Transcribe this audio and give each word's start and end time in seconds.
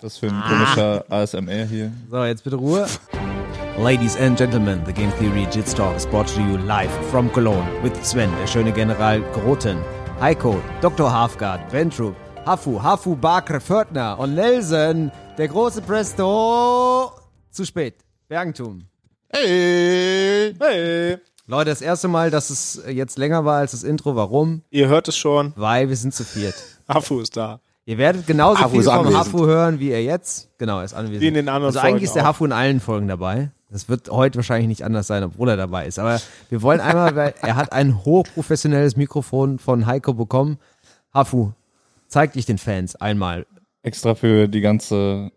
Das 0.00 0.18
für 0.18 0.26
ein 0.26 0.42
komischer 0.48 1.04
ASMR 1.08 1.64
hier. 1.66 1.92
So, 2.10 2.24
jetzt 2.24 2.42
bitte 2.42 2.56
Ruhe. 2.56 2.88
Ladies 3.78 4.16
and 4.16 4.36
Gentlemen, 4.36 4.82
the 4.84 4.92
Game 4.92 5.12
Theory 5.18 5.46
Jits 5.52 5.72
Talk 5.72 5.96
is 5.96 6.04
brought 6.04 6.26
to 6.34 6.40
you 6.40 6.56
live 6.58 6.90
from 7.10 7.32
Cologne 7.32 7.66
with 7.82 7.92
Sven, 8.04 8.30
der 8.40 8.46
schöne 8.48 8.72
General 8.72 9.20
Groten, 9.32 9.78
Heiko, 10.20 10.60
Dr. 10.80 11.10
Hafgard, 11.10 11.72
Ventrup, 11.72 12.16
Hafu, 12.44 12.82
Hafu, 12.82 13.14
Bakr, 13.14 13.60
Fördner 13.60 14.18
und 14.18 14.34
Nelson, 14.34 15.12
der 15.38 15.46
große 15.48 15.80
Presto. 15.82 17.12
Zu 17.50 17.64
spät. 17.64 18.04
Bergentum. 18.28 18.84
Hey! 19.28 20.54
Hey, 20.58 21.18
Leute, 21.52 21.68
das 21.68 21.82
erste 21.82 22.08
Mal, 22.08 22.30
dass 22.30 22.48
es 22.48 22.82
jetzt 22.88 23.18
länger 23.18 23.44
war 23.44 23.58
als 23.58 23.72
das 23.72 23.82
Intro. 23.82 24.16
Warum? 24.16 24.62
ihr 24.70 24.88
hört 24.88 25.06
es 25.08 25.18
schon. 25.18 25.52
Weil 25.54 25.90
wir 25.90 25.96
sind 25.96 26.14
zu 26.14 26.24
viert. 26.24 26.54
Afu 26.86 27.20
ist 27.20 27.36
da. 27.36 27.60
Ihr 27.84 27.98
werdet 27.98 28.26
genauso 28.26 28.62
Hafu 28.62 28.76
viel 28.76 28.84
vom 28.84 29.00
anwesend. 29.00 29.18
Hafu 29.18 29.44
hören, 29.44 29.78
wie 29.78 29.90
er 29.90 30.02
jetzt. 30.02 30.48
Genau, 30.56 30.78
er 30.78 30.86
ist 30.86 30.94
anwesend. 30.94 31.20
Wie 31.20 31.28
in 31.28 31.34
den 31.34 31.50
anderen 31.50 31.66
also 31.66 31.80
eigentlich 31.80 31.90
Folgen 31.90 32.04
ist 32.04 32.14
der 32.14 32.22
auch. 32.22 32.28
Hafu 32.28 32.46
in 32.46 32.52
allen 32.52 32.80
Folgen 32.80 33.06
dabei. 33.06 33.50
Das 33.68 33.90
wird 33.90 34.08
heute 34.08 34.36
wahrscheinlich 34.36 34.66
nicht 34.68 34.82
anders 34.82 35.06
sein, 35.06 35.24
obwohl 35.24 35.50
er 35.50 35.58
dabei 35.58 35.86
ist. 35.86 35.98
Aber 35.98 36.22
wir 36.48 36.62
wollen 36.62 36.80
einmal, 36.80 37.14
weil 37.16 37.34
er 37.42 37.56
hat 37.56 37.70
ein 37.72 38.02
hochprofessionelles 38.02 38.96
Mikrofon 38.96 39.58
von 39.58 39.84
Heiko 39.84 40.14
bekommen. 40.14 40.56
Hafu, 41.12 41.50
zeig 42.08 42.32
dich 42.32 42.46
den 42.46 42.56
Fans 42.56 42.96
einmal. 42.96 43.44
Extra 43.82 44.14
für 44.14 44.48
die 44.48 44.62
ganze 44.62 45.32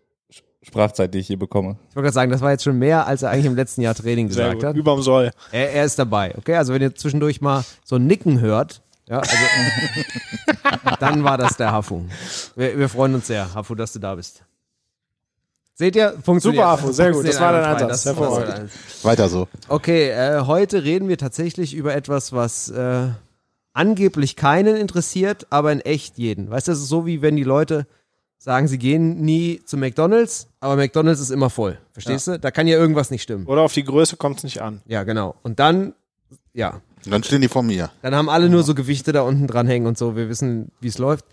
Sprachzeit, 0.66 1.14
die 1.14 1.18
ich 1.18 1.28
hier 1.28 1.38
bekomme. 1.38 1.76
Ich 1.90 1.96
wollte 1.96 2.06
gerade 2.06 2.14
sagen, 2.14 2.32
das 2.32 2.40
war 2.40 2.50
jetzt 2.50 2.64
schon 2.64 2.78
mehr, 2.78 3.06
als 3.06 3.22
er 3.22 3.30
eigentlich 3.30 3.46
im 3.46 3.54
letzten 3.54 3.82
Jahr 3.82 3.94
Training 3.94 4.28
gesagt 4.28 4.64
hat. 4.64 4.74
Überm 4.74 5.00
Soll. 5.00 5.30
Er, 5.52 5.72
er 5.72 5.84
ist 5.84 5.98
dabei, 5.98 6.34
okay? 6.36 6.56
Also 6.56 6.74
wenn 6.74 6.82
ihr 6.82 6.94
zwischendurch 6.94 7.40
mal 7.40 7.64
so 7.84 7.96
ein 7.96 8.06
Nicken 8.06 8.40
hört, 8.40 8.82
ja, 9.08 9.20
also, 9.20 9.36
dann 11.00 11.22
war 11.22 11.38
das 11.38 11.56
der 11.56 11.70
Hafu. 11.70 12.02
Wir, 12.56 12.76
wir 12.76 12.88
freuen 12.88 13.14
uns 13.14 13.28
sehr, 13.28 13.54
Hafu, 13.54 13.76
dass 13.76 13.92
du 13.92 14.00
da 14.00 14.16
bist. 14.16 14.42
Seht 15.74 15.94
ihr? 15.94 16.14
Funktioniert. 16.24 16.64
Super, 16.64 16.72
Hafu, 16.72 16.92
sehr 16.92 17.12
gut. 17.12 17.28
Das 17.28 17.40
war 17.40 17.52
dein 17.52 17.88
Hervorragend. 17.88 18.70
Weiter 19.04 19.28
so. 19.28 19.46
Okay, 19.68 20.08
äh, 20.08 20.40
heute 20.46 20.82
reden 20.82 21.08
wir 21.08 21.18
tatsächlich 21.18 21.74
über 21.74 21.94
etwas, 21.94 22.32
was 22.32 22.70
äh, 22.70 23.10
angeblich 23.72 24.34
keinen 24.34 24.74
interessiert, 24.74 25.46
aber 25.50 25.70
in 25.70 25.80
echt 25.80 26.18
jeden. 26.18 26.50
Weißt 26.50 26.66
du, 26.66 26.72
das 26.72 26.80
ist 26.80 26.88
so 26.88 27.06
wie 27.06 27.22
wenn 27.22 27.36
die 27.36 27.44
Leute 27.44 27.86
sagen, 28.38 28.68
sie 28.68 28.78
gehen 28.78 29.20
nie 29.22 29.60
zu 29.64 29.76
McDonalds, 29.76 30.48
aber 30.60 30.76
McDonalds 30.76 31.20
ist 31.20 31.30
immer 31.30 31.50
voll. 31.50 31.78
Verstehst 31.92 32.28
du? 32.28 32.38
Da 32.38 32.50
kann 32.50 32.68
ja 32.68 32.76
irgendwas 32.76 33.10
nicht 33.10 33.22
stimmen. 33.22 33.46
Oder 33.46 33.62
auf 33.62 33.72
die 33.72 33.84
Größe 33.84 34.16
kommt 34.16 34.38
es 34.38 34.44
nicht 34.44 34.60
an. 34.62 34.82
Ja, 34.86 35.04
genau. 35.04 35.34
Und 35.42 35.58
dann, 35.58 35.94
ja, 36.52 36.80
Und 37.04 37.12
dann 37.12 37.22
stehen 37.22 37.40
die 37.40 37.48
vor 37.48 37.62
mir. 37.62 37.90
Dann 38.02 38.14
haben 38.14 38.28
alle 38.28 38.48
nur 38.48 38.62
so 38.62 38.74
Gewichte 38.74 39.12
da 39.12 39.22
unten 39.22 39.46
dran 39.46 39.66
hängen 39.66 39.86
und 39.86 39.96
so. 39.96 40.16
Wir 40.16 40.28
wissen, 40.28 40.72
wie 40.80 40.88
es 40.88 40.98
läuft. 40.98 41.24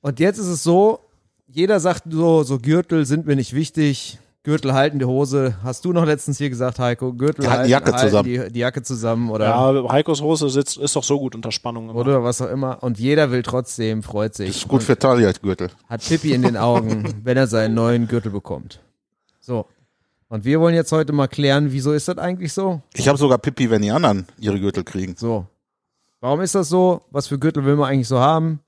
Und 0.00 0.20
jetzt 0.20 0.38
ist 0.38 0.46
es 0.46 0.62
so, 0.62 1.00
jeder 1.46 1.80
sagt 1.80 2.04
so, 2.10 2.42
so 2.42 2.58
Gürtel 2.58 3.06
sind 3.06 3.26
mir 3.26 3.36
nicht 3.36 3.54
wichtig. 3.54 4.18
Gürtel 4.44 4.72
halten 4.72 4.98
die 4.98 5.04
Hose. 5.04 5.54
Hast 5.62 5.84
du 5.84 5.92
noch 5.92 6.04
letztens 6.04 6.38
hier 6.38 6.50
gesagt, 6.50 6.80
Heiko? 6.80 7.12
Gürtel 7.12 7.48
halten 7.48 7.64
die 7.64 7.70
Jacke 7.70 7.92
halten 7.92 8.06
zusammen. 8.08 8.28
Die, 8.28 8.52
die 8.52 8.58
Jacke 8.58 8.82
zusammen 8.82 9.30
oder, 9.30 9.44
Ja, 9.46 9.88
Heikos 9.92 10.20
Hose 10.20 10.48
sitzt, 10.48 10.78
ist 10.78 10.96
doch 10.96 11.04
so 11.04 11.20
gut 11.20 11.36
unter 11.36 11.52
Spannung. 11.52 11.90
Immer. 11.90 12.00
oder 12.00 12.24
was 12.24 12.40
auch 12.42 12.48
immer. 12.48 12.82
Und 12.82 12.98
jeder 12.98 13.30
will 13.30 13.42
trotzdem, 13.42 14.02
freut 14.02 14.34
sich. 14.34 14.48
Ist 14.50 14.68
gut 14.68 14.82
für 14.82 14.98
Talia-Gürtel. 14.98 15.70
Hat 15.88 16.04
Pippi 16.04 16.32
in 16.32 16.42
den 16.42 16.56
Augen, 16.56 17.14
wenn 17.24 17.36
er 17.36 17.46
seinen 17.46 17.74
neuen 17.74 18.08
Gürtel 18.08 18.32
bekommt. 18.32 18.80
So. 19.38 19.66
Und 20.28 20.44
wir 20.44 20.60
wollen 20.60 20.74
jetzt 20.74 20.90
heute 20.90 21.12
mal 21.12 21.28
klären, 21.28 21.70
wieso 21.70 21.92
ist 21.92 22.08
das 22.08 22.18
eigentlich 22.18 22.52
so? 22.52 22.80
Ich 22.94 23.06
habe 23.06 23.18
sogar 23.18 23.38
Pippi, 23.38 23.70
wenn 23.70 23.82
die 23.82 23.92
anderen 23.92 24.26
ihre 24.38 24.58
Gürtel 24.58 24.82
kriegen. 24.82 25.14
So. 25.16 25.46
Warum 26.20 26.40
ist 26.40 26.56
das 26.56 26.68
so? 26.68 27.02
Was 27.12 27.28
für 27.28 27.38
Gürtel 27.38 27.64
will 27.64 27.76
man 27.76 27.90
eigentlich 27.90 28.08
so 28.08 28.18
haben? 28.18 28.58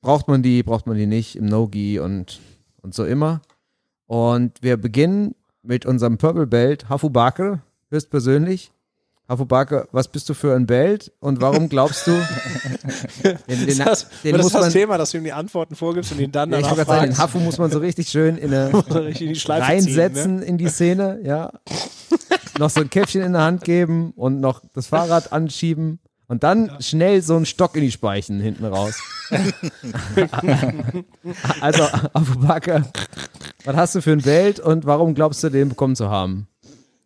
Braucht 0.00 0.26
man 0.28 0.42
die, 0.42 0.62
braucht 0.62 0.86
man 0.86 0.96
die 0.96 1.06
nicht 1.06 1.36
im 1.36 1.46
No-Gi 1.46 1.98
und, 1.98 2.40
und 2.80 2.94
so 2.94 3.04
immer. 3.04 3.42
Und 4.08 4.62
wir 4.62 4.78
beginnen 4.78 5.34
mit 5.62 5.84
unserem 5.84 6.16
Purple 6.16 6.46
Belt, 6.46 6.88
Hafu 6.88 7.10
Baker, 7.10 7.60
höchstpersönlich. 7.90 8.72
Hafu 9.28 9.44
Baker, 9.44 9.86
was 9.92 10.08
bist 10.08 10.26
du 10.30 10.34
für 10.34 10.56
ein 10.56 10.66
Belt 10.66 11.12
und 11.20 11.42
warum 11.42 11.68
glaubst 11.68 12.06
du, 12.06 12.12
den, 13.22 13.66
den, 13.66 13.78
das, 13.78 14.08
den 14.24 14.32
das 14.32 14.42
muss 14.42 14.46
ist 14.46 14.54
das 14.54 14.62
man, 14.62 14.72
Thema, 14.72 14.96
dass 14.96 15.10
du 15.10 15.18
ihm 15.18 15.24
die 15.24 15.34
Antworten 15.34 15.76
vorgibst 15.76 16.12
und 16.12 16.20
ihn 16.20 16.32
dann 16.32 16.50
ja, 16.50 16.60
ich 16.60 16.66
gerade 16.66 16.84
sagen, 16.86 17.02
den 17.02 17.14
fragst, 17.14 17.34
Hafu 17.34 17.38
muss 17.40 17.58
man 17.58 17.70
so 17.70 17.80
richtig 17.80 18.08
schön 18.08 18.38
in 18.38 18.54
eine, 18.54 18.70
in 19.20 19.36
reinsetzen 19.36 20.22
Ziehen, 20.22 20.36
ne? 20.36 20.44
in 20.46 20.56
die 20.56 20.68
Szene, 20.68 21.20
ja. 21.22 21.52
noch 22.58 22.70
so 22.70 22.80
ein 22.80 22.88
Käffchen 22.88 23.20
in 23.20 23.34
der 23.34 23.42
Hand 23.42 23.62
geben 23.64 24.14
und 24.16 24.40
noch 24.40 24.62
das 24.74 24.86
Fahrrad 24.86 25.32
anschieben 25.34 25.98
und 26.28 26.42
dann 26.42 26.70
schnell 26.80 27.20
so 27.20 27.36
einen 27.36 27.44
Stock 27.44 27.76
in 27.76 27.82
die 27.82 27.90
Speichen 27.90 28.40
hinten 28.40 28.64
raus. 28.64 28.98
also, 31.60 31.82
Abu 32.14 32.38
Bakr, 32.38 32.90
was 33.68 33.76
hast 33.76 33.94
du 33.96 34.00
für 34.02 34.12
ein 34.12 34.22
Belt 34.22 34.60
und 34.60 34.86
warum 34.86 35.14
glaubst 35.14 35.44
du, 35.44 35.50
den 35.50 35.68
bekommen 35.68 35.94
zu 35.94 36.08
haben? 36.08 36.48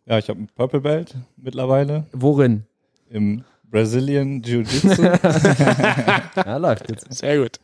Ja, 0.05 0.17
ich 0.17 0.29
habe 0.29 0.39
ein 0.41 0.47
Purple 0.55 0.79
Belt 0.81 1.13
mittlerweile 1.37 2.05
Worin? 2.13 2.63
im 3.09 3.43
Brazilian 3.69 4.41
Jiu-Jitsu 4.41 5.03
Ja, 6.45 6.57
läuft 6.57 6.89
jetzt. 6.89 7.13
Sehr 7.13 7.37
gut. 7.39 7.59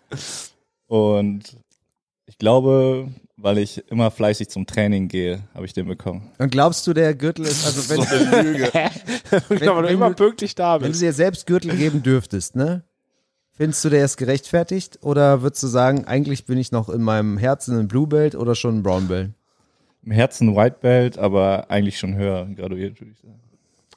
und 0.88 1.56
ich 2.26 2.38
glaube, 2.38 3.08
weil 3.38 3.58
ich 3.58 3.84
immer 3.90 4.12
fleißig 4.12 4.50
zum 4.50 4.66
Training 4.68 5.08
gehe, 5.08 5.42
habe 5.54 5.66
ich 5.66 5.74
den 5.74 5.88
bekommen. 5.88 6.30
Und 6.38 6.52
glaubst 6.52 6.86
du, 6.88 6.94
der 6.94 7.16
Gürtel 7.16 7.46
ist, 7.46 7.66
also 7.66 7.90
wenn, 7.90 8.02
Ich 9.56 9.62
glaube, 9.62 9.81
du 9.81 9.88
wenn 9.88 9.94
immer 9.94 10.10
du- 10.10 10.16
pünktlich 10.16 10.56
da 10.56 10.76
wenn 10.76 10.84
du 10.84 10.90
bist. 10.90 11.02
dir 11.02 11.14
selbst 11.14 11.48
Gürtel 11.48 11.76
geben 11.76 12.04
dürftest, 12.04 12.56
ne? 12.56 12.84
Findest 13.59 13.84
du, 13.84 13.90
der 13.90 14.06
ist 14.06 14.16
gerechtfertigt? 14.16 15.00
Oder 15.02 15.42
würdest 15.42 15.62
du 15.64 15.68
sagen, 15.68 16.06
eigentlich 16.06 16.46
bin 16.46 16.58
ich 16.58 16.72
noch 16.72 16.88
in 16.88 17.02
meinem 17.02 17.38
Herzen 17.38 17.78
ein 17.78 17.90
Blue 17.90 18.08
Belt 18.08 18.34
oder 18.34 18.56
schon 18.56 18.78
ein 18.78 18.84
Brown 18.84 19.09
Belt? 19.09 19.31
Im 20.02 20.14
Herzen 20.14 20.56
White 20.56 20.78
Belt, 20.80 21.18
aber 21.18 21.69
eigentlich 21.69 22.00
schon 22.00 22.16
höher 22.16 22.46
graduiert, 22.56 23.02
würde 23.02 23.12
ich 23.12 23.19
sagen. 23.19 23.38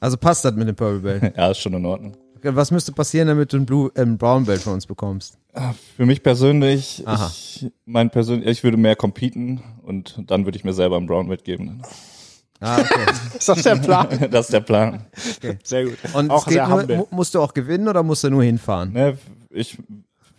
Also 0.01 0.17
passt 0.17 0.43
das 0.43 0.53
mit 0.55 0.67
dem 0.67 0.75
Purple 0.75 0.99
Belt. 0.99 1.33
Ja, 1.37 1.49
ist 1.49 1.59
schon 1.59 1.73
in 1.75 1.85
Ordnung. 1.85 2.17
Was 2.41 2.71
müsste 2.71 2.91
passieren, 2.91 3.29
damit 3.29 3.53
du 3.53 3.57
ein 3.57 3.65
Blue, 3.65 3.89
äh, 3.95 4.01
ein 4.01 4.17
Brown 4.17 4.43
Belt 4.43 4.59
von 4.59 4.73
uns 4.73 4.85
bekommst? 4.85 5.37
Für 5.95 6.05
mich 6.05 6.21
persönlich, 6.21 7.01
Aha. 7.05 7.27
ich, 7.27 7.71
mein 7.85 8.09
persönlich, 8.09 8.49
ich 8.49 8.63
würde 8.65 8.75
mehr 8.75 8.97
competen 8.97 9.63
und 9.81 10.21
dann 10.27 10.43
würde 10.43 10.57
ich 10.57 10.65
mir 10.65 10.73
selber 10.73 10.97
ein 10.97 11.05
Brown 11.05 11.29
Belt 11.29 11.45
geben. 11.45 11.83
Ah, 12.63 12.79
okay. 12.79 13.11
Ist 13.37 13.49
das 13.49 13.63
der 13.63 13.75
Plan? 13.75 14.07
Das 14.31 14.45
ist 14.45 14.53
der 14.53 14.61
Plan. 14.61 15.01
Sehr 15.63 15.85
gut. 15.85 15.97
Und 16.13 16.31
auch 16.31 16.47
sehr 16.47 16.67
nur, 16.67 16.79
humble. 16.79 17.05
musst 17.11 17.35
du 17.35 17.41
auch 17.41 17.53
gewinnen 17.53 17.87
oder 17.87 18.03
musst 18.03 18.23
du 18.23 18.29
nur 18.29 18.43
hinfahren? 18.43 18.93
Ne, 18.93 19.17
ich 19.49 19.77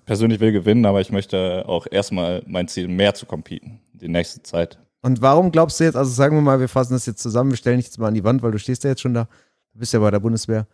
persönlich 0.07 0.41
will 0.41 0.53
gewinnen, 0.53 0.87
aber 0.87 1.01
ich 1.01 1.11
möchte 1.13 1.65
auch 1.67 1.87
erstmal 1.91 2.43
mein 2.47 2.69
Ziel, 2.69 2.89
mehr 2.89 3.15
zu 3.15 3.27
competen, 3.27 3.81
die 3.93 4.09
nächste 4.09 4.43
Zeit. 4.43 4.79
Und 5.03 5.21
warum 5.21 5.53
glaubst 5.53 5.79
du 5.81 5.85
jetzt, 5.85 5.97
also 5.97 6.11
sagen 6.11 6.37
wir 6.37 6.41
mal, 6.41 6.61
wir 6.61 6.69
fassen 6.69 6.95
das 6.95 7.05
jetzt 7.05 7.21
zusammen, 7.23 7.51
wir 7.51 7.59
stellen 7.59 7.77
dich 7.77 7.87
jetzt 7.87 7.99
mal 7.99 8.09
an 8.09 8.15
die 8.15 8.25
Wand, 8.25 8.43
weil 8.43 8.53
du 8.53 8.59
stehst 8.59 8.85
ja 8.85 8.91
jetzt 8.91 9.03
schon 9.03 9.13
da. 9.13 9.29
Du 9.75 9.81
bist 9.81 9.93
ja 9.93 9.99
bei 9.99 10.11
der 10.11 10.21
Bundeswehr. 10.21 10.67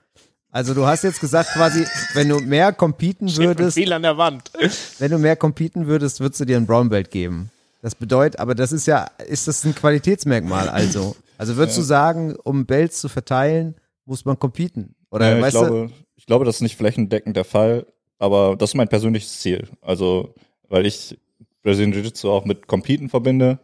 Also 0.52 0.74
du 0.74 0.86
hast 0.86 1.04
jetzt 1.04 1.20
gesagt 1.20 1.50
quasi, 1.52 1.84
wenn 2.14 2.28
du 2.28 2.38
mehr 2.40 2.72
competen 2.72 3.34
würdest, 3.36 3.74
Viel 3.74 3.92
an 3.92 4.02
der 4.02 4.16
Wand. 4.18 4.50
wenn 4.98 5.10
du 5.10 5.18
mehr 5.18 5.36
competen 5.36 5.86
würdest, 5.86 6.20
würdest 6.20 6.40
du 6.40 6.44
dir 6.44 6.56
ein 6.56 6.66
Brown 6.66 6.88
Belt 6.88 7.10
geben. 7.10 7.50
Das 7.82 7.94
bedeutet, 7.94 8.38
aber 8.40 8.54
das 8.54 8.72
ist 8.72 8.86
ja, 8.86 9.06
ist 9.26 9.48
das 9.48 9.64
ein 9.64 9.74
Qualitätsmerkmal 9.74 10.68
also? 10.68 11.16
Also 11.40 11.56
würdest 11.56 11.78
du 11.78 11.82
sagen, 11.82 12.36
um 12.36 12.66
Belts 12.66 13.00
zu 13.00 13.08
verteilen, 13.08 13.74
muss 14.04 14.26
man 14.26 14.38
competen? 14.38 14.94
Oder 15.10 15.30
Ja, 15.30 15.36
ich, 15.36 15.42
weißt 15.42 15.56
du, 15.56 15.60
glaube, 15.60 15.90
ich 16.16 16.26
glaube, 16.26 16.44
das 16.44 16.56
ist 16.56 16.60
nicht 16.60 16.76
flächendeckend 16.76 17.34
der 17.34 17.46
Fall, 17.46 17.86
aber 18.18 18.56
das 18.56 18.70
ist 18.70 18.74
mein 18.74 18.88
persönliches 18.88 19.40
Ziel. 19.40 19.66
Also, 19.80 20.34
weil 20.68 20.84
ich 20.84 21.18
Brazilian 21.62 21.94
Jiu-Jitsu 21.94 22.28
auch 22.28 22.44
mit 22.44 22.66
Competen 22.66 23.08
verbinde, 23.08 23.58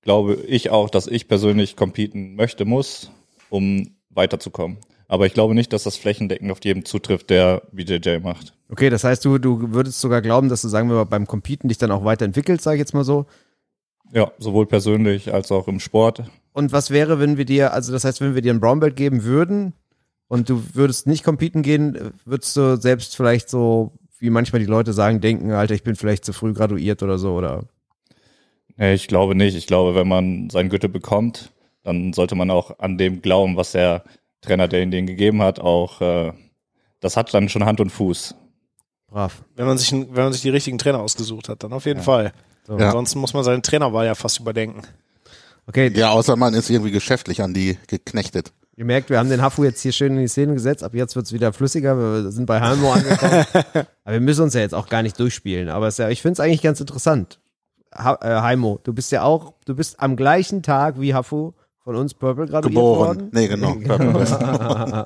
glaube 0.00 0.36
ich 0.46 0.70
auch, 0.70 0.88
dass 0.88 1.06
ich 1.06 1.28
persönlich 1.28 1.76
competen 1.76 2.34
möchte, 2.34 2.64
muss, 2.64 3.10
um 3.50 3.90
weiterzukommen. 4.08 4.78
Aber 5.06 5.26
ich 5.26 5.34
glaube 5.34 5.54
nicht, 5.54 5.74
dass 5.74 5.82
das 5.82 5.98
flächendeckend 5.98 6.50
auf 6.50 6.64
jedem 6.64 6.86
zutrifft, 6.86 7.28
der 7.28 7.60
BJJ 7.72 8.20
macht. 8.22 8.54
Okay, 8.70 8.88
das 8.88 9.04
heißt, 9.04 9.22
du, 9.22 9.36
du 9.36 9.74
würdest 9.74 10.00
sogar 10.00 10.22
glauben, 10.22 10.48
dass 10.48 10.62
du, 10.62 10.68
sagen 10.68 10.88
wir 10.88 10.96
mal, 10.96 11.04
beim 11.04 11.26
Competen 11.26 11.68
dich 11.68 11.76
dann 11.76 11.90
auch 11.90 12.04
weiterentwickelst, 12.04 12.64
sage 12.64 12.76
ich 12.76 12.80
jetzt 12.80 12.94
mal 12.94 13.04
so. 13.04 13.26
Ja, 14.12 14.30
sowohl 14.38 14.66
persönlich 14.66 15.32
als 15.32 15.50
auch 15.52 15.68
im 15.68 15.80
Sport. 15.80 16.24
Und 16.52 16.72
was 16.72 16.90
wäre, 16.90 17.20
wenn 17.20 17.36
wir 17.36 17.44
dir, 17.44 17.72
also 17.72 17.92
das 17.92 18.04
heißt, 18.04 18.20
wenn 18.20 18.34
wir 18.34 18.42
dir 18.42 18.54
ein 18.54 18.60
Brown 18.60 18.80
Belt 18.80 18.96
geben 18.96 19.24
würden 19.24 19.74
und 20.28 20.48
du 20.48 20.62
würdest 20.74 21.06
nicht 21.06 21.24
competen 21.24 21.62
gehen, 21.62 22.12
würdest 22.24 22.56
du 22.56 22.76
selbst 22.76 23.16
vielleicht 23.16 23.50
so, 23.50 23.92
wie 24.18 24.30
manchmal 24.30 24.60
die 24.60 24.66
Leute 24.66 24.92
sagen, 24.92 25.20
denken, 25.20 25.52
Alter, 25.52 25.74
ich 25.74 25.82
bin 25.82 25.96
vielleicht 25.96 26.24
zu 26.24 26.32
früh 26.32 26.52
graduiert 26.52 27.02
oder 27.02 27.18
so, 27.18 27.34
oder? 27.34 27.64
Nee, 28.76 28.94
ich 28.94 29.08
glaube 29.08 29.34
nicht. 29.34 29.56
Ich 29.56 29.66
glaube, 29.66 29.94
wenn 29.94 30.08
man 30.08 30.50
seinen 30.50 30.70
Gürtel 30.70 30.88
bekommt, 30.88 31.52
dann 31.82 32.12
sollte 32.12 32.34
man 32.34 32.50
auch 32.50 32.78
an 32.78 32.98
dem 32.98 33.22
glauben, 33.22 33.56
was 33.56 33.72
der 33.72 34.04
Trainer, 34.40 34.68
der 34.68 34.82
ihn 34.82 34.90
den 34.90 35.06
gegeben 35.06 35.42
hat, 35.42 35.60
auch, 35.60 36.00
äh, 36.00 36.32
das 37.00 37.16
hat 37.16 37.32
dann 37.34 37.48
schon 37.48 37.64
Hand 37.64 37.80
und 37.80 37.90
Fuß. 37.90 38.34
Brav. 39.08 39.44
Wenn 39.54 39.66
man 39.66 39.78
sich, 39.78 39.92
wenn 39.92 40.08
man 40.08 40.32
sich 40.32 40.42
die 40.42 40.50
richtigen 40.50 40.78
Trainer 40.78 41.00
ausgesucht 41.00 41.48
hat, 41.48 41.62
dann 41.62 41.72
auf 41.72 41.86
jeden 41.86 42.02
Fall. 42.02 42.32
So. 42.66 42.78
Ja. 42.78 42.86
Ansonsten 42.86 43.20
muss 43.20 43.32
man 43.32 43.44
seine 43.44 43.62
Trainerwahl 43.62 44.06
ja 44.06 44.14
fast 44.14 44.40
überdenken. 44.40 44.82
Okay, 45.68 45.92
Ja, 45.94 46.10
außer 46.10 46.36
man 46.36 46.54
ist 46.54 46.70
irgendwie 46.70 46.90
geschäftlich 46.90 47.42
an 47.42 47.54
die 47.54 47.78
geknechtet. 47.86 48.52
Ihr 48.76 48.84
merkt, 48.84 49.08
wir 49.08 49.18
haben 49.18 49.30
den 49.30 49.40
Hafu 49.40 49.64
jetzt 49.64 49.80
hier 49.80 49.92
schön 49.92 50.12
in 50.12 50.18
die 50.18 50.28
Szene 50.28 50.52
gesetzt. 50.52 50.84
Ab 50.84 50.94
jetzt 50.94 51.16
wird's 51.16 51.32
wieder 51.32 51.52
flüssiger. 51.52 51.96
Wir 51.96 52.30
sind 52.30 52.44
bei 52.46 52.60
Halmo 52.60 52.92
angekommen. 52.92 53.46
Aber 54.04 54.12
wir 54.12 54.20
müssen 54.20 54.42
uns 54.42 54.54
ja 54.54 54.60
jetzt 54.60 54.74
auch 54.74 54.88
gar 54.88 55.02
nicht 55.02 55.18
durchspielen. 55.18 55.70
Aber 55.70 55.86
es 55.88 55.94
ist 55.94 55.98
ja, 55.98 56.10
ich 56.10 56.20
finde 56.20 56.34
es 56.34 56.40
eigentlich 56.40 56.60
ganz 56.62 56.78
interessant. 56.80 57.40
Ha 57.94 58.18
äh, 58.20 58.42
Heimo, 58.42 58.78
du 58.82 58.92
bist 58.92 59.10
ja 59.12 59.22
auch, 59.22 59.54
du 59.64 59.74
bist 59.74 59.98
am 59.98 60.14
gleichen 60.16 60.62
Tag 60.62 61.00
wie 61.00 61.14
Hafu 61.14 61.52
von 61.82 61.96
uns 61.96 62.12
Purple 62.12 62.46
graduiert 62.46 62.74
Geboren. 62.74 62.98
worden. 62.98 63.28
Nee, 63.32 63.48
genau. 63.48 63.76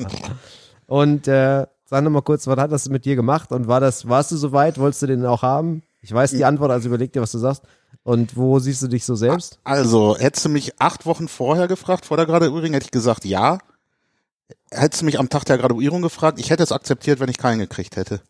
Und 0.87 1.29
äh, 1.29 1.67
sag 1.85 2.03
noch 2.03 2.11
mal 2.11 2.23
kurz, 2.23 2.49
was 2.49 2.59
hat 2.59 2.73
das 2.73 2.89
mit 2.89 3.05
dir 3.05 3.15
gemacht? 3.15 3.53
Und 3.53 3.69
war 3.69 3.79
das, 3.79 4.09
warst 4.09 4.33
du 4.33 4.37
soweit? 4.37 4.79
Wolltest 4.79 5.03
du 5.03 5.07
den 5.07 5.25
auch 5.25 5.43
haben? 5.43 5.83
Ich 6.03 6.13
weiß 6.13 6.31
die 6.31 6.45
Antwort, 6.45 6.71
also 6.71 6.89
überleg 6.89 7.13
dir, 7.13 7.21
was 7.21 7.33
du 7.33 7.39
sagst. 7.39 7.63
Und 8.03 8.37
wo 8.37 8.59
siehst 8.59 8.83
du 8.83 8.89
dich 8.89 9.05
so 9.05 9.15
selbst? 9.15 9.59
Also, 9.65 10.17
hättest 10.19 10.47
du 10.47 10.49
mich 10.49 10.81
acht 10.81 11.05
Wochen 11.05 11.29
vorher 11.29 11.69
gefragt, 11.69 12.07
vor 12.07 12.17
der 12.17 12.27
Graduierung, 12.27 12.73
hätte 12.73 12.87
ich 12.87 12.91
gesagt, 12.91 13.25
ja. 13.25 13.59
Hättest 14.71 15.03
du 15.03 15.07
mich 15.07 15.19
am 15.19 15.29
Tag 15.29 15.45
der 15.45 15.59
Graduierung 15.59 16.01
gefragt, 16.01 16.39
ich 16.39 16.51
hätte 16.51 16.63
es 16.63 16.73
akzeptiert, 16.73 17.21
wenn 17.21 17.29
ich 17.29 17.39
keinen 17.39 17.59
gekriegt 17.59 17.97
hätte. 17.97 18.23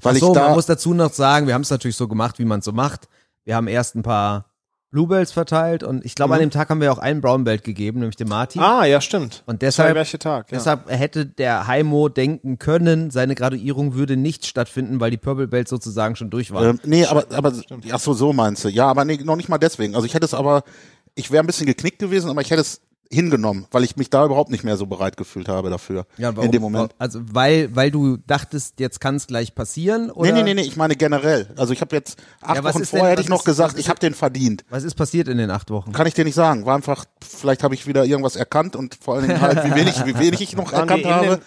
Weil 0.00 0.16
Ach 0.16 0.20
so, 0.20 0.28
ich 0.28 0.34
da, 0.34 0.46
man 0.46 0.54
muss 0.54 0.66
dazu 0.66 0.94
noch 0.94 1.12
sagen, 1.12 1.46
wir 1.46 1.54
haben 1.54 1.62
es 1.62 1.70
natürlich 1.70 1.96
so 1.96 2.08
gemacht, 2.08 2.38
wie 2.38 2.44
man 2.44 2.60
es 2.60 2.64
so 2.64 2.72
macht. 2.72 3.08
Wir 3.44 3.56
haben 3.56 3.68
erst 3.68 3.96
ein 3.96 4.02
paar 4.02 4.49
Bluebells 4.90 5.30
verteilt 5.30 5.84
und 5.84 6.04
ich 6.04 6.16
glaube, 6.16 6.34
an 6.34 6.40
dem 6.40 6.50
Tag 6.50 6.68
haben 6.68 6.80
wir 6.80 6.90
auch 6.90 6.98
einen 6.98 7.20
Brown 7.20 7.44
Belt 7.44 7.62
gegeben, 7.62 8.00
nämlich 8.00 8.16
dem 8.16 8.28
Martin. 8.28 8.60
Ah, 8.60 8.84
ja, 8.84 9.00
stimmt. 9.00 9.44
und 9.46 9.54
war 9.54 9.58
deshalb, 9.58 9.94
gleiche 9.94 10.18
Tag. 10.18 10.50
Ja. 10.50 10.58
deshalb 10.58 10.90
hätte 10.90 11.26
der 11.26 11.68
Heimo 11.68 12.08
denken 12.08 12.58
können, 12.58 13.10
seine 13.10 13.36
Graduierung 13.36 13.94
würde 13.94 14.16
nicht 14.16 14.46
stattfinden, 14.46 14.98
weil 14.98 15.12
die 15.12 15.16
Purple 15.16 15.46
Belts 15.46 15.70
sozusagen 15.70 16.16
schon 16.16 16.30
durch 16.30 16.50
waren. 16.50 16.70
ähm, 16.70 16.80
nee, 16.84 17.04
aber, 17.04 17.24
aber, 17.32 17.52
ach 17.92 18.00
so, 18.00 18.14
so 18.14 18.32
meinst 18.32 18.64
du. 18.64 18.68
Ja, 18.68 18.88
aber 18.88 19.04
nee, 19.04 19.18
noch 19.22 19.36
nicht 19.36 19.48
mal 19.48 19.58
deswegen. 19.58 19.94
Also 19.94 20.06
ich 20.06 20.14
hätte 20.14 20.24
es 20.24 20.34
aber, 20.34 20.64
ich 21.14 21.30
wäre 21.30 21.44
ein 21.44 21.46
bisschen 21.46 21.66
geknickt 21.66 22.00
gewesen, 22.00 22.28
aber 22.28 22.40
ich 22.40 22.50
hätte 22.50 22.62
es 22.62 22.80
hingenommen, 23.12 23.66
weil 23.72 23.82
ich 23.82 23.96
mich 23.96 24.08
da 24.08 24.24
überhaupt 24.24 24.50
nicht 24.50 24.62
mehr 24.62 24.76
so 24.76 24.86
bereit 24.86 25.16
gefühlt 25.16 25.48
habe 25.48 25.68
dafür. 25.68 26.06
in 26.16 26.52
dem 26.52 26.62
Moment. 26.62 26.94
Also 26.98 27.20
weil, 27.24 27.74
weil 27.74 27.90
du 27.90 28.18
dachtest, 28.18 28.78
jetzt 28.78 29.00
kann 29.00 29.16
es 29.16 29.26
gleich 29.26 29.54
passieren? 29.54 30.10
Oder? 30.10 30.30
Nee, 30.30 30.38
nee, 30.38 30.42
nee, 30.44 30.54
nee, 30.54 30.66
ich 30.66 30.76
meine 30.76 30.94
generell. 30.94 31.48
Also 31.56 31.72
ich 31.72 31.80
habe 31.80 31.96
jetzt 31.96 32.22
acht 32.40 32.56
Ja, 32.56 32.62
Wochen 32.64 32.80
ist 32.82 32.92
denn- 32.92 32.98
vorher 33.00 33.10
hätte 33.12 33.22
ich 33.22 33.28
noch 33.28 33.40
ist- 33.40 33.44
gesagt, 33.46 33.78
ich 33.78 33.88
habe 33.88 33.98
den 33.98 34.14
verdient. 34.14 34.64
Was 34.70 34.84
ist 34.84 34.94
passiert 34.94 35.26
in 35.26 35.38
den 35.38 35.50
acht 35.50 35.70
Wochen? 35.70 35.92
Kann 35.92 36.06
ich 36.06 36.14
dir 36.14 36.24
nicht 36.24 36.36
sagen. 36.36 36.66
War 36.66 36.76
einfach, 36.76 37.04
vielleicht 37.20 37.64
habe 37.64 37.74
ich 37.74 37.86
wieder 37.88 38.04
irgendwas 38.04 38.36
erkannt 38.36 38.76
und 38.76 38.94
vor 38.94 39.16
allen 39.16 39.26
Dingen 39.26 39.40
halt, 39.40 39.64
wie 39.64 39.74
wenig, 39.74 40.06
wie 40.06 40.16
wenig 40.18 40.40
ich 40.40 40.54
noch 40.56 40.72
erkannt 40.72 41.02
in 41.02 41.10
habe. 41.10 41.26
den, 41.26 41.38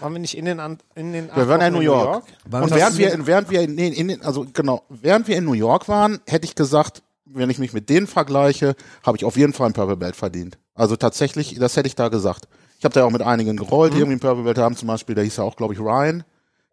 waren 0.00 0.12
wir 0.14 0.20
nicht 0.20 0.38
in 0.38 0.46
den, 0.46 0.58
in 0.94 1.12
den 1.12 1.28
Wir 1.34 1.46
waren 1.48 1.60
ja 1.60 1.66
in 1.66 1.74
New 1.74 1.80
York. 1.80 2.24
Wann 2.46 2.62
Und 2.62 2.70
hast 2.70 2.78
während 2.78 2.96
wir, 2.96 3.12
in, 3.12 3.26
während 3.26 3.50
wir 3.50 3.60
in, 3.60 3.74
nee, 3.74 3.88
in, 3.88 4.08
den- 4.08 4.22
also 4.22 4.46
genau, 4.54 4.84
während 4.88 5.28
wir 5.28 5.36
in 5.36 5.44
New 5.44 5.52
York 5.52 5.86
waren, 5.88 6.20
hätte 6.26 6.46
ich 6.46 6.54
gesagt, 6.54 7.02
wenn 7.32 7.50
ich 7.50 7.58
mich 7.58 7.72
mit 7.74 7.88
denen 7.90 8.06
vergleiche, 8.08 8.74
habe 9.04 9.16
ich 9.18 9.24
auf 9.26 9.36
jeden 9.36 9.52
Fall 9.52 9.66
ein 9.68 9.72
Purple 9.74 9.96
Belt 9.98 10.16
verdient. 10.16 10.58
Also 10.80 10.96
tatsächlich, 10.96 11.56
das 11.58 11.76
hätte 11.76 11.88
ich 11.88 11.94
da 11.94 12.08
gesagt. 12.08 12.48
Ich 12.78 12.84
habe 12.86 12.94
da 12.94 13.00
ja 13.00 13.06
auch 13.06 13.10
mit 13.10 13.20
einigen 13.20 13.58
gerollt, 13.58 13.92
die 13.92 13.98
irgendwie 13.98 14.16
ein 14.16 14.20
Purple 14.20 14.44
Belt 14.44 14.56
haben, 14.56 14.74
zum 14.76 14.88
Beispiel, 14.88 15.14
der 15.14 15.24
hieß 15.24 15.36
ja 15.36 15.44
auch, 15.44 15.54
glaube 15.54 15.74
ich, 15.74 15.80
Ryan. 15.80 16.24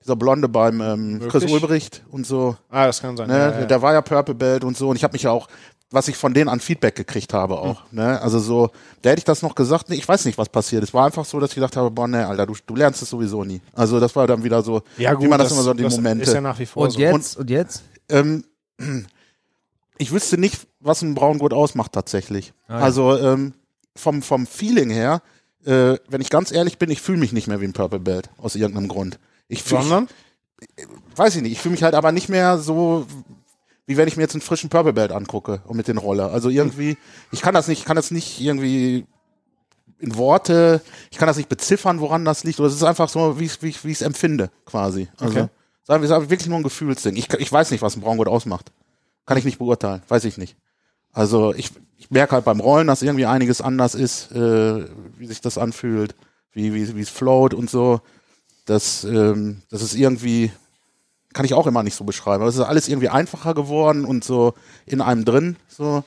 Dieser 0.01 0.15
Blonde 0.15 0.47
beim 0.47 0.79
ähm, 0.79 1.19
Chris? 1.27 1.51
Ulbricht 1.51 2.03
und 2.09 2.25
so. 2.25 2.55
Ah, 2.69 2.85
das 2.85 3.01
kann 3.01 3.17
sein. 3.17 3.27
Ne? 3.27 3.37
Ja, 3.37 3.51
ja, 3.51 3.59
ja. 3.59 3.65
Der 3.65 3.81
war 3.81 3.91
ja 3.91 4.01
Purple 4.01 4.33
Belt 4.33 4.63
und 4.63 4.77
so. 4.77 4.87
Und 4.87 4.95
ich 4.95 5.03
habe 5.03 5.11
mich 5.11 5.23
ja 5.23 5.31
auch, 5.31 5.49
was 5.91 6.07
ich 6.07 6.15
von 6.15 6.33
denen 6.33 6.47
an 6.47 6.61
Feedback 6.61 6.95
gekriegt 6.95 7.33
habe 7.33 7.59
auch. 7.59 7.81
Hm. 7.89 7.97
Ne? 7.97 8.21
Also 8.21 8.39
so, 8.39 8.69
da 9.01 9.09
hätte 9.09 9.19
ich 9.19 9.25
das 9.25 9.41
noch 9.41 9.55
gesagt. 9.55 9.89
Nee, 9.89 9.95
ich 9.95 10.07
weiß 10.07 10.23
nicht, 10.23 10.37
was 10.37 10.47
passiert. 10.47 10.83
Es 10.83 10.93
war 10.93 11.05
einfach 11.05 11.25
so, 11.25 11.41
dass 11.41 11.49
ich 11.49 11.55
gedacht 11.55 11.75
habe, 11.75 11.91
boah, 11.91 12.07
ne, 12.07 12.25
Alter, 12.25 12.45
du, 12.45 12.53
du 12.65 12.75
lernst 12.77 13.01
es 13.01 13.09
sowieso 13.09 13.43
nie. 13.43 13.59
Also 13.73 13.99
das 13.99 14.15
war 14.15 14.25
dann 14.25 14.41
wieder 14.41 14.61
so, 14.61 14.83
ja, 14.97 15.13
gut, 15.15 15.25
wie 15.25 15.27
man 15.27 15.39
das, 15.39 15.51
immer 15.51 15.63
so 15.63 15.73
die 15.73 15.83
das 15.83 15.97
Momente. 15.97 16.23
Ist 16.23 16.33
ja 16.33 16.39
nach 16.39 16.57
wie 16.59 16.65
vor 16.65 16.83
Und 16.83 16.91
so. 16.91 16.99
jetzt? 16.99 17.35
Und 17.35 17.49
jetzt? 17.49 17.83
ähm, 18.07 18.45
ich 19.97 20.13
wüsste 20.13 20.37
nicht, 20.37 20.65
was 20.79 21.01
ein 21.01 21.13
Braungurt 21.13 21.51
ausmacht 21.51 21.91
tatsächlich. 21.91 22.53
Ah, 22.69 22.77
ja. 22.77 22.85
Also 22.85 23.17
ähm, 23.17 23.53
vom, 23.97 24.21
vom 24.21 24.45
Feeling 24.47 24.89
her, 24.89 25.21
äh, 25.65 25.97
wenn 26.07 26.21
ich 26.21 26.29
ganz 26.29 26.51
ehrlich 26.51 26.77
bin, 26.77 26.89
ich 26.89 27.01
fühle 27.01 27.17
mich 27.19 27.33
nicht 27.33 27.47
mehr 27.47 27.59
wie 27.61 27.65
ein 27.65 27.73
Purple 27.73 27.99
Belt 27.99 28.29
aus 28.37 28.55
irgendeinem 28.55 28.87
Grund. 28.87 29.19
Ich 29.47 29.63
fühl, 29.63 29.81
Sondern? 29.81 30.07
weiß 31.15 31.35
ich 31.35 31.41
nicht, 31.41 31.51
ich 31.53 31.59
fühle 31.59 31.73
mich 31.73 31.83
halt 31.83 31.95
aber 31.95 32.11
nicht 32.11 32.29
mehr 32.29 32.57
so, 32.57 33.05
wie 33.85 33.97
wenn 33.97 34.07
ich 34.07 34.17
mir 34.17 34.23
jetzt 34.23 34.33
einen 34.33 34.41
frischen 34.41 34.69
Purple 34.69 34.93
Belt 34.93 35.11
angucke 35.11 35.61
und 35.65 35.77
mit 35.77 35.87
den 35.87 35.97
Roller. 35.97 36.31
Also 36.31 36.49
irgendwie, 36.49 36.97
ich 37.31 37.41
kann 37.41 37.53
das 37.53 37.67
nicht, 37.67 37.79
ich 37.79 37.85
kann 37.85 37.95
das 37.95 38.11
nicht 38.11 38.39
irgendwie 38.41 39.05
in 39.99 40.15
Worte, 40.15 40.81
ich 41.09 41.17
kann 41.17 41.27
das 41.27 41.37
nicht 41.37 41.49
beziffern, 41.49 41.99
woran 42.01 42.23
das 42.25 42.43
liegt. 42.43 42.59
Oder 42.59 42.67
es 42.69 42.75
ist 42.75 42.83
einfach 42.83 43.09
so, 43.09 43.39
wie 43.39 43.45
ich 43.45 43.61
wie 43.61 43.69
ich 43.69 43.83
wie 43.83 43.91
es 43.91 44.01
empfinde, 44.01 44.49
quasi. 44.65 45.07
Also 45.17 45.39
Okay. 45.39 45.49
sagen 45.83 46.03
wir 46.03 46.29
wirklich 46.29 46.47
nur 46.47 46.57
ein 46.57 46.63
Gefühlsding. 46.63 47.15
Ich, 47.15 47.33
ich 47.33 47.51
weiß 47.51 47.71
nicht, 47.71 47.81
was 47.81 47.95
ein 47.95 48.01
Braungurt 48.01 48.27
ausmacht. 48.27 48.71
Kann 49.25 49.37
ich 49.37 49.45
nicht 49.45 49.57
beurteilen, 49.57 50.03
weiß 50.07 50.25
ich 50.25 50.37
nicht. 50.37 50.55
Also 51.13 51.53
ich, 51.53 51.71
ich 51.97 52.11
merke 52.11 52.33
halt 52.33 52.45
beim 52.45 52.59
Rollen, 52.59 52.87
dass 52.87 53.01
irgendwie 53.01 53.25
einiges 53.25 53.61
anders 53.61 53.95
ist, 53.95 54.31
äh, 54.31 54.85
wie 55.17 55.27
sich 55.27 55.41
das 55.41 55.57
anfühlt, 55.57 56.15
wie, 56.51 56.73
wie, 56.73 57.01
es 57.01 57.09
float 57.09 57.53
und 57.53 57.69
so. 57.69 58.01
Das, 58.65 59.03
ähm, 59.03 59.61
das 59.69 59.81
ist 59.81 59.95
irgendwie, 59.95 60.51
kann 61.33 61.45
ich 61.45 61.53
auch 61.53 61.67
immer 61.67 61.83
nicht 61.83 61.95
so 61.95 62.03
beschreiben. 62.03 62.41
Aber 62.41 62.49
es 62.49 62.55
ist 62.55 62.61
alles 62.61 62.87
irgendwie 62.87 63.09
einfacher 63.09 63.53
geworden 63.53 64.05
und 64.05 64.23
so 64.23 64.53
in 64.85 65.01
einem 65.01 65.25
drin. 65.25 65.55
So. 65.67 66.03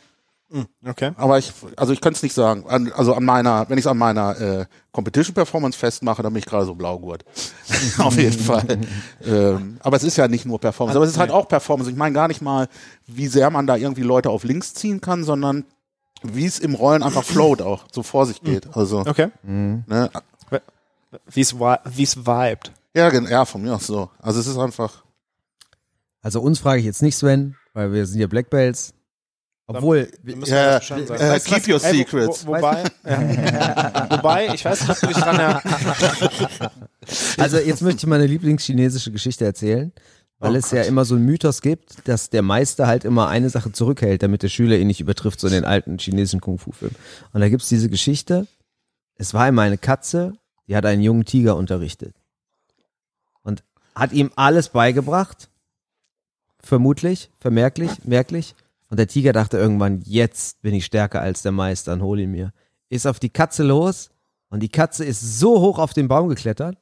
Okay. 0.85 1.13
Aber 1.17 1.39
ich, 1.39 1.53
also 1.77 1.93
ich 1.93 2.01
könnte 2.01 2.17
es 2.17 2.23
nicht 2.25 2.35
sagen. 2.35 2.65
An, 2.69 2.91
also 2.93 3.15
an 3.15 3.25
meiner, 3.25 3.69
wenn 3.69 3.79
ich 3.79 3.85
es 3.85 3.87
an 3.87 3.97
meiner 3.99 4.41
äh, 4.41 4.67
Competition 4.91 5.33
Performance 5.35 5.79
festmache, 5.79 6.23
dann 6.23 6.33
bin 6.33 6.41
ich 6.41 6.47
gerade 6.47 6.65
so 6.67 6.75
blaugurt. 6.75 7.25
Auf 7.99 8.17
jeden 8.17 8.39
Fall. 8.45 8.79
ähm, 9.25 9.77
aber 9.81 9.97
es 9.97 10.03
ist 10.03 10.17
ja 10.17 10.27
nicht 10.27 10.47
nur 10.47 10.59
Performance, 10.59 10.97
aber 10.99 11.05
es 11.05 11.13
ist 11.13 11.19
halt 11.19 11.31
auch 11.31 11.47
Performance. 11.47 11.91
Ich 11.91 11.97
meine 11.97 12.15
gar 12.15 12.27
nicht 12.27 12.43
mal, 12.43 12.69
wie 13.07 13.29
sehr 13.29 13.51
man 13.51 13.67
da 13.69 13.77
irgendwie 13.77 14.03
Leute 14.03 14.31
auf 14.31 14.43
links 14.43 14.75
ziehen 14.75 15.01
kann, 15.01 15.23
sondern 15.23 15.65
wie 16.23 16.47
es 16.47 16.59
im 16.59 16.75
Rollen 16.75 17.03
einfach 17.05 17.25
float 17.25 17.63
auch, 17.63 17.85
so 17.93 18.03
vor 18.03 18.27
sich 18.27 18.43
geht. 18.43 18.77
Also, 18.77 19.01
Okay. 19.07 19.29
ne, 19.45 20.11
Wie 21.33 21.41
es 21.41 21.55
wi- 21.59 21.79
wie 21.85 22.03
es 22.03 22.17
vibet. 22.17 22.73
ja, 22.95 23.09
gen- 23.11 23.27
ja, 23.29 23.45
von 23.45 23.63
mir 23.63 23.75
aus 23.77 23.87
so. 23.87 24.11
Also 24.19 24.41
es 24.41 24.47
ist 24.49 24.59
einfach, 24.59 25.05
Also 26.23 26.41
uns 26.41 26.59
frage 26.59 26.81
ich 26.81 26.85
jetzt 26.87 27.03
nicht, 27.03 27.17
Sven, 27.17 27.57
weil 27.73 27.93
wir 27.93 28.05
sind 28.07 28.21
ja 28.21 28.27
Black 28.27 28.51
Belts. 28.51 28.93
Obwohl, 29.77 30.11
Wir 30.23 30.37
müssen 30.37 30.53
Ja, 30.53 30.73
ja, 30.73 30.81
sagen. 30.81 31.05
äh, 31.05 31.09
Weißt 31.09 31.47
du 31.47 31.55
keep 31.55 31.63
was? 31.63 31.69
your 31.69 31.85
Ey, 31.85 31.93
wo- 31.93 31.99
secrets. 31.99 32.47
Wo, 32.47 32.55
wobei, 32.57 32.85
ja. 33.05 34.07
wobei, 34.17 34.55
ich 34.55 34.65
weiß 34.65 34.81
nicht, 34.81 34.91
ob 34.91 35.01
du 35.01 35.07
dich 35.09 35.17
dran 35.17 35.39
er 35.39 35.63
Also 37.39 37.59
jetzt 37.59 37.83
möchte 37.83 37.99
ich 37.99 38.07
meine 38.07 38.27
Lieblingschinesische 38.27 39.11
Geschichte 39.13 39.45
erzählen, 39.45 39.93
weil 40.39 40.53
Oh 40.55 40.59
es 40.59 40.71
ja 40.71 40.83
immer 40.83 41.05
so 41.05 41.15
einen 41.15 41.25
Mythos 41.25 41.61
gibt, 41.63 42.07
dass 42.09 42.31
der 42.31 42.43
Meister 42.43 42.87
halt 42.87 43.05
immer 43.05 43.29
eine 43.29 43.51
Sache 43.51 43.73
zurückhält, 43.73 44.23
damit 44.23 44.43
der 44.43 44.49
Schüler 44.49 44.77
ihn 44.77 44.87
nicht 44.87 45.01
übertrifft, 45.01 45.41
so 45.41 45.47
in 45.47 45.53
den 45.53 45.65
alten 45.65 45.99
chinesischen 45.99 46.41
Kung-Fu-Filmen. 46.41 46.97
Und 47.33 47.41
da 47.41 47.49
gibt's 47.49 47.69
diese 47.69 47.89
Geschichte, 47.89 48.47
es 49.17 49.35
war 49.35 49.49
immer 49.49 49.63
eine 49.63 49.79
Katze, 49.79 50.33
die 50.67 50.77
hat 50.77 50.87
einen 50.87 51.03
jungen 51.03 51.25
Tiger 51.25 51.57
unterrichtet. 51.57 52.15
Und 53.43 53.63
hat 53.95 54.13
ihm 54.13 54.31
alles 54.37 54.71
beigebracht, 54.71 55.49
vermutlich, 56.63 57.31
vermerklich, 57.41 57.91
merklich. 58.05 58.55
Und 58.91 58.99
der 58.99 59.07
Tiger 59.07 59.33
dachte 59.33 59.57
irgendwann, 59.57 60.03
jetzt 60.05 60.61
bin 60.63 60.75
ich 60.75 60.85
stärker 60.85 61.21
als 61.23 61.43
der 61.43 61.53
Meister 61.53 61.93
und 61.93 62.03
hol 62.03 62.19
ihn 62.19 62.33
mir. 62.33 62.53
Ist 62.89 63.07
auf 63.07 63.21
die 63.21 63.31
Katze 63.31 63.63
los 63.63 64.11
und 64.51 64.61
die 64.61 64.69
Katze 64.69 65.05
ist 65.05 65.39
so 65.39 65.61
hoch 65.61 65.79
auf 65.79 65.93
den 65.95 66.09
Baum 66.09 66.29
geklettert, 66.29 66.77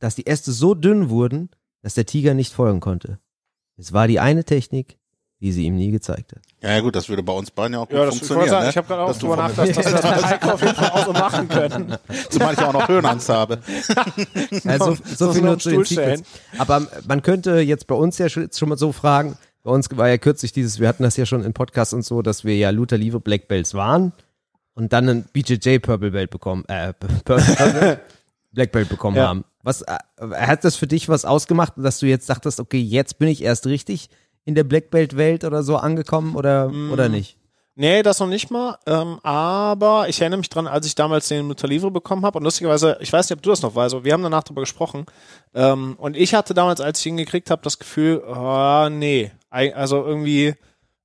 dass 0.00 0.16
die 0.16 0.26
Äste 0.26 0.50
so 0.50 0.74
dünn 0.74 1.08
wurden, 1.10 1.48
dass 1.80 1.94
der 1.94 2.06
Tiger 2.06 2.34
nicht 2.34 2.52
folgen 2.52 2.80
konnte. 2.80 3.18
Es 3.76 3.92
war 3.92 4.08
die 4.08 4.18
eine 4.18 4.44
Technik, 4.44 4.98
die 5.40 5.52
sie 5.52 5.64
ihm 5.64 5.76
nie 5.76 5.90
gezeigt 5.92 6.32
hat. 6.32 6.42
ja, 6.60 6.70
ja 6.70 6.80
gut, 6.80 6.94
das 6.94 7.08
würde 7.08 7.22
bei 7.22 7.32
uns 7.32 7.50
beiden 7.50 7.74
ja 7.74 7.80
auch 7.80 7.88
gut 7.88 7.98
Ja, 7.98 8.04
das, 8.04 8.14
ich 8.14 8.20
funktionieren. 8.20 8.50
sagen, 8.50 8.64
ne? 8.64 8.70
ich 8.70 8.76
habe 8.76 8.86
gerade 8.88 9.02
auch 9.02 9.16
drüber 9.18 9.36
nachgedacht, 9.36 9.76
dass 9.76 9.86
wir 9.86 9.92
das 9.92 10.02
mit 10.16 10.24
Heiko 10.24 10.50
auf 10.50 10.62
jeden 10.62 10.74
Fall 10.74 10.90
auch 10.90 11.06
so 11.06 11.12
machen 11.12 11.48
können. 11.48 11.96
Zumal 12.30 12.54
ich 12.54 12.60
auch 12.60 12.72
noch 12.72 12.88
Höhenangst 12.88 13.28
habe. 13.28 13.60
Also, 14.66 14.94
so, 14.94 15.26
so 15.26 15.32
viel 15.32 15.42
nur 15.42 15.58
zu 15.58 15.70
den 15.70 15.84
Secrets. 15.84 16.22
Aber 16.58 16.86
man 17.06 17.22
könnte 17.22 17.60
jetzt 17.60 17.86
bei 17.86 17.94
uns 17.94 18.18
ja 18.18 18.28
schon 18.28 18.48
mal 18.68 18.78
so 18.78 18.92
fragen, 18.92 19.36
bei 19.62 19.70
uns 19.70 19.88
war 19.96 20.08
ja 20.08 20.18
kürzlich 20.18 20.52
dieses, 20.52 20.80
wir 20.80 20.88
hatten 20.88 21.02
das 21.02 21.16
ja 21.16 21.26
schon 21.26 21.44
in 21.44 21.52
Podcasts 21.52 21.94
und 21.94 22.04
so, 22.04 22.22
dass 22.22 22.44
wir 22.44 22.56
ja 22.56 22.70
Luther 22.70 22.96
Liebe 22.98 23.20
Black 23.20 23.48
Belts 23.48 23.74
waren 23.74 24.12
und 24.74 24.92
dann 24.92 25.08
ein 25.08 25.24
BJJ 25.32 25.78
Purple 25.78 26.10
Belt 26.10 26.30
bekommen, 26.30 26.64
äh, 26.68 26.92
Purple 27.24 28.00
Black 28.52 28.72
Belt 28.72 28.88
bekommen 28.88 29.16
Ja. 29.16 29.28
haben. 29.28 29.44
Was, 29.62 29.82
äh, 29.82 29.96
hat 30.32 30.64
das 30.64 30.76
für 30.76 30.86
dich 30.86 31.08
was 31.08 31.24
ausgemacht, 31.24 31.74
dass 31.76 32.00
du 32.00 32.06
jetzt 32.06 32.28
dachtest, 32.28 32.58
okay, 32.60 32.80
jetzt 32.80 33.18
bin 33.18 33.28
ich 33.28 33.42
erst 33.42 33.66
richtig 33.66 34.08
in 34.44 34.54
der 34.56 34.64
Black 34.64 34.90
Belt 34.90 35.16
Welt 35.16 35.44
oder 35.44 35.62
so 35.62 35.76
angekommen 35.76 36.34
oder, 36.34 36.70
oder 36.90 37.08
nicht? 37.08 37.36
Nee, 37.74 38.02
das 38.02 38.18
noch 38.20 38.26
nicht 38.26 38.50
mal. 38.50 38.76
Ähm, 38.86 39.18
aber 39.22 40.06
ich 40.08 40.20
erinnere 40.20 40.38
mich 40.38 40.50
dran, 40.50 40.66
als 40.66 40.84
ich 40.84 40.94
damals 40.94 41.28
den 41.28 41.46
Mutalivre 41.46 41.90
bekommen 41.90 42.26
habe. 42.26 42.38
Und 42.38 42.44
lustigerweise, 42.44 42.98
ich 43.00 43.10
weiß 43.12 43.30
nicht, 43.30 43.38
ob 43.38 43.42
du 43.42 43.48
das 43.50 43.62
noch 43.62 43.74
weißt, 43.74 43.94
aber 43.94 44.04
wir 44.04 44.12
haben 44.12 44.22
danach 44.22 44.42
darüber 44.42 44.60
gesprochen. 44.62 45.06
Ähm, 45.54 45.94
und 45.96 46.14
ich 46.16 46.34
hatte 46.34 46.52
damals, 46.52 46.80
als 46.82 47.00
ich 47.00 47.06
ihn 47.06 47.16
gekriegt 47.16 47.50
habe, 47.50 47.62
das 47.62 47.78
Gefühl, 47.78 48.22
ah, 48.24 48.90
nee. 48.90 49.30
Also 49.52 50.04
irgendwie, 50.04 50.54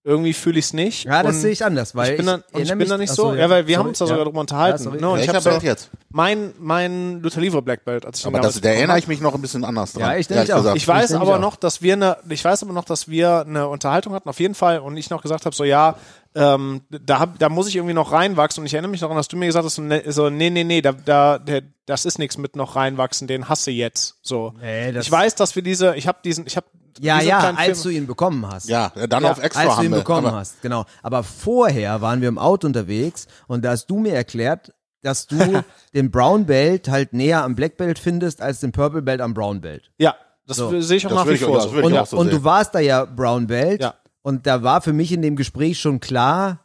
irgendwie 0.08 0.32
fühle 0.32 0.58
ich 0.58 0.66
es 0.66 0.74
nicht. 0.74 1.04
Ja, 1.04 1.22
das 1.22 1.42
sehe 1.42 1.52
ich 1.52 1.66
anders, 1.66 1.94
weil 1.94 2.12
ich 2.12 2.18
bin, 2.18 2.26
dann, 2.26 2.40
und 2.40 2.62
ich 2.62 2.70
erinnere 2.70 2.78
bin 2.78 2.88
da 2.90 2.98
nicht 2.98 3.10
ach 3.10 3.16
so. 3.16 3.34
ja. 3.34 3.42
Ja, 3.42 3.50
weil 3.50 3.68
wir 3.68 3.76
Sorry, 3.76 3.84
haben 3.84 3.90
uns 3.90 3.98
da 4.00 4.06
ja. 4.06 4.10
sogar 4.10 4.24
drüber 4.24 4.40
unterhalten. 4.40 4.78
Ja, 4.78 4.84
sorry. 5.00 5.02
ne? 5.02 5.22
Ich 5.22 5.28
habe 5.28 5.42
so, 5.42 5.50
Belt 5.50 5.64
jetzt? 5.64 5.90
mein, 6.10 6.54
mein 6.60 7.22
Luther 7.22 7.42
Livre 7.42 7.62
Black 7.62 7.84
Belt, 7.84 8.06
als 8.06 8.20
ich 8.20 8.26
Aber 8.26 8.40
das, 8.40 8.62
da 8.62 8.70
erinnere 8.70 8.94
hab. 8.94 9.00
ich 9.00 9.10
mich 9.10 9.20
noch 9.20 9.36
ein 9.36 9.42
bisschen 9.42 9.66
anders 9.66 9.92
dran. 9.92 10.04
Ja, 10.04 10.16
ich 10.16 10.30
nämlich 10.30 10.54
auch. 10.54 10.76
Ich 10.76 10.88
weiß 10.88 11.12
aber 11.12 11.36
auch. 11.36 11.42
noch, 11.42 11.58
dass 11.58 11.82
wir 11.82 11.94
eine, 11.94 12.18
ich 12.30 12.44
weiß 12.44 12.64
aber 12.64 12.72
noch, 12.72 12.86
dass 12.86 13.10
wir 13.10 13.42
eine 13.42 13.68
Unterhaltung 13.68 14.14
hatten, 14.14 14.30
auf 14.30 14.40
jeden 14.40 14.56
Fall, 14.56 14.80
und 14.80 14.96
ich 14.96 15.10
noch 15.10 15.22
gesagt 15.22 15.46
habe, 15.46 15.54
so 15.54 15.66
ja, 15.66 15.98
ähm, 16.36 16.84
da, 16.90 17.20
hab, 17.20 17.38
da 17.40 17.50
muss 17.50 17.68
ich 17.68 17.76
irgendwie 17.76 17.94
noch 17.94 18.14
reinwachsen. 18.14 18.62
Und 18.62 18.68
ich 18.68 18.74
erinnere 18.76 18.92
mich 18.92 19.02
daran, 19.02 19.18
dass 19.18 19.28
du 19.28 19.36
mir 19.36 19.48
gesagt 19.48 19.66
hast, 19.66 19.76
so, 19.76 19.82
ne, 19.82 20.04
so 20.08 20.30
nee, 20.30 20.50
nee, 20.50 20.64
nee, 20.64 20.82
da, 20.82 20.94
da, 20.94 21.38
der, 21.38 21.64
das 21.86 22.06
ist 22.06 22.18
nichts 22.18 22.38
mit 22.38 22.56
noch 22.56 22.78
reinwachsen, 22.78 23.28
den 23.28 23.50
hasse 23.50 23.72
jetzt. 23.72 24.16
So. 24.22 24.54
Nee, 24.62 24.92
ich 24.92 25.12
weiß, 25.12 25.36
dass 25.36 25.56
wir 25.58 25.64
diese, 25.64 25.96
ich 25.98 26.08
habe 26.08 26.20
diesen, 26.24 26.48
ich 26.48 26.56
habe 26.56 26.68
Ja, 27.00 27.22
ja, 27.22 27.52
als 27.56 27.84
du 27.84 27.90
ihn 27.90 28.08
bekommen 28.08 28.46
hast. 28.50 28.68
ja, 28.70 28.92
dann 29.10 29.24
Ja, 29.24 29.32
auf 29.32 29.42
extra 29.44 29.62
als 29.64 29.76
du 29.78 29.84
ihn 29.84 29.92
bekommen 29.92 30.28
aber- 30.28 30.38
hast, 30.38 30.62
genau. 30.62 30.86
Aber 31.04 31.24
vorher 31.24 32.02
waren 32.02 32.22
wir 32.22 32.28
im 32.30 32.38
Auto 32.38 32.68
unterwegs 32.68 33.28
und 33.48 33.64
da 33.66 33.72
hast 33.72 33.88
du 33.88 33.98
mir 34.00 34.14
erklärt, 34.14 34.74
dass 35.04 35.28
du 35.28 35.38
den 35.94 36.12
Brown 36.12 36.46
Belt 36.46 36.90
halt 36.90 37.14
näher 37.14 37.44
am 37.44 37.56
Black 37.56 37.78
Belt 37.78 38.00
findest 38.00 38.42
als 38.42 38.60
den 38.60 38.72
Purple 38.72 39.02
Belt 39.02 39.22
am 39.22 39.34
Brown 39.34 39.62
Belt. 39.62 39.92
ja, 39.98 40.16
das 40.48 40.58
So. 40.58 40.80
sehe 40.82 40.98
ich 40.98 41.06
auch 41.06 41.12
Das 41.12 41.26
nach 41.26 41.32
wie 41.32 41.38
vor 41.38 41.84
Und, 41.84 42.08
so 42.08 42.18
und 42.18 42.32
du 42.32 42.44
warst 42.44 42.74
da 42.74 42.80
ja 42.80 43.06
Brown 43.06 43.48
Belt 43.48 43.82
Ja. 43.82 43.94
und 44.22 44.48
da 44.48 44.64
war 44.64 44.82
für 44.82 44.94
mich 44.94 45.12
in 45.12 45.22
dem 45.22 45.36
Gespräch 45.36 45.80
schon 45.80 46.00
klar, 46.00 46.60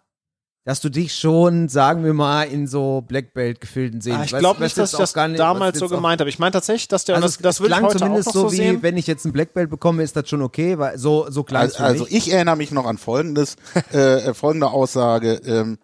dass 0.64 0.81
du 0.81 0.90
dich 0.90 1.14
schon, 1.16 1.69
sagen 1.69 2.04
wir 2.04 2.14
mal, 2.14 2.45
in 2.45 2.69
so 2.69 3.02
Black 3.07 3.35
Belt 3.35 3.61
Gefilden 3.61 4.00
sehen. 4.00 4.16
Ah, 4.16 4.25
ich 4.25 4.31
glaube 4.37 4.62
nicht, 4.62 4.78
dass 4.78 4.92
ich 4.92 4.99
das 4.99 5.12
gar 5.12 5.26
nicht- 5.26 5.40
damals 5.40 5.78
so 5.78 5.88
gemeint 5.88 6.21
habe. 6.21 6.31
Ich 6.31 6.38
meine 6.38 6.52
tatsächlich, 6.52 6.87
dass 6.88 7.04
der, 7.04 7.16
Also 7.16 7.26
das, 7.26 7.38
das 7.38 7.57
es 7.57 7.61
würde 7.61 7.73
ich 7.75 7.78
klang 7.78 7.88
heute 7.88 7.99
zumindest 7.99 8.28
auch 8.28 8.35
noch 8.35 8.40
so 8.42 8.49
so 8.49 8.52
wie, 8.52 8.57
sehen. 8.57 8.83
wenn 8.83 8.97
ich 8.97 9.09
jetzt 9.09 9.25
ein 9.25 9.33
Black 9.33 9.54
Belt 9.54 9.71
bekomme, 9.71 10.02
ist 10.04 10.14
das 10.14 10.28
schon 10.28 10.40
okay, 10.40 10.78
weil 10.78 10.99
so, 10.99 11.26
so 11.31 11.42
klang 11.42 11.66
es 11.66 11.75
Also, 11.81 12.04
also 12.04 12.07
ich 12.16 12.33
erinnere 12.33 12.57
mich 12.57 12.71
noch 12.71 12.87
an 12.87 12.97
folgendes, 12.99 13.57
äh, 13.92 13.99
äh, 14.28 14.35
folgende 14.35 14.69
Aussage. 14.71 15.40
Ähm, 15.45 15.78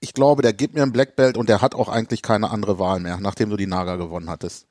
ich 0.00 0.12
glaube, 0.14 0.42
der 0.42 0.52
gibt 0.52 0.74
mir 0.74 0.82
ein 0.82 0.90
Black 0.92 1.14
Belt 1.14 1.36
und 1.36 1.48
der 1.48 1.62
hat 1.62 1.76
auch 1.76 1.88
eigentlich 1.88 2.22
keine 2.22 2.50
andere 2.50 2.80
Wahl 2.80 2.98
mehr, 2.98 3.18
nachdem 3.20 3.50
du 3.50 3.56
die 3.56 3.68
Naga 3.68 3.94
gewonnen 3.94 4.28
hattest. 4.28 4.66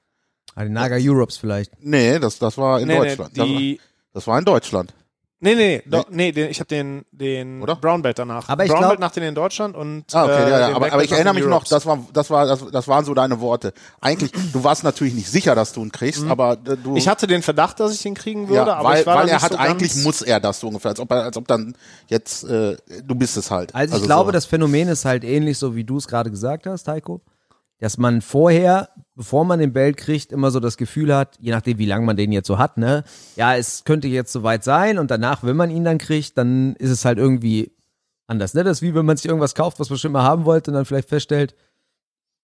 Ah, 0.56 0.66
die 0.66 0.70
Naga 0.70 0.98
Europes 1.00 1.38
vielleicht. 1.38 1.72
Nee, 1.80 2.20
das, 2.20 2.40
das 2.40 2.58
war 2.58 2.82
in 2.82 2.88
nee, 2.90 3.00
nee, 3.00 3.08
Deutschland. 3.08 3.38
das, 3.38 3.48
war, 3.48 3.58
die, 3.58 3.80
das 4.14 4.28
war 4.28 4.38
in 4.40 4.44
Deutschland. 4.44 4.94
Nee, 5.42 5.56
nee, 5.56 5.82
nee, 5.86 6.02
nee, 6.10 6.32
den, 6.32 6.50
ich 6.50 6.60
habe 6.60 6.68
den, 6.68 7.04
den 7.12 7.62
Oder? 7.62 7.76
Brown 7.76 8.02
Belt 8.02 8.18
danach. 8.18 8.48
Aber 8.48 8.64
ich 8.64 8.70
Brown 8.70 8.80
glaub- 8.80 8.92
Belt 8.92 9.00
nach 9.02 9.12
den 9.12 9.24
in 9.24 9.36
Deutschland 9.36 9.76
und 9.76 10.06
Ah, 10.14 10.24
okay, 10.24 10.34
äh, 10.34 10.50
ja, 10.50 10.60
ja. 10.60 10.68
den 10.68 10.76
Aber, 10.76 10.94
aber 10.94 11.04
ich 11.04 11.12
erinnere 11.12 11.34
mich 11.34 11.44
noch, 11.44 11.52
Europes. 11.52 11.70
das 11.70 11.86
war, 11.86 12.00
das 12.14 12.30
war, 12.30 12.46
das, 12.46 12.66
das 12.72 12.88
waren 12.88 13.04
so 13.04 13.14
deine 13.14 13.42
Worte. 13.42 13.74
Eigentlich, 14.00 14.32
du 14.32 14.64
warst 14.64 14.84
natürlich 14.84 15.14
nicht 15.14 15.30
sicher, 15.30 15.54
dass 15.56 15.74
du 15.74 15.82
ihn 15.84 15.92
kriegst, 15.92 16.24
aber 16.26 16.54
äh, 16.54 16.78
du. 16.78 16.92
Mhm. 16.92 16.98
Ich 16.98 17.08
hatte 17.08 17.28
den 17.28 17.42
Verdacht, 17.42 17.80
dass 17.80 17.94
ich 17.94 18.02
den 18.02 18.14
kriegen 18.14 18.48
würde, 18.48 18.70
ja, 18.70 18.76
aber 18.78 18.90
weil, 18.90 19.00
ich 19.02 19.06
war 19.06 19.18
weil 19.18 19.28
er 19.28 19.34
nicht 19.36 19.44
hat 19.44 19.52
so 19.52 19.58
eigentlich 19.58 19.92
ganz, 19.94 20.04
muss 20.04 20.22
er 20.22 20.40
das 20.40 20.60
so 20.60 20.68
ungefähr, 20.68 20.90
als 20.92 21.00
ob 21.00 21.12
er, 21.12 21.24
als 21.24 21.38
ob 21.38 21.48
dann 21.48 21.76
jetzt 22.08 22.44
äh, 22.44 22.78
du 23.04 23.16
bist 23.16 23.36
es 23.38 23.52
halt. 23.52 23.74
Also 23.76 23.98
ich 23.98 24.04
glaube, 24.04 24.30
so. 24.30 24.32
das 24.32 24.46
Phänomen 24.46 24.88
ist 24.88 25.06
halt 25.06 25.24
ähnlich 25.24 25.58
so, 25.58 25.76
wie 25.76 25.84
du 25.84 25.98
es 25.98 26.08
gerade 26.08 26.30
gesagt 26.32 26.68
hast, 26.68 26.88
Heiko. 26.88 27.22
Dass 27.82 27.98
man 27.98 28.22
vorher, 28.22 28.90
bevor 29.16 29.44
man 29.44 29.60
den 29.60 29.74
Belt 29.74 29.98
kriegt, 29.98 30.32
immer 30.32 30.52
so 30.52 30.62
das 30.62 30.78
Gefühl 30.78 31.14
hat, 31.14 31.38
je 31.42 31.52
nachdem, 31.52 31.78
wie 31.80 31.86
lange 31.86 32.06
man 32.06 32.16
den 32.16 32.32
jetzt 32.32 32.48
so 32.48 32.58
hat, 32.58 32.78
ne, 32.78 33.04
ja, 33.36 33.56
es 33.56 33.84
könnte 33.84 34.08
jetzt 34.08 34.32
soweit 34.32 34.64
sein 34.64 34.98
und 35.00 35.12
danach, 35.12 35.44
wenn 35.44 35.58
man 35.58 35.70
ihn 35.70 35.84
dann 35.84 35.98
kriegt, 35.98 36.38
dann 36.38 36.76
ist 36.78 36.92
es 36.92 37.04
halt 37.04 37.18
irgendwie 37.18 37.76
anders. 38.28 38.54
Ne? 38.54 38.64
Das 38.64 38.78
ist 38.78 38.82
wie 38.82 38.96
wenn 38.96 39.06
man 39.06 39.18
sich 39.18 39.26
irgendwas 39.26 39.56
kauft, 39.56 39.80
was 39.80 39.90
man 39.90 40.00
schon 40.00 40.14
mal 40.14 40.24
haben 40.24 40.46
wollte 40.46 40.72
und 40.72 40.76
dann 40.76 40.86
vielleicht 40.86 41.10
feststellt, 41.10 41.56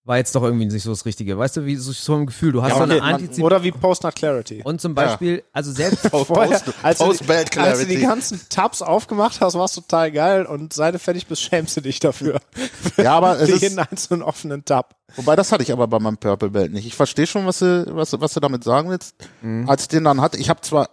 war 0.08 0.16
jetzt 0.18 0.34
doch 0.36 0.42
irgendwie 0.44 0.66
nicht 0.66 0.84
so 0.84 0.90
das 0.90 1.06
Richtige. 1.06 1.38
Weißt 1.38 1.58
du, 1.58 1.66
wie 1.66 1.76
so, 1.76 1.92
so 1.92 2.16
ein 2.16 2.26
Gefühl, 2.28 2.54
du 2.54 2.64
hast 2.64 2.70
Ja, 2.72 2.78
so 2.78 2.84
eine 2.84 2.96
man- 3.00 3.16
Antizip 3.16 3.44
oder 3.44 3.62
wie 3.64 3.72
Post-Nut 3.74 4.16
Clarity. 4.16 4.62
und 4.64 4.80
zum 4.80 4.96
Beispiel, 4.96 5.44
also 5.52 5.72
selbst 5.72 6.04
Post, 6.12 6.28
Vorher, 6.28 6.62
als, 6.82 6.98
du, 6.98 7.04
Post-Belt 7.06 7.40
als 7.40 7.50
du 7.50 7.60
Clarity. 7.60 7.96
die 7.98 8.02
ganzen 8.02 8.42
Tabs 8.50 8.82
aufgemacht 8.82 9.42
hast, 9.42 9.56
war 9.56 9.66
es 9.66 9.74
total 9.74 10.12
geil 10.14 10.46
und 10.46 10.72
seit 10.72 10.96
du 10.96 11.00
fertig 11.00 11.28
bist, 11.28 11.42
schämst 11.42 11.76
du 11.78 11.82
dich 11.82 12.00
dafür. 12.00 12.40
Ja, 12.98 13.14
aber 13.16 13.40
es 13.40 13.50
Für 13.50 13.56
ist- 13.58 13.62
jeden 13.62 13.78
einzelnen 13.80 14.24
offenen 14.24 14.66
Tab. 14.66 14.96
Wobei, 15.18 15.36
das 15.36 15.52
hatte 15.52 15.62
ich 15.64 15.72
aber 15.72 15.88
bei 15.88 16.00
meinem 16.00 16.18
Purple 16.18 16.50
Belt 16.50 16.72
nicht. 16.74 16.88
Ich 16.88 16.96
verstehe 16.96 17.28
schon, 17.28 17.46
was 17.46 17.60
du, 17.60 17.86
was, 17.96 18.10
du- 18.12 18.22
was 18.22 18.34
du 18.34 18.40
damit 18.40 18.64
sagen 18.64 18.90
willst. 18.90 19.14
Mhm. 19.42 19.70
Als 19.70 19.84
ich 19.84 19.88
den 19.90 20.04
dann 20.06 20.20
hatte, 20.22 20.38
ich 20.38 20.50
habe 20.50 20.62
zwar, 20.62 20.90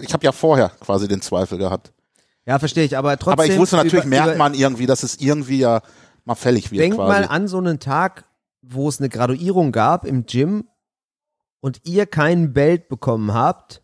ich 0.00 0.12
habe 0.12 0.24
ja 0.24 0.32
vorher 0.32 0.70
quasi 0.80 1.08
den 1.08 1.20
Zweifel 1.20 1.58
gehabt. 1.58 1.92
ja, 2.46 2.58
verstehe 2.58 2.84
ich, 2.84 2.96
aber 2.96 3.16
trotzdem. 3.18 3.32
Aber 3.32 3.46
ich 3.46 3.58
wusste 3.58 3.76
natürlich, 3.76 4.04
über- 4.04 4.06
merkt 4.06 4.28
über- 4.28 4.36
man 4.38 4.54
irgendwie, 4.54 4.86
dass 4.86 5.02
es 5.02 5.16
irgendwie 5.16 5.58
ja 5.58 5.82
mal 6.28 6.34
fällig 6.36 6.70
wird 6.70 6.80
Denk 6.82 6.94
quasi. 6.94 7.08
mal 7.08 7.24
an 7.24 7.48
so 7.48 7.58
einen 7.58 7.80
Tag, 7.80 8.24
wo 8.62 8.88
es 8.88 9.00
eine 9.00 9.08
Graduierung 9.08 9.72
gab 9.72 10.04
im 10.04 10.26
Gym 10.26 10.68
und 11.60 11.80
ihr 11.84 12.06
keinen 12.06 12.52
Belt 12.52 12.88
bekommen 12.88 13.32
habt, 13.34 13.82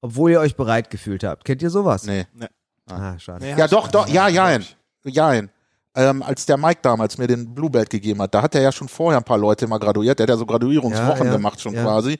obwohl 0.00 0.32
ihr 0.32 0.40
euch 0.40 0.56
bereit 0.56 0.90
gefühlt 0.90 1.24
habt. 1.24 1.44
Kennt 1.44 1.62
ihr 1.62 1.70
sowas? 1.70 2.04
Nee. 2.04 2.26
Ah, 2.90 3.18
schade. 3.18 3.44
Nee, 3.44 3.54
Ja, 3.56 3.68
doch, 3.68 3.88
doch, 3.88 4.08
ja, 4.08 4.28
ja, 4.28 4.58
ja. 5.04 5.42
Ähm, 5.94 6.22
als 6.22 6.46
der 6.46 6.56
Mike 6.58 6.80
damals 6.82 7.16
mir 7.18 7.26
den 7.26 7.54
Blue 7.54 7.70
Belt 7.70 7.90
gegeben 7.90 8.20
hat, 8.22 8.34
da 8.34 8.42
hat 8.42 8.54
er 8.54 8.60
ja 8.60 8.72
schon 8.72 8.88
vorher 8.88 9.18
ein 9.18 9.24
paar 9.24 9.38
Leute 9.38 9.66
mal 9.66 9.78
graduiert, 9.78 10.18
der 10.18 10.24
hat 10.24 10.30
ja 10.30 10.36
so 10.36 10.46
Graduierungswochen 10.46 11.18
Ja, 11.18 11.24
ja, 11.24 11.32
gemacht 11.32 11.60
schon 11.60 11.74
ja. 11.74 11.82
quasi. 11.82 12.18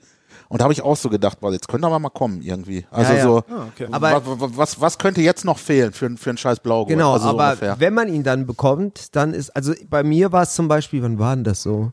Und 0.51 0.61
da 0.61 0.65
habe 0.65 0.73
ich 0.73 0.81
auch 0.83 0.97
so 0.97 1.11
gedacht, 1.11 1.41
boah, 1.41 1.53
jetzt 1.53 1.69
könnte 1.69 1.87
aber 1.87 1.99
mal 1.99 2.09
kommen 2.09 2.41
irgendwie. 2.41 2.87
Also 2.91 3.13
ja. 3.13 3.23
so, 3.23 3.39
Ah, 3.51 3.67
okay. 3.75 3.87
Aber- 3.91 4.23
was, 4.25 4.57
was, 4.57 4.81
was 4.81 4.99
könnte 4.99 5.21
jetzt 5.21 5.45
noch 5.45 5.59
fehlen 5.59 5.93
für, 5.93 6.11
für 6.17 6.31
einen 6.31 6.39
scheiß 6.39 6.61
Blaugurt? 6.61 6.89
Genau, 6.89 7.13
also 7.13 7.25
so 7.25 7.31
aber 7.31 7.49
ungefähr. 7.49 7.79
wenn 7.79 7.93
man 7.95 8.09
ihn 8.09 8.23
dann 8.23 8.47
bekommt, 8.47 9.15
dann 9.15 9.35
ist, 9.35 9.51
also 9.55 9.75
bei 9.91 10.03
mir 10.03 10.33
war 10.33 10.43
es 10.45 10.55
zum 10.55 10.67
Beispiel, 10.69 11.03
wann 11.03 11.19
war 11.19 11.35
denn 11.35 11.45
das 11.45 11.63
so? 11.63 11.93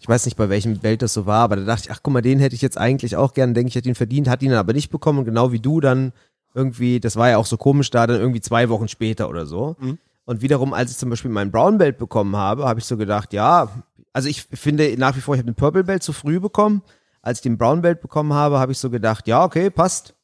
Ich 0.00 0.08
weiß 0.08 0.24
nicht, 0.26 0.36
bei 0.36 0.48
welchem 0.48 0.78
Belt 0.78 1.02
das 1.02 1.12
so 1.14 1.26
war, 1.26 1.42
aber 1.42 1.56
da 1.56 1.62
dachte 1.64 1.82
ich, 1.86 1.90
ach 1.90 2.00
guck 2.02 2.12
mal, 2.14 2.22
den 2.22 2.38
hätte 2.38 2.54
ich 2.54 2.62
jetzt 2.62 2.78
eigentlich 2.78 3.16
auch 3.16 3.34
gern, 3.34 3.54
denke 3.54 3.68
ich, 3.68 3.74
hätte 3.74 3.88
ihn 3.88 3.94
verdient, 3.94 4.28
hat 4.28 4.42
ihn 4.42 4.50
dann 4.50 4.58
aber 4.58 4.72
nicht 4.72 4.90
bekommen, 4.90 5.24
genau 5.24 5.52
wie 5.52 5.60
du 5.60 5.80
dann 5.80 6.12
irgendwie, 6.54 7.00
das 7.00 7.16
war 7.16 7.28
ja 7.30 7.36
auch 7.38 7.46
so 7.46 7.56
komisch 7.58 7.90
da, 7.90 8.06
dann 8.06 8.18
irgendwie 8.20 8.40
zwei 8.40 8.68
Wochen 8.70 8.88
später 8.88 9.28
oder 9.28 9.44
so. 9.46 9.76
Und 10.24 10.40
wiederum, 10.42 10.72
als 10.72 10.90
ich 10.92 10.96
zum 10.98 11.10
Beispiel 11.10 11.30
meinen 11.30 11.50
Brown 11.50 11.76
Belt 11.78 11.98
bekommen 11.98 12.36
habe, 12.36 12.64
habe 12.66 12.80
ich 12.80 12.86
so 12.86 12.96
gedacht, 12.96 13.32
ja, 13.32 13.68
also 14.12 14.28
ich 14.28 14.42
finde 14.44 14.94
nach 14.98 15.14
wie 15.16 15.20
vor, 15.20 15.34
ich 15.34 15.40
habe 15.40 15.50
den 15.50 15.54
Purple 15.56 15.84
Belt 15.84 16.02
zu 16.02 16.12
früh 16.14 16.40
bekommen. 16.40 16.82
Als 17.26 17.38
ich 17.38 17.42
den 17.42 17.58
Brown 17.58 17.82
Belt 17.82 18.00
bekommen 18.00 18.32
habe, 18.32 18.60
habe 18.60 18.70
ich 18.70 18.78
so 18.78 18.88
gedacht, 18.88 19.26
ja, 19.26 19.42
okay, 19.42 19.68
passt. 19.68 20.14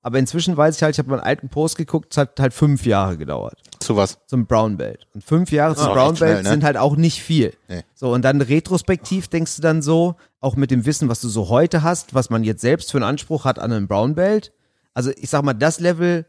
Aber 0.00 0.18
inzwischen 0.18 0.56
weiß 0.56 0.76
ich 0.76 0.82
halt, 0.82 0.94
ich 0.94 0.98
habe 1.00 1.10
meinen 1.10 1.20
alten 1.20 1.48
Post 1.48 1.76
geguckt, 1.76 2.08
es 2.12 2.16
hat 2.18 2.38
halt 2.38 2.52
fünf 2.54 2.86
Jahre 2.86 3.16
gedauert 3.16 3.60
Zu 3.80 3.96
was? 3.96 4.18
zum 4.26 4.46
Brown 4.46 4.76
Belt. 4.76 5.06
Und 5.12 5.24
fünf 5.24 5.50
Jahre 5.50 5.74
zum 5.74 5.88
auch 5.88 5.94
Brown 5.94 6.10
echt 6.10 6.18
schnell, 6.18 6.32
Belt 6.34 6.44
ne? 6.44 6.50
sind 6.50 6.64
halt 6.64 6.76
auch 6.76 6.94
nicht 6.96 7.20
viel. 7.22 7.52
Nee. 7.68 7.82
So, 7.94 8.12
und 8.12 8.22
dann 8.22 8.40
retrospektiv 8.40 9.26
denkst 9.28 9.56
du 9.56 9.62
dann 9.62 9.82
so, 9.82 10.14
auch 10.40 10.54
mit 10.54 10.70
dem 10.70 10.86
Wissen, 10.86 11.08
was 11.08 11.20
du 11.20 11.28
so 11.28 11.48
heute 11.48 11.82
hast, 11.82 12.14
was 12.14 12.30
man 12.30 12.44
jetzt 12.44 12.60
selbst 12.62 12.92
für 12.92 12.98
einen 12.98 13.04
Anspruch 13.04 13.44
hat 13.44 13.58
an 13.58 13.72
einem 13.72 13.88
Brown 13.88 14.14
Belt. 14.14 14.52
Also 14.94 15.10
ich 15.16 15.30
sag 15.30 15.42
mal, 15.42 15.54
das 15.54 15.80
Level, 15.80 16.26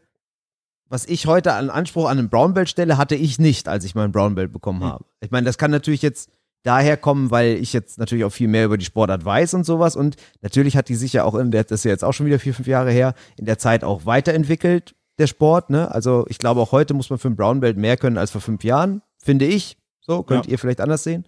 was 0.88 1.04
ich 1.06 1.26
heute 1.26 1.52
an 1.52 1.70
Anspruch 1.70 2.08
an 2.08 2.18
einem 2.18 2.28
Brown 2.28 2.54
Belt 2.54 2.68
stelle, 2.68 2.96
hatte 2.98 3.14
ich 3.16 3.38
nicht, 3.38 3.68
als 3.68 3.84
ich 3.84 3.94
meinen 3.94 4.12
Brown 4.12 4.34
Belt 4.34 4.52
bekommen 4.52 4.82
Hm. 4.82 4.88
habe. 4.88 5.04
Ich 5.20 5.30
meine, 5.30 5.46
das 5.46 5.58
kann 5.58 5.70
natürlich 5.72 6.02
jetzt 6.02 6.30
daher 6.64 6.96
kommen, 6.96 7.30
weil 7.30 7.54
ich 7.56 7.72
jetzt 7.72 7.98
natürlich 7.98 8.24
auch 8.24 8.30
viel 8.32 8.48
mehr 8.48 8.64
über 8.64 8.76
die 8.76 8.84
Sportart 8.84 9.24
weiß 9.24 9.54
und 9.54 9.64
sowas. 9.64 9.94
Und 9.94 10.16
natürlich 10.42 10.76
hat 10.76 10.88
die 10.88 10.96
sich 10.96 11.12
ja 11.12 11.22
auch 11.24 11.34
in 11.36 11.50
der, 11.52 11.62
das 11.64 11.80
ist 11.80 11.84
ja 11.84 11.90
jetzt 11.92 12.02
auch 12.04 12.12
schon 12.12 12.26
wieder 12.26 12.38
vier, 12.40 12.54
fünf 12.54 12.66
Jahre 12.66 12.90
her, 12.90 13.14
in 13.36 13.44
der 13.44 13.58
Zeit 13.58 13.84
auch 13.84 14.06
weiterentwickelt, 14.06 14.94
der 15.18 15.26
Sport. 15.28 15.70
Ne? 15.70 15.90
Also 15.90 16.24
ich 16.28 16.38
glaube, 16.38 16.60
auch 16.60 16.72
heute 16.72 16.94
muss 16.94 17.10
man 17.10 17.18
für 17.18 17.28
ein 17.28 17.36
Brown 17.36 17.60
Belt 17.60 17.76
mehr 17.76 17.96
können 17.96 18.18
als 18.18 18.30
vor 18.32 18.40
fünf 18.40 18.64
Jahren, 18.64 19.02
finde 19.22 19.44
ich. 19.46 19.76
So, 20.00 20.22
könnt 20.22 20.46
Ja. 20.46 20.52
ihr 20.52 20.58
vielleicht 20.58 20.80
anders 20.82 21.02
sehen. 21.04 21.24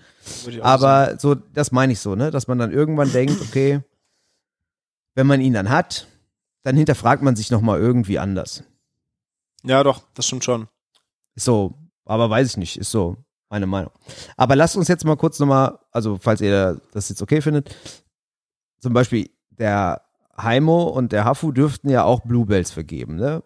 Aber 0.60 1.16
so, 1.18 1.34
das 1.34 1.72
meine 1.72 1.92
ich 1.94 2.00
so, 2.00 2.14
ne? 2.14 2.30
Dass 2.30 2.46
man 2.46 2.58
dann 2.58 2.72
irgendwann 2.72 3.10
denkt, 3.10 3.40
okay, 3.40 3.80
wenn 5.14 5.26
man 5.26 5.40
ihn 5.40 5.54
dann 5.54 5.70
hat, 5.70 6.06
dann 6.62 6.76
hinterfragt 6.76 7.22
man 7.22 7.36
sich 7.36 7.50
nochmal 7.50 7.78
irgendwie 7.80 8.18
anders. 8.18 8.64
Ja, 9.64 9.82
doch, 9.82 10.02
das 10.12 10.26
stimmt 10.26 10.44
schon. 10.44 10.68
Ist 11.36 11.44
so, 11.46 11.72
aber 12.04 12.28
weiß 12.28 12.48
ich 12.50 12.56
nicht, 12.58 12.76
ist 12.76 12.90
so 12.90 13.16
meine 13.48 13.66
Meinung. 13.66 13.92
Aber 14.36 14.56
lasst 14.56 14.76
uns 14.76 14.88
jetzt 14.88 15.04
mal 15.04 15.16
kurz 15.16 15.38
nochmal, 15.38 15.78
also 15.92 16.18
falls 16.20 16.40
ihr 16.40 16.80
das 16.92 17.08
jetzt 17.08 17.22
okay 17.22 17.40
findet, 17.40 17.74
zum 18.80 18.92
Beispiel 18.92 19.30
der 19.50 20.02
Heimo 20.40 20.84
und 20.84 21.12
der 21.12 21.24
Hafu 21.24 21.52
dürften 21.52 21.88
ja 21.88 22.04
auch 22.04 22.20
Blue 22.20 22.46
Bells 22.46 22.70
vergeben, 22.70 23.16
ne? 23.16 23.42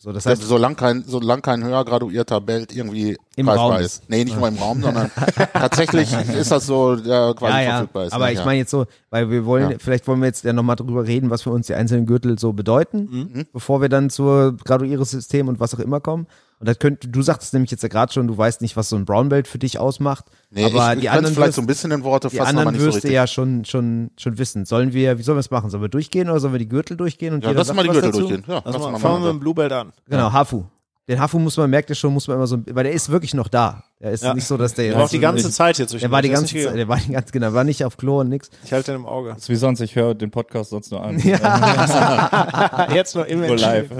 So, 0.00 0.12
das 0.12 0.26
heißt, 0.26 0.42
solange 0.42 0.76
kein, 0.76 1.02
solange 1.04 1.42
kein 1.42 1.64
höher 1.64 1.84
graduierter 1.84 2.40
Belt 2.40 2.72
irgendwie 2.72 3.16
Im 3.34 3.48
Raum 3.48 3.78
ist. 3.78 4.08
Nee, 4.08 4.22
nicht 4.22 4.38
nur 4.38 4.46
im 4.46 4.54
Raum, 4.54 4.80
sondern 4.80 5.10
tatsächlich 5.52 6.12
ist 6.12 6.52
das 6.52 6.66
so, 6.66 6.94
der 6.94 7.34
quasi 7.36 7.52
ja, 7.54 7.62
ja. 7.62 7.70
verfügbar 7.78 8.04
ist. 8.04 8.12
Aber 8.12 8.26
ne? 8.26 8.32
ich 8.32 8.38
ja. 8.38 8.44
meine 8.44 8.58
jetzt 8.58 8.70
so, 8.70 8.86
weil 9.10 9.28
wir 9.28 9.44
wollen, 9.44 9.80
vielleicht 9.80 10.06
wollen 10.06 10.20
wir 10.20 10.26
jetzt 10.26 10.44
ja 10.44 10.52
nochmal 10.52 10.76
drüber 10.76 11.04
reden, 11.04 11.30
was 11.30 11.42
für 11.42 11.50
uns 11.50 11.66
die 11.66 11.74
einzelnen 11.74 12.06
Gürtel 12.06 12.38
so 12.38 12.52
bedeuten, 12.52 13.08
Mhm. 13.10 13.46
bevor 13.52 13.80
wir 13.80 13.88
dann 13.88 14.08
zur 14.08 14.56
Graduierungssystem 14.56 15.48
und 15.48 15.58
was 15.58 15.74
auch 15.74 15.80
immer 15.80 15.98
kommen. 15.98 16.28
Und 16.60 16.68
das 16.68 16.78
könnt, 16.80 17.14
du 17.14 17.22
sagtest 17.22 17.52
nämlich 17.52 17.70
jetzt 17.70 17.82
ja 17.82 17.88
gerade 17.88 18.12
schon, 18.12 18.26
du 18.26 18.36
weißt 18.36 18.62
nicht, 18.62 18.76
was 18.76 18.88
so 18.88 18.96
ein 18.96 19.04
Brown 19.04 19.28
Belt 19.28 19.46
für 19.46 19.58
dich 19.58 19.78
ausmacht. 19.78 20.24
nee, 20.50 20.64
aber 20.64 20.74
ich, 20.74 20.76
ich 20.76 21.00
die 21.02 21.06
könnte 21.06 21.10
anderen 21.10 21.34
vielleicht 21.34 21.48
wirst- 21.50 21.54
so 21.56 21.62
ein 21.62 21.66
bisschen 21.66 21.90
in 21.92 22.02
Worte 22.02 22.28
Die 22.30 22.36
fassen, 22.36 22.58
aber 22.58 22.68
anderen 22.68 22.80
so 22.80 22.86
wirst 22.94 23.04
du 23.04 23.12
ja 23.12 23.26
schon, 23.28 23.64
schon, 23.64 24.10
schon 24.16 24.38
wissen. 24.38 24.64
Sollen 24.64 24.92
wir, 24.92 25.18
wie 25.18 25.22
sollen 25.22 25.36
wir 25.36 25.40
es 25.40 25.50
machen? 25.52 25.70
Sollen 25.70 25.82
wir 25.84 25.88
durchgehen 25.88 26.28
oder 26.28 26.40
sollen 26.40 26.54
wir 26.54 26.58
die 26.58 26.68
Gürtel 26.68 26.96
durchgehen? 26.96 27.34
Und 27.34 27.44
Ja, 27.44 27.52
lass 27.52 27.72
mal 27.72 27.82
die 27.84 27.88
was 27.90 27.94
Gürtel 27.94 28.10
dazu? 28.10 28.20
durchgehen. 28.26 28.44
Ja, 28.48 28.60
Lass 28.64 28.76
mal, 28.78 28.90
mal 28.90 28.98
fangen 28.98 29.22
wir 29.22 29.32
mit 29.32 29.36
dem 29.36 29.40
Blue 29.40 29.54
Belt 29.54 29.70
an. 29.72 29.92
Genau, 30.08 30.32
Hafu. 30.32 30.64
Den 31.08 31.20
Hafu 31.20 31.38
muss 31.38 31.56
man, 31.56 31.70
merkt 31.70 31.90
ihr 31.90 31.94
schon, 31.96 32.12
muss 32.12 32.26
man 32.28 32.36
immer 32.36 32.46
so, 32.46 32.58
weil 32.70 32.84
der 32.84 32.92
ist 32.92 33.08
wirklich 33.08 33.34
noch 33.34 33.48
da. 33.48 33.84
Der 34.00 34.12
ist 34.12 34.22
Ja. 34.22 34.32
nicht 34.32 34.46
so, 34.46 34.56
dass 34.56 34.74
der 34.74 34.84
Der 34.90 34.94
war 34.96 35.04
auch 35.06 35.08
die 35.08 35.18
ganze 35.18 35.50
Zeit 35.50 35.76
hier 35.76 35.88
zwischen. 35.88 36.02
der 36.02 36.10
war 36.12 36.22
die 36.22 36.28
ganze 36.28 36.54
nicht 36.54 36.66
Zeit, 36.66 36.76
der 36.76 36.86
war 36.86 36.98
die 36.98 37.10
ganze, 37.10 37.32
genau, 37.32 37.52
war 37.52 37.64
nicht 37.64 37.84
auf 37.84 37.96
Klo 37.96 38.20
und 38.20 38.28
nix. 38.28 38.48
Ich 38.64 38.72
halte 38.72 38.92
den 38.92 39.00
im 39.00 39.06
Auge. 39.06 39.30
Das 39.30 39.38
ist 39.38 39.48
wie 39.48 39.56
sonst, 39.56 39.80
ich 39.80 39.96
höre 39.96 40.14
den 40.14 40.30
Podcast 40.30 40.70
sonst 40.70 40.92
nur 40.92 41.02
an. 41.02 41.18
Jetzt 42.94 43.14
nur 43.16 43.26
im 43.26 43.42
live. 43.42 43.88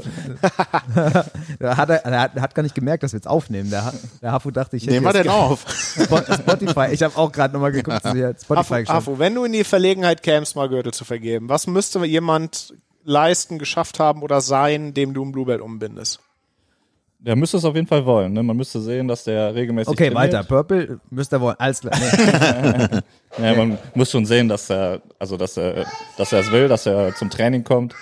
Da 1.59 1.77
hat 1.77 1.91
er, 1.91 2.05
er 2.05 2.21
hat, 2.21 2.37
er 2.37 2.43
hat 2.43 2.55
gar 2.55 2.63
nicht 2.63 2.75
gemerkt, 2.77 3.03
dass 3.03 3.13
wir 3.13 3.19
jetzt 3.19 3.27
aufnehmen. 3.27 3.71
Der, 3.71 3.93
der 4.23 4.31
Hafu 4.33 4.51
dachte, 4.53 4.77
ich 4.77 4.85
hätte 4.85 4.93
Nehmen 4.95 5.07
wir 5.07 5.13
denn 5.13 5.29
auf? 5.29 5.65
Spo- 5.67 6.23
Spotify. 6.33 6.93
Ich 6.93 7.03
habe 7.03 7.17
auch 7.17 7.33
gerade 7.33 7.53
nochmal 7.55 7.73
geguckt, 7.73 8.05
wir 8.15 8.35
Spotify 8.41 8.55
Afu, 8.75 8.75
geschaut. 8.83 8.95
Afu, 8.97 9.19
wenn 9.19 9.35
du 9.35 9.45
in 9.45 9.53
die 9.53 9.65
Verlegenheit 9.65 10.23
kämst, 10.23 10.55
mal 10.57 10.69
Gürtel 10.69 10.93
zu 10.95 11.05
vergeben, 11.05 11.49
was 11.49 11.67
müsste 11.67 12.05
jemand 12.05 12.75
leisten, 13.05 13.59
geschafft 13.59 13.99
haben 13.99 14.23
oder 14.23 14.41
sein, 14.41 14.95
dem 14.95 15.15
du 15.15 15.25
ein 15.25 15.33
Bluebelt 15.33 15.61
umbindest? 15.61 16.21
Der 17.21 17.35
müsste 17.35 17.57
es 17.57 17.65
auf 17.65 17.75
jeden 17.75 17.87
Fall 17.89 18.07
wollen. 18.07 18.33
Ne? 18.33 18.43
Man 18.45 18.57
müsste 18.57 18.81
sehen, 18.81 19.09
dass 19.09 19.25
der 19.25 19.53
regelmäßig 19.55 19.89
Okay, 19.89 20.11
trainiert. 20.11 20.35
weiter. 20.35 20.45
Purple 20.45 21.01
müsst 21.11 21.33
ihr 21.33 21.41
wollen. 21.41 21.57
Alles 21.59 21.81
klar. 21.81 21.95
Nee. 21.99 23.01
Ja, 23.39 23.55
man 23.55 23.79
muss 23.95 24.11
schon 24.11 24.25
sehen, 24.25 24.49
dass 24.49 24.69
er, 24.71 25.01
also 25.19 25.37
dass 25.37 25.57
er, 25.57 25.87
dass 26.17 26.33
er 26.33 26.41
es 26.41 26.51
will, 26.51 26.67
dass 26.67 26.87
er 26.87 27.15
zum 27.15 27.29
Training 27.31 27.63
kommt. 27.63 27.95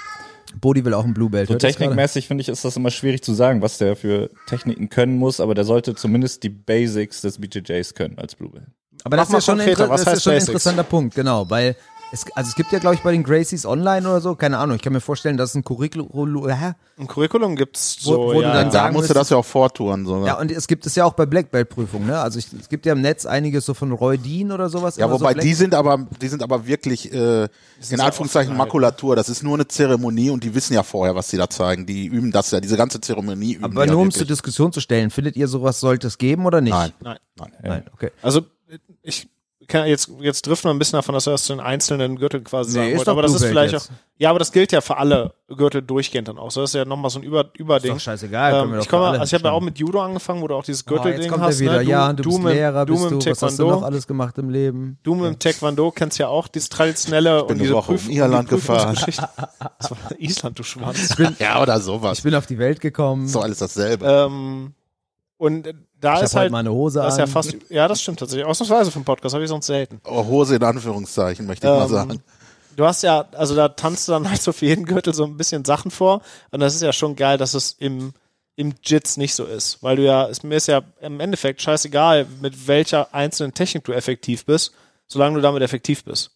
Bodi 0.60 0.84
will 0.84 0.94
auch 0.94 1.04
ein 1.04 1.12
Blue 1.12 1.28
Belt. 1.28 1.48
So 1.48 1.56
technikmäßig 1.56 2.28
finde 2.28 2.42
ich, 2.42 2.48
ist 2.48 2.64
das 2.64 2.76
immer 2.76 2.90
schwierig 2.90 3.22
zu 3.22 3.34
sagen, 3.34 3.60
was 3.60 3.76
der 3.76 3.96
für 3.96 4.30
Techniken 4.46 4.88
können 4.88 5.18
muss, 5.18 5.40
aber 5.40 5.54
der 5.54 5.64
sollte 5.64 5.94
zumindest 5.94 6.42
die 6.42 6.48
Basics 6.48 7.20
des 7.20 7.38
BJJs 7.38 7.94
können 7.94 8.18
als 8.18 8.34
Blue 8.36 8.50
Belt. 8.50 8.66
Aber 9.04 9.16
Mach 9.16 9.24
das 9.24 9.28
ist 9.28 9.34
ja 9.34 9.52
schon, 9.52 9.60
ein 9.60 9.74
das 9.74 10.06
ist 10.14 10.22
schon 10.22 10.32
ein 10.32 10.40
interessanter 10.40 10.84
Punkt, 10.84 11.14
genau, 11.14 11.50
weil 11.50 11.76
es, 12.12 12.24
also 12.34 12.48
es 12.48 12.54
gibt 12.54 12.72
ja, 12.72 12.78
glaube 12.78 12.94
ich, 12.94 13.02
bei 13.02 13.12
den 13.12 13.22
Gracies 13.24 13.66
online 13.66 14.08
oder 14.08 14.20
so, 14.20 14.34
keine 14.36 14.58
Ahnung, 14.58 14.76
ich 14.76 14.82
kann 14.82 14.92
mir 14.92 15.00
vorstellen, 15.00 15.36
dass 15.36 15.50
es 15.50 15.56
ein 15.56 15.64
Curriculum, 15.64 16.48
hä? 16.48 16.72
Ein 16.98 17.06
Curriculum 17.08 17.56
gibt's 17.56 17.98
Wo- 18.04 18.10
so, 18.10 18.18
wo 18.26 18.32
du 18.34 18.40
ja, 18.42 18.52
dann 18.52 18.56
ja. 18.56 18.64
Da 18.64 18.70
sagen 18.70 18.94
musst 18.94 19.10
du 19.10 19.14
das 19.14 19.28
ja 19.30 19.36
auch 19.36 19.44
vortouren 19.44 20.06
sogar. 20.06 20.26
Ja, 20.26 20.38
und 20.38 20.50
es 20.50 20.66
gibt 20.66 20.86
es 20.86 20.94
ja 20.94 21.04
auch 21.04 21.12
bei 21.14 21.26
Black 21.26 21.50
Belt 21.50 21.68
Prüfungen, 21.68 22.06
ne? 22.06 22.18
Also 22.18 22.38
ich, 22.38 22.46
es 22.58 22.68
gibt 22.68 22.86
ja 22.86 22.92
im 22.92 23.00
Netz 23.00 23.26
einiges 23.26 23.66
so 23.66 23.74
von 23.74 23.92
Roy 23.92 24.18
Dean 24.18 24.52
oder 24.52 24.68
sowas. 24.68 24.96
Ja, 24.96 25.10
wobei 25.10 25.34
so 25.34 25.40
die 25.40 25.54
sind 25.54 25.74
aber, 25.74 26.06
die 26.20 26.28
sind 26.28 26.42
aber 26.42 26.66
wirklich 26.66 27.12
äh, 27.12 27.48
in 27.90 28.00
Anführungszeichen 28.00 28.52
offen 28.52 28.58
Makulatur. 28.58 29.16
Das 29.16 29.28
ist 29.28 29.42
nur 29.42 29.54
eine 29.54 29.66
Zeremonie 29.68 30.30
und 30.30 30.44
die 30.44 30.54
wissen 30.54 30.74
ja 30.74 30.82
vorher, 30.84 31.14
was 31.14 31.28
sie 31.28 31.36
da 31.36 31.50
zeigen. 31.50 31.86
Die 31.86 32.06
üben 32.06 32.30
das 32.32 32.50
ja, 32.50 32.60
diese 32.60 32.76
ganze 32.76 33.00
Zeremonie 33.00 33.54
üben 33.54 33.64
Aber 33.64 33.84
die 33.84 33.90
nur 33.90 33.98
ja 33.98 34.02
um 34.02 34.08
es 34.08 34.14
zur 34.14 34.20
wirklich. 34.20 34.36
Diskussion 34.38 34.72
zu 34.72 34.80
stellen, 34.80 35.10
findet 35.10 35.36
ihr 35.36 35.48
sowas 35.48 35.80
sollte 35.80 36.06
es 36.06 36.18
geben 36.18 36.46
oder 36.46 36.60
nicht? 36.60 36.72
Nein, 36.72 36.92
Nein. 37.00 37.18
nein. 37.36 37.52
Nein, 37.62 37.84
okay. 37.92 38.10
Also 38.22 38.42
ich 39.02 39.28
jetzt 39.72 40.10
jetzt 40.20 40.46
driften 40.46 40.68
wir 40.70 40.74
ein 40.74 40.78
bisschen 40.78 40.98
davon, 40.98 41.14
dass 41.14 41.26
wir 41.26 41.32
das 41.32 41.44
zu 41.44 41.52
den 41.52 41.60
einzelnen 41.60 42.16
Gürteln 42.16 42.44
quasi 42.44 42.70
Nee, 42.78 42.84
sagen 42.84 42.96
ist 42.96 43.06
doch 43.06 43.12
aber 43.12 43.22
das 43.22 43.34
ist 43.34 43.44
vielleicht 43.44 43.72
Belt 43.72 43.82
auch 43.82 43.88
jetzt. 43.88 44.00
ja, 44.18 44.30
aber 44.30 44.38
das 44.38 44.52
gilt 44.52 44.72
ja 44.72 44.80
für 44.80 44.96
alle 44.96 45.34
Gürtel 45.48 45.82
durchgehend 45.82 46.28
dann 46.28 46.38
auch. 46.38 46.50
So 46.50 46.60
das 46.60 46.70
ist 46.70 46.74
ja 46.74 46.84
nochmal 46.84 47.10
so 47.10 47.18
ein 47.18 47.22
Über 47.22 47.46
Ist 47.46 47.56
Überding. 47.58 47.92
doch 47.94 48.00
scheißegal. 48.00 48.52
Ähm, 48.64 48.78
ich 48.78 48.88
komme, 48.88 49.02
für 49.04 49.08
alle 49.08 49.20
also 49.20 49.30
ich 49.36 49.40
habe 49.40 49.48
ja 49.48 49.54
auch 49.54 49.60
mit 49.60 49.78
Judo 49.78 50.00
angefangen, 50.02 50.42
wo 50.42 50.48
du 50.48 50.54
auch 50.54 50.64
dieses 50.64 50.84
Oh, 50.88 50.94
jetzt 50.94 51.02
Gürtelding 51.02 51.30
kommt 51.30 51.42
hast. 51.44 51.60
Ne? 51.60 51.66
Du, 51.84 51.90
ja, 51.90 52.12
du, 52.12 52.22
bist 52.22 52.42
mit, 52.42 52.54
Lehrer, 52.54 52.86
du 52.86 52.92
bist 52.94 53.04
du. 53.04 53.18
dem 53.18 53.30
Was 53.32 53.42
hast 53.42 53.58
du 53.58 53.62
noch 53.62 53.68
Taekwondo. 53.70 53.86
alles 53.86 54.06
gemacht 54.06 54.38
im 54.38 54.50
Leben? 54.50 54.98
Du 55.02 55.14
mit 55.14 55.24
dem 55.26 55.38
Taekwondo 55.38 55.90
kennst 55.90 56.18
ja 56.18 56.28
auch 56.28 56.48
dieses 56.48 56.68
traditionelle 56.68 57.42
und 57.44 57.50
eine 57.52 57.60
diese 57.62 57.74
Woche 57.74 57.92
Prüf 57.92 58.08
Irland 58.08 58.50
die 58.50 58.54
gefahren. 58.56 58.96
Das 59.78 59.90
war 59.90 59.96
Island, 60.18 60.58
du 60.58 60.62
Schwanz. 60.62 61.16
Ja, 61.38 61.60
oder 61.62 61.80
sowas. 61.80 62.18
Ich 62.18 62.24
bin 62.24 62.34
auf 62.34 62.46
die 62.46 62.58
Welt 62.58 62.80
gekommen. 62.80 63.26
so 63.28 63.40
alles 63.40 63.58
dasselbe. 63.58 64.06
ähm, 64.06 64.74
und 65.38 65.68
da 66.06 66.16
ich 66.18 66.22
ist 66.22 66.34
halt 66.34 66.44
heute 66.44 66.52
meine 66.52 66.72
Hose 66.72 67.00
das 67.00 67.14
ist 67.14 67.20
an. 67.20 67.26
ja 67.26 67.32
fast 67.32 67.56
ja, 67.68 67.88
das 67.88 68.00
stimmt 68.02 68.18
tatsächlich. 68.18 68.46
Ausnahmsweise 68.46 68.90
vom 68.90 69.04
Podcast 69.04 69.34
habe 69.34 69.44
ich 69.44 69.50
sonst 69.50 69.66
selten. 69.66 70.00
Oh, 70.04 70.24
Hose 70.24 70.56
in 70.56 70.62
Anführungszeichen, 70.62 71.46
möchte 71.46 71.66
ich 71.66 71.72
mal 71.72 71.82
Ähm, 71.84 71.88
sagen. 71.88 72.22
Du 72.76 72.84
hast 72.84 73.02
ja, 73.02 73.24
also 73.32 73.54
da 73.56 73.68
tanzt 73.70 74.06
du 74.06 74.12
dann 74.12 74.28
halt 74.28 74.42
so 74.42 74.52
für 74.52 74.66
jeden 74.66 74.84
Gürtel 74.84 75.14
so 75.14 75.24
ein 75.24 75.36
bisschen 75.36 75.64
Sachen 75.64 75.90
vor. 75.90 76.20
Und 76.50 76.60
das 76.60 76.74
ist 76.74 76.82
ja 76.82 76.92
schon 76.92 77.16
geil, 77.16 77.38
dass 77.38 77.54
es 77.54 77.72
im, 77.78 78.12
im 78.54 78.74
Jits 78.84 79.16
nicht 79.16 79.34
so 79.34 79.44
ist. 79.44 79.82
Weil 79.82 79.96
du 79.96 80.02
ja, 80.04 80.28
es, 80.28 80.42
mir 80.42 80.56
ist 80.56 80.68
ja 80.68 80.82
im 81.00 81.20
Endeffekt 81.20 81.62
scheißegal, 81.62 82.26
mit 82.42 82.68
welcher 82.68 83.14
einzelnen 83.14 83.54
Technik 83.54 83.84
du 83.84 83.92
effektiv 83.92 84.44
bist, 84.44 84.72
solange 85.06 85.36
du 85.36 85.40
damit 85.40 85.62
effektiv 85.62 86.04
bist. 86.04 86.32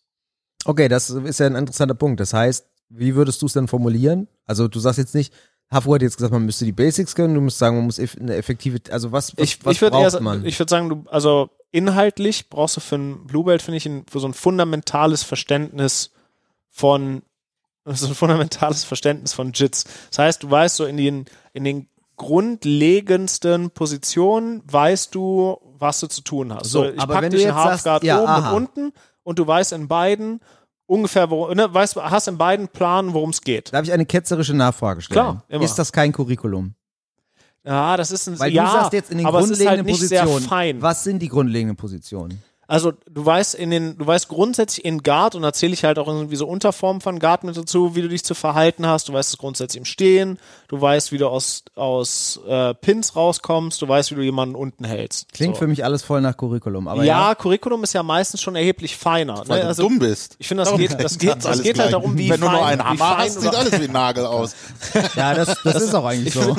Okay, 0.64 0.88
das 0.88 1.10
ist 1.10 1.40
ja 1.40 1.46
ein 1.46 1.56
interessanter 1.56 1.94
Punkt. 1.94 2.20
Das 2.20 2.32
heißt, 2.32 2.64
wie 2.88 3.14
würdest 3.14 3.42
du 3.42 3.46
es 3.46 3.52
denn 3.52 3.68
formulieren? 3.68 4.26
Also 4.46 4.66
du 4.66 4.80
sagst 4.80 4.98
jetzt 4.98 5.14
nicht, 5.14 5.32
Hafu 5.72 5.94
hat 5.94 6.02
jetzt 6.02 6.16
gesagt, 6.16 6.32
man 6.32 6.44
müsste 6.44 6.64
die 6.64 6.72
Basics 6.72 7.14
können, 7.14 7.34
du 7.34 7.40
musst 7.40 7.58
sagen, 7.58 7.76
man 7.76 7.86
muss 7.86 7.98
eine 7.98 8.34
effektive, 8.34 8.80
also 8.90 9.12
was, 9.12 9.36
was, 9.36 9.44
Ich, 9.44 9.64
was 9.64 9.76
ich 9.76 9.80
würde 9.82 9.92
braucht 9.92 10.14
eher, 10.14 10.20
man? 10.20 10.44
ich 10.44 10.58
würde 10.58 10.70
sagen, 10.70 10.88
du, 10.88 11.04
also 11.08 11.50
inhaltlich 11.70 12.50
brauchst 12.50 12.76
du 12.76 12.80
für 12.80 12.96
ein 12.96 13.26
Blue 13.26 13.44
Belt, 13.44 13.62
finde 13.62 13.76
ich, 13.76 13.86
ein, 13.86 14.04
für 14.10 14.18
so 14.18 14.26
ein 14.26 14.34
fundamentales 14.34 15.22
Verständnis 15.22 16.10
von, 16.68 17.22
so 17.84 18.08
ein 18.08 18.14
fundamentales 18.14 18.82
Verständnis 18.82 19.32
von 19.32 19.52
Jits. 19.52 19.84
Das 20.10 20.18
heißt, 20.18 20.42
du 20.42 20.50
weißt 20.50 20.76
so 20.76 20.86
in 20.86 20.96
den, 20.96 21.26
in 21.52 21.62
den 21.62 21.88
grundlegendsten 22.16 23.70
Positionen 23.70 24.62
weißt 24.66 25.14
du, 25.14 25.56
was 25.78 26.00
du 26.00 26.08
zu 26.08 26.20
tun 26.22 26.52
hast. 26.52 26.70
So, 26.70 26.84
ich 26.84 27.00
aber 27.00 27.14
pack 27.14 27.30
dich 27.30 27.42
in 27.42 27.48
sagst, 27.48 27.86
Halfguard 27.86 28.04
ja, 28.04 28.18
oben 28.20 28.28
aha. 28.28 28.50
und 28.50 28.56
unten 28.56 28.92
und 29.22 29.38
du 29.38 29.46
weißt 29.46 29.72
in 29.72 29.88
beiden 29.88 30.40
ungefähr, 30.90 31.30
wo, 31.30 31.48
ne, 31.54 31.72
weißt, 31.72 31.96
hast 31.96 32.28
in 32.28 32.36
beiden 32.36 32.68
Planen, 32.68 33.14
worum 33.14 33.30
es 33.30 33.40
geht. 33.40 33.72
Darf 33.72 33.84
ich 33.84 33.92
eine 33.92 34.04
ketzerische 34.04 34.54
Nachfrage 34.54 35.00
stellen? 35.00 35.14
Klar, 35.20 35.44
immer. 35.48 35.64
Ist 35.64 35.76
das 35.76 35.92
kein 35.92 36.12
Curriculum? 36.12 36.74
Ja, 37.64 37.96
das 37.96 38.10
ist 38.10 38.26
ein, 38.26 38.38
Weil 38.38 38.52
ja, 38.52 38.64
du 38.64 38.70
sagst 38.72 38.92
jetzt 38.94 39.10
in 39.10 39.18
den 39.18 39.26
ist 39.26 39.32
grundlegenden 39.32 39.86
halt 39.86 39.86
Positionen, 39.86 40.44
fein. 40.48 40.82
was 40.82 41.04
sind 41.04 41.20
die 41.20 41.28
grundlegenden 41.28 41.76
Positionen? 41.76 42.42
Also 42.70 42.92
du 43.10 43.26
weißt 43.26 43.56
in 43.56 43.70
den, 43.70 43.98
du 43.98 44.06
weißt 44.06 44.28
grundsätzlich 44.28 44.84
in 44.84 45.02
Guard 45.02 45.34
und 45.34 45.42
da 45.42 45.52
zähle 45.52 45.72
ich 45.72 45.82
halt 45.82 45.98
auch 45.98 46.06
irgendwie 46.06 46.36
so 46.36 46.46
Unterformen 46.46 47.00
von 47.00 47.18
Guard 47.18 47.42
mit 47.42 47.56
dazu, 47.56 47.96
wie 47.96 48.02
du 48.02 48.08
dich 48.08 48.22
zu 48.24 48.34
verhalten 48.34 48.86
hast. 48.86 49.08
Du 49.08 49.12
weißt 49.12 49.30
es 49.30 49.38
grundsätzlich 49.38 49.78
im 49.80 49.84
Stehen, 49.84 50.38
du 50.68 50.80
weißt, 50.80 51.10
wie 51.10 51.18
du 51.18 51.26
aus, 51.26 51.64
aus 51.74 52.38
äh, 52.46 52.72
Pins 52.74 53.16
rauskommst, 53.16 53.82
du 53.82 53.88
weißt, 53.88 54.12
wie 54.12 54.14
du 54.14 54.22
jemanden 54.22 54.54
unten 54.54 54.84
hältst. 54.84 55.32
Klingt 55.32 55.56
so. 55.56 55.60
für 55.62 55.66
mich 55.66 55.82
alles 55.84 56.02
voll 56.04 56.20
nach 56.20 56.36
Curriculum, 56.36 56.86
aber 56.86 57.02
ja, 57.02 57.30
ja. 57.30 57.34
Curriculum 57.34 57.82
ist 57.82 57.92
ja 57.92 58.04
meistens 58.04 58.40
schon 58.40 58.54
erheblich 58.54 58.96
feiner. 58.96 59.42
Weil 59.48 59.56
Ne? 59.58 59.62
du 59.62 59.66
Also, 59.68 59.82
dumm 59.82 59.98
bist. 59.98 60.36
ich 60.38 60.46
finde, 60.46 60.60
das 60.62 60.68
Darum 60.68 60.80
geht, 60.80 61.02
das 61.02 61.18
geht, 61.18 61.36
das 61.38 61.46
alles 61.46 61.62
geht 61.62 61.76
halt 61.76 61.88
gleich. 61.88 62.00
darum, 62.00 62.16
wie 62.16 62.30
Wenn 62.30 62.40
du 62.40 62.46
fein, 62.46 62.54
nur 62.56 62.66
einen 62.66 62.84
Hammer 62.84 63.18
hast, 63.18 63.40
sieht 63.40 63.52
alles 63.52 63.80
wie 63.80 63.84
ein 63.86 63.92
Nagel 63.92 64.24
aus. 64.26 64.54
Ja, 65.16 65.34
das, 65.34 65.56
das 65.64 65.74
ist 65.82 65.92
auch 65.94 66.04
eigentlich 66.04 66.34
so. 66.34 66.56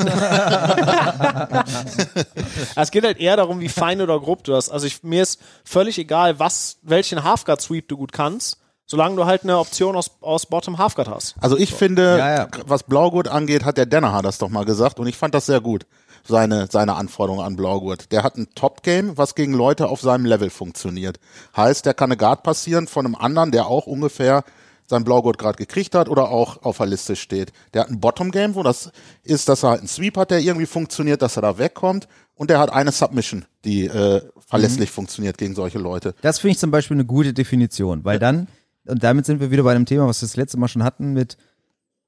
Es 2.76 2.92
geht 2.92 3.06
halt 3.06 3.18
eher 3.20 3.38
darum, 3.38 3.62
wie 3.62 3.70
fein 3.70 4.02
oder 4.02 4.20
grob 4.20 4.44
du 4.44 4.54
hast. 4.56 4.70
Also 4.70 4.88
ich, 4.88 5.04
mir 5.04 5.22
ist 5.24 5.40
völlig 5.64 6.01
egal, 6.02 6.40
was, 6.40 6.78
welchen 6.82 7.24
Halfguard 7.24 7.62
Sweep 7.62 7.88
du 7.88 7.98
gut 7.98 8.12
kannst, 8.12 8.58
solange 8.86 9.16
du 9.16 9.26
halt 9.26 9.44
eine 9.44 9.58
Option 9.58 9.96
aus, 9.96 10.12
aus 10.22 10.46
Bottom 10.46 10.78
Halfguard 10.78 11.08
hast. 11.08 11.36
Also 11.40 11.58
ich 11.58 11.74
finde, 11.74 12.18
Ja, 12.18 12.36
ja. 12.36 12.48
was 12.66 12.84
Blaugurt 12.84 13.28
angeht, 13.30 13.64
hat 13.64 13.78
der 13.78 13.86
Danaher 13.86 14.22
das 14.22 14.38
doch 14.38 14.50
mal 14.50 14.66
gesagt 14.66 15.00
und 15.00 15.08
ich 15.08 15.18
fand 15.18 15.34
das 15.34 15.46
sehr 15.46 15.62
gut. 15.62 15.86
Seine, 16.24 16.68
seine 16.70 16.94
Anforderungen 16.94 17.44
an 17.44 17.56
Blaugurt. 17.56 18.12
Der 18.12 18.22
hat 18.22 18.38
ein 18.38 18.48
Top-Game, 18.54 19.18
was 19.18 19.34
gegen 19.34 19.54
Leute 19.54 19.88
auf 19.88 20.02
seinem 20.02 20.26
Level 20.26 20.52
funktioniert. 20.52 21.20
Heißt, 21.58 21.88
der 21.88 21.96
kann 21.96 22.12
eine 22.12 22.18
Guard 22.18 22.44
passieren 22.44 22.86
von 22.88 23.08
einem 23.08 23.16
anderen, 23.16 23.52
der 23.52 23.66
auch 23.66 23.88
ungefähr 23.88 24.44
sein 24.86 25.04
Blaugurt 25.04 25.40
gerade 25.40 25.58
gekriegt 25.58 25.96
hat 25.96 26.10
oder 26.10 26.30
auch 26.30 26.62
auf 26.62 26.78
der 26.78 26.86
Liste 26.86 27.16
steht. 27.16 27.52
Der 27.74 27.82
hat 27.82 27.90
ein 27.90 28.00
Bottom-Game, 28.00 28.54
wo 28.54 28.62
das 28.62 28.92
ist, 29.24 29.50
dass 29.50 29.64
er 29.64 29.72
halt 29.72 29.80
einen 29.80 29.88
Sweep 29.88 30.16
hat, 30.16 30.30
der 30.30 30.42
irgendwie 30.42 30.68
funktioniert, 30.68 31.24
dass 31.24 31.38
er 31.38 31.42
da 31.42 31.58
wegkommt 31.58 32.08
und 32.36 32.52
der 32.52 32.60
hat 32.60 32.72
eine 32.72 32.92
Submission, 32.92 33.46
die 33.66 33.86
äh, 33.86 34.22
verlässlich 34.52 34.92
funktioniert 34.92 35.38
gegen 35.38 35.56
solche 35.56 35.80
Leute. 35.80 36.14
Das 36.22 36.40
finde 36.40 36.52
ich 36.52 36.60
zum 36.60 36.70
Beispiel 36.72 36.96
eine 36.96 37.06
gute 37.06 37.34
Definition, 37.34 38.06
weil 38.06 38.20
dann, 38.20 38.48
und 38.86 39.04
damit 39.04 39.26
sind 39.26 39.40
wir 39.40 39.50
wieder 39.52 39.64
bei 39.64 39.74
dem 39.74 39.86
Thema, 39.86 40.08
was 40.08 40.22
wir 40.22 40.28
das 40.28 40.36
letzte 40.36 40.58
Mal 40.60 40.68
schon 40.68 40.84
hatten, 40.84 41.14
mit 41.14 41.38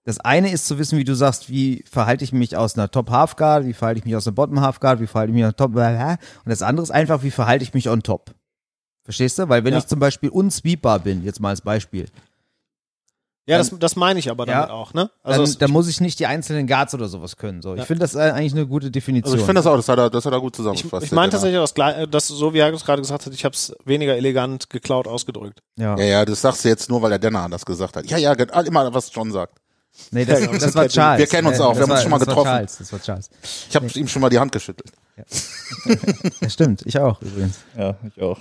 das 0.05 0.19
eine 0.19 0.51
ist 0.51 0.67
zu 0.67 0.77
wissen, 0.77 0.97
wie 0.99 1.05
du 1.05 1.15
sagst, 1.15 1.49
wie 1.49 1.85
verhalte 1.89 2.25
ich 2.25 2.33
mich 2.33 2.57
aus 2.57 2.77
einer 2.77 2.91
Top 2.91 3.09
Half 3.09 3.37
Guard, 3.37 3.65
wie 3.65 3.71
verhalte 3.73 3.99
ich 3.99 4.05
mich 4.05 4.15
aus 4.17 4.27
einer 4.27 4.35
Bottom 4.35 4.59
Half 4.59 4.79
Guard, 4.81 4.99
wie 4.99 5.07
verhalte 5.07 5.31
ich 5.31 5.35
mich 5.35 5.45
aus 5.45 5.49
einer 5.49 5.55
Top 5.55 5.75
und 5.75 6.49
das 6.49 6.61
andere 6.61 6.83
ist 6.83 6.91
einfach, 6.91 7.23
wie 7.23 7.31
verhalte 7.31 7.63
ich 7.63 7.73
mich 7.73 7.89
on 7.89 8.03
Top. 8.03 8.35
Verstehst 9.03 9.39
du? 9.39 9.47
Weil 9.49 9.63
wenn 9.63 9.73
Ja. 9.73 9.79
ich 9.79 9.87
zum 9.87 9.99
Beispiel 9.99 10.29
unsweepbar 10.29 10.99
bin, 10.99 11.23
jetzt 11.23 11.39
mal 11.39 11.49
als 11.49 11.61
Beispiel, 11.61 12.05
Ja, 13.45 13.57
das, 13.57 13.71
das 13.77 13.97
meine 13.97 14.19
ich 14.19 14.29
aber 14.31 14.45
damit 14.45 14.69
Ja. 14.69 14.73
auch, 14.73 14.93
ne? 14.93 15.09
dann, 15.23 15.31
Also 15.33 15.43
es- 15.43 15.57
dann 15.57 15.69
muss 15.69 15.89
ich 15.89 15.99
nicht 15.99 16.17
die 16.19 16.27
einzelnen 16.27 16.65
Guards 16.65 16.93
oder 16.93 17.09
sowas 17.09 17.35
können. 17.35 17.61
So, 17.61 17.75
ich 17.75 17.83
finde 17.83 17.99
das 17.99 18.15
äh, 18.15 18.19
eigentlich 18.19 18.53
eine 18.53 18.65
gute 18.65 18.89
Definition. 18.89 19.33
Also 19.33 19.41
ich 19.41 19.45
finde 19.45 19.59
das 19.59 19.67
auch, 19.67 19.75
das 19.75 19.89
hat 19.89 19.97
er, 19.99 20.09
das 20.09 20.25
hat 20.25 20.31
er 20.31 20.39
gut 20.39 20.53
ich, 20.53 20.57
zusammengefasst. 20.57 21.03
ich 21.03 21.09
der 21.09 21.15
meine 21.17 21.29
tatsächlich, 21.29 21.59
das, 21.59 21.75
Gle- 21.75 22.05
das, 22.05 22.27
so 22.29 22.53
wie 22.53 22.59
er 22.59 22.73
es 22.73 22.85
gerade 22.85 23.01
gesagt 23.01 23.25
hat, 23.25 23.33
ich 23.33 23.43
habe 23.43 23.53
es 23.53 23.75
weniger 23.83 24.15
elegant 24.15 24.69
geklaut 24.69 25.07
ausgedrückt. 25.07 25.59
ja. 25.77 25.97
Ja, 25.97 26.05
ja, 26.05 26.25
das 26.25 26.39
sagst 26.39 26.63
du 26.63 26.69
jetzt 26.69 26.89
nur, 26.89 27.01
weil 27.01 27.09
der 27.09 27.19
Denner 27.19 27.49
das 27.49 27.65
gesagt 27.65 27.97
hat. 27.97 28.05
Ja, 28.09 28.17
ja, 28.17 28.31
immer 28.31 28.93
was 28.93 29.13
John 29.13 29.29
sagt. 29.31 29.57
Nee, 30.11 30.23
das, 30.25 30.39
Ja, 30.39 30.47
das 30.47 30.73
war 30.73 30.87
Charles. 30.87 31.19
wir 31.19 31.27
kennen 31.27 31.47
uns 31.47 31.59
auch, 31.59 31.75
wir 31.75 31.81
das 31.81 31.81
haben 31.81 31.91
uns 31.91 31.97
war- 31.97 32.01
schon 32.01 32.11
mal 32.11 32.17
das 32.19 32.27
getroffen. 32.27 32.47
War 32.47 32.53
Charles, 32.55 32.77
das 32.77 32.93
war 32.93 33.01
Charles. 33.01 33.29
Ich 33.69 33.75
habe 33.75 33.87
ihm 33.93 34.07
schon 34.07 34.21
mal 34.21 34.29
die 34.29 34.39
Hand 34.39 34.51
geschüttelt. 34.53 34.89
Ja, 35.15 36.49
stimmt, 36.49 36.81
ich 36.85 36.97
auch 36.97 37.21
übrigens. 37.21 37.59
Ja, 37.77 37.95
ich 38.15 38.21
auch. 38.21 38.39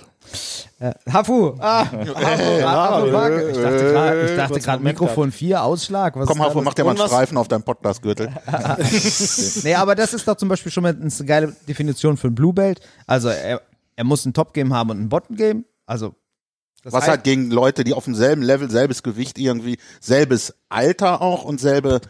Äh, 0.79 0.91
Hafu! 1.11 1.55
Ah, 1.59 1.85
Hafu, 1.85 2.15
Hafu, 2.15 3.11
Marke. 3.11 3.49
Ich 3.51 3.57
dachte 3.57 3.77
gerade 3.91 4.25
ich 4.31 4.35
dachte 4.37 4.59
gerade 4.59 4.83
Mikrofon 4.83 5.31
4, 5.31 5.63
Ausschlag. 5.63 6.15
Was 6.15 6.27
Komm, 6.27 6.39
los? 6.39 6.55
mach 6.63 6.73
dir 6.73 6.83
mal 6.83 6.97
einen 6.97 7.07
Streifen 7.07 7.37
auf 7.37 7.47
deinem 7.47 7.63
Podcast-Gürtel. 7.63 8.29
Nee, 9.63 9.75
aber 9.75 9.95
das 9.95 10.13
ist 10.13 10.27
doch 10.27 10.35
zum 10.35 10.49
Beispiel 10.49 10.71
schon 10.71 10.83
mal 10.83 10.97
eine 10.99 11.25
geile 11.25 11.55
Definition 11.67 12.17
für 12.17 12.27
ein 12.27 12.35
Blue 12.35 12.53
Belt. 12.53 12.79
Also 13.05 13.29
er, 13.29 13.61
er 13.95 14.03
muss 14.03 14.25
ein 14.25 14.33
Top-Game 14.33 14.73
haben 14.73 14.89
und 14.89 14.99
ein 15.01 15.09
Bottom-Game. 15.09 15.65
Also 15.85 16.15
das 16.83 16.93
Was 16.93 17.03
heißt- 17.03 17.07
halt 17.09 17.23
gegen 17.23 17.51
Leute, 17.51 17.83
die 17.83 17.93
auf 17.93 18.05
demselben 18.05 18.41
Level, 18.41 18.69
selbes 18.69 19.03
Gewicht 19.03 19.37
irgendwie, 19.37 19.77
selbes 20.01 20.55
Alter 20.69 21.21
auch 21.21 21.43
und 21.43 21.59
selbe 21.61 22.01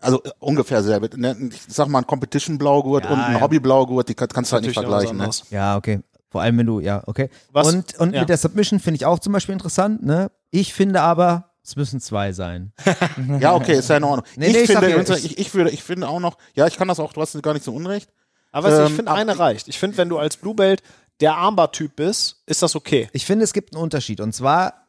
Also 0.00 0.22
äh, 0.24 0.30
ungefähr 0.38 0.82
selbe. 0.82 1.08
Ne, 1.20 1.36
Ich 1.52 1.62
sag 1.74 1.88
mal, 1.88 1.98
ein 2.00 2.06
Competition-Blaugurt 2.06 3.04
Ja, 3.04 3.10
und 3.10 3.18
ein 3.20 3.32
ja. 3.34 3.40
Hobby-Blaugurt, 3.40 4.08
die 4.08 4.14
kann- 4.14 4.28
kannst 4.28 4.50
du 4.50 4.54
halt 4.54 4.64
nicht 4.64 4.74
Natürlich 4.76 4.88
noch 4.90 4.96
was 4.96 5.04
vergleichen. 5.04 5.16
Ne? 5.18 5.22
anderes. 5.24 5.44
Ja, 5.50 5.76
okay. 5.76 6.00
Vor 6.30 6.40
allem, 6.42 6.58
wenn 6.58 6.66
du, 6.66 6.80
ja, 6.80 7.02
okay. 7.06 7.28
Was- 7.52 7.66
und 7.68 7.98
und 7.98 8.14
ja. 8.14 8.20
mit 8.20 8.28
der 8.28 8.38
Submission 8.38 8.78
finde 8.80 8.96
ich 8.96 9.06
auch 9.06 9.18
zum 9.18 9.32
Beispiel 9.32 9.52
interessant, 9.52 10.02
ne? 10.04 10.30
Ich 10.50 10.72
finde 10.72 11.02
aber, 11.02 11.50
es 11.62 11.76
müssen 11.76 12.00
zwei 12.00 12.32
sein. 12.32 12.72
Ja, 13.40 13.54
okay, 13.54 13.74
ist 13.78 13.90
ja 13.90 13.96
in 13.96 14.04
Ordnung. 14.04 14.24
Nee, 14.36 14.46
ich, 14.46 14.52
nee, 14.52 14.58
ich 14.60 14.66
finde, 14.70 14.90
ja, 14.90 15.00
ich- 15.00 15.24
ich, 15.24 15.38
ich, 15.38 15.54
würde, 15.54 15.70
ich 15.70 15.82
finde 15.82 16.08
auch 16.08 16.20
noch, 16.20 16.38
ja, 16.54 16.66
ich 16.66 16.76
kann 16.76 16.88
das 16.88 16.98
auch, 17.00 17.12
du 17.12 17.20
hast 17.20 17.40
gar 17.42 17.52
nicht 17.52 17.64
so 17.64 17.74
unrecht. 17.74 18.10
Aber 18.52 18.68
ich 18.72 18.90
Ähm, 18.90 18.96
finde, 18.96 19.10
ab- 19.12 19.18
eine 19.18 19.38
reicht. 19.38 19.68
Ich 19.68 19.78
finde, 19.78 19.96
wenn 19.98 20.08
du 20.08 20.18
als 20.18 20.36
Blue 20.36 20.54
Belt 20.54 20.82
der 21.20 21.36
Armbar-Typ 21.36 21.96
bist, 21.96 22.42
ist 22.46 22.62
das 22.62 22.74
okay. 22.74 23.08
Ich 23.12 23.26
finde, 23.26 23.44
es 23.44 23.52
gibt 23.52 23.74
einen 23.74 23.82
Unterschied. 23.82 24.20
Und 24.20 24.32
zwar, 24.34 24.86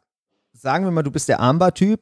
sagen 0.54 0.86
wir 0.86 0.92
mal, 0.92 1.04
du 1.04 1.12
bist 1.12 1.28
der 1.28 1.40
Armbar-Typ, 1.40 2.00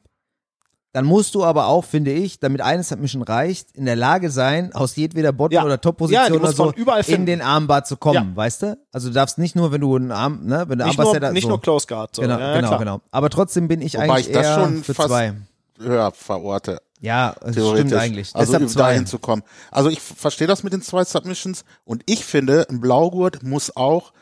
dann 0.92 1.04
musst 1.04 1.34
du 1.34 1.44
aber 1.44 1.66
auch, 1.66 1.84
finde 1.84 2.10
ich, 2.12 2.40
damit 2.40 2.60
eine 2.60 2.82
Submission 2.82 3.22
reicht, 3.22 3.70
in 3.76 3.84
der 3.86 3.96
Lage 3.96 4.30
sein, 4.30 4.72
aus 4.74 4.96
jedweder 4.96 5.32
Bottom- 5.32 5.54
Ja. 5.54 5.62
oder 5.62 5.74
Ja, 5.74 5.76
Top-Position 5.78 6.26
die 6.26 6.32
oder 6.32 6.52
so 6.52 6.72
überall 6.72 7.02
in 7.06 7.26
den 7.26 7.42
Armbar 7.42 7.84
zu 7.84 7.96
kommen, 7.96 8.14
Ja. 8.30 8.36
weißt 8.36 8.62
du? 8.62 8.78
Also 8.92 9.08
du 9.08 9.14
darfst 9.14 9.38
nicht 9.38 9.54
nur, 9.54 9.70
wenn 9.72 9.80
du 9.80 9.94
einen 9.96 10.10
Arm, 10.12 10.44
ne, 10.46 10.64
wenn 10.68 10.78
du 10.78 10.84
Nicht, 10.84 10.98
Armbar 10.98 11.20
nur, 11.20 11.30
nicht 11.32 11.42
so. 11.44 11.48
nur 11.50 11.60
Close 11.60 11.86
Guard. 11.86 12.16
So. 12.16 12.22
Genau, 12.22 12.38
ja, 12.38 12.50
ja, 12.54 12.60
genau, 12.60 12.78
genau. 12.78 13.00
Aber 13.10 13.30
trotzdem 13.30 13.68
bin 13.68 13.80
ich 13.82 13.94
Wobei 13.94 14.04
eigentlich 14.04 14.26
ich 14.28 14.32
das 14.32 14.46
eher 14.46 14.54
schon 14.64 14.82
für 14.84 14.94
zwei. 14.94 15.34
höher 15.78 16.10
verorte. 16.12 16.80
Ja, 17.02 17.34
das 17.40 17.54
Theoretisch. 17.54 17.86
stimmt 17.86 17.94
eigentlich. 18.02 18.36
Also 18.36 18.52
Deshalb 18.52 18.68
um 18.70 18.76
dahin 18.76 19.06
zu 19.06 19.18
kommen. 19.18 19.42
Also 19.70 19.88
ich 19.88 20.00
verstehe 20.00 20.46
das 20.46 20.62
mit 20.62 20.72
den 20.74 20.82
zwei 20.82 21.04
Submissions 21.04 21.64
und 21.86 22.02
ich 22.04 22.24
finde, 22.26 22.66
ein 22.68 22.80
Blaugurt 22.80 23.42
muss 23.42 23.74
auch 23.74 24.12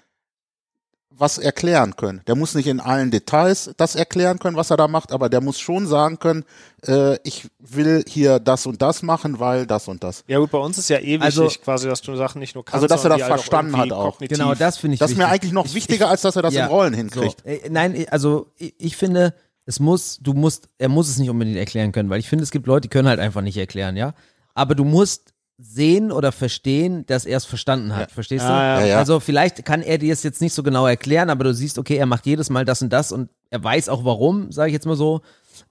was 1.19 1.39
erklären 1.39 1.97
können. 1.97 2.21
Der 2.27 2.37
muss 2.37 2.55
nicht 2.55 2.67
in 2.69 2.81
allen 2.81 3.11
Details 3.11 3.71
das 3.77 3.95
erklären 3.97 4.39
können, 4.39 4.57
was 4.57 4.71
er 4.71 4.77
da 4.77 4.87
macht, 4.89 5.13
aber 5.13 5.29
der 5.29 5.41
muss 5.41 5.59
schon 5.59 5.87
sagen 5.87 6.19
können, 6.19 6.45
äh, 6.87 7.19
ich 7.25 7.49
will 7.59 8.05
hier 8.07 8.39
das 8.39 8.67
und 8.67 8.81
das 8.81 9.03
machen, 9.03 9.41
weil 9.41 9.67
das 9.67 9.89
und 9.89 10.05
das. 10.05 10.23
Ja 10.29 10.39
gut, 10.39 10.51
bei 10.51 10.59
uns 10.59 10.79
ist 10.79 10.89
ja 10.91 10.99
eh 10.99 11.21
wichtig 11.21 11.23
Also- 11.23 11.49
quasi, 11.65 11.89
dass 11.89 12.01
du 12.03 12.15
Sachen 12.17 12.39
nicht 12.39 12.55
nur 12.55 12.65
kannst, 12.65 12.75
Also, 12.75 12.87
dass 12.87 13.01
er 13.01 13.03
sondern 13.03 13.19
das 13.21 13.29
halt 13.31 13.41
verstanden 13.41 13.73
irgendwie 13.75 13.91
hat 13.91 13.99
auch. 13.99 14.19
kognitiv- 14.19 14.29
Genau, 14.39 14.55
das 14.55 14.77
finde 14.79 14.95
ich 14.95 15.01
Das 15.01 15.11
ist 15.11 15.17
mir 15.17 15.27
eigentlich 15.29 15.53
noch 15.53 15.67
Ich- 15.67 15.75
wichtiger, 15.75 16.09
als 16.09 16.23
dass 16.23 16.37
er 16.37 16.43
das 16.43 16.55
Ja, 16.55 16.67
im 16.67 16.71
Rollen 16.71 16.95
hinkriegt. 16.95 17.43
So. 17.45 17.49
Äh, 17.51 17.69
Nein, 17.69 17.95
ich- 17.97 18.13
also 18.13 18.47
ich, 18.57 18.75
ich 18.79 18.97
finde, 18.97 19.35
es 19.67 19.81
muss, 19.81 20.19
du 20.23 20.35
musst, 20.35 20.69
er 20.79 20.89
muss 20.89 21.09
es 21.09 21.19
nicht 21.19 21.31
unbedingt 21.31 21.57
erklären 21.59 21.93
können, 21.93 22.11
weil 22.11 22.21
ich 22.21 22.29
finde, 22.29 22.45
es 22.45 22.51
gibt 22.51 22.67
Leute, 22.67 22.83
die 22.83 22.89
können 22.89 23.09
halt 23.09 23.19
einfach 23.21 23.43
nicht 23.43 23.57
erklären, 23.57 23.97
ja. 23.97 24.15
Aber 24.55 24.75
du 24.75 24.85
musst 24.85 25.33
sehen 25.61 26.13
oder 26.13 26.31
verstehen, 26.31 27.05
dass 27.07 27.25
er 27.25 27.37
es 27.37 27.45
verstanden 27.45 27.95
hat. 27.97 28.13
Verstehst 28.13 28.45
du? 28.45 28.49
Ja, 28.49 28.77
ja. 28.77 28.81
Ja, 28.81 28.87
ja. 28.87 28.99
Also 28.99 29.19
vielleicht 29.19 29.65
kann 29.65 29.83
er 29.83 29.99
dir 29.99 30.13
es 30.13 30.23
jetzt 30.23 30.41
nicht 30.41 30.55
so 30.55 30.63
genau 30.63 30.87
erklären, 30.87 31.31
aber 31.31 31.45
du 31.45 31.53
siehst, 31.53 31.79
okay, 31.79 31.97
er 31.97 32.07
macht 32.07 32.27
jedes 32.27 32.49
Mal 32.49 32.65
das 32.65 32.81
und 32.81 32.93
das 32.93 33.11
und 33.11 33.29
er 33.51 33.63
weiß 33.63 33.89
auch 33.89 34.05
warum, 34.05 34.53
sage 34.53 34.69
ich 34.69 34.75
jetzt 34.75 34.87
mal 34.87 34.97
so. 34.97 35.21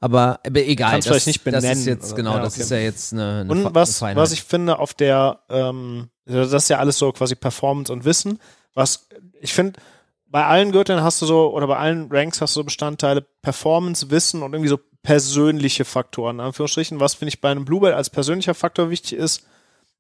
Aber, 0.02 0.42
aber 0.46 0.60
egal. 0.60 0.92
Kannst 0.92 1.08
das, 1.08 1.14
vielleicht 1.24 1.28
nicht 1.28 1.48
Das 1.48 1.62
benennen 1.64 1.80
ist 1.80 1.86
jetzt, 1.86 2.16
genau, 2.18 2.34
ja, 2.36 2.42
das 2.42 2.54
okay. 2.56 2.64
ist 2.64 2.72
ja 2.72 2.78
jetzt 2.78 3.14
eine, 3.14 3.42
eine, 3.42 3.52
Und 3.52 3.66
eine 3.66 3.76
was, 3.76 4.00
Feinheit. 4.00 4.18
was 4.18 4.34
ich 4.34 4.44
finde, 4.44 4.78
auf 4.80 4.94
der, 4.94 5.40
ähm, 5.50 6.10
das 6.26 6.52
ist 6.52 6.70
ja 6.70 6.80
alles 6.80 6.98
so 6.98 7.12
quasi 7.14 7.36
Performance 7.36 7.92
und 7.92 8.04
Wissen. 8.04 8.40
Was 8.74 9.08
ich 9.40 9.54
finde, 9.54 9.80
bei 10.28 10.46
allen 10.46 10.74
Gürteln 10.74 11.02
hast 11.02 11.22
du 11.22 11.26
so, 11.26 11.54
oder 11.54 11.68
bei 11.68 11.78
allen 11.78 12.12
Ranks 12.12 12.42
hast 12.42 12.56
du 12.56 12.60
so 12.60 12.64
Bestandteile 12.66 13.26
Performance, 13.42 14.12
Wissen 14.12 14.44
und 14.44 14.54
irgendwie 14.54 14.70
so 14.70 14.80
persönliche 15.02 15.86
Faktoren. 15.86 16.38
In 16.38 16.46
Anführungsstrichen, 16.46 17.00
was 17.00 17.14
finde 17.14 17.30
ich 17.30 17.40
bei 17.40 17.50
einem 17.50 17.64
Blue 17.64 17.80
Belt 17.80 17.96
als 17.96 18.10
persönlicher 18.10 18.54
Faktor 18.54 18.90
wichtig 18.90 19.14
ist, 19.14 19.46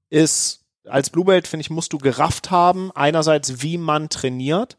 ist, 0.10 0.66
als 0.86 1.10
Blue 1.10 1.26
Belt, 1.26 1.48
finde 1.48 1.62
ich, 1.62 1.70
musst 1.70 1.94
du 1.94 1.98
gerafft 1.98 2.52
haben, 2.52 2.92
einerseits, 2.94 3.62
wie 3.62 3.78
man 3.78 4.10
trainiert. 4.10 4.78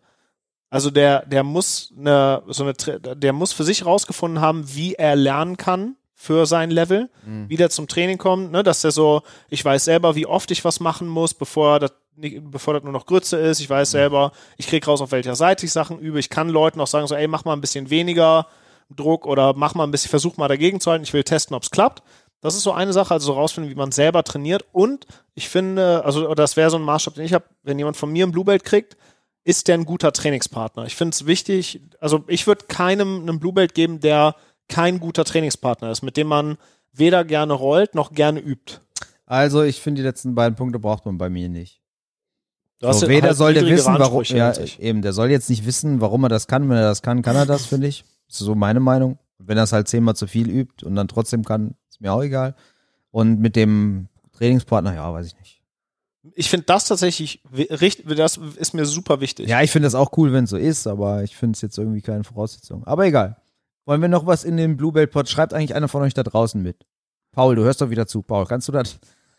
Also 0.70 0.90
der, 0.90 1.24
der 1.26 1.42
muss 1.44 1.92
eine, 1.98 2.42
so 2.46 2.64
eine, 2.64 2.74
der 2.74 3.32
muss 3.32 3.52
für 3.52 3.64
sich 3.64 3.86
rausgefunden 3.86 4.40
haben, 4.40 4.74
wie 4.74 4.94
er 4.94 5.16
lernen 5.16 5.56
kann 5.56 5.96
für 6.14 6.46
sein 6.46 6.70
Level, 6.70 7.10
wie 7.48 7.56
der 7.56 7.70
zum 7.70 7.86
Training 7.86 8.18
kommt, 8.18 8.50
ne, 8.50 8.62
dass 8.64 8.80
der 8.80 8.90
so, 8.90 9.22
ich 9.50 9.64
weiß 9.64 9.84
selber, 9.84 10.16
wie 10.16 10.26
oft 10.26 10.50
ich 10.50 10.64
was 10.64 10.80
machen 10.80 11.06
muss, 11.06 11.32
bevor 11.32 11.78
das, 11.78 11.92
bevor 12.16 12.74
das 12.74 12.82
nur 12.82 12.92
noch 12.92 13.06
Grütze 13.06 13.36
ist. 13.36 13.60
Ich 13.60 13.70
weiß 13.70 13.92
selber, 13.92 14.32
ich 14.56 14.66
krieg 14.66 14.86
raus, 14.86 15.00
auf 15.00 15.12
welcher 15.12 15.36
Seite 15.36 15.64
ich 15.64 15.72
Sachen 15.72 16.00
übe. 16.00 16.18
Ich 16.18 16.28
kann 16.28 16.48
Leuten 16.48 16.80
auch 16.80 16.88
sagen, 16.88 17.06
so, 17.06 17.14
ey, 17.14 17.28
mach 17.28 17.44
mal 17.44 17.52
ein 17.52 17.60
bisschen 17.60 17.88
weniger 17.88 18.48
Druck 18.90 19.26
oder 19.26 19.54
mach 19.54 19.74
mal 19.74 19.84
ein 19.84 19.90
bisschen, 19.92 20.10
versuch 20.10 20.36
mal 20.38 20.48
dagegen 20.48 20.80
zu 20.80 20.90
halten. 20.90 21.04
Ich 21.04 21.12
will 21.12 21.22
testen, 21.22 21.54
ob 21.54 21.62
es 21.62 21.70
klappt. 21.70 22.02
Das 22.40 22.54
ist 22.54 22.62
so 22.62 22.72
eine 22.72 22.92
Sache, 22.92 23.14
also 23.14 23.26
so 23.26 23.32
rausfinden, 23.32 23.70
wie 23.70 23.76
man 23.76 23.90
selber 23.90 24.22
trainiert. 24.22 24.64
Und 24.72 25.06
ich 25.34 25.48
finde, 25.48 26.04
also 26.04 26.34
das 26.34 26.56
wäre 26.56 26.70
so 26.70 26.76
ein 26.76 26.82
Maßstab, 26.82 27.14
den 27.14 27.24
ich 27.24 27.32
habe, 27.32 27.46
wenn 27.62 27.78
jemand 27.78 27.96
von 27.96 28.12
mir 28.12 28.26
ein 28.26 28.32
Blue 28.32 28.44
Belt 28.44 28.64
kriegt, 28.64 28.96
ist 29.44 29.66
der 29.66 29.74
ein 29.74 29.86
guter 29.86 30.12
Trainingspartner. 30.12 30.84
Ich 30.84 30.94
finde 30.94 31.14
es 31.14 31.26
wichtig, 31.26 31.80
also 32.00 32.24
ich 32.28 32.46
würde 32.46 32.66
keinem 32.66 33.22
einen 33.22 33.40
Blue 33.40 33.52
Belt 33.52 33.74
geben, 33.74 33.98
der 34.00 34.36
kein 34.68 35.00
guter 35.00 35.24
Trainingspartner 35.24 35.90
ist, 35.90 36.02
mit 36.02 36.16
dem 36.16 36.26
man 36.26 36.58
weder 36.92 37.24
gerne 37.24 37.54
rollt 37.54 37.94
noch 37.94 38.12
gerne 38.12 38.40
übt. 38.40 38.80
also 39.26 39.62
ich 39.62 39.80
finde, 39.80 40.02
die 40.02 40.06
letzten 40.06 40.34
beiden 40.34 40.56
Punkte 40.56 40.78
braucht 40.78 41.06
man 41.06 41.18
bei 41.18 41.30
mir 41.30 41.48
nicht. 41.48 41.80
So, 42.80 43.08
weder 43.08 43.28
halt 43.28 43.36
soll 43.36 43.54
der 43.54 43.66
wissen, 43.66 43.94
warum, 43.98 44.22
ja, 44.22 44.52
eben, 44.78 45.02
der 45.02 45.12
soll 45.12 45.30
jetzt 45.30 45.50
nicht 45.50 45.66
wissen, 45.66 46.00
warum 46.00 46.22
er 46.24 46.28
das 46.28 46.46
kann. 46.46 46.68
Wenn 46.68 46.76
er 46.76 46.84
das 46.84 47.02
kann, 47.02 47.22
kann 47.22 47.34
er 47.34 47.46
das, 47.46 47.66
finde 47.66 47.88
ich. 47.88 48.04
Das 48.28 48.40
ist 48.40 48.46
so 48.46 48.54
meine 48.54 48.78
Meinung. 48.78 49.18
Wenn 49.38 49.56
er 49.56 49.64
es 49.64 49.72
halt 49.72 49.88
zehnmal 49.88 50.14
zu 50.14 50.28
viel 50.28 50.48
übt 50.48 50.86
und 50.86 50.94
dann 50.94 51.08
trotzdem 51.08 51.44
kann, 51.44 51.74
ist 51.98 52.00
mir 52.00 52.12
auch 52.12 52.22
egal. 52.22 52.54
Und 53.10 53.40
mit 53.40 53.56
dem 53.56 54.08
Trainingspartner, 54.32 54.94
ja, 54.94 55.12
weiß 55.12 55.26
ich 55.26 55.36
nicht. 55.38 55.62
Ich 56.34 56.50
finde 56.50 56.66
das 56.66 56.84
tatsächlich, 56.86 57.42
wi- 57.50 57.68
richt- 57.70 58.04
das 58.18 58.36
ist 58.36 58.74
mir 58.74 58.84
super 58.86 59.20
wichtig. 59.20 59.48
Ja, 59.48 59.62
ich 59.62 59.70
finde 59.70 59.86
das 59.86 59.94
auch 59.94 60.16
cool, 60.16 60.32
wenn 60.32 60.44
es 60.44 60.50
so 60.50 60.56
ist, 60.56 60.86
aber 60.86 61.22
ich 61.22 61.36
finde 61.36 61.56
es 61.56 61.62
jetzt 61.62 61.78
irgendwie 61.78 62.02
keine 62.02 62.22
Voraussetzung. 62.24 62.84
Aber 62.86 63.06
egal. 63.06 63.36
Wollen 63.86 64.02
wir 64.02 64.08
noch 64.08 64.26
was 64.26 64.44
in 64.44 64.56
den 64.58 64.76
Blue 64.76 64.92
Belt 64.92 65.10
Pod? 65.10 65.28
Schreibt 65.28 65.54
eigentlich 65.54 65.74
einer 65.74 65.88
von 65.88 66.02
euch 66.02 66.12
da 66.14 66.22
draußen 66.22 66.60
mit. 66.62 66.84
Paul, 67.32 67.56
du 67.56 67.62
hörst 67.62 67.80
doch 67.80 67.88
wieder 67.90 68.06
zu. 68.06 68.22
Paul, 68.22 68.46
kannst 68.46 68.68
du 68.68 68.72
das 68.72 68.98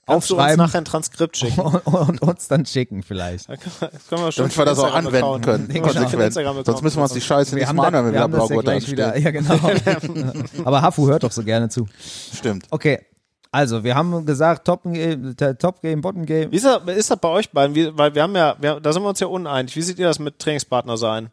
Kannst 0.09 0.29
du 0.29 0.33
uns 0.35 0.41
aufschreiben 0.41 0.57
nachher 0.65 0.77
ein 0.79 0.85
Transkript 0.85 1.37
schicken? 1.37 1.61
und, 1.61 1.85
und 1.85 2.21
uns 2.21 2.47
dann 2.47 2.65
schicken 2.65 3.03
vielleicht? 3.03 3.47
Da 3.49 3.55
können 3.57 3.71
wir- 3.79 3.89
wir 4.25 4.31
schon 4.31 4.43
Damit 4.45 4.57
wir 4.57 4.65
das 4.65 4.79
auch 4.79 4.93
anwenden 4.93 5.41
können. 5.41 5.67
Wir. 5.69 6.25
Instagram-Account 6.25 6.65
Sonst 6.65 6.81
müssen 6.81 6.97
wir 6.97 7.03
uns 7.03 7.13
die 7.13 7.21
Scheiße 7.21 7.55
nicht 7.55 7.73
mal 7.73 7.85
anhören, 7.87 8.05
wenn 8.07 8.13
wir 8.13 8.19
ja 8.19 8.27
Blaugurt 8.27 8.65
gleich 8.65 8.89
wieder. 8.91 9.13
anstellen. 9.13 9.45
Ja, 9.45 10.11
genau. 10.21 10.33
aber 10.65 10.81
Hafu 10.81 11.07
hört 11.07 11.23
doch 11.23 11.31
so 11.31 11.43
gerne 11.43 11.69
zu. 11.69 11.87
Stimmt. 12.33 12.65
Okay, 12.71 13.05
also 13.51 13.83
wir 13.83 13.95
haben 13.95 14.25
gesagt, 14.25 14.65
Top, 14.65 14.83
Game, 14.83 15.35
Top 15.57 15.81
Game, 15.81 16.01
Bottom 16.01 16.25
Game. 16.25 16.51
Wie 16.51 16.57
ist 16.57 16.65
das, 16.65 16.81
ist 16.95 17.09
das 17.09 17.17
bei 17.19 17.29
euch 17.29 17.49
beiden? 17.51 17.75
Wie, 17.75 17.97
weil 17.97 18.13
wir 18.13 18.23
haben 18.23 18.35
ja, 18.35 18.55
wir, 18.59 18.79
da 18.79 18.93
sind 18.93 19.01
wir 19.01 19.09
uns 19.09 19.19
ja 19.19 19.27
uneinig. 19.27 19.75
Wie 19.75 19.81
seht 19.81 19.97
ihr 19.99 20.07
das 20.07 20.19
mit 20.19 20.37
Trainingspartner 20.39 20.97
sein? 20.97 21.29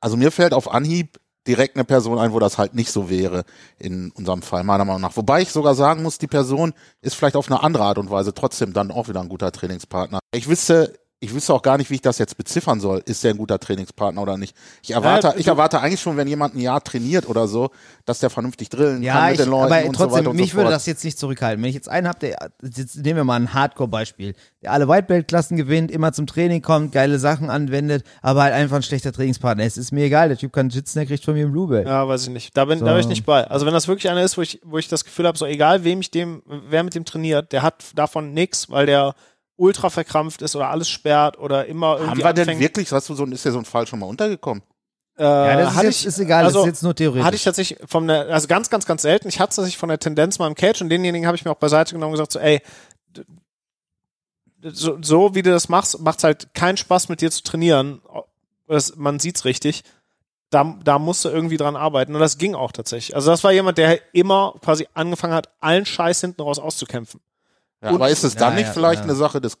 Also 0.00 0.16
mir 0.16 0.30
fällt 0.30 0.54
auf 0.54 0.72
Anhieb 0.72 1.18
direkt 1.48 1.76
eine 1.76 1.84
Person 1.84 2.18
ein, 2.18 2.32
wo 2.32 2.38
das 2.38 2.58
halt 2.58 2.74
nicht 2.74 2.92
so 2.92 3.10
wäre 3.10 3.44
in 3.78 4.10
unserem 4.12 4.42
Fall, 4.42 4.62
meiner 4.62 4.84
Meinung 4.84 5.00
nach. 5.00 5.16
Wobei 5.16 5.40
ich 5.40 5.50
sogar 5.50 5.74
sagen 5.74 6.02
muss, 6.02 6.18
die 6.18 6.26
Person 6.26 6.74
ist 7.00 7.14
vielleicht 7.14 7.36
auf 7.36 7.50
eine 7.50 7.62
andere 7.62 7.84
Art 7.84 7.98
und 7.98 8.10
Weise 8.10 8.34
trotzdem 8.34 8.72
dann 8.72 8.90
auch 8.90 9.08
wieder 9.08 9.20
ein 9.20 9.28
guter 9.28 9.50
Trainingspartner. 9.50 10.20
Ich 10.32 10.48
wüsste, 10.48 10.98
ich 11.20 11.34
wüsste 11.34 11.52
auch 11.52 11.62
gar 11.62 11.78
nicht, 11.78 11.90
wie 11.90 11.96
ich 11.96 12.00
das 12.00 12.18
jetzt 12.18 12.36
beziffern 12.36 12.78
soll. 12.78 13.02
Ist 13.04 13.24
der 13.24 13.32
ein 13.32 13.38
guter 13.38 13.58
Trainingspartner 13.58 14.22
oder 14.22 14.36
nicht? 14.36 14.54
Ich 14.82 14.92
erwarte, 14.92 15.28
Ja, 15.28 15.34
ich 15.36 15.46
du- 15.46 15.50
erwarte 15.50 15.80
eigentlich 15.80 16.00
schon, 16.00 16.16
wenn 16.16 16.28
jemand 16.28 16.54
ein 16.54 16.60
Jahr 16.60 16.82
trainiert 16.82 17.28
oder 17.28 17.48
so, 17.48 17.70
dass 18.04 18.20
der 18.20 18.30
vernünftig 18.30 18.68
drillen 18.68 18.94
kann 18.96 19.02
Ja, 19.02 19.22
mit 19.24 19.32
ich, 19.32 19.40
den 19.40 19.50
Leuten 19.50 19.72
aber 19.72 19.84
und 19.86 19.94
trotzdem, 19.96 20.10
so 20.10 20.16
weiter 20.16 20.30
und 20.30 20.36
mich 20.36 20.52
so 20.52 20.56
würde 20.58 20.70
das 20.70 20.86
jetzt 20.86 21.02
nicht 21.04 21.18
zurückhalten. 21.18 21.60
Wenn 21.62 21.68
ich 21.70 21.74
jetzt 21.74 21.88
einen 21.88 22.06
habe, 22.06 22.20
der, 22.20 22.50
jetzt 22.62 22.96
nehmen 22.96 23.16
wir 23.16 23.24
mal 23.24 23.34
ein 23.36 23.52
Hardcore-Beispiel, 23.52 24.34
der 24.62 24.70
alle 24.72 24.88
White 24.88 25.08
Belt-Klassen 25.08 25.56
gewinnt, 25.56 25.90
immer 25.90 26.12
zum 26.12 26.28
Training 26.28 26.62
kommt, 26.62 26.92
geile 26.92 27.18
Sachen 27.18 27.50
anwendet, 27.50 28.04
aber 28.22 28.42
halt 28.44 28.54
einfach 28.54 28.76
ein 28.76 28.82
schlechter 28.84 29.12
Trainingspartner. 29.12 29.64
Es 29.64 29.76
ist 29.76 29.90
mir 29.90 30.04
egal, 30.04 30.28
der 30.28 30.38
Typ 30.38 30.52
kann 30.52 30.70
sitzen, 30.70 30.98
der 31.00 31.06
kriegt 31.06 31.24
von 31.24 31.34
mir 31.34 31.46
ein 31.46 31.52
Blue 31.52 31.66
Belt. 31.66 31.88
Ja, 31.88 32.06
weiß 32.06 32.22
ich 32.24 32.30
nicht. 32.30 32.56
Da 32.56 32.64
bin, 32.64 32.78
da 32.78 32.92
bin 32.92 33.00
ich 33.00 33.08
nicht 33.08 33.26
bei. 33.26 33.44
Also 33.44 33.66
wenn 33.66 33.74
das 33.74 33.88
wirklich 33.88 34.08
einer 34.08 34.22
ist, 34.22 34.38
wo 34.38 34.42
ich, 34.42 34.60
wo 34.64 34.78
ich 34.78 34.86
das 34.86 35.04
Gefühl 35.04 35.26
habe, 35.26 35.36
so 35.36 35.46
egal 35.46 35.82
wem 35.82 36.00
ich 36.00 36.12
dem, 36.12 36.42
wer 36.46 36.84
mit 36.84 36.94
dem 36.94 37.04
trainiert, 37.04 37.50
der 37.52 37.62
hat 37.62 37.84
davon 37.96 38.32
nix, 38.34 38.70
weil 38.70 38.86
der 38.86 39.14
ultra 39.58 39.90
verkrampft 39.90 40.40
ist 40.40 40.56
oder 40.56 40.70
alles 40.70 40.88
sperrt 40.88 41.38
oder 41.38 41.66
immer 41.66 41.88
Haben 41.88 42.00
irgendwie 42.00 42.24
wir 42.24 42.32
denn 42.32 42.42
anfängt, 42.42 42.60
wirklich, 42.60 42.90
hast 42.92 43.08
du 43.08 43.14
so, 43.14 43.24
ist 43.26 43.44
dir 43.44 43.52
so 43.52 43.58
ein 43.58 43.64
Fall 43.64 43.86
schon 43.86 43.98
mal 43.98 44.06
untergekommen? 44.06 44.62
äh, 45.18 45.22
Ja, 45.24 45.56
das 45.56 45.74
ist, 45.74 45.82
jetzt, 45.82 46.00
ich, 46.00 46.06
ist 46.06 46.18
egal, 46.20 46.44
also, 46.44 46.60
das 46.60 46.66
ist 46.66 46.72
jetzt 46.74 46.82
nur 46.82 46.94
theoretisch. 46.94 47.24
Hatte 47.24 47.36
ich 47.36 47.44
tatsächlich 47.44 47.78
von 47.86 48.06
der, 48.06 48.28
also 48.28 48.46
ganz, 48.48 48.70
ganz, 48.70 48.86
ganz 48.86 49.02
selten. 49.02 49.28
Ich 49.28 49.40
hatte 49.40 49.50
es 49.50 49.56
tatsächlich 49.56 49.78
von 49.78 49.88
der 49.88 49.98
Tendenz 49.98 50.38
mal 50.38 50.46
im 50.46 50.54
Cage 50.54 50.80
und 50.80 50.88
denjenigen 50.88 51.26
habe 51.26 51.36
ich 51.36 51.44
mir 51.44 51.50
auch 51.50 51.56
beiseite 51.56 51.92
genommen 51.94 52.12
und 52.12 52.18
gesagt, 52.18 52.32
so, 52.32 52.38
ey, 52.38 52.62
so, 54.62 54.98
so 55.02 55.34
wie 55.34 55.42
du 55.42 55.50
das 55.50 55.68
machst, 55.68 56.00
macht 56.00 56.18
es 56.18 56.24
halt 56.24 56.54
keinen 56.54 56.76
Spaß 56.76 57.08
mit 57.08 57.20
dir 57.20 57.30
zu 57.30 57.42
trainieren. 57.42 58.00
Das, 58.66 58.96
man 58.96 59.18
sieht's 59.18 59.44
richtig. 59.44 59.82
Da, 60.50 60.76
da 60.82 60.98
musst 60.98 61.24
du 61.24 61.28
irgendwie 61.28 61.58
dran 61.58 61.76
arbeiten. 61.76 62.14
Und 62.14 62.20
das 62.20 62.38
ging 62.38 62.54
auch 62.54 62.72
tatsächlich. 62.72 63.14
Also 63.14 63.30
das 63.30 63.44
war 63.44 63.52
jemand, 63.52 63.78
der 63.78 64.14
immer 64.14 64.54
quasi 64.62 64.88
angefangen 64.94 65.34
hat, 65.34 65.50
allen 65.60 65.84
Scheiß 65.84 66.20
hinten 66.22 66.42
raus 66.42 66.58
auszukämpfen. 66.58 67.20
Ja, 67.82 67.90
aber 67.90 68.08
ist 68.10 68.24
es 68.24 68.34
dann 68.34 68.52
Ja, 68.54 68.58
nicht 68.58 68.66
ja, 68.68 68.72
vielleicht 68.72 69.00
ja. 69.00 69.04
eine 69.04 69.14
Sache 69.14 69.40
des 69.40 69.58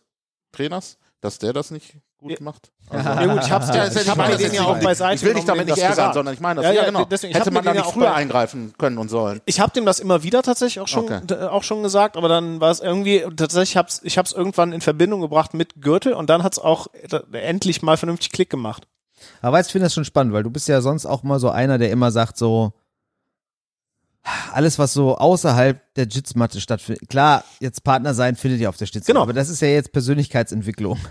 Trainers, 0.52 0.98
dass 1.20 1.38
der 1.38 1.52
das 1.52 1.70
nicht 1.70 1.94
gut 2.18 2.32
Ja. 2.32 2.36
macht? 2.40 2.70
Also, 2.90 3.08
Ja 3.10 3.26
gut, 3.26 3.44
ich 3.44 3.52
hab's 3.52 3.68
Ja, 3.68 3.86
ich 3.86 3.94
nicht 3.94 4.08
hab 4.08 4.16
meine, 4.16 4.36
den 4.38 4.54
ja 4.54 4.62
auch 4.64 4.80
beiseite 4.80 5.14
Ich 5.16 5.22
will 5.22 5.34
dich 5.34 5.44
damit 5.44 5.66
nicht 5.66 5.76
ärgern, 5.76 5.90
gesagt. 5.96 6.14
sondern 6.14 6.32
ich 6.34 6.40
meine 6.40 6.56
das. 6.56 6.64
Ja, 6.64 6.70
Ja, 6.72 6.80
ja, 6.80 6.86
genau. 6.86 7.04
deswegen, 7.04 7.32
ich 7.32 7.38
Hätte 7.38 7.50
man 7.50 7.62
da 7.64 7.74
nicht 7.74 7.84
auch 7.84 7.92
früher 7.92 8.14
eingreifen 8.14 8.72
können 8.78 8.96
und 8.98 9.08
sollen. 9.10 9.40
Ich 9.44 9.60
habe 9.60 9.72
dem 9.72 9.84
das 9.84 10.00
immer 10.00 10.22
wieder 10.22 10.42
tatsächlich 10.42 10.80
auch 10.80 10.88
schon, 10.88 11.04
Okay. 11.04 11.34
auch 11.48 11.62
schon 11.62 11.82
gesagt, 11.82 12.16
aber 12.16 12.28
dann 12.28 12.60
war 12.62 12.70
es 12.70 12.80
irgendwie, 12.80 13.24
tatsächlich 13.36 13.76
hab's, 13.76 14.00
ich 14.04 14.16
habe 14.16 14.24
es 14.26 14.32
irgendwann 14.32 14.72
in 14.72 14.80
Verbindung 14.80 15.20
gebracht 15.20 15.52
mit 15.54 15.82
Gürtel 15.82 16.14
und 16.14 16.30
dann 16.30 16.42
hat's 16.42 16.58
auch 16.58 16.86
äh, 16.94 17.20
endlich 17.38 17.82
mal 17.82 17.96
vernünftig 17.98 18.32
Klick 18.32 18.48
gemacht. 18.48 18.88
Aber 19.42 19.58
weißt, 19.58 19.68
ich 19.68 19.72
finde 19.72 19.84
das 19.86 19.94
schon 19.94 20.06
spannend, 20.06 20.32
weil 20.32 20.42
du 20.44 20.50
bist 20.50 20.66
ja 20.66 20.80
sonst 20.80 21.04
auch 21.04 21.22
mal 21.22 21.38
so 21.38 21.50
einer, 21.50 21.76
der 21.76 21.90
immer 21.90 22.10
sagt 22.10 22.38
so, 22.38 22.72
alles, 24.52 24.78
was 24.78 24.92
so 24.92 25.16
außerhalb 25.16 25.80
der 25.94 26.06
Jits-Matte 26.06 26.60
stattfindet. 26.60 27.08
Klar, 27.08 27.44
jetzt 27.60 27.84
Partner 27.84 28.14
sein 28.14 28.36
findet 28.36 28.60
ihr 28.60 28.68
auf 28.68 28.76
der 28.76 28.86
Stütze. 28.86 29.06
Genau. 29.06 29.22
Aber 29.22 29.32
das 29.32 29.48
ist 29.48 29.60
ja 29.60 29.68
jetzt 29.68 29.92
Persönlichkeitsentwicklung. 29.92 30.98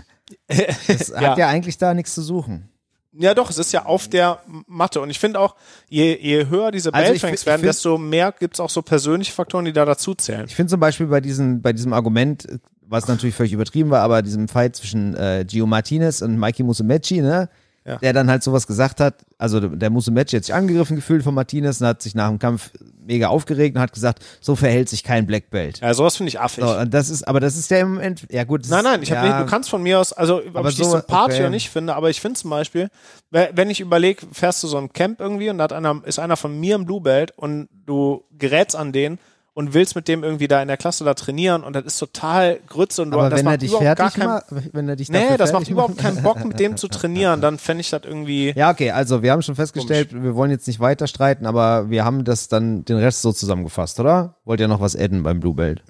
Das 0.86 1.08
Ja. 1.08 1.30
hat 1.30 1.38
ja 1.38 1.48
eigentlich 1.48 1.78
da 1.78 1.94
nichts 1.94 2.14
zu 2.14 2.20
suchen. 2.20 2.68
Ja, 3.14 3.32
doch, 3.32 3.48
es 3.48 3.56
ist 3.56 3.72
ja 3.72 3.86
auf 3.86 4.08
der 4.08 4.40
Matte. 4.66 5.00
Und 5.00 5.08
ich 5.08 5.18
finde 5.18 5.40
auch, 5.40 5.56
je, 5.88 6.16
je 6.20 6.46
höher 6.48 6.70
diese 6.70 6.92
Also 6.92 7.14
ich 7.14 7.46
werden, 7.46 7.62
desto 7.62 7.96
mehr 7.96 8.32
gibt's 8.32 8.60
auch 8.60 8.68
so 8.68 8.82
persönliche 8.82 9.32
Faktoren, 9.32 9.64
die 9.64 9.72
da 9.72 9.86
dazu 9.86 10.14
zählen. 10.14 10.44
Ich 10.46 10.54
finde 10.54 10.70
zum 10.70 10.80
Beispiel 10.80 11.06
bei 11.06 11.20
diesem, 11.22 11.62
bei 11.62 11.72
diesem 11.72 11.94
Argument, 11.94 12.46
was 12.82 13.08
natürlich 13.08 13.34
völlig 13.34 13.54
übertrieben 13.54 13.88
war, 13.90 14.02
aber 14.02 14.20
diesem 14.22 14.48
Fight 14.48 14.76
zwischen 14.76 15.16
äh, 15.16 15.44
Gio 15.48 15.66
Martinez 15.66 16.20
und 16.20 16.38
Mikey 16.38 16.62
Musumeci, 16.62 17.22
ne? 17.22 17.48
Ja. 17.88 17.96
Der 17.96 18.12
dann 18.12 18.28
halt 18.28 18.42
sowas 18.42 18.66
gesagt 18.66 19.00
hat, 19.00 19.14
also 19.38 19.60
der 19.60 19.88
Musumeci 19.88 20.36
hat 20.36 20.44
sich 20.44 20.54
angegriffen 20.54 20.96
gefühlt 20.96 21.22
von 21.22 21.32
Martinez 21.34 21.80
und 21.80 21.86
hat 21.86 22.02
sich 22.02 22.14
nach 22.14 22.28
dem 22.28 22.38
Kampf 22.38 22.70
mega 23.06 23.28
aufgeregt 23.28 23.76
und 23.76 23.80
hat 23.80 23.94
gesagt, 23.94 24.22
so 24.42 24.54
verhält 24.54 24.90
sich 24.90 25.02
kein 25.02 25.26
Black 25.26 25.48
Belt. 25.48 25.80
Ja, 25.80 25.94
sowas 25.94 26.16
finde 26.18 26.28
ich 26.28 26.38
affig. 26.38 26.62
So, 26.62 26.84
das 26.84 27.08
ist, 27.08 27.26
aber 27.26 27.40
das 27.40 27.56
ist 27.56 27.70
ja 27.70 27.78
im 27.78 27.94
Moment, 27.94 28.26
ja 28.30 28.44
gut. 28.44 28.66
Nein, 28.68 28.84
nein, 28.84 29.02
ich 29.02 29.08
ja, 29.08 29.22
nicht, 29.22 29.38
du 29.40 29.46
kannst 29.46 29.70
von 29.70 29.82
mir 29.82 29.98
aus, 29.98 30.12
also 30.12 30.42
ob 30.46 30.54
Aber 30.56 30.68
ich 30.68 30.76
so- 30.76 30.84
sympathisch 30.84 31.36
okay. 31.36 31.44
oder 31.44 31.50
nicht 31.50 31.70
finde, 31.70 31.94
aber 31.94 32.10
ich 32.10 32.20
finde 32.20 32.38
zum 32.38 32.50
Beispiel, 32.50 32.90
we- 33.30 33.48
wenn 33.54 33.70
ich 33.70 33.80
überlege, 33.80 34.26
fährst 34.32 34.62
du 34.62 34.66
so 34.68 34.76
ein 34.76 34.92
Camp 34.92 35.20
irgendwie 35.20 35.48
und 35.48 35.56
da 35.56 35.64
hat 35.64 35.72
einer, 35.72 36.02
ist 36.04 36.18
einer 36.18 36.36
von 36.36 36.60
mir 36.60 36.74
im 36.74 36.84
Blue 36.84 37.00
Belt 37.00 37.32
und 37.36 37.68
du 37.86 38.24
gerätst 38.36 38.76
an 38.76 38.92
den 38.92 39.18
und 39.58 39.74
willst 39.74 39.96
mit 39.96 40.06
dem 40.06 40.22
irgendwie 40.22 40.46
da 40.46 40.62
in 40.62 40.68
der 40.68 40.76
Klasse 40.76 41.02
da 41.02 41.14
trainieren 41.14 41.64
und 41.64 41.72
das 41.74 41.84
ist 41.84 41.98
total 41.98 42.60
Grütze 42.68 43.02
und 43.02 43.10
du 43.10 43.18
aber 43.18 43.28
das 43.28 43.40
wenn 43.40 43.46
er 43.46 43.50
macht 43.50 43.62
dich 43.62 43.70
überhaupt 43.70 43.96
gar 43.96 44.10
fertig 44.12 44.20
keinen, 44.20 44.28
macht, 44.28 44.72
wenn 44.72 44.88
er 44.88 44.94
dich 44.94 45.08
Nee, 45.08 45.36
das 45.36 45.52
macht 45.52 45.66
überhaupt 45.68 45.96
macht- 45.96 46.04
keinen 46.04 46.22
Bock, 46.22 46.44
mit 46.44 46.60
dem 46.60 46.76
zu 46.76 46.86
trainieren, 46.86 47.40
dann 47.40 47.58
fände 47.58 47.80
ich 47.80 47.90
das 47.90 48.02
irgendwie. 48.04 48.52
Ja, 48.54 48.70
okay, 48.70 48.92
also 48.92 49.24
wir 49.24 49.32
haben 49.32 49.42
schon 49.42 49.56
festgestellt, 49.56 50.12
wir 50.12 50.36
wollen 50.36 50.52
jetzt 50.52 50.68
nicht 50.68 50.78
weiter 50.78 51.08
streiten, 51.08 51.44
aber 51.44 51.90
wir 51.90 52.04
haben 52.04 52.22
das 52.22 52.46
dann 52.46 52.84
den 52.84 52.98
Rest 52.98 53.20
so 53.22 53.32
zusammengefasst, 53.32 53.98
oder? 53.98 54.36
Wollt 54.44 54.60
ihr 54.60 54.68
noch 54.68 54.80
was 54.80 54.94
adden 54.94 55.24
beim 55.24 55.40
Blue 55.40 55.54
Belt? 55.54 55.82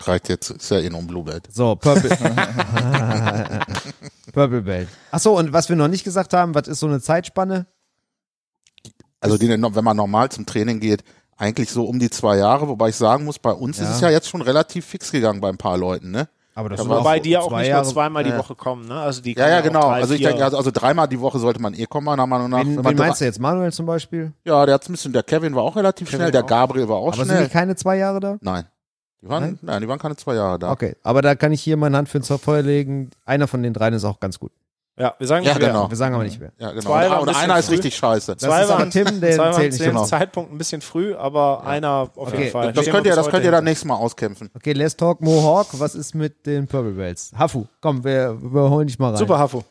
Reicht 0.00 0.28
jetzt, 0.28 0.50
ist 0.50 0.70
ja 0.70 0.78
eh 0.80 0.90
noch 0.90 0.98
ein 0.98 1.06
Blue 1.06 1.24
Belt. 1.24 1.48
So, 1.50 1.74
Purple. 1.76 2.10
Purple 4.34 4.60
Belt. 4.60 4.88
Ach 5.10 5.20
so, 5.20 5.38
und 5.38 5.54
was 5.54 5.70
wir 5.70 5.76
noch 5.76 5.88
nicht 5.88 6.04
gesagt 6.04 6.34
haben, 6.34 6.54
was 6.54 6.68
ist 6.68 6.80
so 6.80 6.86
eine 6.86 7.00
Zeitspanne? 7.00 7.64
Also 9.20 9.38
die, 9.38 9.48
wenn 9.48 9.84
man 9.84 9.96
normal 9.96 10.30
zum 10.30 10.44
Training 10.44 10.80
geht, 10.80 11.02
eigentlich 11.42 11.70
so 11.70 11.84
um 11.84 11.98
die 11.98 12.08
zwei 12.10 12.36
Jahre, 12.36 12.68
wobei 12.68 12.90
ich 12.90 12.96
sagen 12.96 13.24
muss, 13.24 13.38
bei 13.38 13.50
uns 13.52 13.78
Ja. 13.78 13.84
ist 13.84 13.90
es 13.96 14.00
ja 14.00 14.10
jetzt 14.10 14.28
schon 14.28 14.42
relativ 14.42 14.86
fix 14.86 15.10
gegangen 15.10 15.40
bei 15.40 15.48
ein 15.48 15.56
paar 15.58 15.76
Leuten, 15.76 16.10
ne? 16.12 16.28
Aber 16.54 16.68
das 16.68 16.78
Ja, 16.78 16.82
sind 16.84 16.92
aber 16.92 17.00
auch 17.00 17.04
Wobei 17.04 17.18
die 17.18 17.30
ja 17.30 17.40
auch 17.40 17.48
zwei 17.48 17.60
nicht 17.60 17.68
Jahre, 17.70 17.84
nur 17.84 17.92
zweimal 17.94 18.24
die. 18.24 18.36
Woche 18.36 18.54
kommen, 18.54 18.86
ne? 18.86 19.00
Also 19.00 19.22
die 19.22 19.32
Ja, 19.34 19.48
ja, 19.48 19.60
genau. 19.62 19.88
drei, 19.88 20.00
also 20.02 20.14
ich 20.14 20.22
denke, 20.22 20.44
also, 20.44 20.56
also 20.58 20.70
dreimal 20.70 21.08
die 21.08 21.18
Woche 21.18 21.38
sollte 21.38 21.60
man 21.60 21.72
eh 21.74 21.86
kommen, 21.86 22.04
meiner 22.04 22.26
Meinung 22.26 22.50
nach. 22.50 22.60
Wen, 22.60 22.76
wen 22.76 22.82
man 22.82 22.94
meinst 22.96 23.20
du 23.20 23.24
jetzt? 23.24 23.40
Manuel 23.40 23.72
zum 23.72 23.86
Beispiel? 23.86 24.32
Ja, 24.44 24.64
der 24.66 24.74
hat 24.74 24.88
ein 24.88 24.92
bisschen, 24.92 25.12
der 25.14 25.22
Kevin 25.22 25.54
war 25.54 25.62
auch 25.62 25.76
relativ 25.76 26.08
Kevin 26.08 26.20
schnell, 26.20 26.30
der 26.30 26.44
auch. 26.44 26.46
Gabriel 26.48 26.88
war 26.88 26.96
auch 26.96 27.08
Aber 27.08 27.16
sind 27.16 27.26
schnell. 27.26 27.44
die 27.44 27.50
keine 27.50 27.74
zwei 27.74 27.96
Jahre 27.96 28.20
da? 28.20 28.36
Nein. 28.40 28.66
Die 29.22 29.28
waren, 29.28 29.42
Nein? 29.44 29.58
nein? 29.62 29.80
die 29.80 29.88
waren 29.88 29.98
keine 29.98 30.16
zwei 30.16 30.34
Jahre 30.34 30.58
da. 30.58 30.70
Okay, 30.72 30.96
aber 31.02 31.22
da 31.22 31.34
kann 31.34 31.52
ich 31.52 31.62
hier 31.62 31.76
meine 31.76 31.96
Hand 31.96 32.08
für 32.08 32.18
ins 32.18 32.28
Feuer 32.28 32.62
legen. 32.62 33.10
Einer 33.24 33.46
von 33.48 33.62
den 33.62 33.72
dreien 33.72 33.94
ist 33.94 34.04
auch 34.04 34.20
ganz 34.20 34.38
gut. 34.38 34.52
Ja, 34.98 35.14
wir 35.18 35.26
sagen 35.26 35.44
Ja, 35.46 35.54
genau. 35.56 35.88
Wir 35.88 35.96
sagen 35.96 36.14
aber 36.14 36.24
nicht 36.24 36.38
wer. 36.38 36.52
Ja, 36.58 36.70
genau. 36.70 36.82
Zwei 36.82 37.10
ein 37.10 37.18
und 37.20 37.26
bisschen 37.26 37.42
einer 37.42 37.58
ist 37.58 37.66
früh. 37.66 37.74
richtig 37.74 37.96
scheiße. 37.96 38.36
Das 38.36 38.42
Zwei 38.42 38.62
ist 38.62 38.68
waren, 38.68 38.90
Tim, 38.90 39.20
der 39.22 39.36
zwei 39.36 39.52
zählt 39.52 39.72
zu 39.72 39.78
nicht 39.78 39.86
dem 39.86 39.94
genau. 39.94 40.04
Zeitpunkt 40.04 40.52
ein 40.52 40.58
bisschen 40.58 40.80
früh, 40.82 41.14
aber 41.14 41.64
einer 41.66 42.10
auf 42.14 42.28
Okay, 42.28 42.38
jeden 42.38 42.50
Fall. 42.50 42.72
Das 42.72 42.84
Stehen 42.84 42.94
könnt 42.94 43.06
ihr, 43.06 43.16
das 43.16 43.28
könnt 43.30 43.44
ihr 43.44 43.50
dann 43.50 43.64
nächstes 43.64 43.86
Mal 43.86 43.94
auskämpfen. 43.94 44.50
Okay, 44.54 44.72
let's 44.72 44.94
talk 44.94 45.22
Mohawk. 45.22 45.68
Was 45.80 45.94
ist 45.94 46.14
mit 46.14 46.44
den 46.44 46.66
Purple 46.66 46.92
Belts? 46.92 47.32
Hafu, 47.36 47.64
komm, 47.80 48.04
wir, 48.04 48.36
wir 48.42 48.68
holen 48.68 48.86
dich 48.86 48.98
mal 48.98 49.08
rein. 49.10 49.16
Super, 49.16 49.38
Hafo. 49.38 49.64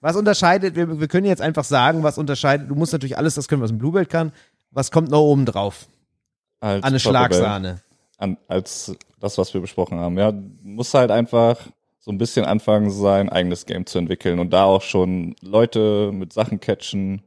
Was 0.00 0.16
unterscheidet, 0.16 0.74
wir, 0.74 0.98
wir 0.98 1.08
können 1.08 1.26
jetzt 1.26 1.42
einfach 1.42 1.64
sagen, 1.64 2.02
was 2.02 2.18
unterscheidet, 2.18 2.68
du 2.68 2.74
musst 2.74 2.92
natürlich 2.92 3.18
alles 3.18 3.34
das 3.36 3.46
können, 3.48 3.62
was 3.62 3.70
ein 3.70 3.78
Blue 3.78 3.92
Belt 3.92 4.08
kann. 4.10 4.32
Was 4.72 4.90
kommt 4.90 5.10
noch 5.10 5.20
oben 5.20 5.46
drauf? 5.46 5.86
Als 6.60 6.82
An 6.82 6.88
eine. 6.88 7.00
Schlagsahne. 7.00 7.80
An, 8.18 8.36
als 8.48 8.94
das, 9.20 9.38
was 9.38 9.54
wir 9.54 9.60
besprochen 9.60 9.98
haben. 10.00 10.18
Ja, 10.18 10.32
muss 10.62 10.92
halt 10.94 11.10
einfach 11.10 11.56
so 12.00 12.10
ein 12.10 12.18
bisschen 12.18 12.44
anfangen, 12.46 12.90
sein 12.90 13.28
eigenes 13.28 13.66
Game 13.66 13.84
zu 13.86 13.98
entwickeln 13.98 14.38
und 14.38 14.50
da 14.50 14.64
auch 14.64 14.82
schon 14.82 15.36
Leute 15.42 16.10
mit 16.12 16.32
Sachen 16.32 16.58
catchen, 16.58 17.22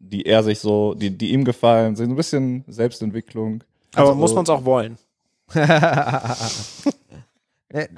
die 0.00 0.26
er 0.26 0.42
sich 0.42 0.58
so, 0.60 0.94
die, 0.94 1.10
die 1.16 1.32
ihm 1.32 1.44
gefallen, 1.44 1.96
so 1.96 2.02
ein 2.02 2.14
bisschen 2.16 2.64
Selbstentwicklung. 2.68 3.64
Aber 3.94 4.08
Also- 4.10 4.18
muss 4.20 4.34
man 4.34 4.44
es 4.44 4.50
auch 4.50 4.64
wollen. 4.64 4.98
Äh, 7.68 7.88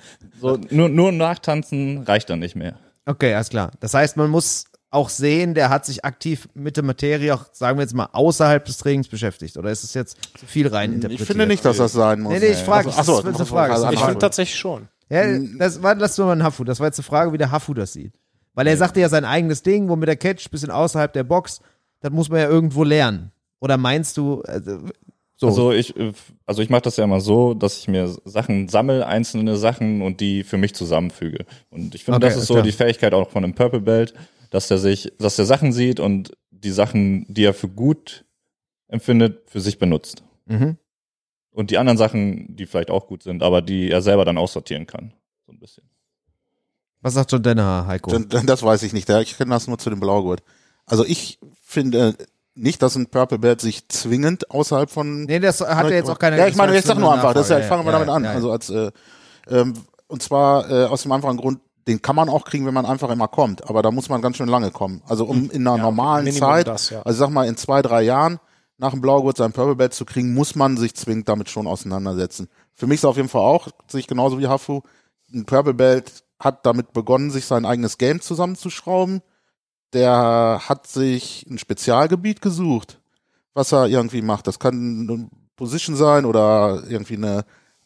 So, 0.40 0.56
nur, 0.70 0.88
nur 0.88 1.10
nachtanzen 1.10 2.04
reicht 2.04 2.30
dann 2.30 2.38
nicht 2.38 2.54
mehr. 2.54 2.78
Okay, 3.06 3.34
alles 3.34 3.48
klar. 3.48 3.72
Das 3.80 3.92
heißt, 3.92 4.16
man 4.16 4.30
muss 4.30 4.66
auch 4.90 5.08
sehen, 5.08 5.54
der 5.54 5.68
hat 5.68 5.84
sich 5.84 6.04
aktiv 6.04 6.48
mit 6.54 6.76
der 6.76 6.84
Materie 6.84 7.34
auch, 7.34 7.46
sagen 7.52 7.76
wir 7.78 7.82
jetzt 7.82 7.94
mal, 7.94 8.08
außerhalb 8.12 8.64
des 8.64 8.78
Trainings 8.78 9.08
beschäftigt. 9.08 9.56
Oder 9.56 9.70
ist 9.72 9.82
es 9.82 9.92
jetzt 9.94 10.16
zu 10.38 10.46
viel 10.46 10.68
rein 10.68 10.92
interpretiert? 10.92 11.22
Ich 11.22 11.26
finde 11.26 11.46
nicht, 11.48 11.64
dass 11.64 11.78
das 11.78 11.92
sein 11.92 12.20
muss. 12.20 12.34
Nee, 12.34 12.38
nee, 12.38 12.46
ich 12.52 12.58
frage. 12.58 12.90
Ach 12.96 13.02
so, 13.02 13.20
das 13.20 13.32
ist 13.32 13.36
eine 13.40 13.46
Frage. 13.46 13.72
also 13.74 13.90
Ich 13.90 13.98
finde 13.98 14.18
tatsächlich 14.20 14.56
schon. 14.56 14.86
Ja, 15.14 15.38
das 15.58 15.82
war, 15.82 15.94
lass 15.94 16.18
nur 16.18 16.26
mal 16.26 16.32
ein 16.34 16.42
Hafu. 16.42 16.64
Das 16.64 16.80
war 16.80 16.86
jetzt 16.86 16.98
eine 16.98 17.04
Frage, 17.04 17.32
wie 17.32 17.38
der 17.38 17.50
Hafu 17.50 17.74
das 17.74 17.92
sieht. 17.92 18.14
Weil 18.54 18.66
er 18.66 18.76
sagte 18.76 19.00
ja 19.00 19.08
sein 19.08 19.24
eigenes 19.24 19.62
Ding, 19.62 19.88
womit 19.88 20.08
er 20.08 20.16
catcht, 20.16 20.50
bisschen 20.50 20.70
außerhalb 20.70 21.12
der 21.12 21.24
Box. 21.24 21.60
Das 22.00 22.12
muss 22.12 22.28
man 22.28 22.40
ja 22.40 22.48
irgendwo 22.48 22.84
lernen. 22.84 23.32
Oder 23.60 23.76
meinst 23.76 24.16
du, 24.16 24.42
also, 24.42 24.78
so. 25.36 25.46
Also 25.48 25.72
ich, 25.72 25.96
äh, 25.96 26.12
also 26.46 26.62
ich 26.62 26.70
mache 26.70 26.82
das 26.82 26.96
ja 26.96 27.04
immer 27.04 27.20
so, 27.20 27.54
dass 27.54 27.78
ich 27.78 27.88
mir 27.88 28.14
Sachen 28.24 28.68
sammle, 28.68 29.06
einzelne 29.06 29.56
Sachen 29.56 30.02
und 30.02 30.20
die 30.20 30.44
für 30.44 30.56
mich 30.58 30.74
zusammenfüge. 30.74 31.44
Und 31.70 31.94
ich 31.94 32.04
finde, 32.04 32.18
Okay, 32.18 32.26
das 32.26 32.36
ist 32.36 32.46
so 32.46 32.54
klar. 32.54 32.64
die 32.64 32.72
Fähigkeit 32.72 33.14
auch 33.14 33.30
von 33.30 33.42
einem 33.42 33.54
Purple 33.54 33.80
Belt, 33.80 34.14
dass 34.50 34.68
der 34.68 34.78
sich, 34.78 35.12
dass 35.18 35.36
der 35.36 35.46
Sachen 35.46 35.72
sieht 35.72 35.98
und 35.98 36.32
die 36.50 36.70
Sachen, 36.70 37.26
die 37.28 37.44
er 37.44 37.54
für 37.54 37.68
gut 37.68 38.24
empfindet, 38.88 39.50
für 39.50 39.60
sich 39.60 39.78
benutzt. 39.78 40.22
mhm. 40.46 40.76
Und 41.54 41.70
die 41.70 41.78
anderen 41.78 41.96
Sachen, 41.96 42.54
die 42.56 42.66
vielleicht 42.66 42.90
auch 42.90 43.06
gut 43.06 43.22
sind, 43.22 43.42
aber 43.42 43.62
die 43.62 43.90
er 43.90 44.02
selber 44.02 44.24
dann 44.24 44.36
aussortieren 44.38 44.86
kann. 44.86 45.14
So 45.46 45.52
ein 45.52 45.58
bisschen. 45.60 45.84
Was 47.00 47.14
sagt 47.14 47.30
John 47.32 47.42
Denner, 47.42 47.86
Heiko? 47.86 48.18
Das 48.18 48.62
weiß 48.62 48.82
ich 48.82 48.92
nicht. 48.92 49.08
Ja, 49.08 49.20
Ich 49.20 49.36
kenne 49.36 49.50
das 49.50 49.66
nur 49.68 49.78
zu 49.78 49.88
dem 49.90 50.00
Blaugurt. 50.00 50.42
Also 50.86 51.04
ich 51.04 51.38
finde 51.62 52.16
nicht, 52.54 52.82
dass 52.82 52.96
ein 52.96 53.06
Purple 53.06 53.38
Belt 53.38 53.60
sich 53.60 53.88
zwingend 53.88 54.50
außerhalb 54.50 54.90
von 54.90 55.24
nee, 55.24 55.38
das 55.38 55.60
hat 55.60 55.86
er 55.86 55.94
jetzt 55.96 56.10
auch 56.10 56.18
keine 56.18 56.38
Ja, 56.38 56.46
ich 56.46 56.56
meine, 56.56 56.76
ich 56.76 56.84
sag 56.84 56.98
nur 56.98 57.12
einfach, 57.12 57.34
das 57.34 57.46
ist 57.46 57.50
ja, 57.50 57.58
Ja, 57.60 57.64
fangen 57.64 57.84
wir 57.84 57.92
ja, 57.92 57.98
damit 57.98 58.08
an. 58.14 58.24
ja, 58.24 58.30
ja. 58.30 58.36
Also 58.36 58.50
als 58.52 58.70
äh, 58.70 58.90
ähm, 59.48 59.74
und 60.08 60.22
zwar 60.22 60.70
äh, 60.70 60.84
aus 60.86 61.02
dem 61.02 61.12
einfachen 61.12 61.36
Grund, 61.36 61.60
den 61.86 62.00
kann 62.00 62.16
man 62.16 62.28
auch 62.28 62.44
kriegen, 62.44 62.64
wenn 62.66 62.74
man 62.74 62.86
einfach 62.86 63.10
immer 63.10 63.28
kommt, 63.28 63.68
aber 63.68 63.82
da 63.82 63.90
muss 63.90 64.08
man 64.08 64.22
ganz 64.22 64.36
schön 64.38 64.48
lange 64.48 64.70
kommen. 64.70 65.02
Also 65.06 65.24
um 65.26 65.50
in 65.50 65.66
einer 65.66 65.76
Ja, 65.76 65.82
normalen 65.82 66.30
Zeit, 66.32 66.66
das, 66.68 66.90
ja. 66.90 67.02
also 67.02 67.18
sag 67.18 67.30
mal 67.30 67.46
in 67.46 67.56
zwei, 67.56 67.82
drei 67.82 68.02
Jahren 68.02 68.38
nach 68.78 68.90
dem 68.90 69.00
Blaugurt 69.00 69.36
sein 69.36 69.52
Purple 69.52 69.76
Belt 69.76 69.94
zu 69.94 70.04
kriegen, 70.04 70.34
muss 70.34 70.54
man 70.54 70.76
sich 70.76 70.94
zwingend 70.94 71.28
damit 71.28 71.48
schon 71.48 71.66
auseinandersetzen. 71.66 72.48
Für 72.74 72.86
mich 72.86 72.96
ist 72.96 73.04
auf 73.04 73.16
jeden 73.16 73.28
Fall 73.28 73.42
auch, 73.42 73.68
sehe 73.86 74.00
ich 74.00 74.06
genauso 74.06 74.38
wie 74.38 74.48
Hafu, 74.48 74.82
ein 75.32 75.44
Purple 75.44 75.74
Belt 75.74 76.24
hat 76.38 76.66
damit 76.66 76.92
begonnen, 76.92 77.30
sich 77.30 77.46
sein 77.46 77.64
eigenes 77.64 77.98
Game 77.98 78.20
zusammenzuschrauben. 78.20 79.22
Der 79.92 80.60
hat 80.68 80.86
sich 80.86 81.46
ein 81.48 81.58
Spezialgebiet 81.58 82.42
gesucht, 82.42 83.00
was 83.54 83.72
er 83.72 83.86
irgendwie 83.86 84.22
macht. 84.22 84.46
Das 84.46 84.58
kann 84.58 85.08
eine 85.08 85.28
Position 85.56 85.96
sein 85.96 86.24
oder 86.24 86.82
irgendwie 86.88 87.16
eine 87.16 87.44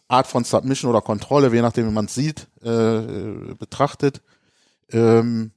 Art 0.09 0.27
von 0.27 0.45
Submission 0.45 0.91
oder 0.91 1.03
Kontrolle, 1.03 1.53
je 1.55 1.61
nachdem, 1.61 1.87
wie 1.87 1.93
man 1.93 2.07
es 2.07 2.15
sieht, 2.15 2.49
äh, 2.63 3.55
betrachtet. 3.59 4.23
Ähm, 4.91 5.53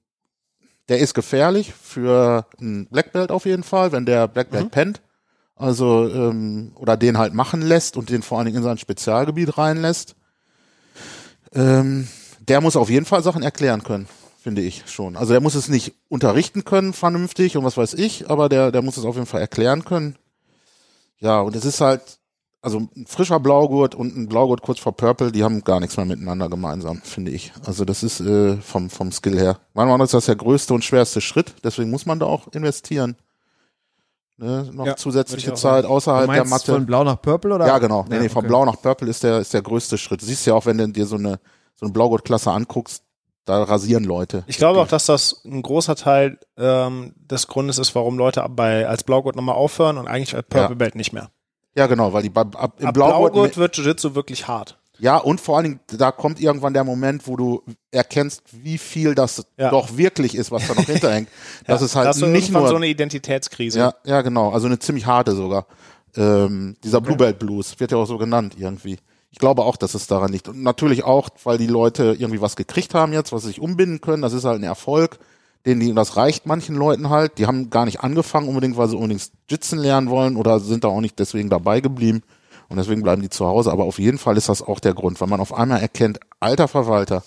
der 0.90 1.00
ist 1.00 1.14
gefährlich 1.14 1.74
für 1.74 2.46
ein 2.60 2.88
Black 2.88 3.14
Belt 3.14 3.32
auf 3.32 3.46
jeden 3.46 3.64
Fall, 3.64 3.94
wenn 3.94 4.06
der 4.06 4.28
Black 4.28 4.50
Belt 4.50 4.72
pennt. 4.72 5.02
Also, 5.62 6.10
ähm, 6.10 6.72
oder 6.76 6.98
den 6.98 7.20
halt 7.20 7.36
machen 7.36 7.62
lässt 7.62 7.96
und 7.96 8.10
den 8.10 8.24
vor 8.24 8.40
allen 8.40 8.46
Dingen 8.46 8.58
in 8.58 8.64
sein 8.64 8.80
Spezialgebiet 8.80 9.60
reinlässt. 9.60 10.16
Ähm, 11.54 12.08
der 12.40 12.62
muss 12.62 12.76
auf 12.76 12.90
jeden 12.90 13.06
Fall 13.06 13.22
Sachen 13.22 13.44
erklären 13.44 13.84
können, 13.84 14.08
finde 14.42 14.64
ich 14.64 14.84
schon. 14.88 15.16
Also 15.16 15.34
der 15.34 15.42
muss 15.42 15.54
es 15.54 15.68
nicht 15.68 15.94
unterrichten 16.10 16.66
können, 16.66 16.94
vernünftig 16.94 17.58
und 17.58 17.64
was 17.64 17.78
weiß 17.78 17.94
ich, 17.94 18.28
aber 18.28 18.50
der, 18.50 18.72
der 18.72 18.82
muss 18.82 18.98
es 18.98 19.06
auf 19.06 19.14
jeden 19.14 19.28
Fall 19.28 19.42
erklären 19.42 19.86
können. 19.86 20.16
Ja, 21.20 21.42
und 21.42 21.56
es 21.56 21.64
ist 21.64 21.80
halt, 21.80 22.02
also 22.64 22.80
ein 22.80 23.06
frischer 23.06 23.40
Blaugurt 23.40 23.94
und 23.94 24.18
ein 24.18 24.28
Blaugurt 24.28 24.64
kurz 24.64 24.80
vor 24.80 24.98
Purple, 24.98 25.32
die 25.32 25.44
haben 25.44 25.64
gar 25.64 25.80
nichts 25.80 25.96
mehr 25.96 26.08
miteinander 26.08 26.50
gemeinsam, 26.50 27.04
finde 27.04 27.30
ich. 27.30 27.54
Also 27.64 27.86
das 27.86 28.02
ist 28.02 28.20
äh, 28.20 28.58
vom, 28.58 28.90
vom 28.90 29.12
Skill 29.12 29.38
her. 29.38 29.60
Meiner 29.76 29.90
Meinung 29.90 30.00
nach 30.00 30.06
ist 30.06 30.16
das 30.16 30.26
der 30.26 30.38
größte 30.38 30.74
und 30.74 30.84
schwerste 30.84 31.22
Schritt, 31.22 31.54
deswegen 31.64 31.92
muss 31.92 32.08
man 32.08 32.18
da 32.18 32.26
auch 32.26 32.48
investieren. 32.54 33.16
Ne? 34.42 34.70
Noch 34.74 34.86
Ja, 34.88 34.96
zusätzliche 34.96 35.54
Zeit 35.54 35.84
Du 35.86 35.90
außerhalb 35.90 36.26
der 36.28 36.36
meinst 36.38 36.50
Matte. 36.52 36.74
von 36.74 36.86
Blau 36.86 37.04
nach 37.04 37.22
Purple 37.22 37.54
oder? 37.54 37.68
Ja, 37.68 37.78
genau. 37.78 38.06
Nee, 38.10 38.20
nee, 38.20 38.30
von 38.30 38.40
okay. 38.40 38.48
Blau 38.48 38.66
nach 38.66 38.82
Purple 38.82 39.08
ist 39.08 39.24
der, 39.24 39.40
ist 39.40 39.54
der 39.54 39.62
größte 39.62 39.98
Schritt. 40.00 40.22
Du 40.22 40.26
siehst 40.26 40.46
ja 40.48 40.56
auch, 40.56 40.66
wenn 40.66 40.78
du 40.80 40.88
dir 40.90 41.06
so 41.06 41.16
eine, 41.16 41.40
so 41.76 41.86
eine 41.86 41.94
Blaugurt-Klasse 41.94 42.52
anguckst, 42.52 43.04
da 43.46 43.64
rasieren 43.64 44.04
Leute. 44.04 44.44
Ich 44.48 44.58
glaube 44.58 44.80
auch, 44.82 44.88
dass 44.88 45.06
das 45.06 45.42
ein 45.46 45.62
großer 45.62 45.96
Teil 45.96 46.40
ähm, 46.58 47.14
des 47.18 47.48
Grundes 47.48 47.78
ist, 47.78 47.94
warum 47.96 48.18
Leute 48.18 48.44
bei 48.50 48.88
als 48.88 49.04
Blaugurt 49.04 49.36
nochmal 49.36 49.56
aufhören 49.56 49.98
und 49.98 50.08
eigentlich 50.08 50.36
als 50.36 50.48
Purple 50.48 50.70
Ja. 50.70 50.76
Belt 50.76 50.96
nicht 50.96 51.14
mehr. 51.14 51.30
Ja, 51.76 51.88
genau, 51.88 52.12
weil 52.12 52.24
die 52.24 52.30
bei, 52.30 52.42
ab, 52.42 52.74
im 52.80 52.88
Ab 52.88 52.94
Blaugurt, 52.94 53.34
Blaugurt 53.34 53.58
wird 53.58 53.78
Jiu-Jitsu 53.78 54.16
wirklich 54.16 54.48
hart. 54.48 54.78
Ja, 55.02 55.18
und 55.18 55.42
vor 55.42 55.58
allen 55.58 55.64
Dingen, 55.66 55.80
da 55.88 56.12
kommt 56.12 56.40
irgendwann 56.40 56.74
der 56.74 56.84
Moment, 56.84 57.28
wo 57.28 57.36
du 57.36 57.64
erkennst, 57.92 58.44
wie 58.52 58.78
viel 58.78 59.16
das 59.16 59.44
Ja. 59.58 59.70
doch 59.72 59.98
wirklich 59.98 60.36
ist, 60.36 60.52
was 60.52 60.68
da 60.68 60.76
noch 60.76 60.86
hinterhängt. 60.86 61.28
Das 61.66 61.82
Ja, 61.82 61.86
ist 61.88 61.96
halt 61.96 62.22
du 62.22 62.28
nicht 62.28 62.52
nur, 62.52 62.68
so 62.68 62.76
eine 62.76 62.88
Identitätskrise. 62.88 63.80
ja, 63.80 63.94
ja, 64.06 64.22
genau, 64.22 64.52
also 64.52 64.68
eine 64.68 64.78
ziemlich 64.80 65.06
harte 65.08 65.36
sogar. 65.36 65.66
Ähm, 66.16 66.76
dieser 66.84 67.02
Bluebelt 67.02 67.40
Blues 67.40 67.80
wird 67.80 67.92
ja 67.92 67.98
auch 67.98 68.06
so 68.06 68.18
genannt 68.18 68.56
irgendwie. 68.58 68.98
Ich 69.32 69.40
glaube 69.40 69.64
auch, 69.64 69.78
dass 69.78 69.94
es 69.96 70.08
daran 70.08 70.32
liegt. 70.32 70.50
Und 70.50 70.62
natürlich 70.62 71.04
auch, 71.04 71.30
weil 71.46 71.58
die 71.58 71.68
Leute 71.68 72.16
irgendwie 72.20 72.42
was 72.42 72.56
gekriegt 72.56 72.94
haben 72.94 73.14
jetzt, 73.14 73.32
was 73.32 73.42
sie 73.44 73.48
sich 73.48 73.62
umbinden 73.62 74.02
können. 74.02 74.22
Das 74.22 74.34
ist 74.34 74.44
halt 74.44 74.60
ein 74.60 74.64
Erfolg, 74.64 75.20
den 75.66 75.80
die, 75.80 75.94
das 75.94 76.18
reicht 76.18 76.46
manchen 76.46 76.76
Leuten 76.76 77.10
halt. 77.10 77.38
Die 77.38 77.48
haben 77.48 77.70
gar 77.70 77.86
nicht 77.86 78.02
angefangen 78.02 78.50
unbedingt, 78.50 78.76
weil 78.76 78.90
sie 78.90 78.96
unbedingt 78.98 79.32
Jitzen 79.50 79.80
lernen 79.80 80.10
wollen 80.10 80.36
oder 80.36 80.60
sind 80.60 80.84
da 80.84 80.90
auch 80.90 81.00
nicht 81.02 81.18
deswegen 81.18 81.50
dabei 81.50 81.80
geblieben. 81.80 82.24
Und 82.72 82.78
deswegen 82.78 83.04
bleiben 83.04 83.22
die 83.22 83.30
zu 83.30 83.46
Hause. 83.46 83.72
Aber 83.72 83.84
auf 83.84 84.00
jeden 84.00 84.18
Fall 84.18 84.38
ist 84.38 84.50
das 84.50 84.62
auch 84.62 84.80
der 84.80 84.94
Grund, 84.94 85.20
weil 85.22 85.28
man 85.28 85.40
auf 85.42 85.54
einmal 85.54 85.82
erkennt, 85.82 86.20
alter 86.40 86.68
Verwalter, 86.68 87.24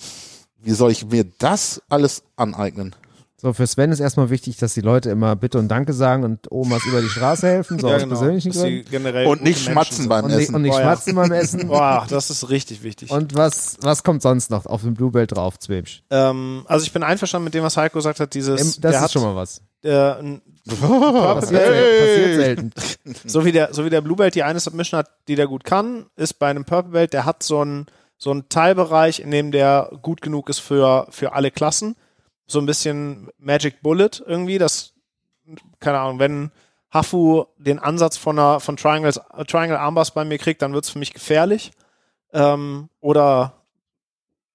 wie 0.62 0.72
soll 0.72 0.90
ich 0.90 1.06
mir 1.06 1.24
das 1.38 1.82
alles 1.88 2.22
aneignen? 2.36 2.96
So, 3.36 3.52
für 3.52 3.66
Sven 3.66 3.92
ist 3.92 4.00
erstmal 4.00 4.30
wichtig, 4.30 4.56
dass 4.56 4.72
die 4.72 4.80
Leute 4.80 5.10
immer 5.10 5.36
Bitte 5.36 5.58
und 5.58 5.68
Danke 5.68 5.92
sagen 5.92 6.24
und 6.24 6.50
Omas 6.50 6.86
über 6.86 7.02
die 7.02 7.10
Straße 7.10 7.46
helfen, 7.46 7.78
so 7.78 7.88
Ja, 7.88 7.96
aus 7.96 8.02
genau. 8.02 8.14
persönlichen 8.16 8.52
Gründen. 8.52 9.26
Und 9.26 9.42
nicht 9.42 9.62
schmatzen 9.62 10.08
beim 10.08 10.24
Und, 10.24 10.30
Essen. 10.30 10.54
und 10.54 10.62
nicht 10.62 10.72
Oh 10.72 10.78
ja. 10.78 10.82
schmatzen 10.84 11.14
beim 11.14 11.30
Essen. 11.32 11.68
Boah, 11.68 12.06
das 12.08 12.30
ist 12.30 12.48
richtig 12.48 12.82
wichtig. 12.82 13.10
Und 13.10 13.34
was, 13.34 13.76
was 13.82 14.02
kommt 14.02 14.22
sonst 14.22 14.50
noch 14.50 14.64
auf 14.64 14.80
dem 14.80 14.94
Bluebelt 14.94 15.32
drauf, 15.36 15.58
Zwebsch? 15.58 16.02
ähm, 16.08 16.62
also 16.68 16.86
ich 16.86 16.92
bin 16.94 17.02
einverstanden 17.02 17.44
mit 17.44 17.52
dem, 17.52 17.62
was 17.64 17.76
Heiko 17.76 17.98
gesagt 17.98 18.18
hat. 18.18 18.32
Dieses, 18.32 18.58
Ähm, 18.62 18.66
Das 18.66 18.80
der 18.80 18.90
ist 18.92 19.00
hat, 19.00 19.12
schon 19.12 19.22
mal 19.22 19.36
was. 19.36 19.60
Äh, 19.84 20.18
ein- 20.20 20.42
Passiert, 20.80 21.60
selten. 22.36 22.72
so 23.26 23.44
wie 23.44 23.52
der, 23.52 23.74
so 23.74 23.84
wie 23.84 23.90
der 23.90 24.00
Blue 24.00 24.16
Belt 24.16 24.34
die 24.34 24.42
eine 24.42 24.60
Submission 24.60 24.98
hat, 24.98 25.10
die 25.28 25.34
der 25.34 25.46
gut 25.46 25.64
kann, 25.64 26.06
ist 26.16 26.34
bei 26.38 26.48
einem 26.48 26.64
Purple 26.64 26.92
Belt, 26.92 27.12
der 27.12 27.24
hat 27.26 27.42
so 27.42 27.60
einen, 27.60 27.86
so 28.16 28.30
einen 28.30 28.48
Teilbereich, 28.48 29.20
in 29.20 29.30
dem 29.30 29.52
der 29.52 29.90
gut 30.02 30.22
genug 30.22 30.48
ist 30.48 30.60
für, 30.60 31.06
für 31.10 31.32
alle 31.34 31.50
Klassen. 31.50 31.96
So 32.46 32.58
ein 32.60 32.66
bisschen 32.66 33.28
Magic 33.38 33.82
Bullet 33.82 34.10
irgendwie, 34.26 34.58
das, 34.58 34.94
keine 35.80 35.98
Ahnung, 35.98 36.18
wenn 36.18 36.50
Hafu 36.92 37.44
den 37.58 37.78
Ansatz 37.78 38.16
von 38.16 38.38
einer, 38.38 38.60
von 38.60 38.76
Triangles, 38.76 39.20
Triangle 39.46 39.78
Armbar 39.78 40.06
bei 40.14 40.24
mir 40.24 40.38
kriegt, 40.38 40.62
dann 40.62 40.72
wird's 40.72 40.90
für 40.90 40.98
mich 40.98 41.12
gefährlich. 41.12 41.72
Ähm, 42.32 42.88
oder 43.00 43.52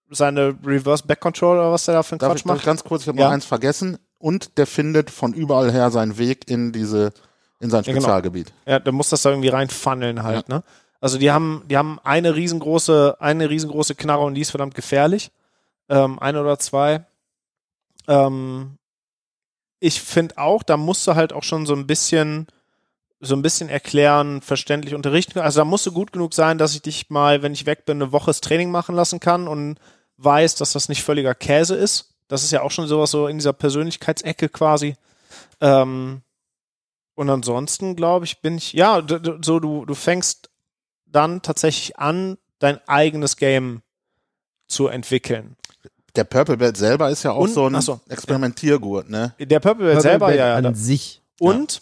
seine 0.10 0.56
Reverse 0.66 1.06
Back 1.06 1.20
Control 1.20 1.58
oder 1.58 1.72
was 1.72 1.86
der 1.86 1.96
da 1.96 2.04
für 2.04 2.14
einen 2.14 2.20
Darf 2.20 2.32
Quatsch 2.32 2.40
ich, 2.40 2.46
macht. 2.46 2.66
ganz 2.66 2.84
kurz, 2.84 3.04
ich 3.04 3.08
habe 3.08 3.20
noch 3.20 3.30
eins 3.30 3.46
vergessen. 3.46 4.00
Und 4.20 4.58
der 4.58 4.68
findet 4.68 5.10
von 5.10 5.34
überall 5.34 5.72
her 5.72 5.90
seinen 5.92 6.18
Weg 6.18 6.50
in 6.50 6.72
diese, 6.72 7.14
in 7.60 7.70
sein 7.70 7.84
Ja, 7.84 7.94
genau. 7.94 8.02
Spezialgebiet. 8.04 8.54
Ja, 8.68 8.80
da 8.80 8.92
muss 8.92 9.10
das 9.10 9.22
da 9.22 9.30
irgendwie 9.30 9.50
reinfunneln 9.50 10.24
halt, 10.24 10.50
ne? 10.50 10.64
Also 11.02 11.18
die 11.18 11.32
haben, 11.32 11.64
die 11.70 11.78
haben 11.78 12.00
eine 12.04 12.36
riesengroße, 12.36 13.18
eine 13.20 13.50
riesengroße 13.50 13.96
Knarre 13.96 14.24
und 14.24 14.36
die 14.36 14.42
ist 14.42 14.52
verdammt 14.52 14.76
gefährlich. 14.76 15.32
Ähm, 15.88 16.20
eine 16.20 16.42
oder 16.42 16.60
zwei. 16.60 17.06
Ähm, 18.08 18.78
ich 19.80 20.02
finde 20.02 20.38
auch, 20.38 20.62
da 20.62 20.76
musst 20.76 21.08
du 21.08 21.16
halt 21.16 21.32
auch 21.32 21.44
schon 21.44 21.66
so 21.66 21.74
ein 21.74 21.88
bisschen, 21.88 22.48
so 23.22 23.34
ein 23.36 23.42
bisschen 23.42 23.70
erklären, 23.70 24.42
verständlich 24.42 24.94
unterrichten. 24.94 25.40
Also 25.40 25.62
da 25.62 25.66
musst 25.66 25.86
du 25.86 25.94
gut 25.94 26.12
genug 26.12 26.34
sein, 26.34 26.58
dass 26.58 26.76
ich 26.76 26.82
dich 26.82 27.10
mal, 27.10 27.42
wenn 27.42 27.54
ich 27.54 27.66
weg 27.66 27.86
bin, 27.86 28.02
eine 28.02 28.12
Woche 28.12 28.28
das 28.28 28.42
Training 28.42 28.70
machen 28.70 28.96
lassen 28.96 29.22
kann 29.22 29.48
und 29.48 29.80
weiß, 30.18 30.56
dass 30.56 30.74
das 30.74 30.90
nicht 30.90 31.04
völliger 31.04 31.34
Käse 31.34 31.76
ist. 31.76 32.14
Das 32.30 32.44
ist 32.44 32.52
ja 32.52 32.62
auch 32.62 32.72
schon 32.72 32.88
sowas 32.88 33.12
so 33.12 33.28
in 33.28 33.38
dieser 33.40 33.52
Persönlichkeitsecke 33.54 34.48
quasi. 34.50 34.96
Ähm, 35.60 36.22
und 37.16 37.30
ansonsten, 37.30 37.98
glaube 37.98 38.24
ich, 38.26 38.40
bin 38.42 38.58
ich, 38.58 38.72
ja, 38.72 39.06
so 39.42 39.60
du, 39.60 39.86
du 39.86 39.94
fängst 39.94 40.50
dann 41.06 41.42
tatsächlich 41.42 41.98
an, 42.00 42.38
dein 42.60 42.80
eigenes 42.88 43.36
Game 43.36 43.82
zu 44.68 44.88
entwickeln. 44.88 45.58
Der 46.16 46.24
Purple 46.24 46.58
Belt 46.58 46.78
selber 46.78 47.10
ist 47.10 47.24
ja 47.24 47.32
auch 47.32 47.42
Und- 47.42 47.54
so 47.54 47.66
ein 47.68 47.82
so, 47.82 48.00
Experimentiergurt, 48.10 49.10
ne? 49.10 49.34
Der 49.40 49.60
Purple 49.60 49.86
Belt 49.86 50.02
selber, 50.02 50.28
Purple 50.28 50.40
ja, 50.40 50.48
ja. 50.50 50.56
an 50.56 50.64
da- 50.64 50.74
sich. 50.74 51.22
Und 51.40 51.82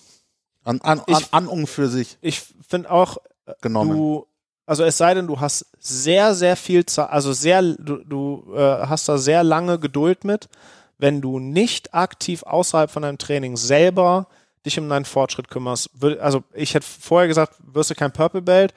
An, 0.63 0.81
an, 0.81 0.99
an, 0.99 1.03
Ich- 1.07 1.33
an 1.33 1.47
und 1.47 1.67
für 1.67 1.87
sich 1.89 2.17
ich 2.21 2.41
finde 2.67 2.91
auch, 2.91 3.17
genommen. 3.61 3.91
du, 3.95 4.27
also 4.67 4.83
es 4.83 4.97
sei 4.97 5.13
denn, 5.13 5.27
du 5.27 5.39
hast 5.39 5.65
sehr, 5.79 6.35
sehr 6.35 6.57
viel 6.57 6.85
Zeit, 6.85 7.09
also 7.09 7.31
sehr, 7.31 7.61
du, 7.61 8.03
du 8.03 8.53
äh, 8.53 8.85
hast 8.85 9.07
da 9.07 9.17
sehr 9.17 9.43
lange 9.43 9.79
Geduld 9.79 10.25
mit, 10.25 10.49
wenn 10.97 11.21
du 11.21 11.39
nicht 11.39 11.93
aktiv 11.93 12.43
außerhalb 12.43 12.91
von 12.91 13.03
deinem 13.03 13.17
Training 13.17 13.55
selber 13.55 14.27
dich 14.65 14.77
um 14.77 14.89
deinen 14.89 15.05
Fortschritt 15.05 15.49
kümmerst. 15.49 15.91
Also 16.19 16.43
ich 16.53 16.73
hätte 16.73 16.85
vorher 16.85 17.29
gesagt, 17.29 17.55
wirst 17.59 17.91
du 17.91 17.95
kein 17.95 18.11
Purple 18.11 18.41
Belt, 18.41 18.73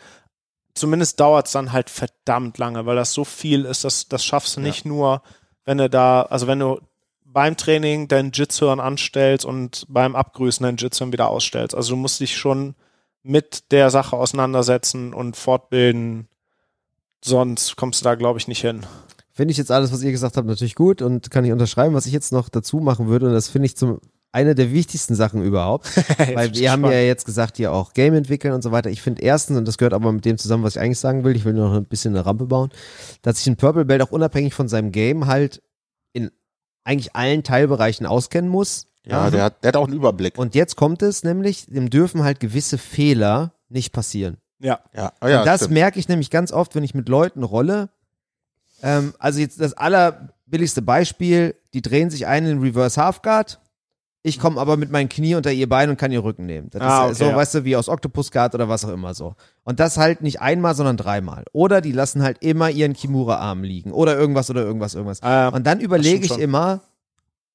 zumindest 0.74 1.18
dauert 1.18 1.46
es 1.46 1.52
dann 1.52 1.72
halt 1.72 1.90
verdammt 1.90 2.58
lange, 2.58 2.86
weil 2.86 2.94
das 2.94 3.12
so 3.12 3.24
viel 3.24 3.64
ist, 3.64 3.82
das, 3.82 4.08
das 4.08 4.24
schaffst 4.24 4.56
du 4.56 4.60
nicht 4.60 4.84
nur, 4.84 5.22
wenn 5.64 5.78
du 5.78 5.90
da, 5.90 6.22
also 6.22 6.46
wenn 6.46 6.60
du 6.60 6.80
beim 7.24 7.56
Training 7.56 8.06
dein 8.06 8.30
Jitsuhirn 8.30 8.78
anstellst 8.78 9.44
und 9.44 9.86
beim 9.88 10.14
Abgrüßen 10.14 10.62
dein 10.62 10.76
Jitsuhirn 10.76 11.12
wieder 11.12 11.28
ausstellst. 11.28 11.74
Also 11.74 11.94
du 11.94 11.96
musst 11.96 12.20
dich 12.20 12.36
schon 12.36 12.76
mit 13.22 13.70
der 13.70 13.90
Sache 13.90 14.16
auseinandersetzen 14.16 15.12
und 15.12 15.36
fortbilden. 15.36 16.28
Sonst 17.22 17.76
kommst 17.76 18.00
du 18.00 18.04
da, 18.04 18.14
glaube 18.14 18.38
ich, 18.38 18.48
nicht 18.48 18.62
hin. 18.62 18.86
Finde 19.32 19.52
ich 19.52 19.58
jetzt 19.58 19.70
alles, 19.70 19.92
was 19.92 20.02
ihr 20.02 20.10
gesagt 20.10 20.36
habt, 20.36 20.46
natürlich 20.46 20.74
gut 20.74 21.02
und 21.02 21.30
kann 21.30 21.44
ich 21.44 21.52
unterschreiben. 21.52 21.94
Was 21.94 22.06
ich 22.06 22.12
jetzt 22.12 22.32
noch 22.32 22.48
dazu 22.48 22.78
machen 22.78 23.08
würde, 23.08 23.26
und 23.26 23.32
das 23.32 23.48
finde 23.48 23.66
ich 23.66 23.76
zum 23.76 24.00
eine 24.32 24.54
der 24.54 24.72
wichtigsten 24.72 25.14
Sachen 25.14 25.42
überhaupt, 25.42 25.90
weil 26.34 26.54
wir 26.54 26.70
haben 26.70 26.84
ja 26.84 27.00
jetzt 27.00 27.24
gesagt, 27.24 27.56
hier 27.56 27.72
auch 27.72 27.92
Game 27.92 28.14
entwickeln 28.14 28.54
und 28.54 28.62
so 28.62 28.70
weiter. 28.70 28.90
Ich 28.90 29.02
finde 29.02 29.22
erstens, 29.22 29.58
und 29.58 29.66
das 29.66 29.76
gehört 29.76 29.94
aber 29.94 30.12
mit 30.12 30.24
dem 30.24 30.38
zusammen, 30.38 30.62
was 30.62 30.76
ich 30.76 30.82
eigentlich 30.82 31.00
sagen 31.00 31.24
will, 31.24 31.34
ich 31.34 31.44
will 31.44 31.52
nur 31.52 31.68
noch 31.68 31.76
ein 31.76 31.86
bisschen 31.86 32.14
eine 32.14 32.26
Rampe 32.26 32.46
bauen, 32.46 32.70
dass 33.22 33.38
sich 33.38 33.46
ein 33.48 33.56
Purple 33.56 33.84
Belt 33.84 34.02
auch 34.02 34.12
unabhängig 34.12 34.54
von 34.54 34.68
seinem 34.68 34.92
Game 34.92 35.26
halt 35.26 35.62
in 36.12 36.30
eigentlich 36.84 37.14
allen 37.16 37.42
Teilbereichen 37.42 38.06
auskennen 38.06 38.50
muss. 38.50 38.86
Ja, 39.06 39.30
der 39.30 39.44
hat, 39.44 39.62
der 39.64 39.68
hat 39.68 39.76
auch 39.76 39.86
einen 39.86 39.96
Überblick. 39.96 40.38
Und 40.38 40.54
jetzt 40.54 40.76
kommt 40.76 41.02
es 41.02 41.24
nämlich, 41.24 41.66
dem 41.66 41.90
dürfen 41.90 42.22
halt 42.24 42.40
gewisse 42.40 42.78
Fehler 42.78 43.52
nicht 43.68 43.92
passieren. 43.92 44.36
Ja. 44.58 44.80
ja, 44.94 45.12
oh 45.22 45.26
ja, 45.26 45.40
und 45.40 45.46
das 45.46 45.60
stimmt. 45.62 45.74
merke 45.74 45.98
ich 45.98 46.08
nämlich 46.08 46.30
ganz 46.30 46.52
oft, 46.52 46.74
wenn 46.74 46.84
ich 46.84 46.94
mit 46.94 47.08
Leuten 47.08 47.42
rolle. 47.42 47.88
Ähm, 48.82 49.14
also 49.18 49.40
jetzt 49.40 49.58
das 49.60 49.72
allerbilligste 49.74 50.82
Beispiel, 50.82 51.54
die 51.72 51.82
drehen 51.82 52.10
sich 52.10 52.26
ein 52.26 52.44
in 52.46 52.60
Reverse 52.60 53.00
Half 53.02 53.22
Guard. 53.22 53.58
Ich 54.22 54.38
komme 54.38 54.60
aber 54.60 54.76
mit 54.76 54.90
meinem 54.90 55.08
Knie 55.08 55.34
unter 55.34 55.50
ihr 55.50 55.66
Bein 55.66 55.88
und 55.88 55.96
kann 55.96 56.12
ihr 56.12 56.22
Rücken 56.22 56.44
nehmen. 56.44 56.68
Das 56.68 56.82
Ah, 56.82 57.04
ist 57.06 57.12
okay, 57.12 57.14
so, 57.14 57.24
ja. 57.30 57.36
weißt 57.36 57.54
du, 57.54 57.64
wie 57.64 57.74
aus 57.74 57.88
Octopus 57.88 58.30
Guard 58.30 58.54
oder 58.54 58.68
was 58.68 58.84
auch 58.84 58.90
immer 58.90 59.14
so. 59.14 59.34
Und 59.64 59.80
das 59.80 59.96
halt 59.96 60.20
nicht 60.20 60.42
einmal, 60.42 60.74
sondern 60.74 60.98
dreimal. 60.98 61.44
Oder 61.52 61.80
die 61.80 61.92
lassen 61.92 62.22
halt 62.22 62.36
immer 62.42 62.68
ihren 62.68 62.92
Kimura-Arm 62.92 63.62
liegen. 63.62 63.92
Oder 63.92 64.18
irgendwas 64.18 64.50
oder 64.50 64.60
irgendwas, 64.62 64.92
irgendwas. 64.94 65.22
Ah, 65.22 65.48
Und 65.48 65.66
dann 65.66 65.80
überlege 65.80 66.20
ich 66.22 66.28
schon. 66.32 66.40
immer, 66.40 66.82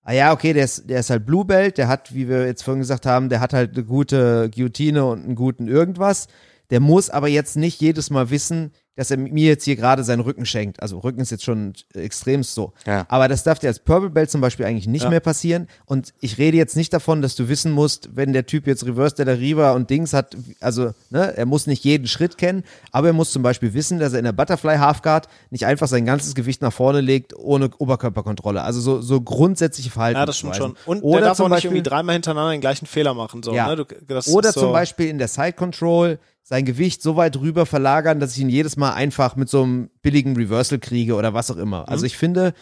ah 0.05 0.13
ja, 0.13 0.31
okay, 0.31 0.53
der 0.53 0.63
ist, 0.63 0.89
der 0.89 1.01
ist 1.01 1.09
halt 1.09 1.25
Blue 1.25 1.43
Belt, 1.43 1.77
der 1.77 1.87
hat, 1.87 2.13
wie 2.13 2.29
wir 2.29 2.45
jetzt 2.45 2.63
vorhin 2.63 2.79
gesagt 2.79 3.05
haben, 3.05 3.27
der 3.27 3.41
hat 3.41 3.53
halt 3.53 3.75
eine 3.75 3.83
gute 3.83 4.49
Guillotine 4.49 5.05
und 5.05 5.25
einen 5.25 5.35
guten 5.35 5.67
irgendwas. 5.67 6.27
Der 6.69 6.79
muss 6.79 7.09
aber 7.09 7.27
jetzt 7.27 7.57
nicht 7.57 7.81
jedes 7.81 8.09
Mal 8.09 8.29
wissen, 8.29 8.71
dass 8.95 9.11
er 9.11 9.17
mir 9.17 9.47
jetzt 9.47 9.65
hier 9.65 9.75
gerade 9.75 10.03
seinen 10.03 10.21
Rücken 10.21 10.45
schenkt. 10.45 10.81
Also 10.81 10.99
Rücken 10.99 11.19
ist 11.19 11.29
jetzt 11.31 11.43
schon 11.43 11.73
extremst 11.93 12.55
so. 12.55 12.73
Ja. 12.85 13.05
Aber 13.09 13.27
das 13.27 13.43
darf 13.43 13.59
dir 13.59 13.67
als 13.67 13.79
Purple 13.79 14.09
Belt 14.09 14.31
zum 14.31 14.39
Beispiel 14.41 14.65
eigentlich 14.65 14.87
nicht 14.87 15.03
Ja. 15.03 15.09
mehr 15.09 15.19
passieren. 15.19 15.67
Und 15.85 16.13
ich 16.21 16.37
rede 16.37 16.55
jetzt 16.57 16.75
nicht 16.75 16.93
davon, 16.93 17.21
dass 17.21 17.35
du 17.35 17.49
wissen 17.49 17.71
musst, 17.71 18.15
wenn 18.15 18.31
der 18.33 18.45
Typ 18.45 18.67
jetzt 18.67 18.85
Reverse 18.85 19.15
de 19.15 19.25
la 19.25 19.33
Riva 19.33 19.71
und 19.73 19.89
Dings 19.89 20.13
hat, 20.13 20.37
also 20.61 20.91
ne, 21.09 21.35
er 21.35 21.45
muss 21.45 21.67
nicht 21.67 21.83
jeden 21.83 22.07
Schritt 22.07 22.37
kennen, 22.37 22.63
aber 22.91 23.07
er 23.07 23.13
muss 23.13 23.31
zum 23.31 23.43
Beispiel 23.43 23.73
wissen, 23.73 23.99
dass 23.99 24.13
er 24.13 24.19
in 24.19 24.25
der 24.25 24.31
Butterfly 24.31 24.77
Halfguard 24.77 25.27
nicht 25.49 25.65
einfach 25.65 25.87
sein 25.87 26.05
ganzes 26.05 26.33
Gewicht 26.35 26.61
nach 26.61 26.73
vorne 26.73 27.01
legt 27.01 27.35
ohne 27.37 27.69
Oberkörperkontrolle. 27.77 28.61
Also 28.61 28.79
so, 28.79 29.01
so 29.01 29.19
grundsätzliche 29.21 29.89
Verhalten. 29.89 30.19
Ja, 30.19 30.25
das 30.25 30.37
stimmt 30.37 30.55
schon. 30.55 30.75
Und 30.85 31.01
oder 31.03 31.19
der 31.19 31.27
darf 31.29 31.37
zum 31.37 31.45
auch 31.45 31.49
nicht 31.49 31.55
Beispiel, 31.57 31.71
irgendwie 31.71 31.89
dreimal 31.89 32.13
hintereinander 32.13 32.51
den 32.51 32.61
gleichen 32.61 32.85
Fehler 32.85 33.13
machen. 33.13 33.43
So, 33.43 33.53
Ja. 33.53 33.67
ne? 33.67 33.75
du, 33.75 33.83
oder 34.31 34.51
so, 34.51 34.61
zum 34.61 34.71
Beispiel 34.71 35.07
in 35.07 35.17
der 35.17 35.27
Side 35.27 35.53
Control 35.53 36.17
sein 36.47 36.63
Gewicht 36.63 37.01
so 37.01 37.15
weit 37.15 37.37
rüber 37.39 37.65
verlagern, 37.65 38.19
dass 38.19 38.35
ich 38.35 38.41
ihn 38.43 38.49
jedes 38.49 38.77
Mal 38.77 38.93
einfach 38.93 39.35
mit 39.35 39.49
so 39.49 39.63
einem 39.63 39.89
billigen 40.03 40.35
Reversal 40.35 40.77
kriege 40.77 41.15
oder 41.15 41.33
was 41.33 41.49
auch 41.49 41.57
immer. 41.57 41.79
Mhm. 41.81 41.89
Also 41.89 42.05
ich 42.05 42.17
finde, 42.17 42.53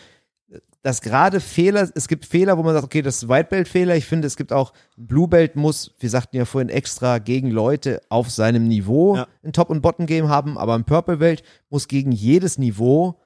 dass 0.83 1.01
gerade 1.01 1.41
Fehler, 1.41 1.89
es 1.93 2.07
gibt 2.07 2.25
Fehler, 2.25 2.57
wo 2.57 2.63
man 2.63 2.73
sagt, 2.73 2.85
okay, 2.85 3.01
das 3.01 3.17
ist 3.23 3.27
White 3.29 3.49
Belt 3.49 3.67
Fehler. 3.67 3.97
Ich 3.97 4.05
finde, 4.05 4.25
es 4.27 4.37
gibt 4.37 4.53
auch 4.53 4.71
Blue 4.95 5.27
Belt 5.27 5.57
muss, 5.57 5.93
wir 5.99 6.09
sagten 6.09 6.37
ja 6.37 6.45
vorhin 6.45 6.69
extra 6.69 7.17
gegen 7.19 7.51
Leute 7.51 8.01
auf 8.07 8.29
seinem 8.31 8.67
Niveau 8.69 9.17
Ja. 9.17 9.27
ein 9.43 9.51
Top 9.51 9.69
und 9.69 9.81
Bottom 9.81 10.05
Game 10.05 10.29
haben, 10.29 10.57
aber 10.57 10.75
ein 10.75 10.85
Purple 10.85 11.17
Belt 11.17 11.43
muss 11.69 11.87
gegen 11.89 12.13
jedes 12.13 12.57
Niveau 12.57 13.19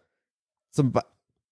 zum 0.72 0.92
Ba- 0.92 1.06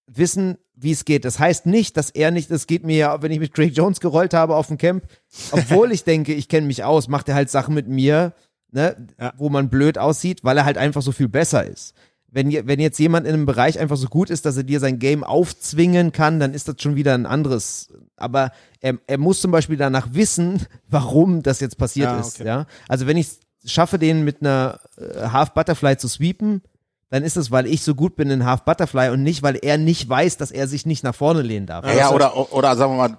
wissen, 0.08 0.58
wie 0.76 0.92
es 0.92 1.06
geht. 1.06 1.26
Das 1.26 1.38
heißt 1.40 1.68
nicht, 1.68 1.96
dass 1.96 2.10
er 2.10 2.32
nicht, 2.32 2.50
es 2.52 2.66
geht 2.68 2.84
mir 2.86 2.98
ja, 2.98 3.22
wenn 3.22 3.32
ich 3.32 3.40
mit 3.40 3.54
Craig 3.54 3.76
Jones 3.78 4.00
gerollt 4.00 4.34
habe 4.34 4.56
auf 4.56 4.68
dem 4.68 4.78
Camp, 4.78 5.06
obwohl 5.52 5.92
ich 5.92 6.04
denke, 6.04 6.34
ich 6.34 6.50
kenne 6.50 6.66
mich 6.68 6.84
aus, 6.84 7.08
macht 7.08 7.30
er 7.30 7.36
halt 7.36 7.50
Sachen 7.52 7.74
mit 7.76 7.88
mir, 7.88 8.34
ne, 8.76 8.96
Ja. 9.20 9.34
wo 9.38 9.50
man 9.50 9.70
blöd 9.70 9.98
aussieht, 9.98 10.44
weil 10.44 10.58
er 10.58 10.66
halt 10.66 10.78
einfach 10.78 11.02
so 11.02 11.12
viel 11.12 11.28
besser 11.30 11.66
ist. 11.66 11.94
Wenn, 12.30 12.52
wenn 12.68 12.82
jetzt 12.82 13.00
jemand 13.00 13.26
in 13.26 13.34
einem 13.34 13.46
Bereich 13.46 13.80
einfach 13.80 13.96
so 13.96 14.08
gut 14.08 14.30
ist, 14.30 14.46
dass 14.46 14.58
er 14.58 14.64
dir 14.64 14.82
sein 14.82 15.00
Game 15.00 15.24
aufzwingen 15.24 16.12
kann, 16.12 16.40
dann 16.40 16.54
ist 16.54 16.68
das 16.68 16.76
schon 16.82 16.96
wieder 16.98 17.14
ein 17.14 17.26
anderes. 17.26 17.94
Aber 18.18 18.52
er, 18.82 18.98
er 19.08 19.18
muss 19.18 19.40
zum 19.40 19.52
Beispiel 19.52 19.78
danach 19.78 20.10
wissen, 20.12 20.66
warum 20.90 21.42
das 21.44 21.62
jetzt 21.62 21.78
passiert 21.78 22.10
Ja, 22.10 22.20
ist. 22.20 22.36
okay. 22.42 22.48
Ja? 22.48 22.66
Also 22.90 23.08
wenn 23.08 23.16
ich 23.18 23.28
es 23.64 23.72
schaffe, 23.72 23.98
den 23.98 24.26
mit 24.26 24.42
einer 24.42 24.80
äh, 24.98 25.30
Half 25.30 25.54
Butterfly 25.54 25.96
zu 25.98 26.10
sweepen, 26.10 26.62
dann 27.10 27.24
ist 27.24 27.38
es, 27.38 27.52
weil 27.52 27.68
ich 27.68 27.84
so 27.84 27.96
gut 27.96 28.18
bin 28.18 28.30
in 28.30 28.46
Half 28.46 28.64
Butterfly 28.66 29.10
und 29.12 29.24
nicht, 29.24 29.42
weil 29.42 29.56
er 29.56 29.78
nicht 29.78 30.10
weiß, 30.10 30.36
dass 30.36 30.52
er 30.52 30.68
sich 30.68 30.86
nicht 30.86 31.04
nach 31.06 31.16
vorne 31.16 31.42
lehnen 31.42 31.68
darf. 31.68 31.86
Ja, 31.86 31.94
ja 31.94 32.10
oder, 32.12 32.52
oder 32.54 32.76
sagen 32.76 32.98
wir 32.98 33.08
mal, 33.08 33.18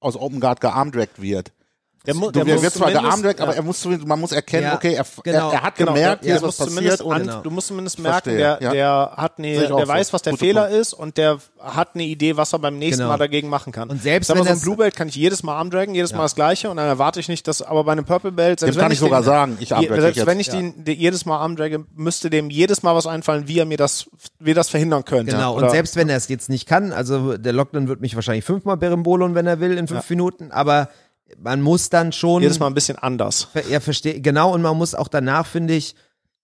aus 0.00 0.16
Open 0.16 0.40
Guard 0.40 0.60
gearmdragt 0.62 1.20
wird. 1.20 1.52
Der 2.04 2.14
mu- 2.14 2.26
Du, 2.26 2.32
der 2.32 2.44
der 2.44 2.62
wird 2.62 2.72
zwar 2.72 2.88
zumindest- 2.88 3.04
gearmt 3.04 3.22
weg, 3.24 3.40
aber 3.40 3.52
ja. 3.52 3.56
er 3.58 3.62
muss 3.62 3.80
zumindest, 3.80 4.08
man 4.08 4.18
muss 4.20 4.32
erkennen, 4.32 4.64
Ja, 4.64 4.74
okay, 4.74 4.94
er, 4.94 5.04
genau. 5.22 5.48
er, 5.50 5.54
er 5.54 5.62
hat 5.62 5.76
Genau, 5.76 5.92
gemerkt, 5.94 6.24
der, 6.24 6.32
hier 6.32 6.40
der 6.40 6.48
ist 6.48 6.58
was 6.58 6.66
passiert 6.68 7.00
und 7.00 7.28
an, 7.30 7.42
du 7.44 7.50
musst 7.50 7.68
zumindest 7.68 7.98
merken, 8.00 8.30
verstehe, 8.30 8.58
der, 8.60 8.70
der 8.72 9.12
hat 9.16 9.38
eine, 9.38 9.52
der 9.58 9.68
so. 9.68 9.86
weiß, 9.88 10.12
was 10.12 10.22
der 10.22 10.32
Guter 10.32 10.44
Fehler 10.44 10.62
Punkt. 10.64 10.76
ist 10.80 10.92
und 10.94 11.16
der 11.16 11.38
hat 11.60 11.90
eine 11.94 12.02
Idee, 12.02 12.36
was 12.36 12.52
er 12.52 12.58
beim 12.58 12.78
nächsten 12.78 13.02
Genau. 13.02 13.12
Mal 13.12 13.18
dagegen 13.18 13.48
machen 13.48 13.72
kann. 13.72 13.88
Und 13.88 14.02
selbst 14.02 14.26
Sag 14.26 14.36
mal, 14.36 14.44
so 14.44 14.50
ein 14.50 14.60
Blue 14.60 14.76
Belt 14.76 14.96
kann 14.96 15.06
ich 15.08 15.14
jedes 15.14 15.44
Mal 15.44 15.54
armdragen, 15.56 15.94
jedes 15.94 16.12
Mal 16.12 16.22
das 16.22 16.34
gleiche 16.34 16.70
und 16.70 16.76
dann 16.76 16.86
erwarte 16.88 17.20
ich 17.20 17.28
nicht, 17.28 17.46
dass, 17.46 17.62
aber 17.62 17.84
bei 17.84 17.92
einem 17.92 18.04
Purple 18.04 18.32
Belt, 18.32 18.58
selbst 18.58 18.74
Dem 18.74 18.78
wenn 18.78 18.82
kann 18.82 18.92
ich 18.92 18.98
den- 18.98 19.04
sogar 19.06 19.22
sagen, 19.22 19.56
ich 19.60 19.72
armdrage 19.72 20.00
selbst 20.02 20.16
jetzt. 20.16 20.26
wenn 20.26 20.40
ich 20.40 20.48
den, 20.48 20.84
den 20.84 20.98
jedes 20.98 21.24
Mal 21.24 21.38
armdrage, 21.38 21.84
müsste 21.94 22.30
dem 22.30 22.50
jedes 22.50 22.82
Mal 22.82 22.96
was 22.96 23.06
einfallen, 23.06 23.46
wie 23.46 23.58
er 23.60 23.64
mir 23.64 23.76
das, 23.78 24.06
wie 24.40 24.54
das 24.54 24.68
verhindern 24.70 25.04
könnte. 25.04 25.32
Genau, 25.32 25.54
und 25.56 25.70
selbst 25.70 25.94
wenn 25.94 26.08
er 26.08 26.16
es 26.16 26.26
jetzt 26.28 26.48
nicht 26.48 26.66
kann, 26.66 26.92
also 26.92 27.36
der 27.38 27.52
Lockdown 27.52 27.86
wird 27.86 28.00
mich 28.00 28.16
wahrscheinlich 28.16 28.44
fünfmal 28.44 28.76
berimbolon, 28.76 29.36
wenn 29.36 29.46
er 29.46 29.60
will, 29.60 29.78
in 29.78 29.86
fünf 29.86 30.10
Minuten, 30.10 30.50
aber 30.50 30.88
man 31.38 31.60
muss 31.60 31.90
dann 31.90 32.12
schon. 32.12 32.42
jedes 32.42 32.58
Mal 32.58 32.66
ein 32.66 32.74
bisschen 32.74 32.98
anders. 32.98 33.48
Ja, 33.70 33.80
verstehe, 33.80 34.20
genau, 34.20 34.52
und 34.52 34.62
man 34.62 34.76
muss 34.76 34.94
auch 34.94 35.08
danach, 35.08 35.46
finde 35.46 35.74
ich, 35.74 35.94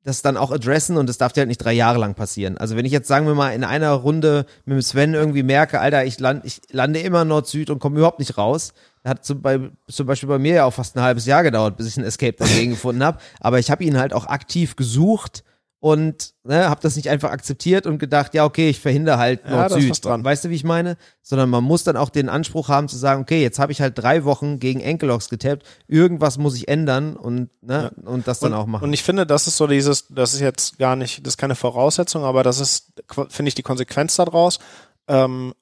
das 0.04 0.22
dann 0.22 0.36
auch 0.36 0.50
adressen 0.50 0.96
und 0.96 1.08
das 1.08 1.18
darf 1.18 1.32
ja 1.36 1.40
halt 1.40 1.48
nicht 1.48 1.62
drei 1.62 1.72
Jahre 1.72 1.98
lang 1.98 2.14
passieren. 2.14 2.56
Also 2.56 2.76
wenn 2.76 2.86
ich 2.86 2.92
jetzt, 2.92 3.08
sagen 3.08 3.26
wir 3.26 3.34
mal, 3.34 3.50
in 3.50 3.62
einer 3.64 3.92
Runde 3.92 4.46
mit 4.64 4.76
dem 4.76 4.82
Sven 4.82 5.14
irgendwie 5.14 5.42
merke, 5.42 5.80
Alter, 5.80 6.04
ich, 6.04 6.18
land, 6.18 6.44
ich 6.44 6.60
lande 6.70 7.00
immer 7.00 7.24
Nord-Süd 7.24 7.68
und 7.68 7.78
komme 7.78 7.98
überhaupt 7.98 8.18
nicht 8.18 8.38
raus, 8.38 8.72
hat 9.04 9.24
zum, 9.24 9.42
bei, 9.42 9.70
zum 9.88 10.06
Beispiel 10.06 10.28
bei 10.28 10.38
mir 10.38 10.54
ja 10.54 10.64
auch 10.64 10.72
fast 10.72 10.96
ein 10.96 11.02
halbes 11.02 11.26
Jahr 11.26 11.42
gedauert, 11.42 11.76
bis 11.76 11.86
ich 11.86 11.96
einen 11.96 12.06
Escape 12.06 12.36
dagegen 12.36 12.70
gefunden 12.72 13.04
habe, 13.04 13.18
aber 13.40 13.58
ich 13.58 13.70
habe 13.70 13.84
ihn 13.84 13.98
halt 13.98 14.12
auch 14.12 14.26
aktiv 14.26 14.76
gesucht 14.76 15.44
und 15.80 16.34
ne, 16.42 16.68
habe 16.68 16.80
das 16.82 16.96
nicht 16.96 17.08
einfach 17.08 17.30
akzeptiert 17.30 17.86
und 17.86 17.98
gedacht, 17.98 18.34
ja, 18.34 18.44
okay, 18.44 18.68
ich 18.68 18.80
verhindere 18.80 19.18
halt 19.18 19.42
Ja, 19.44 19.68
Nord-Süd. 19.68 20.04
dran. 20.04 20.24
Weißt 20.24 20.44
du, 20.44 20.50
wie 20.50 20.56
ich 20.56 20.64
meine? 20.64 20.96
Sondern 21.22 21.50
man 21.50 21.62
muss 21.62 21.84
dann 21.84 21.96
auch 21.96 22.08
den 22.08 22.28
Anspruch 22.28 22.68
haben 22.68 22.88
zu 22.88 22.96
sagen, 22.96 23.22
okay, 23.22 23.40
jetzt 23.40 23.60
habe 23.60 23.70
ich 23.70 23.80
halt 23.80 23.96
drei 23.96 24.24
Wochen 24.24 24.58
gegen 24.58 24.80
Enkelocks 24.80 25.28
getappt, 25.28 25.64
irgendwas 25.86 26.36
muss 26.36 26.56
ich 26.56 26.66
ändern 26.66 27.16
und, 27.16 27.50
ne, 27.62 27.92
und 28.04 28.26
das 28.26 28.40
dann 28.40 28.52
und, 28.52 28.58
auch 28.58 28.66
machen. 28.66 28.84
Und 28.84 28.92
ich 28.92 29.04
finde, 29.04 29.24
das 29.24 29.46
ist 29.46 29.56
so 29.56 29.68
dieses, 29.68 30.06
das 30.08 30.34
ist 30.34 30.40
jetzt 30.40 30.78
gar 30.78 30.96
nicht, 30.96 31.24
das 31.24 31.34
ist 31.34 31.38
keine 31.38 31.54
Voraussetzung, 31.54 32.24
aber 32.24 32.42
das 32.42 32.58
ist, 32.58 32.94
finde 33.28 33.48
ich, 33.48 33.54
die 33.54 33.62
Konsequenz 33.62 34.16
daraus. 34.16 34.58
Ähm, 35.06 35.54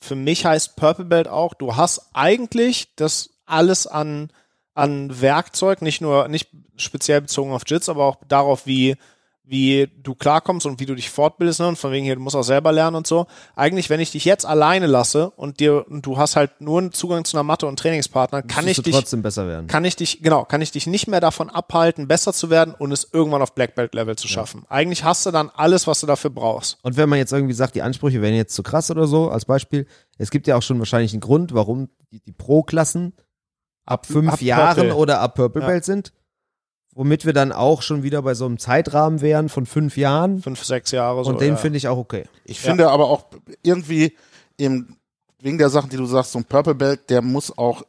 für 0.00 0.16
mich 0.16 0.44
heißt 0.44 0.76
Purple 0.76 1.06
Belt 1.06 1.28
auch, 1.28 1.54
du 1.54 1.76
hast 1.76 2.10
eigentlich 2.12 2.94
das 2.96 3.30
alles 3.46 3.86
an, 3.86 4.28
an 4.74 5.18
Werkzeug, 5.22 5.80
nicht 5.80 6.02
nur, 6.02 6.28
nicht 6.28 6.50
speziell 6.76 7.22
bezogen 7.22 7.52
auf 7.52 7.62
Jits, 7.66 7.88
aber 7.88 8.04
auch 8.04 8.16
darauf, 8.28 8.66
wie, 8.66 8.96
wie 9.48 9.88
du 10.02 10.14
klarkommst 10.16 10.66
und 10.66 10.80
wie 10.80 10.86
du 10.86 10.94
dich 10.96 11.08
fortbildest, 11.08 11.60
ne? 11.60 11.68
und 11.68 11.78
von 11.78 11.92
wegen 11.92 12.04
hier, 12.04 12.16
du 12.16 12.20
musst 12.20 12.34
auch 12.34 12.42
selber 12.42 12.72
lernen 12.72 12.96
und 12.96 13.06
so. 13.06 13.26
Eigentlich, 13.54 13.88
wenn 13.90 14.00
ich 14.00 14.10
dich 14.10 14.24
jetzt 14.24 14.44
alleine 14.44 14.86
lasse 14.86 15.30
und 15.30 15.60
dir, 15.60 15.86
und 15.88 16.04
du 16.04 16.18
hast 16.18 16.34
halt 16.34 16.60
nur 16.60 16.80
einen 16.80 16.92
Zugang 16.92 17.24
zu 17.24 17.36
einer 17.36 17.44
Matte 17.44 17.66
und 17.66 17.78
Trainingspartner, 17.78 18.42
kann 18.42 18.66
ich 18.66 18.82
dich, 18.82 18.94
trotzdem 18.94 19.22
besser 19.22 19.46
werden. 19.46 19.68
kann 19.68 19.84
ich 19.84 19.94
dich, 19.94 20.20
genau, 20.20 20.44
kann 20.44 20.62
ich 20.62 20.72
dich 20.72 20.86
nicht 20.88 21.06
mehr 21.06 21.20
davon 21.20 21.48
abhalten, 21.48 22.08
besser 22.08 22.32
zu 22.32 22.50
werden 22.50 22.74
und 22.76 22.90
es 22.90 23.08
irgendwann 23.12 23.40
auf 23.40 23.54
Black 23.54 23.76
Belt 23.76 23.94
Level 23.94 24.16
zu 24.16 24.26
schaffen. 24.26 24.64
Eigentlich 24.68 25.04
hast 25.04 25.24
du 25.26 25.30
dann 25.30 25.50
alles, 25.54 25.86
was 25.86 26.00
du 26.00 26.06
dafür 26.08 26.30
brauchst. 26.30 26.78
Und 26.82 26.96
wenn 26.96 27.08
man 27.08 27.18
jetzt 27.18 27.32
irgendwie 27.32 27.54
sagt, 27.54 27.76
die 27.76 27.82
Ansprüche 27.82 28.20
wären 28.20 28.34
jetzt 28.34 28.54
zu 28.54 28.64
krass 28.64 28.90
oder 28.90 29.06
so, 29.06 29.30
als 29.30 29.44
Beispiel, 29.44 29.86
es 30.18 30.30
gibt 30.30 30.48
ja 30.48 30.56
auch 30.56 30.62
schon 30.62 30.78
wahrscheinlich 30.80 31.12
einen 31.12 31.20
Grund, 31.20 31.54
warum 31.54 31.88
die, 32.10 32.20
die 32.20 32.32
Pro-Klassen 32.32 33.12
ab 33.84 34.06
fünf 34.06 34.32
ab 34.32 34.40
Jahren 34.42 34.74
Purple. 34.74 34.96
oder 34.96 35.20
ab 35.20 35.36
Purple 35.36 35.62
Ja. 35.62 35.68
Belt 35.68 35.84
sind, 35.84 36.12
womit 36.96 37.26
wir 37.26 37.34
dann 37.34 37.52
auch 37.52 37.82
schon 37.82 38.02
wieder 38.02 38.22
bei 38.22 38.34
so 38.34 38.46
einem 38.46 38.58
Zeitrahmen 38.58 39.20
wären 39.20 39.50
von 39.50 39.66
fünf 39.66 39.98
Jahren. 39.98 40.40
Fünf, 40.42 40.64
sechs 40.64 40.90
Jahre 40.90 41.22
so. 41.24 41.30
und 41.30 41.40
den 41.40 41.50
ja. 41.50 41.56
finde 41.56 41.76
ich 41.76 41.88
auch 41.88 41.98
okay. 41.98 42.24
Ich 42.44 42.58
finde 42.58 42.88
aber 42.88 43.10
auch 43.10 43.26
irgendwie 43.62 44.16
eben 44.58 44.96
wegen 45.40 45.58
der 45.58 45.68
Sachen, 45.68 45.90
die 45.90 45.98
du 45.98 46.06
sagst, 46.06 46.32
so 46.32 46.38
ein 46.38 46.46
Purple 46.46 46.74
Belt, 46.74 47.10
der 47.10 47.20
muss 47.20 47.56
auch 47.56 47.82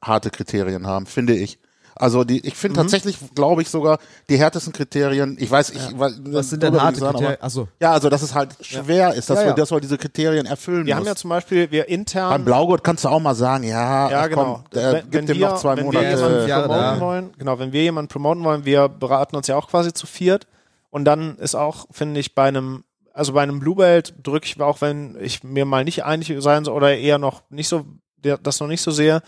harte 0.00 0.30
Kriterien 0.30 0.86
haben, 0.86 1.06
finde 1.06 1.34
ich. 1.34 1.58
Also 1.94 2.24
die, 2.24 2.38
ich 2.38 2.54
Mhm. 2.54 2.56
finde 2.56 2.76
tatsächlich, 2.80 3.18
glaube 3.34 3.62
ich 3.62 3.68
sogar, 3.68 3.98
die 4.28 4.36
härtesten 4.38 4.72
Kriterien, 4.72 5.36
ich 5.38 5.50
weiß, 5.50 5.70
ich 5.70 5.98
weiß, 5.98 6.20
Was 6.24 6.50
sind 6.50 6.62
denn 6.62 6.80
harte 6.80 6.98
sagen, 7.00 7.12
Kriterien? 7.14 7.38
aber-. 7.40 7.68
Ja, 7.80 7.92
also 7.92 8.08
dass 8.08 8.22
es 8.22 8.34
halt 8.34 8.56
schwer 8.60 9.14
ist, 9.14 9.28
dass, 9.30 9.38
Ja, 9.40 9.44
ja. 9.44 9.50
Wir, 9.50 9.54
dass 9.56 9.70
wir 9.70 9.80
diese 9.80 9.98
Kriterien 9.98 10.46
erfüllen 10.46 10.86
Wir 10.86 10.94
muss. 10.94 11.00
haben 11.00 11.06
ja 11.06 11.14
zum 11.16 11.30
Beispiel, 11.30 11.70
wir 11.70 11.84
Beim 11.84 11.92
intern, 11.94 12.44
Blaugurt 12.44 12.82
kannst 12.84 13.04
du 13.04 13.08
auch 13.08 13.20
mal 13.20 13.34
sagen, 13.34 13.64
ja, 13.64 14.10
ja 14.10 14.26
genau, 14.26 14.62
komm, 14.64 14.64
wenn 14.72 15.10
gibt 15.10 15.28
dem 15.28 15.38
wir, 15.38 15.48
noch 15.48 15.58
zwei 15.58 15.76
wenn 15.76 15.84
Monate. 15.86 16.06
wir 16.06 16.46
jemanden 16.46 16.48
promoten 16.48 16.68
da. 16.78 17.00
wollen, 17.00 17.30
genau, 17.38 17.58
wenn 17.58 17.72
wir 17.72 17.82
jemanden 17.82 18.08
promoten 18.08 18.44
wollen, 18.44 18.64
wir 18.64 18.88
beraten 18.88 19.36
uns 19.36 19.46
ja 19.46 19.56
auch 19.56 19.68
quasi 19.68 19.92
zu 19.92 20.06
viert 20.06 20.46
und 20.90 21.04
dann 21.04 21.36
ist 21.38 21.54
auch, 21.54 21.86
finde 21.90 22.20
ich, 22.20 22.34
bei 22.34 22.44
einem 22.48 22.84
also 23.14 23.34
bei 23.34 23.42
einem 23.42 23.60
Blue 23.60 23.76
Belt 23.76 24.14
drücke 24.22 24.46
ich 24.46 24.58
auch, 24.58 24.80
wenn 24.80 25.18
ich 25.20 25.44
mir 25.44 25.66
mal 25.66 25.84
nicht 25.84 26.02
einig 26.04 26.32
sein 26.38 26.64
soll 26.64 26.74
oder 26.74 26.96
eher 26.96 27.18
noch 27.18 27.42
nicht 27.50 27.68
so, 27.68 27.84
das 28.42 28.58
noch 28.58 28.68
nicht 28.68 28.80
so 28.80 28.90
sehe, 28.90 29.20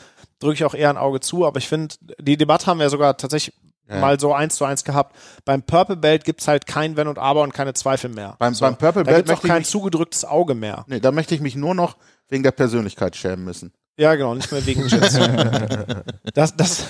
drücke 0.45 0.55
ich 0.55 0.65
auch 0.65 0.75
eher 0.75 0.91
ein 0.91 0.97
Auge 0.97 1.21
zu. 1.21 1.45
Aber 1.47 1.59
ich 1.59 1.69
finde, 1.69 1.95
die 2.21 2.37
Debatte 2.37 2.67
haben 2.67 2.79
wir 2.81 2.91
sogar 2.91 3.17
tatsächlich 3.17 3.55
Ja. 3.89 3.99
mal 4.01 4.19
so 4.21 4.33
eins 4.33 4.57
zu 4.57 4.65
eins 4.65 4.85
gehabt. 4.85 5.15
Beim 5.45 5.63
Purple 5.63 5.97
Belt 5.97 6.25
gibt's 6.25 6.49
halt 6.49 6.67
kein 6.67 6.97
Wenn 6.97 7.07
und 7.09 7.19
Aber 7.19 7.43
und 7.43 7.53
keine 7.53 7.75
Zweifel 7.75 8.09
mehr. 8.11 8.37
Beim- 8.39 8.57
beim 8.59 8.77
Purple 8.77 9.05
da 9.05 9.11
Belt 9.13 9.27
gibt's 9.27 9.41
auch 9.43 9.47
kein 9.47 9.59
mich- 9.59 9.69
zugedrücktes 9.69 10.25
Auge 10.25 10.55
mehr. 10.55 10.85
Nee, 10.89 11.01
da 11.01 11.11
möchte 11.11 11.35
ich 11.35 11.41
mich 11.43 11.55
nur 11.57 11.75
noch 11.75 11.97
wegen 12.29 12.43
der 12.43 12.53
Persönlichkeit 12.53 13.15
schämen 13.17 13.45
müssen. 13.45 13.73
Ja, 13.97 14.15
genau, 14.17 14.35
nicht 14.35 14.51
mehr 14.51 14.65
wegen 14.67 14.89
Jits. 14.89 15.15
das, 16.35 16.57
das, 16.57 16.85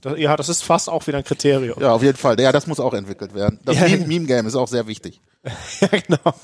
das, 0.00 0.18
ja, 0.18 0.36
das 0.36 0.48
ist 0.48 0.64
fast 0.64 0.88
auch 0.88 1.06
wieder 1.06 1.18
ein 1.18 1.24
Kriterium. 1.24 1.80
Ja, 1.80 1.92
auf 1.92 2.02
jeden 2.02 2.16
Fall. 2.18 2.40
Ja, 2.40 2.50
das 2.52 2.66
muss 2.66 2.80
auch 2.80 2.94
entwickelt 2.94 3.34
werden. 3.34 3.60
Das 3.64 3.76
Ja. 3.76 3.84
Meme- 3.86 4.06
Meme-Game 4.06 4.46
ist 4.46 4.56
auch 4.56 4.66
sehr 4.68 4.86
wichtig. 4.86 5.20
Ja, 5.80 5.88
genau. 5.88 6.34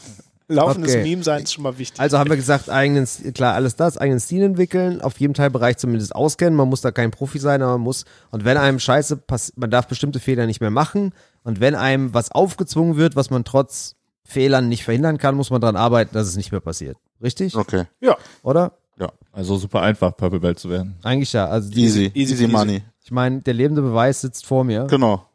Laufendes 0.48 0.92
Okay. 0.92 1.02
Meme 1.02 1.22
sein 1.22 1.42
ist 1.42 1.54
schon 1.54 1.62
mal 1.62 1.78
wichtig. 1.78 1.98
Also 1.98 2.18
haben 2.18 2.28
wir 2.28 2.36
gesagt, 2.36 2.68
eigenen, 2.68 3.08
klar, 3.32 3.54
alles 3.54 3.76
das, 3.76 3.96
eigenen 3.96 4.20
Stil 4.20 4.42
entwickeln, 4.42 5.00
auf 5.00 5.18
jedem 5.18 5.32
Teilbereich 5.32 5.78
zumindest 5.78 6.14
auskennen. 6.14 6.54
Man 6.54 6.68
muss 6.68 6.82
da 6.82 6.90
kein 6.90 7.10
Profi 7.10 7.38
sein, 7.38 7.62
aber 7.62 7.72
man 7.72 7.80
muss, 7.80 8.04
und 8.30 8.44
wenn 8.44 8.56
einem 8.56 8.78
Scheiße 8.78 9.16
passiert, 9.16 9.56
man 9.58 9.70
darf 9.70 9.88
bestimmte 9.88 10.20
Fehler 10.20 10.46
nicht 10.46 10.60
mehr 10.60 10.70
machen. 10.70 11.12
Und 11.44 11.60
wenn 11.60 11.74
einem 11.74 12.12
was 12.12 12.30
aufgezwungen 12.30 12.96
wird, 12.96 13.16
was 13.16 13.30
man 13.30 13.44
trotz 13.44 13.96
Fehlern 14.24 14.68
nicht 14.68 14.84
verhindern 14.84 15.18
kann, 15.18 15.34
muss 15.34 15.50
man 15.50 15.60
daran 15.60 15.76
arbeiten, 15.76 16.14
dass 16.14 16.26
es 16.26 16.36
nicht 16.36 16.52
mehr 16.52 16.60
passiert. 16.60 16.96
Richtig? 17.22 17.56
Okay. 17.56 17.84
ja. 18.00 18.16
Oder? 18.42 18.72
Ja. 18.98 19.10
Also 19.32 19.56
super 19.56 19.82
einfach, 19.82 20.16
Purple 20.16 20.40
Belt 20.40 20.58
zu 20.58 20.70
werden. 20.70 20.96
Eigentlich 21.02 21.32
ja. 21.32 21.46
Also 21.46 21.70
die, 21.70 21.82
Easy. 21.84 22.04
Easy 22.14 22.34
Easy, 22.34 22.34
peasy. 22.44 22.52
money. 22.52 22.82
ich 23.02 23.10
meine, 23.10 23.40
der 23.40 23.54
lebende 23.54 23.82
Beweis 23.82 24.20
sitzt 24.20 24.46
vor 24.46 24.64
mir. 24.64 24.86
Genau. 24.88 25.26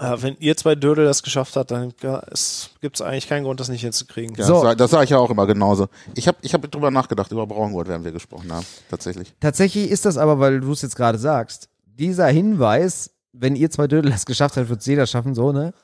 Äh, 0.00 0.22
wenn 0.22 0.36
ihr 0.40 0.56
zwei 0.56 0.74
Dödel 0.74 1.04
das 1.04 1.22
geschafft 1.22 1.56
habt, 1.56 1.70
dann 1.70 1.92
ja, 2.02 2.22
es 2.30 2.70
eigentlich 3.02 3.28
keinen 3.28 3.44
Grund, 3.44 3.60
das 3.60 3.68
nicht 3.68 3.82
hinzukriegen. 3.82 4.34
Ja, 4.36 4.46
So. 4.46 4.74
Das, 4.74 4.90
sage 4.90 5.04
ich 5.04 5.10
ja 5.10 5.18
auch 5.18 5.28
immer 5.30 5.46
genauso. 5.46 5.88
Ich 6.14 6.26
habe 6.26 6.38
ich 6.40 6.54
hab 6.54 6.62
drüber 6.70 6.90
nachgedacht, 6.90 7.30
über 7.30 7.46
Braungurt, 7.46 7.88
während 7.88 8.04
wir 8.06 8.12
gesprochen 8.12 8.50
haben. 8.50 8.64
Tatsächlich. 8.88 9.34
Tatsächlich 9.40 9.90
ist 9.90 10.06
das 10.06 10.16
aber, 10.16 10.40
weil 10.40 10.60
du 10.60 10.72
es 10.72 10.80
jetzt 10.80 10.96
gerade 10.96 11.18
sagst, 11.18 11.68
dieser 11.84 12.28
Hinweis, 12.28 13.10
wenn 13.32 13.54
ihr 13.54 13.70
zwei 13.70 13.88
Dödel 13.88 14.10
das 14.10 14.24
geschafft 14.24 14.56
habt, 14.56 14.70
wird 14.70 14.86
jeder 14.86 15.06
schaffen, 15.06 15.34
so, 15.34 15.52
ne? 15.52 15.74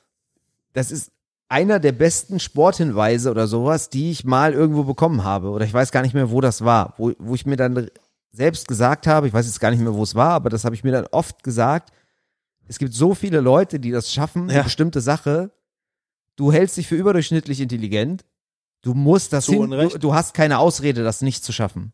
Das 0.73 0.91
ist 0.91 1.13
einer 1.49 1.79
der 1.79 1.93
besten 1.93 2.41
Sporthinweise 2.41 3.31
oder 3.31 3.47
sowas, 3.47 3.91
die 3.91 4.11
ich 4.11 4.25
mal 4.25 4.55
irgendwo 4.55 4.85
bekommen 4.85 5.25
habe. 5.25 5.51
Oder 5.51 5.67
ich 5.67 5.75
weiß 5.75 5.93
gar 5.93 6.03
nicht 6.03 6.15
mehr, 6.15 6.31
wo 6.31 6.41
das 6.41 6.65
war. 6.65 6.95
Wo, 6.97 7.13
wo 7.19 7.35
ich 7.35 7.45
mir 7.45 7.57
dann 7.57 7.89
selbst 8.33 8.67
gesagt 8.67 9.07
habe, 9.07 9.29
ich 9.29 9.35
weiß 9.35 9.47
jetzt 9.47 9.61
gar 9.61 9.71
nicht 9.71 9.81
mehr, 9.81 9.95
wo 9.95 10.03
es 10.03 10.15
war, 10.15 10.31
aber 10.31 10.49
das 10.49 10.65
habe 10.65 10.75
ich 10.75 10.85
mir 10.85 10.93
dann 10.93 11.07
oft 11.11 11.43
gesagt. 11.43 11.91
Es 12.69 12.79
gibt 12.79 12.95
so 12.95 13.15
viele 13.15 13.41
Leute, 13.41 13.79
die 13.81 13.91
das 13.91 14.13
schaffen, 14.13 14.45
eine 14.45 14.55
Ja. 14.55 14.63
bestimmte 14.63 15.01
Sache. 15.01 15.51
Du 16.37 16.53
hältst 16.53 16.77
dich 16.77 16.87
für 16.87 16.97
überdurchschnittlich 16.97 17.61
intelligent. 17.61 18.25
Du 18.83 18.95
musst 18.95 19.33
das 19.33 19.47
hin, 19.47 19.71
du, 19.71 19.99
du 19.99 20.15
hast 20.15 20.35
keine 20.35 20.59
Ausrede, 20.59 21.03
das 21.03 21.23
nicht 21.23 21.43
zu 21.45 21.53
schaffen. 21.53 21.93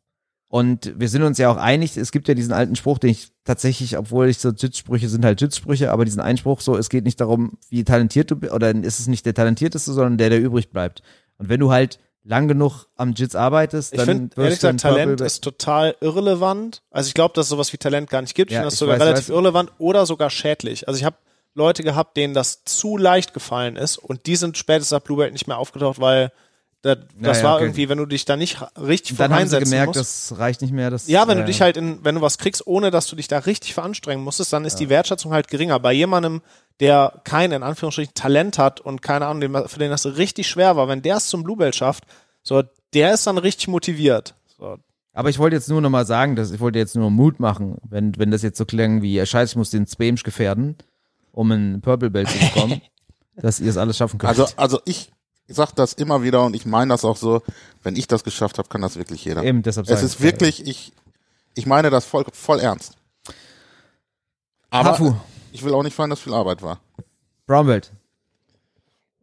Und 0.49 0.93
wir 0.99 1.09
sind 1.09 1.23
uns 1.23 1.39
ja 1.39 1.51
auch 1.51 1.57
einig, 1.57 1.97
es 1.97 2.13
gibt 2.13 2.29
ja 2.29 2.35
diesen 2.35 2.53
alten 2.53 2.77
Spruch, 2.77 2.99
den 2.99 3.09
ich 3.11 3.33
tatsächlich, 3.45 3.97
obwohl 3.97 4.29
ich 4.29 4.37
so 4.39 4.51
Jits-Sprüche 4.51 5.09
sind 5.09 5.25
halt 5.25 5.41
Jits-Sprüche, 5.41 5.91
aber 5.91 6.05
diesen 6.05 6.21
Einspruch 6.21 6.61
so, 6.61 6.77
es 6.77 6.91
geht 6.91 7.05
nicht 7.05 7.19
darum, 7.23 7.53
wie 7.71 7.85
talentiert 7.85 8.31
du 8.31 8.37
bist, 8.37 8.53
oder 8.53 8.75
ist 8.75 9.01
es 9.01 9.07
nicht 9.07 9.25
der 9.25 9.33
Talentierteste, 9.33 9.93
sondern 9.93 10.19
der, 10.19 10.29
der 10.29 10.43
übrig 10.43 10.69
bleibt. 10.71 11.03
Und 11.39 11.49
wenn 11.49 11.61
du 11.61 11.73
halt 11.73 11.99
lang 12.25 12.49
genug 12.49 12.87
am 12.97 13.13
Jits 13.15 13.35
arbeitest, 13.35 13.93
Ich 13.93 13.99
dann 13.99 14.31
ehrlich 14.37 14.37
wirst 14.37 14.63
du 14.63 14.69
ein 14.69 14.77
gesagt, 14.77 14.95
Talent 14.95 15.21
ist 15.21 15.43
total 15.43 15.97
irrelevant. 16.01 16.83
Also 16.91 17.09
ich 17.09 17.15
glaube, 17.15 17.35
dass 17.35 17.47
es 17.47 17.51
sowas 17.51 17.73
wie 17.73 17.79
Talent 17.79 18.11
gar 18.11 18.23
nicht 18.23 18.35
gibt. 18.35 18.51
Ich 18.51 18.55
Ja, 18.55 18.61
finde 18.61 18.67
das 18.69 18.75
ich 18.75 18.79
sogar 18.81 18.95
weiß, 18.97 19.03
relativ 19.03 19.25
weiß. 19.25 19.31
irrelevant 19.31 19.73
oder 19.79 20.07
sogar 20.07 20.31
schädlich. 20.31 20.87
Also 20.89 20.99
ich 20.99 21.05
habe 21.05 21.17
Leute 21.55 21.83
gehabt, 21.83 22.17
denen 22.17 22.33
das 22.33 22.65
zu 22.65 22.97
leicht 22.97 23.35
gefallen 23.35 23.77
ist 23.77 23.99
und 23.99 24.27
die 24.27 24.37
sind 24.37 24.57
spätestens 24.57 24.95
ab 24.95 25.05
Blue 25.05 25.19
Belt 25.19 25.33
nicht 25.33 25.47
mehr 25.49 25.59
aufgetaucht, 25.59 26.01
weil 26.01 26.33
das, 26.83 26.99
das 27.21 27.39
ja, 27.39 27.45
war 27.45 27.55
okay. 27.57 27.65
irgendwie, 27.65 27.89
wenn 27.89 27.99
du 27.99 28.07
dich 28.07 28.25
da 28.25 28.37
nicht 28.37 28.59
richtig 28.77 29.17
dann 29.17 29.33
haben 29.33 29.47
sie 29.47 29.61
gemerkt, 29.61 29.95
musst. 29.95 30.31
das 30.31 30.39
reicht 30.39 30.63
nicht 30.63 30.73
mehr. 30.73 30.91
Das, 30.91 31.07
Ja, 31.07 31.29
wenn 31.29 31.39
äh, 31.39 31.43
du 31.43 31.47
dich 31.47 31.61
halt 31.61 31.77
in, 31.77 32.05
wenn 32.05 32.17
du 32.17 32.21
was 32.23 32.39
kriegst, 32.39 32.67
ohne 32.67 32.91
dass 32.91 33.07
du 33.07 33.15
dich 33.15 33.29
da 33.29 33.39
richtig 33.39 33.75
veranstrengen 33.75 34.25
musstest, 34.25 34.53
dann 34.53 34.65
ist 34.65 34.77
die 34.77 34.89
Wertschätzung 34.89 35.33
halt 35.33 35.47
geringer. 35.47 35.79
Bei 35.79 35.93
jemandem, 35.93 36.43
der 36.81 37.21
kein, 37.25 37.53
in 37.53 37.63
Anführungsstrichen, 37.63 38.15
Talent 38.15 38.59
hat 38.59 38.81
und 38.81 39.03
keine 39.03 39.27
Ahnung, 39.27 39.69
für 39.69 39.79
den 39.79 39.91
das 39.91 40.07
richtig 40.17 40.49
schwer 40.49 40.77
war, 40.77 40.89
wenn 40.89 41.03
der 41.03 41.17
es 41.17 41.29
zum 41.29 41.43
Blue 41.43 41.57
Belt 41.57 41.75
schafft, 41.75 42.05
so, 42.43 42.63
der 42.93 43.15
ist 43.15 43.27
dann 43.27 43.39
richtig 43.39 43.69
motiviert. 43.69 44.35
So, 44.59 44.79
Aber 45.13 45.31
ich 45.31 45.39
wollte 45.39 45.57
jetzt 45.57 45.69
nur 45.69 45.81
nochmal 45.81 46.07
sagen, 46.07 46.37
dass 46.37 46.51
ich 46.51 46.61
wollte 46.61 46.79
jetzt 46.79 46.97
nur 46.97 47.11
Mut 47.11 47.41
machen, 47.41 47.77
wenn, 47.89 48.17
wenn 48.19 48.31
das 48.31 48.43
jetzt 48.43 48.59
so 48.59 48.65
klang 48.65 49.03
wie, 49.03 49.15
ja, 49.15 49.27
scheiße, 49.27 49.53
ich 49.53 49.57
muss 49.57 49.71
den 49.71 49.87
Spamsch 49.87 50.23
gefährden, 50.23 50.77
um 51.31 51.51
ein 51.51 51.81
Purple 51.81 52.11
Belt 52.11 52.29
zu 52.29 52.39
bekommen, 52.39 52.81
dass 53.37 53.61
ihr 53.61 53.71
es 53.71 53.77
alles 53.77 53.97
schaffen 53.97 54.19
könnt. 54.19 54.31
Also, 54.31 54.47
also 54.57 54.81
ich 54.85 55.11
sag 55.49 55.73
das 55.73 55.93
immer 55.93 56.23
wieder 56.23 56.45
und 56.45 56.55
ich 56.55 56.67
meine 56.67 56.93
das 56.93 57.05
auch 57.05 57.17
so, 57.17 57.43
wenn 57.83 57.97
ich 57.97 58.07
das 58.07 58.25
geschafft 58.25 58.59
habe, 58.59 58.69
kann 58.69 58.83
das 58.83 58.97
wirklich 58.97 59.25
jeder. 59.25 59.43
Eben, 59.43 59.63
deshalb 59.63 59.89
es 59.89 60.03
ist 60.03 60.15
ich, 60.17 60.21
wirklich, 60.21 60.67
ich, 60.67 60.93
ich 61.55 61.67
meine 61.67 61.91
das 61.91 62.05
voll, 62.05 62.25
voll 62.33 62.61
ernst. 62.61 62.97
Aber 64.71 64.91
Hafu, 64.91 65.15
ich 65.53 65.63
will 65.65 65.75
auch 65.75 65.83
nicht 65.83 65.95
fallen, 65.95 66.11
dass 66.11 66.21
viel 66.21 66.35
Arbeit 66.35 66.63
war. 66.63 66.81
Brown 67.47 67.67
Belt. 67.67 67.93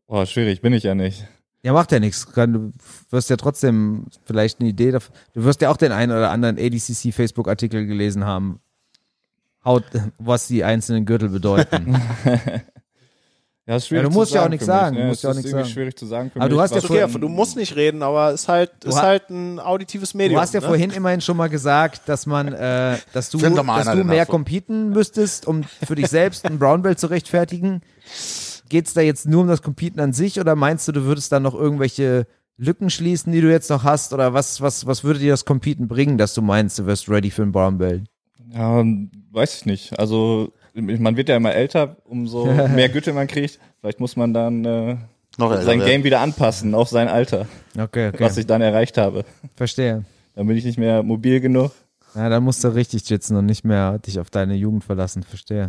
Boah, 0.08 0.26
schwierig, 0.26 0.62
bin 0.62 0.74
ich 0.74 0.84
ja 0.84 0.96
nicht. 0.96 1.28
Ja, 1.62 1.74
macht 1.74 1.92
ja 1.92 2.00
nichts. 2.00 2.32
Kann- 2.32 2.54
Du 2.54 2.74
wirst 3.10 3.30
ja 3.30 3.36
trotzdem 3.38 4.06
vielleicht 4.26 4.60
eine 4.60 4.70
Idee 4.70 4.92
davon. 4.92 5.14
Du 5.34 5.44
wirst 5.44 5.62
ja 5.62 5.70
auch 5.70 5.78
den 5.78 5.92
einen 5.92 6.12
oder 6.12 6.32
anderen 6.32 6.58
ADCC 6.58 7.12
Facebook-Artikel 7.14 7.86
gelesen 7.86 8.24
haben, 8.26 8.60
haut, 9.66 9.84
was 10.18 10.48
die 10.48 10.64
einzelnen 10.64 11.06
Gürtel 11.06 11.30
bedeuten. 11.30 12.02
Ja, 13.70 13.76
ist 13.76 13.88
schwierig 13.88 14.04
Ja, 14.06 14.10
du 14.10 14.16
musst 14.16 14.34
ja 14.34 14.44
auch 14.46 14.50
nichts 14.50 14.66
sagen, 14.66 14.96
du 14.96 15.02
ne? 15.04 15.08
musst 15.10 15.22
ja 15.24 15.30
auch 15.30 15.32
ist 15.32 15.38
nichts 15.38 15.52
irgendwie 15.52 15.64
sagen. 15.66 15.74
schwierig 15.74 15.96
zu 15.96 16.06
sagen 16.08 16.32
für 16.32 16.38
Aber 16.40 16.46
mich. 16.48 16.56
du 16.56 16.62
hast 16.62 16.72
ja 16.72 16.78
was- 16.78 16.86
Okay, 16.86 17.00
vorhin- 17.02 17.22
du 17.22 17.30
musst 17.30 17.56
nicht 17.56 17.76
reden, 17.76 18.02
aber 18.02 18.32
es 18.32 18.42
ist 18.42 18.48
halt, 18.48 18.72
ist 18.84 18.98
ha- 18.98 19.04
halt 19.04 19.30
ein 19.30 19.60
auditives 19.60 20.16
Medium. 20.16 20.38
Du 20.38 20.42
hast 20.42 20.56
ja 20.56 20.60
ne? 20.60 20.66
vorhin 20.66 20.90
immerhin 20.90 21.22
schon 21.22 21.38
mal 21.38 21.50
gesagt, 21.50 22.10
dass 22.10 22.26
man, 22.26 22.48
äh, 22.52 22.98
dass 23.14 23.30
du, 23.30 23.38
dass 23.38 23.86
du 23.92 24.04
mehr 24.04 24.26
competen 24.26 24.90
müsstest, 24.90 25.46
um 25.48 25.62
für 25.64 25.94
dich 25.94 26.08
selbst 26.08 26.46
einen 26.48 26.58
Brown 26.58 26.82
Belt 26.82 27.00
zu 27.00 27.08
rechtfertigen. 27.12 27.82
Geht's 28.70 28.94
da 28.96 29.02
jetzt 29.02 29.28
nur 29.28 29.42
um 29.42 29.48
das 29.48 29.62
Competen 29.62 30.00
an 30.00 30.14
sich 30.14 30.40
oder 30.40 30.56
meinst 30.56 30.88
du, 30.88 30.92
du 30.92 31.04
würdest 31.04 31.32
dann 31.32 31.44
noch 31.44 31.54
irgendwelche 31.54 32.26
Lücken 32.58 32.90
schließen, 32.90 33.32
die 33.32 33.42
du 33.42 33.52
jetzt 33.52 33.70
noch 33.70 33.84
hast? 33.84 34.14
Oder 34.14 34.34
was, 34.34 34.62
was, 34.62 34.88
was 34.88 35.04
würde 35.04 35.20
dir 35.20 35.32
das 35.32 35.46
Competen 35.46 35.88
bringen, 35.88 36.18
dass 36.18 36.34
du 36.34 36.42
meinst, 36.42 36.80
du 36.80 36.88
wirst 36.88 37.08
ready 37.08 37.30
für 37.30 37.44
einen 37.44 37.52
Brown 37.52 37.78
Belt? 37.78 38.04
Ja, 38.52 38.84
weiß 39.32 39.58
ich 39.58 39.66
nicht. 39.68 40.00
Also 40.00 40.54
man 40.82 41.16
wird 41.18 41.30
ja 41.30 41.36
immer 41.38 41.54
älter, 41.54 41.98
umso 42.06 42.46
mehr 42.76 42.90
Gürtel 42.90 43.14
man 43.14 43.28
kriegt. 43.28 43.60
Vielleicht 43.82 44.00
muss 44.00 44.16
man 44.16 44.34
dann 44.34 44.66
äh, 44.66 44.98
Noch 45.38 45.52
älter 45.52 45.64
sein. 45.64 45.80
Game 45.80 46.04
wieder 46.04 46.20
anpassen 46.22 46.76
auf 46.76 46.90
sein 46.90 47.08
Alter, 47.08 47.46
Okay, 47.78 48.10
okay. 48.10 48.18
was 48.20 48.38
ich 48.38 48.46
dann 48.48 48.62
erreicht 48.62 48.98
habe. 48.98 49.24
Verstehe. 49.56 50.04
Dann 50.36 50.48
bin 50.48 50.58
ich 50.58 50.66
nicht 50.66 50.78
mehr 50.78 51.04
mobil 51.04 51.40
genug. 51.40 51.72
Ja, 52.16 52.28
dann 52.30 52.44
musst 52.44 52.64
du 52.64 52.70
richtig 52.70 53.08
jitzen 53.10 53.36
und 53.38 53.46
nicht 53.46 53.64
mehr 53.64 54.00
dich 54.00 54.20
auf 54.20 54.30
deine 54.32 54.56
Jugend 54.56 54.84
verlassen. 54.84 55.22
Verstehe. 55.24 55.68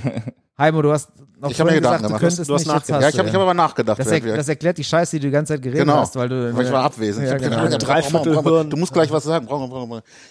Heimo, 0.58 0.82
du 0.82 0.92
hast 0.92 1.10
noch 1.40 1.50
Ich 1.50 1.58
hab 1.60 1.66
mir 1.66 1.72
vorhin 1.72 1.82
Gedanken 1.82 1.82
gesagt, 1.82 2.02
du 2.02 2.06
gemacht. 2.08 2.20
könntest 2.20 2.48
Du 2.50 2.54
hast 2.54 2.60
nicht, 2.62 2.74
nachgedacht. 2.74 3.02
hast 3.02 3.02
Ja, 3.02 3.08
ich 3.08 3.18
habe 3.18 3.32
hab 3.32 3.40
aber 3.42 3.54
nachgedacht. 3.54 3.98
das, 3.98 4.06
er, 4.08 4.20
das 4.20 4.48
erklärt 4.48 4.76
die 4.78 4.84
Scheiße, 4.84 5.16
die 5.16 5.20
du 5.20 5.26
die 5.28 5.32
ganze 5.32 5.54
Zeit 5.54 5.62
geredet 5.62 5.82
Genau, 5.82 5.96
hast, 5.98 6.16
weil 6.16 6.28
du. 6.28 6.54
weil 6.54 6.66
ich 6.66 6.72
war 6.72 6.84
abwesend. 6.84 7.26
Ja, 7.26 7.36
ich 7.36 7.42
hab 7.44 7.50
genau. 7.50 8.44
gedacht. 8.44 8.72
Du 8.72 8.76
musst 8.76 8.92
gleich 8.92 9.10
was 9.10 9.24
sagen. 9.24 9.48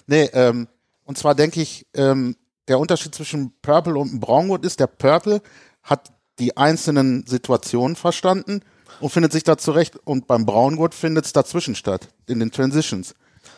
Nee, 0.05 0.29
ähm, 0.33 0.67
und 1.05 1.17
zwar 1.17 1.33
denke 1.33 1.61
ich, 1.61 1.87
ähm, 1.95 2.35
der 2.67 2.79
Unterschied 2.79 3.15
zwischen 3.15 3.53
Purple 3.61 3.97
und 3.97 4.19
Braungut 4.19 4.65
ist, 4.65 4.79
der 4.79 4.87
Purple 4.87 5.41
hat 5.83 6.11
die 6.39 6.57
einzelnen 6.57 7.25
Situationen 7.25 7.95
verstanden 7.95 8.61
und 8.99 9.09
findet 9.09 9.31
sich 9.31 9.43
da 9.43 9.57
zurecht. 9.57 9.97
Und 10.03 10.27
beim 10.27 10.45
Braungurt 10.45 10.93
findet 10.93 11.25
es 11.25 11.33
dazwischen 11.33 11.75
statt, 11.75 12.09
in 12.27 12.39
den 12.39 12.51
Transitions. 12.51 13.15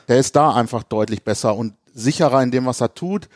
Der 0.08 0.18
ist 0.18 0.36
da 0.36 0.54
einfach 0.54 0.84
deutlich 0.84 1.24
besser 1.24 1.56
und 1.56 1.74
sicherer 1.94 2.42
in 2.44 2.52
dem, 2.52 2.66
was 2.66 2.82
er 2.82 2.94
tut, 2.94 3.28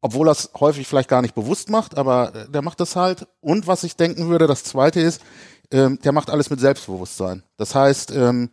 obwohl 0.00 0.28
er 0.28 0.32
es 0.32 0.50
häufig 0.58 0.86
vielleicht 0.86 1.08
gar 1.08 1.22
nicht 1.22 1.34
bewusst 1.34 1.70
macht, 1.70 1.98
aber 1.98 2.34
äh, 2.34 2.48
der 2.48 2.62
macht 2.62 2.80
das 2.80 2.96
halt. 2.96 3.26
Und 3.40 3.66
was 3.66 3.84
ich 3.84 3.96
denken 3.96 4.28
würde, 4.28 4.46
das 4.46 4.64
zweite 4.64 5.00
ist, 5.00 5.20
ähm, 5.72 5.98
der 6.04 6.12
macht 6.12 6.30
alles 6.30 6.48
mit 6.50 6.60
Selbstbewusstsein. 6.60 7.42
Das 7.56 7.74
heißt, 7.74 8.12
ähm, 8.12 8.50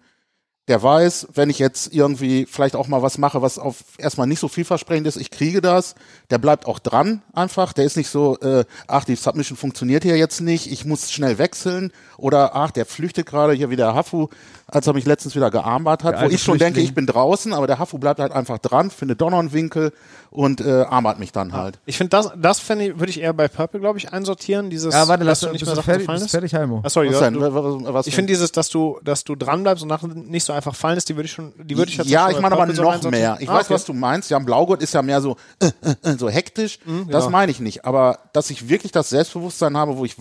der 0.69 0.81
weiß, 0.81 1.27
wenn 1.33 1.49
ich 1.49 1.59
jetzt 1.59 1.93
irgendwie 1.93 2.45
vielleicht 2.49 2.75
auch 2.75 2.87
mal 2.87 3.01
was 3.01 3.17
mache, 3.17 3.41
was 3.41 3.59
auf 3.59 3.83
erstmal 3.97 4.27
nicht 4.27 4.39
so 4.39 4.47
vielversprechend 4.47 5.07
ist, 5.07 5.17
ich 5.17 5.29
kriege 5.29 5.59
das, 5.59 5.95
der 6.29 6.37
bleibt 6.37 6.67
auch 6.67 6.79
dran 6.79 7.21
einfach, 7.33 7.73
der 7.73 7.83
ist 7.83 7.97
nicht 7.97 8.09
so, 8.09 8.39
äh, 8.39 8.63
ach, 8.87 9.03
die 9.03 9.15
Submission 9.15 9.57
funktioniert 9.57 10.03
hier 10.03 10.15
jetzt 10.15 10.39
nicht, 10.39 10.71
ich 10.71 10.85
muss 10.85 11.11
schnell 11.11 11.37
wechseln 11.37 11.91
oder 12.17 12.55
ach, 12.55 12.71
der 12.71 12.85
flüchtet 12.85 13.25
gerade 13.25 13.53
hier 13.53 13.69
wie 13.69 13.75
der 13.75 13.93
Hafu, 13.93 14.29
als 14.73 14.87
er 14.87 14.93
mich 14.93 15.05
letztens 15.05 15.35
wieder 15.35 15.51
gearmbart 15.51 16.03
hat, 16.03 16.15
Der 16.15 16.23
wo 16.23 16.33
ich 16.33 16.41
schon 16.41 16.57
denke, 16.57 16.79
ich 16.81 16.93
bin 16.95 17.05
draußen, 17.05 17.53
aber 17.53 17.67
der 17.67 17.79
Hafu 17.79 17.97
bleibt 17.99 18.19
halt 18.19 18.31
einfach 18.31 18.57
dran, 18.57 18.89
findet 18.89 19.21
doch 19.21 19.29
noch 19.29 19.39
einen 19.39 19.53
Winkel 19.53 19.91
und 20.31 20.61
äh, 20.61 20.81
armbart 20.89 21.19
mich 21.19 21.31
dann 21.31 21.53
halt. 21.53 21.79
Ich 21.85 21.97
finde, 21.97 22.09
das, 22.09 22.31
das 22.35 22.59
fände 22.59 22.85
ich, 22.87 22.99
würde 22.99 23.09
ich 23.11 23.21
eher 23.21 23.33
bei 23.33 23.47
Purple, 23.47 23.79
glaube 23.79 23.99
ich, 23.99 24.11
einsortieren. 24.11 24.69
Dieses, 24.71 24.93
Ja, 24.93 25.07
warte, 25.07 25.23
lass 25.23 25.41
du 25.41 25.49
nicht 25.51 25.63
mehr 25.65 25.75
Sachen 25.75 25.85
fertig, 25.85 26.07
gefallen 26.07 26.21
ist. 26.23 26.31
fertig, 26.31 26.55
Heimo. 26.55 26.81
Ah, 26.83 26.89
sorry, 26.89 27.09
Was 27.09 27.15
ja, 27.19 27.21
denn? 27.29 27.33
du, 27.35 27.41
Was- 27.41 27.93
was- 27.93 28.07
ich 28.07 28.15
finde 28.15 28.33
dieses, 28.33 28.51
dass 28.51 28.69
du, 28.69 28.99
dass 29.03 29.23
du 29.23 29.35
dranbleibst 29.35 29.83
und 29.83 29.89
nachher 29.89 30.07
nicht 30.07 30.43
so 30.43 30.53
einfach 30.53 30.73
fallen 30.75 30.97
ist, 30.97 31.07
die 31.07 31.15
würde 31.15 31.25
ich 31.27 31.31
schon, 31.33 31.53
die 31.63 31.77
würde 31.77 31.91
ich 31.91 31.97
jetzt 31.97 32.09
ja, 32.09 32.29
ich 32.31 32.39
meine 32.41 32.55
aber 32.55 32.73
so 32.73 32.81
noch 32.81 32.93
einsortieren. 32.93 33.11
mehr. 33.11 33.37
Ich 33.39 33.49
Ah, 33.49 33.53
weiß, 33.55 33.65
okay. 33.65 33.73
was 33.75 33.85
du 33.85 33.93
meinst. 33.93 34.29
Ja, 34.31 34.37
ein 34.37 34.45
Blaugurt 34.45 34.81
ist 34.81 34.93
ja 34.93 35.01
mehr 35.03 35.21
so, 35.21 35.37
äh, 35.59 35.67
äh, 35.83 36.11
äh, 36.13 36.17
so 36.17 36.29
hektisch. 36.29 36.79
Das 37.09 37.25
genau. 37.25 37.29
meine 37.29 37.51
ich 37.51 37.59
nicht. 37.59 37.85
Aber 37.85 38.17
dass 38.33 38.49
ich 38.49 38.69
wirklich 38.69 38.91
das 38.91 39.09
Selbstbewusstsein 39.11 39.77
habe, 39.77 39.97
wo 39.97 40.05
ich, 40.05 40.15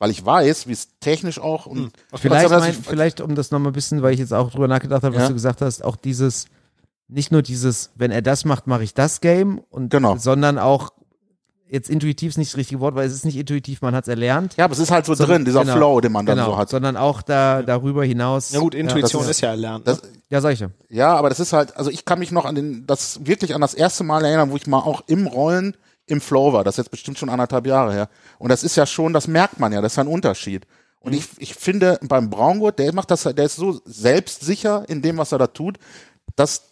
weil 0.00 0.10
ich 0.10 0.24
weiß, 0.26 0.66
wie 0.66 0.72
es 0.72 0.88
technisch 0.98 1.38
auch 1.38 1.66
und 1.66 1.92
Vielleicht, 2.16 2.50
dass 2.50 2.62
mein, 2.62 2.70
ich- 2.72 2.78
vielleicht, 2.78 3.20
um 3.20 3.36
das 3.36 3.52
nochmal 3.52 3.70
ein 3.70 3.74
bisschen, 3.74 4.02
weil 4.02 4.14
ich 4.14 4.18
jetzt 4.18 4.32
auch 4.34 4.50
drüber 4.50 4.66
nachgedacht 4.66 5.04
habe, 5.04 5.14
was 5.14 5.22
Ja. 5.22 5.28
du 5.28 5.34
gesagt 5.34 5.60
hast, 5.60 5.84
auch 5.84 5.94
dieses, 5.94 6.46
nicht 7.06 7.30
nur 7.30 7.42
dieses, 7.42 7.90
wenn 7.94 8.10
er 8.10 8.22
das 8.22 8.44
macht, 8.44 8.66
mache 8.66 8.82
ich 8.82 8.94
das 8.94 9.20
Game, 9.20 9.58
und, 9.70 9.90
Genau. 9.90 10.16
sondern 10.16 10.58
auch, 10.58 10.90
jetzt 11.68 11.88
intuitiv 11.90 12.30
ist 12.30 12.36
nicht 12.38 12.50
das 12.52 12.56
richtige 12.56 12.80
Wort, 12.80 12.94
weil 12.94 13.06
es 13.06 13.12
ist 13.12 13.24
nicht 13.24 13.36
intuitiv, 13.36 13.82
man 13.82 13.94
hat 13.94 14.04
es 14.04 14.08
erlernt. 14.08 14.56
ja, 14.56 14.64
aber 14.64 14.72
es 14.72 14.78
ist 14.80 14.90
halt 14.90 15.04
so 15.06 15.14
Sondern- 15.14 15.36
drin, 15.36 15.44
dieser 15.44 15.60
genau, 15.60 15.76
Flow, 15.76 16.00
den 16.00 16.12
man 16.12 16.24
dann 16.26 16.38
genau, 16.38 16.52
so 16.52 16.56
hat. 16.56 16.68
Sondern 16.70 16.96
auch 16.96 17.20
da, 17.22 17.62
darüber 17.62 18.02
hinaus. 18.04 18.50
Ja 18.52 18.58
gut, 18.60 18.74
Intuition 18.74 19.22
das 19.22 19.30
ist, 19.32 19.40
ja 19.42 19.50
erlernt. 19.50 19.86
Das, 19.86 20.02
ne? 20.02 20.08
Ja, 20.30 20.40
sag 20.40 20.52
ich 20.54 20.60
ja. 20.60 20.70
ja, 20.88 21.14
aber 21.14 21.28
das 21.28 21.38
ist 21.40 21.52
halt, 21.52 21.76
also 21.76 21.90
ich 21.90 22.04
kann 22.06 22.18
mich 22.20 22.32
noch 22.32 22.44
an 22.46 22.54
den, 22.54 22.86
das 22.86 23.24
wirklich 23.26 23.54
an 23.54 23.60
das 23.60 23.74
erste 23.74 24.02
Mal 24.02 24.24
erinnern, 24.24 24.50
wo 24.50 24.56
ich 24.56 24.66
mal 24.66 24.78
auch 24.78 25.02
im 25.08 25.26
Rollen 25.26 25.76
im 26.10 26.20
Flow 26.20 26.52
war. 26.52 26.64
Das 26.64 26.74
ist 26.74 26.84
jetzt 26.84 26.90
bestimmt 26.90 27.18
schon 27.18 27.28
anderthalb 27.28 27.66
Jahre 27.66 27.92
her. 27.92 28.08
Und 28.38 28.50
das 28.50 28.62
ist 28.64 28.76
ja 28.76 28.86
schon, 28.86 29.12
das 29.12 29.28
merkt 29.28 29.60
man 29.60 29.72
ja, 29.72 29.80
das 29.80 29.92
ist 29.92 29.98
ein 29.98 30.06
Unterschied. 30.06 30.66
Und 31.00 31.14
ich, 31.14 31.26
ich 31.38 31.54
finde, 31.54 31.98
beim 32.02 32.28
Braungurt, 32.28 32.78
der 32.78 32.92
macht 32.94 33.10
das, 33.10 33.22
der 33.22 33.44
ist 33.44 33.56
so 33.56 33.80
selbstsicher 33.84 34.84
in 34.88 35.00
dem, 35.00 35.16
was 35.16 35.32
er 35.32 35.38
da 35.38 35.46
tut, 35.46 35.78
dass 36.36 36.62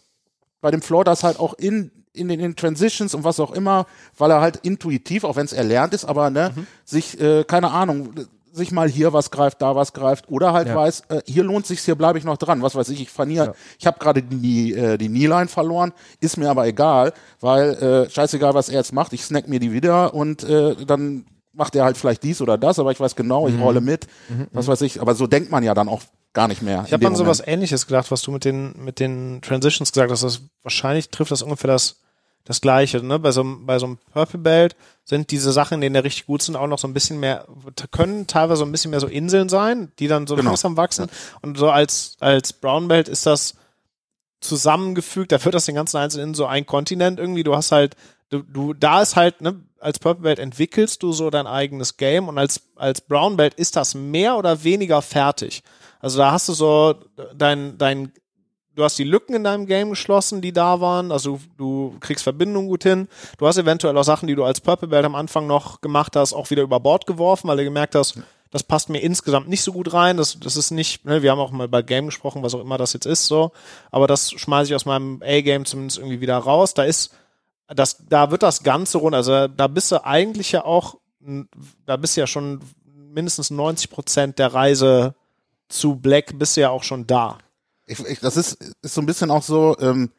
bei 0.61 0.71
dem 0.71 0.81
Floor 0.81 1.03
das 1.03 1.23
halt 1.23 1.39
auch 1.39 1.53
in, 1.55 1.91
in 2.13 2.27
den 2.27 2.39
in 2.39 2.55
Transitions 2.55 3.15
und 3.15 3.23
was 3.23 3.39
auch 3.39 3.51
immer, 3.51 3.87
weil 4.17 4.29
er 4.29 4.41
halt 4.41 4.57
intuitiv, 4.57 5.23
auch 5.23 5.35
wenn 5.35 5.45
es 5.45 5.53
erlernt 5.53 5.93
ist, 5.93 6.05
aber 6.05 6.29
ne, 6.29 6.53
sich, 6.85 7.19
äh, 7.19 7.43
keine 7.43 7.71
Ahnung, 7.71 8.13
sich 8.51 8.71
mal 8.71 8.89
hier 8.89 9.13
was 9.13 9.31
greift, 9.31 9.61
da 9.61 9.75
was 9.75 9.93
greift 9.93 10.29
oder 10.29 10.53
halt 10.53 10.67
Ja. 10.67 10.75
weiß, 10.75 11.03
äh, 11.09 11.21
hier 11.25 11.43
lohnt 11.43 11.65
sich's, 11.67 11.85
hier 11.85 11.95
bleibe 11.95 12.17
ich 12.17 12.23
noch 12.25 12.37
dran. 12.37 12.61
Was 12.61 12.75
weiß 12.75 12.89
ich, 12.89 13.01
ich 13.01 13.09
verliere, 13.09 13.45
Ja. 13.47 13.53
ich 13.77 13.87
habe 13.87 13.99
gerade 13.99 14.21
die, 14.23 14.73
äh, 14.73 14.97
die 14.97 15.07
Kneeline 15.07 15.47
verloren, 15.47 15.93
ist 16.19 16.37
mir 16.37 16.49
aber 16.49 16.65
egal, 16.67 17.13
weil 17.39 17.73
äh, 17.75 18.09
scheißegal, 18.09 18.53
was 18.53 18.69
er 18.69 18.75
jetzt 18.79 18.93
macht, 18.93 19.13
ich 19.13 19.23
snack 19.23 19.47
mir 19.47 19.59
die 19.59 19.71
wieder 19.71 20.13
und 20.13 20.43
äh, 20.43 20.75
dann 20.85 21.25
macht 21.53 21.75
er 21.75 21.83
halt 21.83 21.97
vielleicht 21.97 22.23
dies 22.23 22.41
oder 22.41 22.57
das, 22.57 22.79
aber 22.79 22.91
ich 22.91 22.99
weiß 22.99 23.15
genau, 23.15 23.47
Mhm. 23.47 23.55
ich 23.55 23.61
rolle 23.61 23.81
mit, 23.81 24.07
was 24.53 24.67
weiß 24.67 24.81
ich, 24.81 25.01
aber 25.01 25.13
so 25.15 25.27
denkt 25.27 25.51
man 25.51 25.63
ja 25.63 25.73
dann 25.73 25.89
auch 25.89 26.01
gar 26.33 26.47
nicht 26.47 26.61
mehr. 26.61 26.83
Ich 26.85 26.93
habe 26.93 27.05
an 27.07 27.15
sowas 27.15 27.41
ähnliches 27.45 27.87
gedacht, 27.87 28.11
was 28.11 28.21
du 28.21 28.31
mit 28.31 28.45
den, 28.45 28.73
mit 28.83 28.99
den 28.99 29.41
Transitions 29.41 29.91
gesagt 29.91 30.11
hast. 30.11 30.23
Das 30.23 30.41
wahrscheinlich 30.63 31.09
trifft 31.09 31.31
das 31.31 31.41
ungefähr 31.41 31.69
das, 31.71 31.97
das 32.49 32.61
Gleiche. 32.61 33.01
Ne? 33.05 33.19
Bei, 33.19 33.31
so, 33.31 33.41
einem- 33.41 33.65
bei 33.67 33.77
so 33.79 33.85
einem 33.85 33.97
Purple 34.11 34.39
Belt 34.39 34.75
sind 35.05 35.29
diese 35.31 35.51
Sachen, 35.51 35.75
in 35.75 35.81
denen 35.81 35.93
der 35.93 36.03
richtig 36.03 36.25
gut 36.25 36.41
sind, 36.41 36.55
auch 36.55 36.67
noch 36.67 36.79
so 36.79 36.87
ein 36.87 36.93
bisschen 36.93 37.19
mehr, 37.19 37.45
können 37.91 38.25
teilweise 38.27 38.59
so 38.59 38.65
ein 38.65 38.71
bisschen 38.71 38.91
mehr 38.91 38.99
so 38.99 39.07
Inseln 39.07 39.49
sein, 39.49 39.91
die 39.99 40.07
dann 40.07 40.25
so 40.27 40.35
Genau. 40.35 40.49
langsam 40.49 40.75
wachsen. 40.75 41.07
Und 41.41 41.57
so 41.57 41.69
als, 41.69 42.17
als 42.19 42.51
Brown 42.53 42.87
Belt 42.87 43.07
ist 43.07 43.25
das 43.27 43.53
zusammengefügt, 44.41 45.31
da 45.31 45.43
wird 45.43 45.55
das 45.55 45.65
den 45.65 45.75
ganzen 45.75 45.97
Einzelnen 45.97 46.29
in 46.29 46.33
so 46.33 46.45
ein 46.45 46.65
Kontinent 46.65 47.19
irgendwie. 47.19 47.43
Du 47.43 47.55
hast 47.55 47.71
halt, 47.71 47.95
du, 48.29 48.39
du, 48.41 48.73
da 48.73 49.01
ist 49.01 49.15
halt, 49.15 49.41
ne, 49.41 49.59
als 49.79 49.99
Purple 49.99 50.23
Belt 50.23 50.39
entwickelst 50.39 51.03
du 51.03 51.11
so 51.13 51.29
dein 51.29 51.47
eigenes 51.47 51.97
Game 51.97 52.27
und 52.27 52.37
als, 52.37 52.61
als 52.75 53.01
Brown 53.01 53.37
Belt 53.37 53.53
ist 53.53 53.75
das 53.75 53.95
mehr 53.95 54.37
oder 54.37 54.63
weniger 54.63 55.01
fertig. 55.01 55.61
Also 55.99 56.17
da 56.17 56.31
hast 56.31 56.47
du 56.49 56.53
so 56.53 56.95
dein, 57.35 57.77
dein, 57.77 58.11
du 58.79 58.85
hast 58.85 58.97
die 58.97 59.03
Lücken 59.03 59.35
in 59.35 59.43
deinem 59.43 59.65
Game 59.65 59.89
geschlossen, 59.89 60.41
die 60.41 60.53
da 60.53 60.79
waren. 60.79 61.11
Also 61.11 61.39
du 61.57 61.97
kriegst 61.99 62.23
Verbindungen 62.23 62.69
gut 62.69 62.83
hin. 62.83 63.09
Du 63.37 63.45
hast 63.45 63.57
eventuell 63.57 63.97
auch 63.97 64.03
Sachen, 64.03 64.27
die 64.27 64.35
du 64.35 64.45
als 64.45 64.61
Purple 64.61 64.87
Belt 64.87 65.03
am 65.03 65.15
Anfang 65.15 65.47
noch 65.47 65.81
gemacht 65.81 66.15
hast, 66.15 66.31
auch 66.31 66.49
wieder 66.49 66.63
über 66.63 66.79
Bord 66.79 67.05
geworfen, 67.05 67.49
weil 67.49 67.57
du 67.57 67.65
gemerkt 67.65 67.95
hast, 67.95 68.19
das 68.51 68.63
passt 68.63 68.89
mir 68.89 68.99
insgesamt 68.99 69.49
nicht 69.49 69.63
so 69.63 69.73
gut 69.73 69.93
rein. 69.93 70.15
Das, 70.15 70.39
das 70.39 70.55
ist 70.55 70.71
nicht, 70.71 71.03
ne, 71.03 71.21
wir 71.21 71.31
haben 71.31 71.39
auch 71.39 71.51
mal 71.51 71.67
bei 71.67 71.81
Game 71.81 72.05
gesprochen, 72.05 72.41
was 72.41 72.55
auch 72.55 72.61
immer 72.61 72.77
das 72.77 72.93
jetzt 72.93 73.05
ist, 73.05 73.27
so. 73.27 73.51
Aber 73.91 74.07
das 74.07 74.31
schmeiße 74.31 74.71
ich 74.71 74.75
aus 74.75 74.85
meinem 74.85 75.21
A-Game 75.21 75.65
zumindest 75.65 75.97
irgendwie 75.97 76.21
wieder 76.21 76.37
raus. 76.37 76.73
Da 76.73 76.83
ist, 76.83 77.13
das, 77.67 77.97
da 78.07 78.31
wird 78.31 78.43
das 78.43 78.63
Ganze 78.63 78.99
rund. 78.99 79.13
Also 79.13 79.49
da 79.49 79.67
bist 79.67 79.91
du 79.91 80.05
eigentlich 80.05 80.53
ja 80.53 80.63
auch, 80.63 80.95
da 81.85 81.97
bist 81.97 82.15
du 82.15 82.21
ja 82.21 82.27
schon 82.27 82.61
mindestens 82.85 83.51
90 83.51 83.89
Prozent 83.89 84.39
der 84.39 84.53
Reise 84.53 85.15
zu 85.67 85.97
Black 85.97 86.39
bist 86.39 86.55
du 86.55 86.61
ja 86.61 86.69
auch 86.69 86.83
schon 86.83 87.05
da. 87.05 87.37
Ich, 87.89 87.99
ich, 88.05 88.19
das 88.19 88.37
ist, 88.37 88.53
ist 88.81 88.93
so 88.93 89.01
ein 89.01 89.05
bisschen 89.05 89.31
auch 89.31 89.43
so, 89.43 89.75
ähm, 89.79 90.11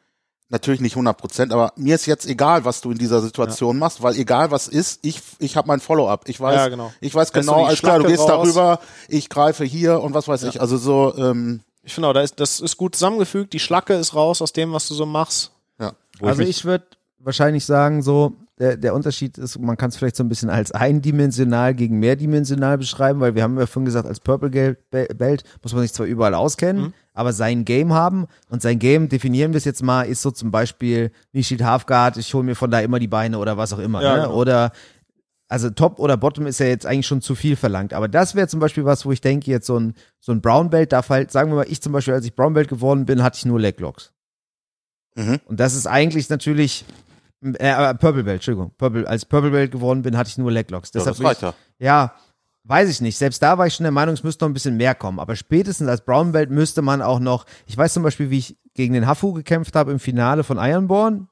natürlich 0.49 0.81
nicht 0.81 0.93
100 0.93 1.17
Prozent, 1.17 1.53
aber 1.53 1.71
mir 1.77 1.95
ist 1.95 2.05
jetzt 2.05 2.25
egal, 2.27 2.65
was 2.65 2.81
du 2.81 2.91
in 2.91 2.97
dieser 2.97 3.21
Situation 3.21 3.79
machst, 3.79 4.03
weil 4.03 4.15
egal 4.17 4.51
was 4.51 4.67
ist, 4.67 4.99
ich, 5.03 5.21
ich 5.39 5.55
habe 5.55 5.67
mein 5.69 5.79
Follow-up. 5.79 6.27
Ich 6.27 6.39
weiß, 6.41 6.55
Ja, 6.55 6.67
genau. 6.67 6.91
ich 6.99 7.15
weiß 7.15 7.33
Lässt 7.33 7.47
genau, 7.47 7.65
alles 7.65 7.79
klar, 7.79 7.99
du 7.99 8.05
gehst 8.07 8.19
raus. 8.19 8.27
darüber, 8.27 8.79
ich 9.07 9.29
greife 9.29 9.63
hier 9.63 10.01
und 10.01 10.13
was 10.13 10.27
weiß 10.27 10.43
ich. 10.43 10.59
Also 10.59 10.75
so, 10.77 11.15
ähm, 11.17 11.61
Ich 11.83 11.93
finde 11.93 12.09
auch, 12.09 12.13
da 12.13 12.21
ist, 12.21 12.39
das 12.41 12.59
ist 12.59 12.75
gut 12.75 12.95
zusammengefügt. 12.95 13.53
Die 13.53 13.59
Schlacke 13.59 13.93
ist 13.93 14.13
raus 14.13 14.41
aus 14.41 14.51
dem, 14.51 14.73
was 14.73 14.87
du 14.89 14.93
so 14.93 15.05
machst. 15.05 15.51
ja. 15.79 15.93
Wo 16.19 16.27
Also 16.27 16.39
mich- 16.41 16.49
ich 16.49 16.65
würde 16.65 16.85
wahrscheinlich 17.19 17.65
sagen, 17.65 18.01
so, 18.03 18.33
der, 18.61 18.77
der 18.77 18.93
Unterschied 18.93 19.39
ist, 19.39 19.59
man 19.59 19.75
kann 19.75 19.89
es 19.89 19.97
vielleicht 19.97 20.15
so 20.15 20.23
ein 20.23 20.29
bisschen 20.29 20.51
als 20.51 20.71
eindimensional 20.71 21.73
gegen 21.73 21.97
mehrdimensional 21.97 22.77
beschreiben, 22.77 23.19
weil 23.19 23.33
wir 23.33 23.41
haben 23.41 23.57
ja 23.57 23.65
vorhin 23.65 23.85
gesagt, 23.85 24.07
als 24.07 24.19
Purple 24.19 24.77
Belt 24.91 25.43
muss 25.63 25.73
man 25.73 25.81
sich 25.81 25.93
zwar 25.93 26.05
überall 26.05 26.35
auskennen, 26.35 26.93
aber 27.13 27.33
sein 27.33 27.65
Game 27.65 27.91
haben 27.91 28.27
und 28.49 28.61
sein 28.61 28.77
Game, 28.77 29.09
definieren 29.09 29.53
wir 29.53 29.57
es 29.57 29.65
jetzt 29.65 29.81
mal, 29.81 30.03
ist 30.03 30.21
so 30.21 30.29
zum 30.29 30.51
Beispiel 30.51 31.11
Nishit 31.33 31.63
Halfguard, 31.63 32.17
ich 32.17 32.31
hole 32.35 32.43
mir 32.43 32.55
von 32.55 32.69
da 32.69 32.79
immer 32.81 32.99
die 32.99 33.07
Beine 33.07 33.39
oder 33.39 33.57
was 33.57 33.73
auch 33.73 33.79
immer. 33.79 34.03
Ja, 34.03 34.15
ne? 34.15 34.21
genau. 34.23 34.35
Oder 34.35 34.71
also 35.47 35.71
Top 35.71 35.99
oder 35.99 36.15
Bottom 36.15 36.45
ist 36.45 36.59
ja 36.59 36.67
jetzt 36.67 36.85
eigentlich 36.85 37.07
schon 37.07 37.21
zu 37.21 37.33
viel 37.33 37.55
verlangt. 37.55 37.93
Aber 37.93 38.07
das 38.07 38.35
wäre 38.35 38.47
zum 38.47 38.59
Beispiel 38.59 38.85
was, 38.85 39.05
wo 39.05 39.11
ich 39.11 39.21
denke, 39.21 39.49
jetzt 39.49 39.65
so 39.67 39.77
ein, 39.77 39.95
so 40.19 40.31
ein 40.31 40.41
Brown 40.41 40.69
Belt 40.69 40.93
darf 40.93 41.09
halt, 41.09 41.31
sagen 41.31 41.51
wir 41.51 41.55
mal, 41.57 41.65
ich 41.67 41.81
zum 41.81 41.91
Beispiel, 41.91 42.13
als 42.13 42.25
ich 42.25 42.35
Brown 42.35 42.53
Belt 42.53 42.69
geworden 42.69 43.05
bin, 43.05 43.21
hatte 43.21 43.37
ich 43.37 43.45
nur 43.45 43.59
Leglocks. 43.59 44.13
Mhm. 45.15 45.39
Und 45.45 45.59
das 45.59 45.75
ist 45.75 45.87
eigentlich 45.87 46.29
natürlich, 46.29 46.85
äh, 47.41 47.93
Purple 47.95 48.23
Belt, 48.23 48.35
Entschuldigung. 48.35 48.71
Purple, 48.77 49.07
als 49.07 49.25
Purple 49.25 49.51
Belt 49.51 49.71
geworden 49.71 50.01
bin, 50.01 50.17
hatte 50.17 50.29
ich 50.29 50.37
nur 50.37 50.51
Leglocks. 50.51 50.89
Ja, 50.93 50.99
Deshalb 50.99 51.17
das 51.17 51.25
will 51.25 51.31
ich- 51.31 51.41
ja. 51.41 51.53
ja, 51.79 52.13
weiß 52.63 52.89
ich 52.89 53.01
nicht. 53.01 53.17
Selbst 53.17 53.41
da 53.41 53.57
war 53.57 53.67
ich 53.67 53.73
schon 53.75 53.83
der 53.85 53.91
Meinung, 53.91 54.13
es 54.13 54.23
müsste 54.23 54.45
noch 54.45 54.49
ein 54.49 54.53
bisschen 54.53 54.77
mehr 54.77 54.93
kommen. 54.95 55.19
Aber 55.19 55.35
spätestens 55.35 55.87
als 55.87 56.01
Brown 56.01 56.31
Belt 56.31 56.49
müsste 56.51 56.81
man 56.81 57.01
auch 57.01 57.19
noch, 57.19 57.45
ich 57.65 57.77
weiß 57.77 57.93
zum 57.93 58.03
Beispiel, 58.03 58.29
wie 58.29 58.37
ich 58.37 58.57
gegen 58.75 58.93
den 58.93 59.07
Hafu 59.07 59.33
gekämpft 59.33 59.75
habe 59.75 59.91
im 59.91 59.99
Finale 59.99 60.43
von 60.43 60.57
Ironborn. 60.57 61.27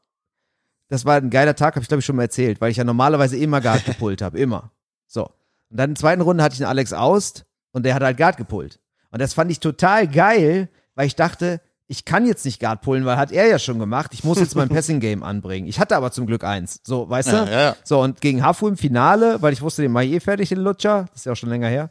Das 0.87 1.05
war 1.05 1.15
ein 1.17 1.29
geiler 1.29 1.55
Tag, 1.55 1.75
habe 1.75 1.83
ich 1.83 1.87
glaube 1.87 1.99
ich 1.99 2.05
schon 2.05 2.15
mal 2.15 2.23
erzählt, 2.23 2.59
weil 2.61 2.71
ich 2.71 2.77
ja 2.77 2.83
normalerweise 2.83 3.37
immer 3.37 3.61
Guard 3.61 3.85
gepullt 3.85 4.21
habe, 4.23 4.39
immer. 4.39 4.71
So. 5.05 5.25
Und 5.69 5.77
dann 5.77 5.91
in 5.91 5.93
der 5.93 5.99
zweiten 6.01 6.21
Runde 6.21 6.43
hatte 6.43 6.55
ich 6.55 6.61
einen 6.61 6.69
Alex 6.69 6.93
Aust 6.93 7.45
und 7.71 7.83
der 7.85 7.93
hat 7.93 8.01
halt 8.01 8.17
Guard 8.17 8.37
gepullt. 8.37 8.79
Und 9.11 9.21
das 9.21 9.33
fand 9.33 9.51
ich 9.51 9.59
total 9.59 10.07
geil, 10.07 10.69
weil 10.95 11.05
ich 11.05 11.15
dachte, 11.15 11.61
ich 11.91 12.05
kann 12.05 12.25
jetzt 12.27 12.45
nicht 12.45 12.59
Guard 12.59 12.81
pullen, 12.81 13.03
weil 13.05 13.17
hat 13.17 13.31
er 13.31 13.47
ja 13.47 13.57
schon 13.59 13.79
gemacht. 13.79 14.11
Ich 14.13 14.23
muss 14.23 14.39
jetzt 14.39 14.55
mein 14.55 14.69
Passing 14.75 14.99
Game 14.99 15.23
anbringen. 15.23 15.67
Ich 15.67 15.79
hatte 15.79 15.95
aber 15.97 16.11
zum 16.11 16.27
Glück 16.27 16.43
eins. 16.43 16.79
So, 16.83 17.09
weißt 17.09 17.29
Ja, 17.31 17.45
du? 17.45 17.51
ja, 17.51 17.61
ja. 17.61 17.75
So, 17.83 17.99
und 18.01 18.21
gegen 18.21 18.43
Hafu 18.45 18.67
im 18.67 18.77
Finale, 18.77 19.41
weil 19.41 19.53
ich 19.53 19.61
wusste, 19.61 19.81
den 19.81 19.91
mache 19.91 20.05
ich 20.05 20.13
eh 20.13 20.19
fertig, 20.19 20.49
den 20.49 20.59
Lutscher, 20.59 21.07
das 21.11 21.21
ist 21.21 21.25
ja 21.25 21.31
auch 21.31 21.35
schon 21.35 21.49
länger 21.49 21.67
her, 21.67 21.89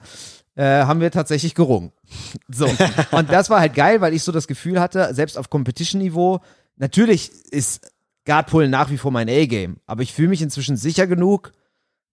äh, 0.54 0.84
haben 0.84 1.00
wir 1.00 1.10
tatsächlich 1.10 1.54
gerungen. 1.54 1.92
So. 2.48 2.66
und 3.10 3.30
das 3.30 3.50
war 3.50 3.60
halt 3.60 3.74
geil, 3.74 4.00
weil 4.00 4.14
ich 4.14 4.22
so 4.22 4.32
das 4.32 4.46
Gefühl 4.46 4.80
hatte, 4.80 5.12
selbst 5.14 5.36
auf 5.36 5.50
Competition-Niveau, 5.50 6.40
natürlich 6.76 7.30
ist 7.50 7.92
Guardpullen 8.24 8.70
nach 8.70 8.90
wie 8.90 8.98
vor 8.98 9.10
mein 9.10 9.28
A-Game, 9.28 9.78
aber 9.86 10.02
ich 10.02 10.14
fühle 10.14 10.28
mich 10.28 10.40
inzwischen 10.42 10.76
sicher 10.76 11.06
genug. 11.06 11.52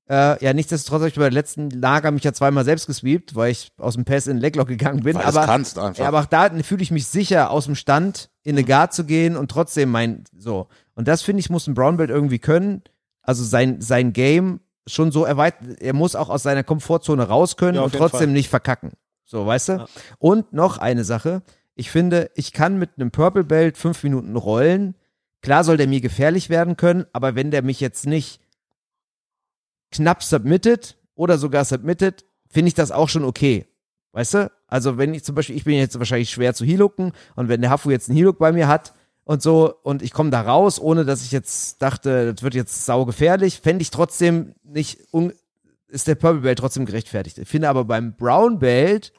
Äh, 0.07 0.43
ja, 0.43 0.53
nichtsdestotrotz 0.53 0.99
habe 0.99 1.09
ich 1.09 1.15
bei 1.15 1.21
der 1.21 1.31
letzten 1.31 1.71
Lager 1.71 2.11
mich 2.11 2.23
ja 2.23 2.31
zweimal 2.31 2.63
selbst 2.63 2.85
gesweept, 2.85 3.35
weil 3.35 3.51
ich 3.51 3.71
aus 3.77 3.95
dem 3.95 4.05
Pass 4.05 4.27
in 4.27 4.35
den 4.35 4.41
Leglock 4.41 4.67
gegangen 4.67 5.01
bin. 5.03 5.15
Weil 5.15 5.25
aber, 5.25 5.45
kannst 5.45 5.79
einfach. 5.79 5.99
ja, 5.99 6.07
aber 6.07 6.19
auch 6.21 6.25
da 6.25 6.49
fühle 6.61 6.83
ich 6.83 6.91
mich 6.91 7.07
sicher, 7.07 7.49
aus 7.49 7.65
dem 7.65 7.75
Stand 7.75 8.29
in 8.43 8.55
eine 8.55 8.63
Guard 8.63 8.93
zu 8.93 9.05
gehen 9.05 9.35
und 9.35 9.49
trotzdem 9.49 9.89
mein, 9.89 10.23
so. 10.37 10.67
Und 10.93 11.07
das 11.07 11.23
finde 11.23 11.39
ich, 11.39 11.49
muss 11.49 11.65
ein 11.65 11.73
Brown 11.73 11.97
Belt 11.97 12.11
irgendwie 12.11 12.37
können. 12.37 12.83
Also 13.23 13.43
sein, 13.43 13.81
sein 13.81 14.13
Game 14.13 14.59
schon 14.85 15.11
so 15.11 15.25
erweitert, 15.25 15.81
er 15.81 15.93
muss 15.93 16.15
auch 16.15 16.29
aus 16.29 16.43
seiner 16.43 16.63
Komfortzone 16.63 17.23
raus 17.27 17.57
können 17.57 17.75
Ja, 17.75 17.81
und 17.81 17.95
trotzdem 17.95 18.19
Fall. 18.19 18.27
nicht 18.27 18.49
verkacken. 18.49 18.91
So, 19.23 19.47
weißt 19.47 19.69
du? 19.69 19.85
Und 20.19 20.53
noch 20.53 20.77
eine 20.77 21.03
Sache. 21.03 21.41
Ich 21.73 21.89
finde, 21.89 22.29
ich 22.35 22.53
kann 22.53 22.77
mit 22.77 22.91
einem 22.97 23.09
Purple 23.09 23.43
Belt 23.43 23.77
fünf 23.77 24.03
Minuten 24.03 24.35
rollen. 24.35 24.95
Klar 25.41 25.63
soll 25.63 25.77
der 25.77 25.87
mir 25.87 26.01
gefährlich 26.01 26.49
werden 26.49 26.77
können, 26.77 27.05
aber 27.11 27.33
wenn 27.33 27.49
der 27.49 27.63
mich 27.63 27.79
jetzt 27.79 28.05
nicht 28.05 28.39
knapp 29.95 30.23
submitted 30.23 30.97
oder 31.15 31.37
sogar 31.37 31.65
submitted, 31.65 32.25
finde 32.47 32.69
ich 32.69 32.73
das 32.73 32.91
auch 32.91 33.09
schon 33.09 33.23
okay. 33.23 33.65
Weißt 34.11 34.33
du? 34.35 34.51
Also 34.67 34.97
wenn 34.97 35.13
ich 35.13 35.23
zum 35.23 35.35
Beispiel, 35.35 35.55
ich 35.55 35.65
bin 35.65 35.75
jetzt 35.75 35.97
wahrscheinlich 35.99 36.29
schwer 36.29 36.53
zu 36.53 36.65
healucken 36.65 37.11
und 37.35 37.49
wenn 37.49 37.61
der 37.61 37.69
Hafu 37.69 37.91
jetzt 37.91 38.09
einen 38.09 38.17
Healuk 38.17 38.39
bei 38.39 38.51
mir 38.51 38.67
hat 38.67 38.93
und 39.25 39.41
so 39.41 39.73
und 39.83 40.01
ich 40.01 40.13
komme 40.13 40.29
da 40.29 40.41
raus, 40.41 40.79
ohne 40.79 41.03
dass 41.05 41.23
ich 41.23 41.31
jetzt 41.31 41.81
dachte, 41.81 42.33
das 42.33 42.43
wird 42.43 42.55
jetzt 42.55 42.85
saugefährlich, 42.85 43.59
fände 43.59 43.81
ich 43.81 43.91
trotzdem 43.91 44.55
nicht, 44.63 44.99
ist 45.87 46.07
der 46.07 46.15
Purple 46.15 46.41
Belt 46.41 46.59
trotzdem 46.59 46.85
gerechtfertigt. 46.85 47.37
Ich 47.37 47.47
finde 47.47 47.69
aber 47.69 47.83
beim 47.85 48.15
Brown 48.15 48.59
Belt 48.59 49.11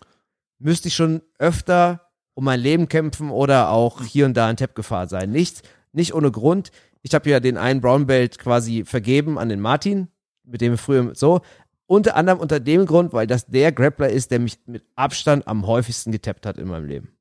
müsste 0.58 0.88
ich 0.88 0.94
schon 0.94 1.22
öfter 1.38 2.08
um 2.34 2.44
mein 2.44 2.60
Leben 2.60 2.88
kämpfen 2.88 3.30
oder 3.30 3.70
auch 3.70 4.02
hier 4.02 4.26
und 4.26 4.34
da 4.34 4.48
in 4.50 4.56
Tap-Gefahr 4.56 5.08
sein. 5.08 5.30
Nicht, 5.30 5.62
nicht 5.92 6.14
ohne 6.14 6.30
Grund. 6.30 6.70
Ich 7.02 7.14
habe 7.14 7.30
ja 7.30 7.40
den 7.40 7.56
einen 7.56 7.80
Brown 7.80 8.06
Belt 8.06 8.38
quasi 8.38 8.84
vergeben 8.84 9.38
an 9.38 9.48
den 9.48 9.60
Martin, 9.60 10.08
mit 10.46 10.60
dem 10.60 10.72
wir 10.72 10.78
früher 10.78 11.14
so. 11.14 11.40
Unter 11.86 12.16
anderem 12.16 12.40
unter 12.40 12.58
dem 12.58 12.86
Grund, 12.86 13.12
weil 13.12 13.26
das 13.26 13.46
der 13.46 13.70
Grappler 13.70 14.08
ist, 14.08 14.30
der 14.30 14.40
mich 14.40 14.58
mit 14.66 14.84
Abstand 14.96 15.46
am 15.46 15.66
häufigsten 15.66 16.10
getappt 16.10 16.46
hat 16.46 16.58
in 16.58 16.66
meinem 16.66 16.86
Leben. 16.86 17.16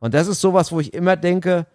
Und 0.00 0.14
das 0.14 0.26
ist 0.26 0.40
sowas, 0.40 0.72
wo 0.72 0.80
ich 0.80 0.94
immer 0.94 1.16
denke, 1.16 1.66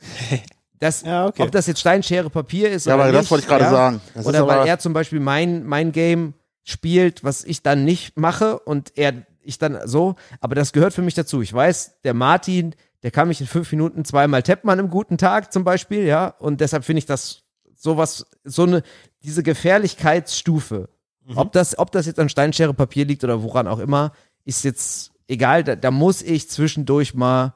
dass, 0.78 1.02
Ja, 1.02 1.26
okay. 1.26 1.42
ob 1.42 1.52
das 1.52 1.66
jetzt 1.66 1.80
Steinschere 1.80 2.30
Papier 2.30 2.70
ist 2.70 2.86
Ja, 2.86 2.94
oder 2.94 3.04
aber 3.04 3.12
nicht, 3.12 3.22
das 3.22 3.30
wollte 3.30 3.42
ich 3.42 3.48
gerade 3.48 3.64
ja, 3.64 3.70
sagen. 3.70 4.00
Das 4.14 4.26
oder 4.26 4.46
weil 4.46 4.66
er 4.66 4.78
zum 4.78 4.92
Beispiel 4.92 5.20
mein, 5.20 5.64
mein 5.64 5.92
Game 5.92 6.34
spielt, 6.62 7.22
was 7.24 7.44
ich 7.44 7.62
dann 7.62 7.84
nicht 7.84 8.18
mache 8.18 8.58
und 8.58 8.96
er, 8.96 9.26
ich 9.42 9.58
dann 9.58 9.86
so, 9.86 10.14
aber 10.40 10.54
das 10.54 10.72
gehört 10.72 10.94
für 10.94 11.02
mich 11.02 11.14
dazu. 11.14 11.42
Ich 11.42 11.52
weiß, 11.52 12.00
der 12.02 12.14
Martin, 12.14 12.74
der 13.02 13.10
kann 13.10 13.28
mich 13.28 13.40
in 13.40 13.46
fünf 13.46 13.70
Minuten 13.70 14.04
zweimal 14.04 14.42
tappen 14.42 14.70
an 14.70 14.78
einem 14.78 14.88
guten 14.88 15.18
Tag 15.18 15.52
zum 15.52 15.64
Beispiel, 15.64 16.04
ja, 16.04 16.28
und 16.28 16.60
deshalb 16.60 16.84
finde 16.84 17.00
ich 17.00 17.06
das 17.06 17.43
sowas, 17.84 18.26
so 18.44 18.62
eine, 18.64 18.82
diese 19.22 19.42
Gefährlichkeitsstufe, 19.42 20.88
Mhm. 21.26 21.38
ob 21.38 21.52
das, 21.52 21.78
ob 21.78 21.90
das 21.92 22.04
jetzt 22.06 22.18
an 22.18 22.28
Steinschere 22.28 22.74
Papier 22.74 23.04
liegt 23.06 23.24
oder 23.24 23.42
woran 23.42 23.66
auch 23.68 23.78
immer, 23.78 24.12
ist 24.44 24.62
jetzt 24.64 25.12
egal, 25.28 25.64
da, 25.64 25.74
da 25.76 25.90
muss 25.90 26.20
ich 26.20 26.50
zwischendurch 26.50 27.14
mal, 27.14 27.54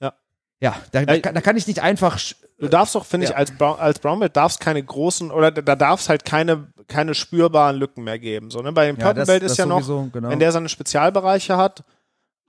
Ja. 0.00 0.12
ja, 0.60 0.74
da, 0.92 1.04
da, 1.04 1.18
da 1.18 1.40
kann 1.40 1.56
ich 1.56 1.66
nicht 1.66 1.80
einfach, 1.80 2.18
Du 2.58 2.68
darfst 2.68 2.94
doch, 2.94 3.04
finde 3.04 3.26
Ja. 3.26 3.32
ich, 3.32 3.36
als, 3.36 3.50
Brown, 3.52 3.78
als 3.78 3.98
Brown 3.98 4.18
Belt 4.18 4.34
darfst 4.34 4.60
keine 4.60 4.82
großen 4.82 5.30
oder 5.30 5.50
da 5.52 5.60
da 5.60 5.76
darf 5.76 6.00
es 6.00 6.08
halt 6.08 6.24
keine, 6.24 6.68
keine 6.88 7.14
spürbaren 7.14 7.76
Lücken 7.76 8.02
mehr 8.02 8.18
geben. 8.18 8.50
So, 8.50 8.62
ne? 8.62 8.72
Bei 8.72 8.86
dem 8.86 8.96
Ja, 8.96 9.04
Purple 9.04 9.20
das- 9.20 9.26
Belt 9.28 9.42
ist 9.42 9.50
das 9.50 9.58
ja 9.58 9.66
noch, 9.66 9.82
sowieso, 9.82 10.08
genau. 10.10 10.30
wenn 10.30 10.38
der 10.38 10.52
seine 10.52 10.70
Spezialbereiche 10.70 11.58
hat, 11.58 11.84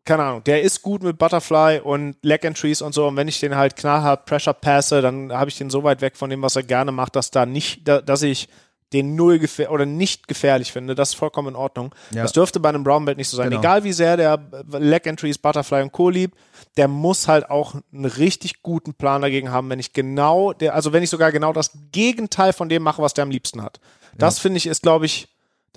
keine 0.08 0.24
Ahnung, 0.24 0.44
der 0.46 0.64
ist 0.64 0.82
gut 0.82 1.04
mit 1.04 1.18
Butterfly 1.18 1.82
und 1.84 2.16
Leg 2.24 2.44
Entries 2.44 2.82
und 2.82 2.94
so. 2.94 3.08
Und 3.08 3.18
wenn 3.18 3.28
ich 3.28 3.40
den 3.40 3.56
halt 3.56 3.76
knallhart 3.76 4.26
Pressure 4.26 4.54
passe, 4.54 5.02
dann 5.02 5.32
habe 5.32 5.50
ich 5.50 5.58
den 5.58 5.70
so 5.70 5.84
weit 5.84 6.02
weg 6.02 6.16
von 6.16 6.30
dem, 6.30 6.42
was 6.42 6.56
er 6.56 6.64
gerne 6.64 6.92
macht, 6.92 7.16
dass 7.16 7.30
da 7.30 7.46
nicht, 7.46 7.88
da, 7.88 8.02
dass 8.02 8.22
ich 8.24 8.48
den 8.94 9.16
null 9.16 9.42
oder 9.70 9.86
nicht 9.86 10.30
gefährlich 10.30 10.72
finde. 10.72 10.96
Das 10.96 11.10
ist 11.10 11.16
vollkommen 11.16 11.50
in 11.50 11.56
Ordnung. 11.56 11.94
Ja. 12.12 12.24
Das 12.24 12.32
dürfte 12.32 12.62
bei 12.62 12.70
einem 12.70 12.86
Brown 12.86 13.04
Belt 13.04 13.18
nicht 13.18 13.28
so 13.28 13.36
sein. 13.36 13.50
Genau. 13.50 13.60
Egal 13.60 13.84
wie 13.84 13.92
sehr 13.92 14.16
der 14.16 14.40
Leg 14.80 15.06
Entries, 15.06 15.38
Butterfly 15.38 15.82
und 15.82 15.92
Co. 15.92 16.10
liebt, 16.10 16.38
der 16.78 16.88
muss 16.88 17.28
halt 17.28 17.50
auch 17.50 17.76
einen 17.94 18.06
richtig 18.06 18.64
guten 18.64 18.94
Plan 18.94 19.22
dagegen 19.22 19.52
haben, 19.52 19.70
wenn 19.70 19.80
ich 19.80 19.92
genau, 19.92 20.54
der, 20.54 20.74
also 20.74 20.94
wenn 20.94 21.04
ich 21.04 21.10
sogar 21.10 21.34
genau 21.34 21.52
das 21.52 21.72
Gegenteil 21.92 22.54
von 22.54 22.70
dem 22.70 22.82
mache, 22.82 23.02
was 23.02 23.14
der 23.14 23.24
am 23.24 23.32
liebsten 23.32 23.62
hat. 23.62 23.82
Das 24.18 24.40
finde 24.40 24.58
ich 24.58 24.68
ist, 24.68 24.82
glaube 24.82 25.06
ich, 25.06 25.28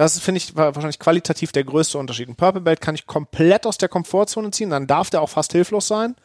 das 0.01 0.19
finde 0.19 0.39
ich 0.39 0.57
wa- 0.57 0.75
wahrscheinlich 0.75 0.99
qualitativ 0.99 1.53
der 1.53 1.65
größte 1.65 1.99
Unterschied. 1.99 2.29
Ein 2.29 2.37
Purple 2.37 2.61
Belt 2.63 2.81
kann 2.81 2.95
ich 2.95 3.07
komplett 3.07 3.67
aus 3.67 3.79
der 3.79 3.89
Komfortzone 3.89 4.51
ziehen, 4.51 4.71
dann 4.71 4.87
darf 4.87 5.11
der 5.11 5.23
auch 5.23 5.29
fast 5.31 5.53
hilflos 5.53 5.87
sein. 5.89 6.17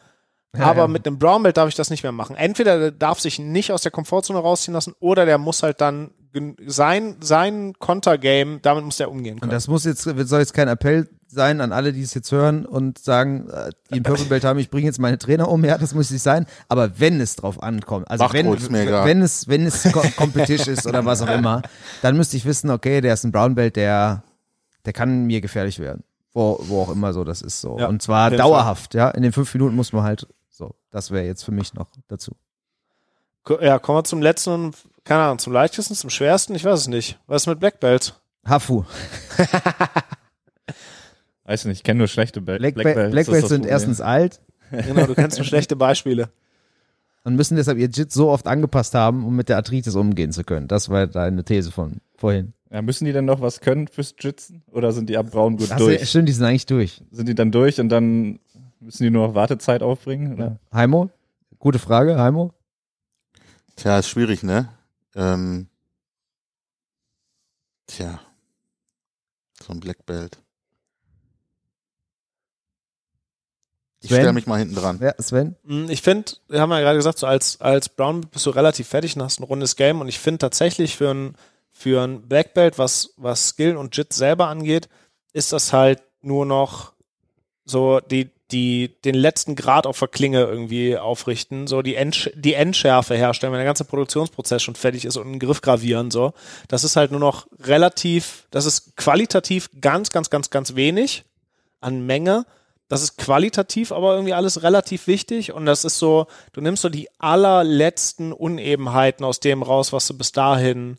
aber 0.58 0.82
ja. 0.82 0.88
mit 0.88 1.06
einem 1.06 1.18
Brown 1.18 1.42
Belt 1.42 1.56
darf 1.58 1.68
ich 1.68 1.74
das 1.74 1.90
nicht 1.90 2.02
mehr 2.02 2.12
machen. 2.12 2.34
Entweder 2.34 2.78
der 2.78 2.90
darf 2.90 3.20
sich 3.20 3.38
nicht 3.38 3.72
aus 3.72 3.82
der 3.82 3.92
Komfortzone 3.92 4.38
rausziehen 4.38 4.72
lassen 4.74 4.94
oder 5.00 5.26
der 5.26 5.36
muss 5.38 5.62
halt 5.62 5.80
dann 5.82 6.12
sein, 6.66 7.16
sein 7.20 7.74
Kontergame, 7.78 8.58
damit 8.60 8.84
muss 8.84 8.96
der 8.98 9.10
umgehen 9.10 9.34
Und 9.34 9.40
können. 9.40 9.52
das 9.52 9.68
muss 9.68 9.84
jetzt, 9.84 10.02
soll 10.02 10.40
jetzt 10.40 10.54
kein 10.54 10.68
Appell 10.68 11.08
sein 11.36 11.60
an 11.60 11.72
alle, 11.72 11.92
die 11.92 12.02
es 12.02 12.12
jetzt 12.14 12.32
hören 12.32 12.66
und 12.66 12.98
sagen, 12.98 13.48
äh, 13.50 13.70
die 13.90 13.94
einen 13.94 14.02
Purple 14.02 14.24
Belt 14.24 14.42
haben, 14.42 14.58
ich 14.58 14.70
bringe 14.70 14.86
jetzt 14.86 14.98
meine 14.98 15.18
Trainer 15.18 15.48
um, 15.48 15.64
ja, 15.64 15.78
das 15.78 15.94
muss 15.94 16.10
nicht 16.10 16.22
sein. 16.22 16.46
Aber 16.68 16.98
wenn 16.98 17.20
es 17.20 17.36
drauf 17.36 17.62
ankommt, 17.62 18.10
also 18.10 18.24
Macht 18.24 18.34
wenn, 18.34 18.46
wenn 18.50 19.22
es, 19.22 19.46
wenn 19.46 19.64
es 19.64 19.84
Co- 19.92 20.02
Competition 20.16 20.74
ist 20.74 20.86
oder 20.86 21.04
was 21.04 21.22
auch 21.22 21.30
immer, 21.30 21.62
dann 22.02 22.16
müsste 22.16 22.36
ich 22.36 22.44
wissen, 22.44 22.70
okay, 22.70 23.00
der 23.00 23.14
ist 23.14 23.22
ein 23.24 23.30
Brown 23.30 23.54
Belt, 23.54 23.76
der, 23.76 24.24
der 24.84 24.92
kann 24.92 25.26
mir 25.26 25.40
gefährlich 25.40 25.78
werden. 25.78 26.02
Wo, 26.32 26.58
wo 26.62 26.82
auch 26.82 26.90
immer 26.90 27.12
so 27.12 27.22
das 27.24 27.40
ist 27.40 27.60
so. 27.60 27.78
Ja, 27.78 27.86
und 27.86 28.02
zwar 28.02 28.30
dauerhaft, 28.30 28.94
ja. 28.94 29.08
In 29.10 29.22
den 29.22 29.32
fünf 29.32 29.54
Minuten 29.54 29.76
muss 29.76 29.92
man 29.92 30.02
halt, 30.02 30.26
so, 30.50 30.74
das 30.90 31.10
wäre 31.12 31.24
jetzt 31.24 31.44
für 31.44 31.52
mich 31.52 31.72
noch 31.74 31.86
dazu. 32.08 32.32
Ja, 33.60 33.78
kommen 33.78 33.98
wir 33.98 34.04
zum 34.04 34.20
letzten 34.20 34.50
und, 34.50 34.76
keine 35.04 35.22
Ahnung, 35.22 35.38
zum 35.38 35.52
leichtesten, 35.52 35.94
zum 35.94 36.10
schwersten, 36.10 36.54
ich 36.54 36.64
weiß 36.64 36.80
es 36.80 36.88
nicht. 36.88 37.18
Was 37.26 37.42
ist 37.42 37.46
mit 37.46 37.60
Black 37.60 37.78
Belt? 37.80 38.14
Hafu. 38.44 38.84
Weiß 41.46 41.64
nicht, 41.64 41.78
ich 41.78 41.82
kenne 41.84 41.98
nur 41.98 42.08
schlechte 42.08 42.40
Bel 42.40 42.58
Black, 42.58 42.74
Black 42.74 42.84
Black, 42.84 42.94
Belts, 42.96 43.10
Black 43.12 43.26
das 43.26 43.28
ist 43.28 43.32
Belts 43.32 43.42
das 43.42 43.50
sind 43.50 43.60
Problem. 43.62 43.72
erstens 43.72 44.00
alt 44.00 44.40
Genau, 44.70 45.06
du 45.06 45.14
kennst 45.14 45.38
nur 45.38 45.44
schlechte 45.44 45.76
Beispiele. 45.76 46.28
und 47.24 47.36
müssen 47.36 47.56
deshalb 47.56 47.78
ihr 47.78 47.88
Jit 47.88 48.12
so 48.12 48.30
oft 48.30 48.46
angepasst 48.46 48.94
haben, 48.94 49.24
um 49.24 49.36
mit 49.36 49.48
der 49.48 49.56
Arthritis 49.56 49.94
umgehen 49.94 50.32
zu 50.32 50.44
können. 50.44 50.68
Das 50.68 50.88
war 50.88 51.06
deine 51.06 51.44
These 51.44 51.70
von 51.70 52.00
vorhin. 52.16 52.52
Ja, 52.70 52.82
müssen 52.82 53.04
die 53.04 53.12
denn 53.12 53.24
noch 53.24 53.40
was 53.40 53.60
können 53.60 53.86
fürs 53.88 54.14
Jitzen? 54.18 54.62
Oder 54.72 54.92
sind 54.92 55.08
die 55.08 55.16
ab 55.16 55.30
Braun 55.30 55.56
gut 55.56 55.68
Ach 55.70 55.76
durch? 55.76 56.08
stimmt, 56.08 56.28
die 56.28 56.32
sind 56.32 56.44
eigentlich 56.44 56.66
durch. 56.66 57.02
Sind 57.10 57.28
die 57.28 57.34
dann 57.34 57.52
durch 57.52 57.80
und 57.80 57.88
dann 57.88 58.40
müssen 58.80 59.04
die 59.04 59.10
nur 59.10 59.28
noch 59.28 59.34
Wartezeit 59.34 59.82
aufbringen? 59.82 60.34
Oder? 60.34 60.58
Heimo? 60.72 61.10
Gute 61.58 61.78
Frage, 61.78 62.18
Heimo? 62.18 62.52
tja, 63.76 63.98
ist 63.98 64.08
schwierig, 64.08 64.42
ne? 64.42 64.68
Ähm, 65.14 65.68
tja. 67.86 68.20
So 69.62 69.72
ein 69.72 69.80
Black 69.80 70.04
Belt. 70.06 70.38
Ich 74.10 74.16
stelle 74.16 74.32
mich 74.32 74.46
mal 74.46 74.58
hinten 74.58 74.74
dran. 74.74 74.98
Ja, 75.02 75.14
Sven? 75.20 75.56
Mm, 75.64 75.88
Ich 75.88 76.02
finde, 76.02 76.32
wir 76.48 76.60
haben 76.60 76.70
ja 76.70 76.80
gerade 76.80 76.96
gesagt, 76.96 77.18
so 77.18 77.26
als, 77.26 77.60
als 77.60 77.88
Brown 77.88 78.22
bist 78.22 78.46
du 78.46 78.50
relativ 78.50 78.88
fertig 78.88 79.16
und 79.16 79.22
hast 79.22 79.40
ein 79.40 79.44
rundes 79.44 79.76
Game 79.76 80.00
und 80.00 80.08
ich 80.08 80.18
finde 80.18 80.38
tatsächlich 80.38 80.96
für 80.96 81.10
ein, 81.10 81.34
für 81.70 82.02
ein 82.02 82.22
Black 82.22 82.54
Belt, 82.54 82.78
was, 82.78 83.10
was 83.16 83.48
Skill 83.50 83.76
und 83.76 83.96
Jit 83.96 84.12
selber 84.12 84.48
angeht, 84.48 84.88
ist 85.32 85.52
das 85.52 85.72
halt 85.72 86.00
nur 86.22 86.46
noch 86.46 86.92
so, 87.64 88.00
die, 88.00 88.30
die 88.52 88.94
den 89.04 89.14
letzten 89.14 89.56
Grad 89.56 89.86
auf 89.86 89.98
der 89.98 90.08
Klinge 90.08 90.40
irgendwie 90.40 90.96
aufrichten, 90.96 91.66
so 91.66 91.82
die, 91.82 91.96
End, 91.96 92.30
die 92.34 92.54
Endschärfe 92.54 93.16
herstellen, 93.16 93.52
wenn 93.52 93.58
der 93.58 93.66
ganze 93.66 93.84
Produktionsprozess 93.84 94.62
schon 94.62 94.76
fertig 94.76 95.04
ist 95.04 95.16
und 95.16 95.26
einen 95.26 95.38
Griff 95.38 95.60
gravieren, 95.60 96.10
so. 96.10 96.32
Das 96.68 96.84
ist 96.84 96.96
halt 96.96 97.10
nur 97.10 97.20
noch 97.20 97.48
relativ, 97.60 98.46
das 98.50 98.64
ist 98.64 98.96
qualitativ 98.96 99.68
ganz, 99.80 100.10
ganz, 100.10 100.30
ganz, 100.30 100.50
ganz 100.50 100.76
wenig 100.76 101.24
an 101.80 102.06
Menge. 102.06 102.46
Das 102.88 103.02
ist 103.02 103.16
qualitativ 103.16 103.90
aber 103.90 104.14
irgendwie 104.14 104.34
alles 104.34 104.62
relativ 104.62 105.06
wichtig 105.06 105.52
und 105.52 105.66
das 105.66 105.84
ist 105.84 105.98
so, 105.98 106.26
du 106.52 106.60
nimmst 106.60 106.82
so 106.82 106.88
die 106.88 107.08
allerletzten 107.18 108.32
Unebenheiten 108.32 109.24
aus 109.24 109.40
dem 109.40 109.62
raus, 109.62 109.92
was 109.92 110.06
du 110.06 110.16
bis 110.16 110.32
dahin 110.32 110.98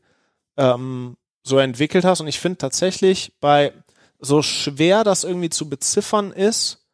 ähm, 0.58 1.16
so 1.44 1.60
entwickelt 1.60 2.04
hast 2.04 2.20
und 2.20 2.28
ich 2.28 2.40
finde 2.40 2.58
tatsächlich 2.58 3.34
bei 3.40 3.74
so 4.20 4.42
schwer 4.42 5.04
das 5.04 5.24
irgendwie 5.24 5.50
zu 5.50 5.70
beziffern 5.70 6.32
ist, 6.32 6.88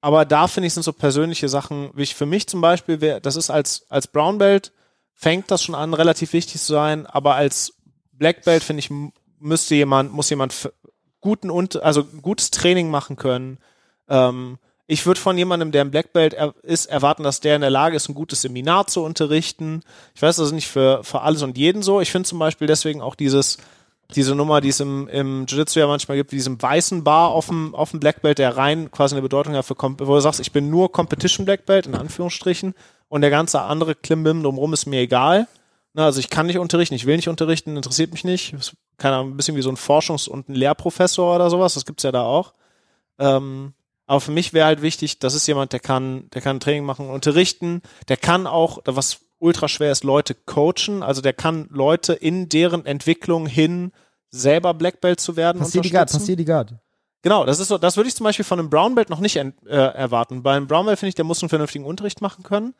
aber 0.00 0.24
da 0.24 0.48
finde 0.48 0.66
ich, 0.66 0.74
sind 0.74 0.82
so 0.82 0.92
persönliche 0.92 1.48
Sachen, 1.48 1.90
wie 1.94 2.02
ich 2.02 2.16
für 2.16 2.26
mich 2.26 2.48
zum 2.48 2.60
Beispiel, 2.60 3.00
wär, 3.00 3.20
das 3.20 3.36
ist 3.36 3.50
als, 3.50 3.86
als 3.88 4.08
Brown 4.08 4.38
Belt, 4.38 4.72
fängt 5.14 5.50
das 5.52 5.62
schon 5.62 5.76
an, 5.76 5.94
relativ 5.94 6.32
wichtig 6.32 6.60
zu 6.60 6.72
sein, 6.72 7.06
aber 7.06 7.36
als 7.36 7.74
Black 8.10 8.44
Belt, 8.44 8.64
finde 8.64 8.80
ich, 8.80 8.90
müsste 9.38 9.76
jemand, 9.76 10.12
muss 10.12 10.28
jemand 10.28 10.72
guten 11.20 11.50
und, 11.50 11.80
also 11.82 12.04
gutes 12.04 12.50
Training 12.50 12.90
machen 12.90 13.14
können. 13.14 13.58
Ähm, 14.08 14.58
ich 14.86 15.06
würde 15.06 15.20
von 15.20 15.38
jemandem, 15.38 15.72
der 15.72 15.82
ein 15.82 15.90
Black 15.90 16.12
Belt 16.12 16.34
er 16.34 16.54
ist, 16.62 16.86
erwarten, 16.86 17.22
dass 17.22 17.40
der 17.40 17.54
in 17.54 17.62
der 17.62 17.70
Lage 17.70 17.96
ist, 17.96 18.08
ein 18.08 18.14
gutes 18.14 18.42
Seminar 18.42 18.86
zu 18.88 19.02
unterrichten. 19.02 19.82
Ich 20.14 20.22
weiß, 20.22 20.36
das 20.36 20.48
ist 20.48 20.52
nicht 20.52 20.68
für, 20.68 21.02
für 21.04 21.22
alles 21.22 21.42
und 21.42 21.56
jeden 21.56 21.82
so. 21.82 22.00
Ich 22.00 22.10
finde 22.10 22.28
zum 22.28 22.38
Beispiel 22.38 22.66
deswegen 22.66 23.00
auch 23.00 23.14
dieses, 23.14 23.58
diese 24.14 24.34
Nummer, 24.34 24.60
die 24.60 24.68
es 24.68 24.80
im, 24.80 25.08
im 25.08 25.46
Jiu-Jitsu 25.46 25.78
ja 25.78 25.86
manchmal 25.86 26.16
gibt, 26.16 26.32
diesem 26.32 26.60
weißen 26.60 27.04
Bar 27.04 27.30
auf 27.30 27.46
dem, 27.46 27.74
auf 27.74 27.90
dem 27.92 28.00
Black 28.00 28.22
Belt, 28.22 28.38
der 28.38 28.56
rein 28.56 28.90
quasi 28.90 29.14
eine 29.14 29.22
Bedeutung 29.22 29.54
hat 29.54 29.64
für, 29.64 29.76
wo 29.78 30.14
du 30.14 30.20
sagst, 30.20 30.40
ich 30.40 30.52
bin 30.52 30.68
nur 30.68 30.92
Competition 30.92 31.46
Black 31.46 31.64
Belt, 31.64 31.86
in 31.86 31.94
Anführungsstrichen, 31.94 32.74
und 33.08 33.20
der 33.20 33.30
ganze 33.30 33.60
andere 33.62 33.94
Klimbim 33.94 34.42
drumherum 34.42 34.72
ist 34.72 34.86
mir 34.86 35.00
egal. 35.00 35.46
Na, 35.94 36.06
also 36.06 36.18
ich 36.18 36.30
kann 36.30 36.46
nicht 36.46 36.58
unterrichten, 36.58 36.94
ich 36.94 37.06
will 37.06 37.16
nicht 37.16 37.28
unterrichten, 37.28 37.76
interessiert 37.76 38.12
mich 38.12 38.24
nicht. 38.24 38.54
Keine 38.96 39.16
Ahnung, 39.16 39.32
ein 39.32 39.36
bisschen 39.36 39.56
wie 39.56 39.62
so 39.62 39.70
ein 39.70 39.76
Forschungs- 39.76 40.28
und 40.28 40.48
ein 40.48 40.54
Lehrprofessor 40.54 41.34
oder 41.34 41.50
sowas, 41.50 41.74
das 41.74 41.84
gibt's 41.84 42.02
ja 42.02 42.12
da 42.12 42.22
auch. 42.22 42.54
Ähm, 43.18 43.74
aber 44.12 44.20
für 44.20 44.30
mich 44.30 44.52
wäre 44.52 44.66
halt 44.66 44.82
wichtig, 44.82 45.20
das 45.20 45.32
ist 45.32 45.46
jemand, 45.46 45.72
der 45.72 45.80
kann, 45.80 46.28
der 46.34 46.42
kann 46.42 46.60
Training 46.60 46.84
machen, 46.84 47.08
unterrichten, 47.08 47.80
der 48.08 48.18
kann 48.18 48.46
auch, 48.46 48.80
was 48.84 49.20
ultra 49.38 49.68
schwer 49.68 49.90
ist, 49.90 50.04
Leute 50.04 50.34
coachen. 50.34 51.02
Also 51.02 51.22
der 51.22 51.32
kann 51.32 51.66
Leute 51.70 52.12
in 52.12 52.50
deren 52.50 52.84
Entwicklung 52.84 53.46
hin 53.46 53.90
selber 54.28 54.74
Black 54.74 55.00
Belt 55.00 55.18
zu 55.18 55.36
werden. 55.36 55.60
Passier 55.60 55.80
die 55.80 55.88
Guard, 55.88 56.12
passier 56.12 56.36
die 56.36 56.44
Guard. 56.44 56.74
Genau, 57.22 57.46
das 57.46 57.58
ist 57.58 57.68
so, 57.68 57.78
das 57.78 57.96
würde 57.96 58.08
ich 58.08 58.14
zum 58.14 58.24
Beispiel 58.24 58.44
von 58.44 58.58
einem 58.58 58.68
Brown 58.68 58.94
Belt 58.94 59.08
noch 59.08 59.18
nicht 59.18 59.36
äh, 59.36 59.48
erwarten. 59.64 60.42
Bei 60.42 60.56
einem 60.56 60.66
Brown 60.66 60.84
Belt 60.84 60.98
finde 60.98 61.08
ich, 61.08 61.14
der 61.14 61.24
muss 61.24 61.42
einen 61.42 61.48
vernünftigen 61.48 61.86
Unterricht 61.86 62.20
machen 62.20 62.42
können. 62.42 62.74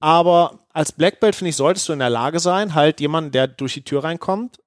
Aber 0.00 0.66
als 0.74 0.92
Black 0.92 1.18
Belt 1.18 1.34
finde 1.34 1.48
ich, 1.48 1.56
solltest 1.56 1.88
du 1.88 1.94
in 1.94 1.98
der 1.98 2.10
Lage 2.10 2.40
sein, 2.40 2.74
halt 2.74 3.00
jemanden, 3.00 3.30
der 3.30 3.48
durch 3.48 3.72
die 3.72 3.84
Tür 3.84 4.04
reinkommt, 4.04 4.58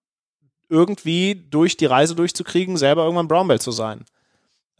irgendwie 0.68 1.36
durch 1.52 1.78
die 1.78 1.86
Reise 1.86 2.16
durchzukriegen, 2.16 2.76
selber 2.76 3.04
irgendwann 3.04 3.28
Brown 3.28 3.47
Belt 3.47 3.62
zu 3.62 3.72
sein. 3.72 4.04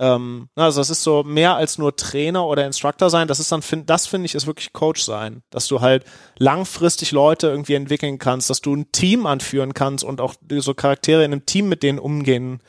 Ähm, 0.02 0.50
also 0.56 0.82
das 0.82 0.90
ist 0.90 1.04
so 1.04 1.22
mehr 1.24 1.56
als 1.56 1.78
nur 1.78 1.96
Trainer 1.96 2.48
oder 2.48 2.66
Instructor 2.66 3.12
sein. 3.12 3.28
Das 3.28 3.40
ist 3.40 3.52
dann, 3.52 3.62
find, 3.62 3.88
das 3.88 4.08
finde 4.08 4.26
ich, 4.26 4.34
ist 4.34 4.48
wirklich 4.48 4.74
Coach 4.74 5.04
sein, 5.04 5.44
dass 5.52 5.68
du 5.68 5.80
halt 5.80 6.06
langfristig 6.40 7.12
Leute 7.12 7.48
irgendwie 7.48 7.76
entwickeln 7.76 8.18
kannst, 8.18 8.50
dass 8.50 8.62
du 8.62 8.76
ein 8.76 8.92
Team 8.92 9.28
anführen 9.28 9.76
kannst 9.76 10.04
und 10.04 10.20
auch 10.20 10.34
so 10.58 10.74
Charaktere 10.74 11.24
in 11.24 11.32
einem 11.32 11.46
Team 11.46 11.70
mit 11.70 11.84
denen 11.84 12.00
umgehen 12.00 12.62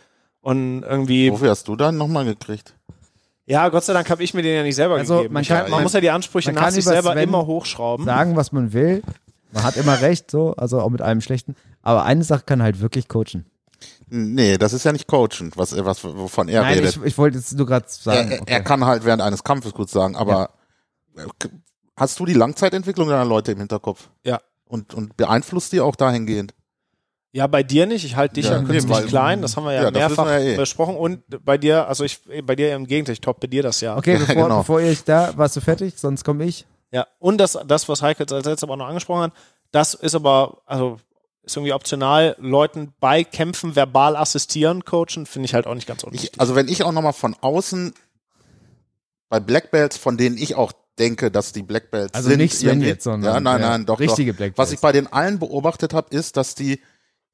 und 0.42 0.82
irgendwie. 0.82 1.32
Wofür 1.32 1.50
hast 1.50 1.66
du 1.68 1.74
dann 1.74 1.96
nochmal 1.96 2.26
gekriegt? 2.26 2.74
Ja, 3.46 3.70
Gott 3.70 3.84
sei 3.84 3.94
Dank 3.94 4.10
habe 4.10 4.22
ich 4.22 4.34
mir 4.34 4.42
den 4.42 4.54
ja 4.54 4.62
nicht 4.62 4.76
selber 4.76 4.96
also, 4.96 5.16
gegeben. 5.16 5.34
Man, 5.34 5.44
kann, 5.44 5.70
man, 5.70 5.82
muss 5.82 5.94
ja 5.94 6.02
die 6.02 6.10
Ansprüche 6.10 6.52
nach 6.52 6.70
sich 6.70 6.84
selber 6.84 7.12
Sven 7.12 7.22
immer 7.22 7.46
hochschrauben. 7.46 8.04
Sagen, 8.04 8.36
was 8.36 8.52
man 8.52 8.74
will. 8.74 9.02
Man 9.52 9.64
hat 9.64 9.78
immer 9.78 10.02
recht, 10.02 10.30
so, 10.30 10.54
also 10.56 10.80
auch 10.80 10.90
mit 10.90 11.00
einem 11.00 11.22
schlechten. 11.22 11.56
Aber 11.80 12.04
eine 12.04 12.24
Sache 12.24 12.42
kann 12.44 12.62
halt 12.62 12.80
wirklich 12.80 13.08
coachen. 13.08 13.46
Nee, 14.08 14.58
das 14.58 14.72
ist 14.72 14.84
ja 14.84 14.92
nicht 14.92 15.06
coachend, 15.06 15.56
was, 15.56 15.76
was 15.84 16.04
wovon 16.04 16.48
er 16.48 16.62
Nein, 16.62 16.78
redet. 16.78 16.96
Ich, 16.96 17.02
ich 17.02 17.18
wollte 17.18 17.38
jetzt 17.38 17.52
nur 17.54 17.66
gerade 17.66 17.86
sagen. 17.88 18.30
Er, 18.30 18.42
okay. 18.42 18.52
er, 18.52 18.62
kann 18.62 18.84
halt 18.84 19.04
während 19.04 19.22
eines 19.22 19.44
Kampfes 19.44 19.72
gut 19.72 19.90
sagen, 19.90 20.16
aber 20.16 20.50
ja. 21.16 21.26
hast 21.96 22.18
du 22.20 22.26
die 22.26 22.34
Langzeitentwicklung 22.34 23.08
deiner 23.08 23.24
Leute 23.24 23.52
im 23.52 23.58
Hinterkopf? 23.58 24.10
Ja. 24.24 24.40
Und, 24.64 24.94
und 24.94 25.16
beeinflusst 25.16 25.72
die 25.72 25.80
auch 25.80 25.96
dahingehend? 25.96 26.54
Ja, 27.32 27.46
bei 27.46 27.62
dir 27.62 27.86
nicht. 27.86 28.04
Ich 28.04 28.16
halte 28.16 28.34
dich 28.34 28.46
ja, 28.46 28.58
ja 28.58 28.62
künstlich 28.62 29.00
nee, 29.00 29.06
klein. 29.06 29.40
Das 29.40 29.56
haben 29.56 29.64
wir 29.64 29.72
ja, 29.72 29.84
ja 29.84 29.90
mehrfach 29.90 30.26
wir 30.26 30.38
ja 30.38 30.52
eh. 30.52 30.56
besprochen. 30.56 30.96
Und 30.96 31.22
bei 31.44 31.56
dir, 31.56 31.88
also 31.88 32.04
ich, 32.04 32.20
bei 32.44 32.54
dir 32.54 32.74
im 32.74 32.86
Gegenteil, 32.86 33.14
ich 33.14 33.22
toppe 33.22 33.48
dir 33.48 33.62
das 33.62 33.80
ja. 33.80 33.96
Okay, 33.96 34.18
bevor, 34.26 34.34
genau. 34.34 34.58
bevor 34.58 34.80
ich 34.80 35.04
da, 35.04 35.32
warst 35.36 35.56
du 35.56 35.60
fertig? 35.60 35.94
Sonst 35.96 36.24
komme 36.24 36.44
ich. 36.44 36.66
Ja, 36.90 37.06
und 37.18 37.38
das, 37.38 37.58
das 37.66 37.88
was 37.88 38.02
Heike 38.02 38.20
als 38.20 38.32
letztes 38.32 38.64
aber 38.64 38.76
noch 38.76 38.86
angesprochen 38.86 39.22
hat, 39.22 39.32
das 39.70 39.94
ist 39.94 40.14
aber, 40.14 40.58
also 40.66 40.98
ist 41.42 41.56
irgendwie 41.56 41.72
optional, 41.72 42.36
Leuten 42.38 42.94
bei 43.00 43.24
Kämpfen 43.24 43.74
verbal 43.74 44.16
assistieren, 44.16 44.84
coachen, 44.84 45.26
finde 45.26 45.46
ich 45.46 45.54
halt 45.54 45.66
auch 45.66 45.74
nicht 45.74 45.86
ganz 45.86 46.04
unwichtig. 46.04 46.30
Ich, 46.34 46.40
also 46.40 46.54
wenn 46.54 46.68
ich 46.68 46.84
auch 46.84 46.92
nochmal 46.92 47.12
von 47.12 47.34
außen 47.40 47.94
bei 49.28 49.40
Black 49.40 49.70
Belts, 49.70 49.96
von 49.96 50.16
denen 50.16 50.36
ich 50.36 50.54
auch 50.54 50.72
denke, 50.98 51.30
dass 51.30 51.52
die 51.52 51.62
Black 51.62 51.90
Belts 51.90 52.14
also 52.14 52.28
sind. 52.28 52.38
nicht 52.38 52.54
Sven 52.54 52.80
jetzt, 52.80 53.04
sondern 53.04 53.34
ja, 53.34 53.40
nein, 53.40 53.60
nein, 53.60 53.86
doch, 53.86 53.98
richtige 53.98 54.32
doch. 54.32 54.38
Black 54.38 54.54
Belts. 54.54 54.58
Was 54.58 54.72
ich 54.72 54.80
bei 54.80 54.92
den 54.92 55.12
allen 55.12 55.38
beobachtet 55.38 55.94
habe, 55.94 56.14
ist, 56.14 56.36
dass 56.36 56.54
die 56.54 56.80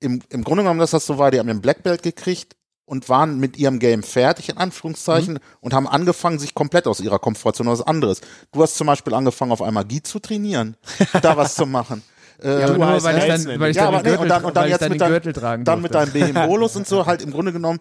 im, 0.00 0.22
im 0.30 0.44
Grunde 0.44 0.62
genommen, 0.62 0.80
dass 0.80 0.92
das 0.92 1.06
so 1.06 1.18
war, 1.18 1.30
die 1.30 1.38
haben 1.38 1.48
den 1.48 1.60
Black 1.60 1.82
Belt 1.82 2.02
gekriegt 2.02 2.56
und 2.84 3.08
waren 3.08 3.38
mit 3.38 3.58
ihrem 3.58 3.80
Game 3.80 4.02
fertig, 4.02 4.48
in 4.48 4.56
Anführungszeichen, 4.56 5.34
mhm. 5.34 5.40
und 5.60 5.74
haben 5.74 5.86
angefangen, 5.86 6.38
sich 6.38 6.54
komplett 6.54 6.86
aus 6.86 7.00
ihrer 7.00 7.18
Komfortzone 7.18 7.70
was 7.70 7.82
anderes. 7.82 8.20
Du 8.52 8.62
hast 8.62 8.76
zum 8.76 8.86
Beispiel 8.86 9.12
angefangen, 9.12 9.52
auf 9.52 9.60
einmal 9.60 9.84
Magie 9.84 10.02
zu 10.02 10.20
trainieren, 10.20 10.76
da 11.20 11.36
was 11.36 11.54
zu 11.54 11.66
machen. 11.66 12.02
Äh, 12.42 12.60
ja, 12.60 12.70
nur 12.70 13.02
weil 13.02 13.18
ich 13.18 13.24
dann, 13.24 13.60
weil 13.60 13.70
ich 13.70 13.76
ja, 13.76 13.90
dann, 13.90 14.02
nee, 14.02 14.16
und 14.16 14.28
dann, 14.28 14.44
und 14.44 14.56
dann 14.56 14.68
jetzt 14.68 14.82
dann 14.82 14.90
mit, 14.90 15.36
dein, 15.36 15.64
dann 15.64 15.82
mit 15.82 15.94
deinem 15.94 16.12
Behembolus 16.12 16.76
und 16.76 16.86
so 16.86 17.06
halt 17.06 17.22
im 17.22 17.30
Grunde 17.32 17.52
genommen 17.52 17.80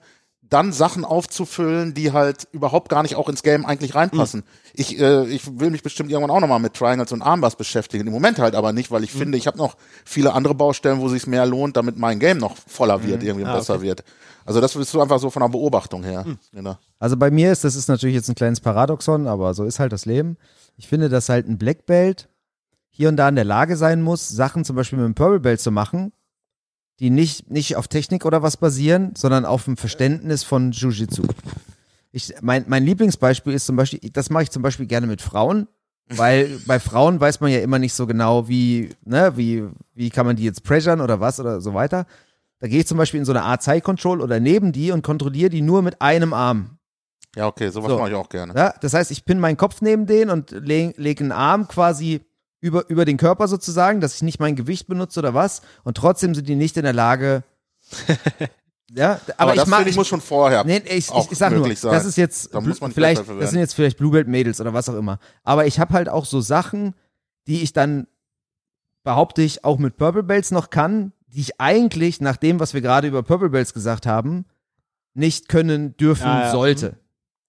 dann 0.49 0.71
Sachen 0.71 1.03
aufzufüllen, 1.03 1.93
die 1.93 2.13
halt 2.13 2.47
überhaupt 2.51 2.89
gar 2.89 3.03
nicht 3.03 3.15
auch 3.15 3.27
ins 3.29 3.43
Game 3.43 3.65
eigentlich 3.65 3.95
reinpassen. 3.95 4.41
Mhm. 4.41 4.71
Ich, 4.73 4.99
äh, 4.99 5.25
ich 5.25 5.59
will 5.59 5.71
mich 5.71 5.83
bestimmt 5.83 6.09
irgendwann 6.09 6.35
auch 6.35 6.39
nochmal 6.39 6.59
mit 6.59 6.73
Triangles 6.73 7.11
und 7.11 7.21
Armbars 7.21 7.55
beschäftigen. 7.55 8.07
Im 8.07 8.13
Moment 8.13 8.39
halt 8.39 8.55
aber 8.55 8.71
nicht, 8.71 8.91
weil 8.91 9.03
ich 9.03 9.13
mhm. 9.13 9.19
finde, 9.19 9.37
ich 9.37 9.47
habe 9.47 9.57
noch 9.57 9.75
viele 10.05 10.33
andere 10.33 10.55
Baustellen, 10.55 10.99
wo 10.99 11.09
sich 11.09 11.27
mehr 11.27 11.45
lohnt, 11.45 11.75
damit 11.75 11.97
mein 11.97 12.19
Game 12.19 12.37
noch 12.37 12.55
voller 12.55 13.03
wird, 13.03 13.21
mhm. 13.21 13.27
irgendwie 13.27 13.45
ah, 13.45 13.55
besser 13.55 13.75
okay. 13.75 13.83
wird. 13.83 14.03
Also 14.45 14.61
das 14.61 14.73
bist 14.73 14.93
du 14.93 15.01
einfach 15.01 15.19
so 15.19 15.29
von 15.29 15.41
der 15.41 15.49
Beobachtung 15.49 16.03
her. 16.03 16.23
Mhm. 16.25 16.37
Genau. 16.53 16.77
Also 16.99 17.17
bei 17.17 17.29
mir 17.29 17.51
ist, 17.51 17.63
das 17.63 17.75
ist 17.75 17.89
natürlich 17.89 18.15
jetzt 18.15 18.29
ein 18.29 18.35
kleines 18.35 18.61
Paradoxon, 18.61 19.27
aber 19.27 19.53
so 19.53 19.65
ist 19.65 19.79
halt 19.79 19.91
das 19.91 20.05
Leben. 20.05 20.37
Ich 20.77 20.87
finde, 20.87 21.09
dass 21.09 21.27
halt 21.27 21.47
ein 21.47 21.57
Black 21.57 21.85
Belt 21.85 22.29
hier 22.97 23.09
und 23.09 23.17
da 23.17 23.29
in 23.29 23.35
der 23.35 23.45
Lage 23.45 23.77
sein 23.77 24.01
muss, 24.01 24.27
Sachen 24.27 24.65
zum 24.65 24.75
Beispiel 24.75 24.97
mit 24.97 25.05
dem 25.05 25.13
Purple 25.13 25.39
Belt 25.39 25.61
zu 25.61 25.69
machen, 25.69 26.13
die 26.99 27.11
nicht, 27.11 27.51
nicht 27.51 27.75
auf 27.75 27.87
Technik 27.87 28.25
oder 28.25 28.41
was 28.41 28.57
basieren, 28.57 29.13
sondern 29.15 29.45
auf 29.45 29.65
dem 29.65 29.77
Verständnis 29.77 30.43
von 30.43 30.71
Jiu-Jitsu. 30.71 31.21
Ich, 32.11 32.33
mein, 32.41 32.65
mein 32.67 32.83
Lieblingsbeispiel 32.83 33.53
ist 33.53 33.67
zum 33.67 33.75
Beispiel, 33.75 33.99
das 34.11 34.31
mache 34.31 34.43
ich 34.43 34.49
zum 34.49 34.63
Beispiel 34.63 34.87
gerne 34.87 35.05
mit 35.05 35.21
Frauen, 35.21 35.67
weil 36.09 36.59
bei 36.65 36.79
Frauen 36.79 37.19
weiß 37.19 37.39
man 37.39 37.51
ja 37.51 37.59
immer 37.59 37.77
nicht 37.77 37.93
so 37.93 38.07
genau, 38.07 38.47
wie, 38.47 38.89
ne, 39.05 39.33
wie, 39.35 39.65
wie 39.93 40.09
kann 40.09 40.25
man 40.25 40.35
die 40.35 40.45
jetzt 40.45 40.63
pressuren 40.63 40.99
oder 40.99 41.19
was 41.19 41.39
oder 41.39 41.61
so 41.61 41.75
weiter. 41.75 42.07
Da 42.57 42.67
gehe 42.67 42.79
ich 42.79 42.87
zum 42.87 42.97
Beispiel 42.97 43.19
in 43.19 43.27
so 43.27 43.31
eine 43.31 43.43
Art 43.43 43.61
Side 43.61 43.81
Control 43.81 44.21
oder 44.21 44.39
neben 44.39 44.71
die 44.71 44.91
und 44.91 45.03
kontrolliere 45.03 45.51
die 45.51 45.61
nur 45.61 45.83
mit 45.83 46.01
einem 46.01 46.33
Arm. 46.33 46.79
Ja, 47.35 47.45
okay, 47.45 47.69
sowas 47.69 47.91
so. 47.91 47.99
mache 47.99 48.09
ich 48.09 48.15
auch 48.15 48.29
gerne. 48.29 48.55
Ja, 48.55 48.73
das 48.81 48.95
heißt, 48.95 49.11
ich 49.11 49.23
pinne 49.23 49.39
meinen 49.39 49.57
Kopf 49.57 49.81
neben 49.81 50.07
den 50.07 50.31
und 50.31 50.49
lege 50.49 50.99
leg 50.99 51.21
einen 51.21 51.31
Arm 51.31 51.67
quasi 51.67 52.21
über, 52.59 52.89
über 52.89 53.05
den 53.05 53.17
Körper 53.17 53.47
sozusagen, 53.47 54.01
dass 54.01 54.15
ich 54.15 54.21
nicht 54.21 54.39
mein 54.39 54.55
Gewicht 54.55 54.87
benutze 54.87 55.19
oder 55.19 55.33
was. 55.33 55.61
Und 55.83 55.97
trotzdem 55.97 56.33
sind 56.33 56.47
die 56.47 56.55
nicht 56.55 56.77
in 56.77 56.83
der 56.83 56.93
Lage. 56.93 57.43
ja, 58.91 59.19
aber, 59.37 59.37
aber 59.37 59.53
ich 59.53 59.59
das 59.59 59.69
mag, 59.69 59.87
ich 59.87 59.95
muss 59.95 60.07
schon 60.07 60.21
vorher. 60.21 60.63
Nee, 60.63 60.81
ich, 60.85 61.09
ich, 61.09 61.31
ich 61.31 61.37
sag 61.37 61.53
nur, 61.53 61.73
sein. 61.75 61.91
das 61.91 62.05
ist 62.05 62.17
jetzt 62.17 62.53
da 62.53 62.61
muss 62.61 62.81
man 62.81 62.91
vielleicht, 62.91 63.27
das 63.27 63.51
sind 63.51 63.59
jetzt 63.59 63.75
vielleicht 63.75 63.97
Bluebelt 63.97 64.27
Mädels 64.27 64.59
oder 64.59 64.73
was 64.73 64.89
auch 64.89 64.95
immer. 64.95 65.19
Aber 65.43 65.65
ich 65.67 65.79
habe 65.79 65.93
halt 65.93 66.09
auch 66.09 66.25
so 66.25 66.41
Sachen, 66.41 66.95
die 67.47 67.61
ich 67.61 67.73
dann 67.73 68.07
behaupte 69.03 69.41
ich 69.41 69.63
auch 69.63 69.77
mit 69.77 69.97
Purple 69.97 70.23
Belts 70.23 70.51
noch 70.51 70.69
kann, 70.69 71.13
die 71.27 71.39
ich 71.39 71.61
eigentlich 71.61 72.19
nach 72.19 72.37
dem, 72.37 72.59
was 72.59 72.73
wir 72.73 72.81
gerade 72.81 73.07
über 73.07 73.23
Purple 73.23 73.49
Belts 73.49 73.73
gesagt 73.73 74.05
haben, 74.05 74.45
nicht 75.13 75.47
können 75.47 75.95
dürfen 75.97 76.27
ja, 76.27 76.41
ja. 76.41 76.51
sollte. 76.51 76.97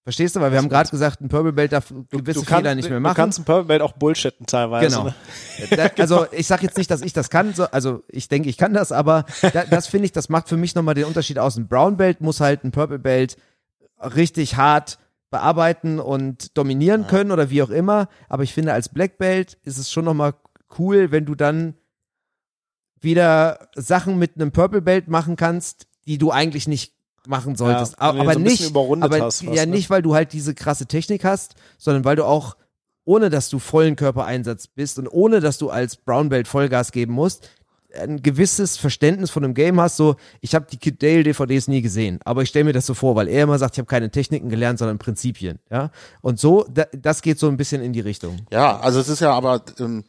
Verstehst 0.09 0.36
du? 0.36 0.40
Weil 0.40 0.52
wir 0.52 0.59
haben 0.59 0.70
gerade 0.70 0.88
gesagt, 0.88 1.20
ein 1.20 1.28
Purple 1.28 1.52
Belt 1.52 1.70
darf 1.70 1.92
gewisse 2.11 2.40
du 2.40 2.46
kann, 2.46 2.61
Fehler 2.61 2.74
nicht 2.74 2.88
mehr 2.88 2.98
machen. 2.98 3.14
Du 3.14 3.20
kannst 3.20 3.40
ein 3.40 3.44
Purple 3.44 3.64
Belt 3.64 3.82
auch 3.82 3.92
bullshitten 3.92 4.46
teilweise. 4.46 4.86
Genau. 4.86 5.04
Ne? 5.04 5.90
Also 5.98 6.24
ich 6.32 6.46
sage 6.46 6.62
jetzt 6.62 6.78
nicht, 6.78 6.90
dass 6.90 7.02
ich 7.02 7.12
das 7.12 7.28
kann, 7.28 7.52
so, 7.52 7.64
also 7.64 8.02
ich 8.09 8.26
denke, 8.26 8.48
ich 8.48 8.56
kann 8.56 8.72
das, 8.72 8.90
aber 8.90 9.26
da, 9.52 9.66
das 9.66 9.86
finde 9.86 10.06
ich, 10.06 10.12
das 10.12 10.30
macht 10.30 10.48
für 10.48 10.56
mich 10.56 10.74
nochmal 10.74 10.94
den 10.94 11.04
Unterschied 11.04 11.38
aus. 11.38 11.59
Ein 11.59 11.68
Brown 11.68 11.98
Belt 11.98 12.22
muss 12.22 12.40
halt 12.40 12.64
ein 12.64 12.70
Purple 12.70 12.98
Belt 12.98 13.36
richtig 14.00 14.56
hart 14.56 14.98
bearbeiten 15.30 16.00
und 16.00 16.56
dominieren 16.56 17.02
ja. 17.02 17.09
können 17.09 17.30
oder 17.30 17.50
wie 17.50 17.62
auch 17.62 17.68
immer. 17.68 18.09
Aber 18.30 18.44
ich 18.44 18.54
finde, 18.54 18.72
als 18.72 18.88
Black 18.88 19.18
Belt 19.18 19.59
ist 19.62 19.76
es 19.76 19.92
schon 19.92 20.06
nochmal 20.06 20.32
cool, 20.78 21.11
wenn 21.11 21.26
du 21.26 21.34
dann 21.34 21.74
wieder 22.98 23.68
Sachen 23.74 24.18
mit 24.18 24.36
einem 24.36 24.52
Purple 24.52 24.80
Belt 24.80 25.09
machen 25.09 25.36
kannst, 25.36 25.86
die 26.06 26.16
du 26.16 26.30
eigentlich 26.30 26.66
nicht 26.66 26.94
machen 27.28 27.54
solltest. 27.56 27.92
Ja, 28.00 28.10
aber 28.10 28.32
so 28.32 28.38
nicht, 28.40 28.74
aber 28.74 29.20
hast, 29.20 29.42
ja 29.42 29.66
ne? 29.66 29.72
nicht, 29.72 29.90
weil 29.90 30.02
du 30.02 30.14
halt 30.14 30.32
diese 30.32 30.54
krasse 30.54 30.86
Technik 30.86 31.24
hast, 31.24 31.54
sondern 31.76 32.04
weil 32.04 32.16
du 32.16 32.24
auch 32.24 32.56
ohne 33.04 33.30
dass 33.30 33.48
du 33.48 33.58
vollen 33.58 33.96
Körpereinsatz 33.96 34.66
bist 34.66 34.98
und 34.98 35.08
ohne 35.08 35.40
dass 35.40 35.56
du 35.56 35.70
als 35.70 35.96
Brown 35.96 36.28
Belt 36.28 36.46
Vollgas 36.46 36.92
geben 36.92 37.14
musst, 37.14 37.48
ein 37.98 38.22
gewisses 38.22 38.76
Verständnis 38.76 39.30
von 39.30 39.44
einem 39.44 39.54
Game 39.54 39.80
hast, 39.80 39.96
so, 39.96 40.16
ich 40.42 40.54
habe 40.54 40.66
die 40.70 40.76
Kid 40.76 41.02
Dale 41.02 41.22
DVDs 41.22 41.68
nie 41.68 41.80
gesehen, 41.80 42.20
aber 42.24 42.42
ich 42.42 42.50
stelle 42.50 42.66
mir 42.66 42.74
das 42.74 42.84
so 42.84 42.92
vor, 42.92 43.16
weil 43.16 43.28
er 43.28 43.44
immer 43.44 43.58
sagt, 43.58 43.76
ich 43.76 43.78
habe 43.78 43.86
keine 43.86 44.10
Techniken 44.10 44.50
gelernt, 44.50 44.78
sondern 44.78 44.98
Prinzipien, 44.98 45.58
ja? 45.70 45.90
Und 46.20 46.38
so, 46.38 46.66
da, 46.68 46.84
das 46.92 47.22
geht 47.22 47.38
so 47.38 47.48
ein 47.48 47.56
bisschen 47.56 47.80
in 47.80 47.94
die 47.94 48.00
Richtung. 48.00 48.36
Ja, 48.50 48.78
also 48.78 49.00
es 49.00 49.08
ist 49.08 49.20
ja 49.20 49.32
aber, 49.32 49.62
ähm, 49.80 50.04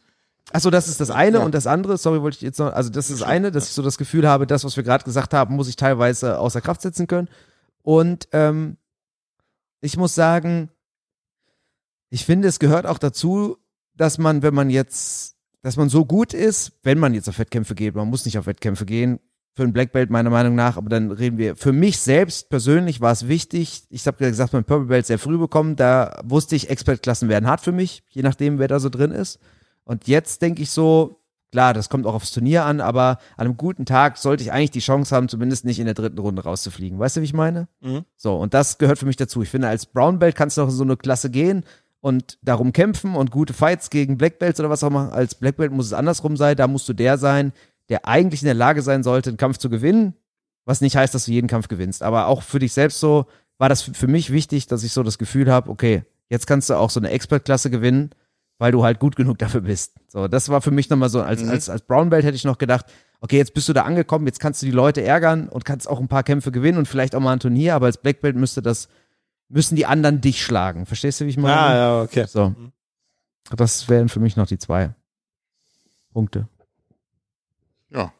Achso, 0.52 0.70
das 0.70 0.88
ist 0.88 1.00
das 1.00 1.10
eine 1.10 1.38
Ja. 1.38 1.44
und 1.44 1.54
das 1.54 1.66
andere, 1.66 1.96
sorry, 1.96 2.22
wollte 2.22 2.36
ich 2.36 2.42
jetzt 2.42 2.58
noch, 2.58 2.72
also 2.72 2.90
das 2.90 3.10
ist 3.10 3.20
das 3.20 3.28
eine, 3.28 3.50
dass 3.50 3.68
ich 3.68 3.72
so 3.74 3.82
das 3.82 3.98
Gefühl 3.98 4.26
habe, 4.28 4.46
das, 4.46 4.64
was 4.64 4.76
wir 4.76 4.82
gerade 4.82 5.04
gesagt 5.04 5.32
haben, 5.34 5.54
muss 5.54 5.68
ich 5.68 5.76
teilweise 5.76 6.38
außer 6.38 6.60
Kraft 6.60 6.82
setzen 6.82 7.06
können. 7.06 7.28
Und 7.82 8.28
ähm, 8.32 8.76
ich 9.80 9.96
muss 9.96 10.14
sagen, 10.14 10.70
ich 12.10 12.24
finde, 12.24 12.48
es 12.48 12.58
gehört 12.58 12.86
auch 12.86 12.98
dazu, 12.98 13.56
dass 13.94 14.18
man, 14.18 14.42
wenn 14.42 14.54
man 14.54 14.70
jetzt, 14.70 15.36
dass 15.62 15.76
man 15.76 15.88
so 15.88 16.04
gut 16.04 16.34
ist, 16.34 16.72
wenn 16.82 16.98
man 16.98 17.14
jetzt 17.14 17.28
auf 17.28 17.38
Wettkämpfe 17.38 17.74
geht, 17.74 17.94
man 17.94 18.08
muss 18.08 18.24
nicht 18.24 18.38
auf 18.38 18.46
Wettkämpfe 18.46 18.86
gehen, 18.86 19.20
für 19.54 19.64
ein 19.64 19.72
Black 19.72 19.92
Belt 19.92 20.10
meiner 20.10 20.30
Meinung 20.30 20.54
nach, 20.54 20.76
aber 20.76 20.88
dann 20.88 21.10
reden 21.10 21.36
wir, 21.36 21.56
für 21.56 21.72
mich 21.72 21.98
selbst 21.98 22.50
persönlich 22.50 23.00
war 23.00 23.12
es 23.12 23.28
wichtig, 23.28 23.82
ich 23.90 24.06
habe 24.06 24.16
gesagt, 24.18 24.52
mein 24.52 24.64
Purple 24.64 24.86
Belt 24.86 25.06
sehr 25.06 25.18
früh 25.18 25.38
bekommen, 25.38 25.76
da 25.76 26.20
wusste 26.24 26.56
ich, 26.56 26.70
Expert-Klassen 26.70 27.28
werden 27.28 27.46
hart 27.46 27.60
für 27.60 27.72
mich, 27.72 28.04
je 28.08 28.22
nachdem, 28.22 28.58
wer 28.58 28.68
da 28.68 28.80
so 28.80 28.88
drin 28.88 29.10
ist. 29.10 29.38
Und 29.84 30.08
jetzt 30.08 30.42
denke 30.42 30.62
ich 30.62 30.70
so, 30.70 31.20
klar, 31.50 31.74
das 31.74 31.88
kommt 31.88 32.06
auch 32.06 32.14
aufs 32.14 32.32
Turnier 32.32 32.64
an, 32.64 32.80
aber 32.80 33.18
an 33.36 33.46
einem 33.46 33.56
guten 33.56 33.84
Tag 33.84 34.18
sollte 34.18 34.42
ich 34.42 34.52
eigentlich 34.52 34.70
die 34.70 34.80
Chance 34.80 35.14
haben, 35.14 35.28
zumindest 35.28 35.64
nicht 35.64 35.78
in 35.78 35.86
der 35.86 35.94
dritten 35.94 36.18
Runde 36.18 36.42
rauszufliegen. 36.42 36.98
Weißt 36.98 37.16
du, 37.16 37.20
wie 37.20 37.24
ich 37.26 37.32
meine? 37.32 37.68
Mhm. 37.80 38.04
So, 38.16 38.36
und 38.36 38.54
das 38.54 38.78
gehört 38.78 38.98
für 38.98 39.06
mich 39.06 39.16
dazu. 39.16 39.42
Ich 39.42 39.50
finde, 39.50 39.68
als 39.68 39.86
Brown 39.86 40.18
Belt 40.18 40.36
kannst 40.36 40.56
du 40.56 40.62
auch 40.62 40.68
in 40.68 40.74
so 40.74 40.84
eine 40.84 40.96
Klasse 40.96 41.30
gehen 41.30 41.64
und 42.00 42.38
darum 42.42 42.72
kämpfen 42.72 43.14
und 43.14 43.30
gute 43.30 43.52
Fights 43.52 43.90
gegen 43.90 44.16
Black 44.16 44.38
Belts 44.38 44.60
oder 44.60 44.70
was 44.70 44.82
auch 44.82 44.88
immer. 44.88 45.12
Als 45.12 45.34
Black 45.34 45.56
Belt 45.56 45.72
muss 45.72 45.86
es 45.86 45.92
andersrum 45.92 46.36
sein. 46.36 46.56
Da 46.56 46.66
musst 46.66 46.88
du 46.88 46.92
der 46.92 47.18
sein, 47.18 47.52
der 47.88 48.06
eigentlich 48.06 48.42
in 48.42 48.46
der 48.46 48.54
Lage 48.54 48.82
sein 48.82 49.02
sollte, 49.02 49.30
einen 49.30 49.36
Kampf 49.36 49.58
zu 49.58 49.68
gewinnen. 49.68 50.14
Was 50.64 50.80
nicht 50.80 50.96
heißt, 50.96 51.14
dass 51.14 51.24
du 51.24 51.32
jeden 51.32 51.48
Kampf 51.48 51.68
gewinnst. 51.68 52.02
Aber 52.02 52.26
auch 52.26 52.42
für 52.42 52.58
dich 52.58 52.72
selbst 52.72 53.00
so 53.00 53.26
war 53.58 53.68
das 53.68 53.82
für 53.82 54.06
mich 54.06 54.32
wichtig, 54.32 54.68
dass 54.68 54.84
ich 54.84 54.92
so 54.92 55.02
das 55.02 55.18
Gefühl 55.18 55.50
habe, 55.50 55.68
okay, 55.68 56.04
jetzt 56.28 56.46
kannst 56.46 56.70
du 56.70 56.74
auch 56.74 56.90
so 56.90 57.00
eine 57.00 57.10
Expert-Klasse 57.10 57.70
gewinnen, 57.70 58.10
weil 58.60 58.72
du 58.72 58.84
halt 58.84 59.00
gut 59.00 59.16
genug 59.16 59.38
dafür 59.38 59.62
bist. 59.62 59.94
So, 60.08 60.28
das 60.28 60.50
war 60.50 60.60
für 60.60 60.70
mich 60.70 60.90
nochmal 60.90 61.08
so, 61.08 61.22
als, 61.22 61.42
als, 61.48 61.70
als 61.70 61.80
Brown 61.82 62.10
Belt 62.10 62.24
hätte 62.24 62.36
ich 62.36 62.44
noch 62.44 62.58
gedacht, 62.58 62.84
okay, 63.20 63.38
jetzt 63.38 63.54
bist 63.54 63.68
du 63.68 63.72
da 63.72 63.82
angekommen, 63.82 64.26
jetzt 64.26 64.38
kannst 64.38 64.60
du 64.60 64.66
die 64.66 64.72
Leute 64.72 65.02
ärgern 65.02 65.48
und 65.48 65.64
kannst 65.64 65.88
auch 65.88 65.98
ein 65.98 66.08
paar 66.08 66.22
Kämpfe 66.22 66.52
gewinnen 66.52 66.76
und 66.76 66.86
vielleicht 66.86 67.14
auch 67.14 67.20
mal 67.20 67.32
ein 67.32 67.40
Turnier, 67.40 67.74
aber 67.74 67.86
als 67.86 67.96
Black 67.96 68.20
Belt 68.20 68.36
müsste 68.36 68.60
das, 68.60 68.88
müssen 69.48 69.76
die 69.76 69.86
anderen 69.86 70.20
dich 70.20 70.44
schlagen. 70.44 70.84
Verstehst 70.84 71.20
du, 71.20 71.24
wie 71.24 71.30
ich 71.30 71.38
meine? 71.38 71.54
Ja, 71.54 71.74
ja, 71.74 72.02
okay. 72.02 72.26
So. 72.28 72.54
Das 73.56 73.88
wären 73.88 74.10
für 74.10 74.20
mich 74.20 74.36
noch 74.36 74.46
die 74.46 74.58
zwei 74.58 74.94
Punkte. 76.12 76.46
ja. 77.90 78.12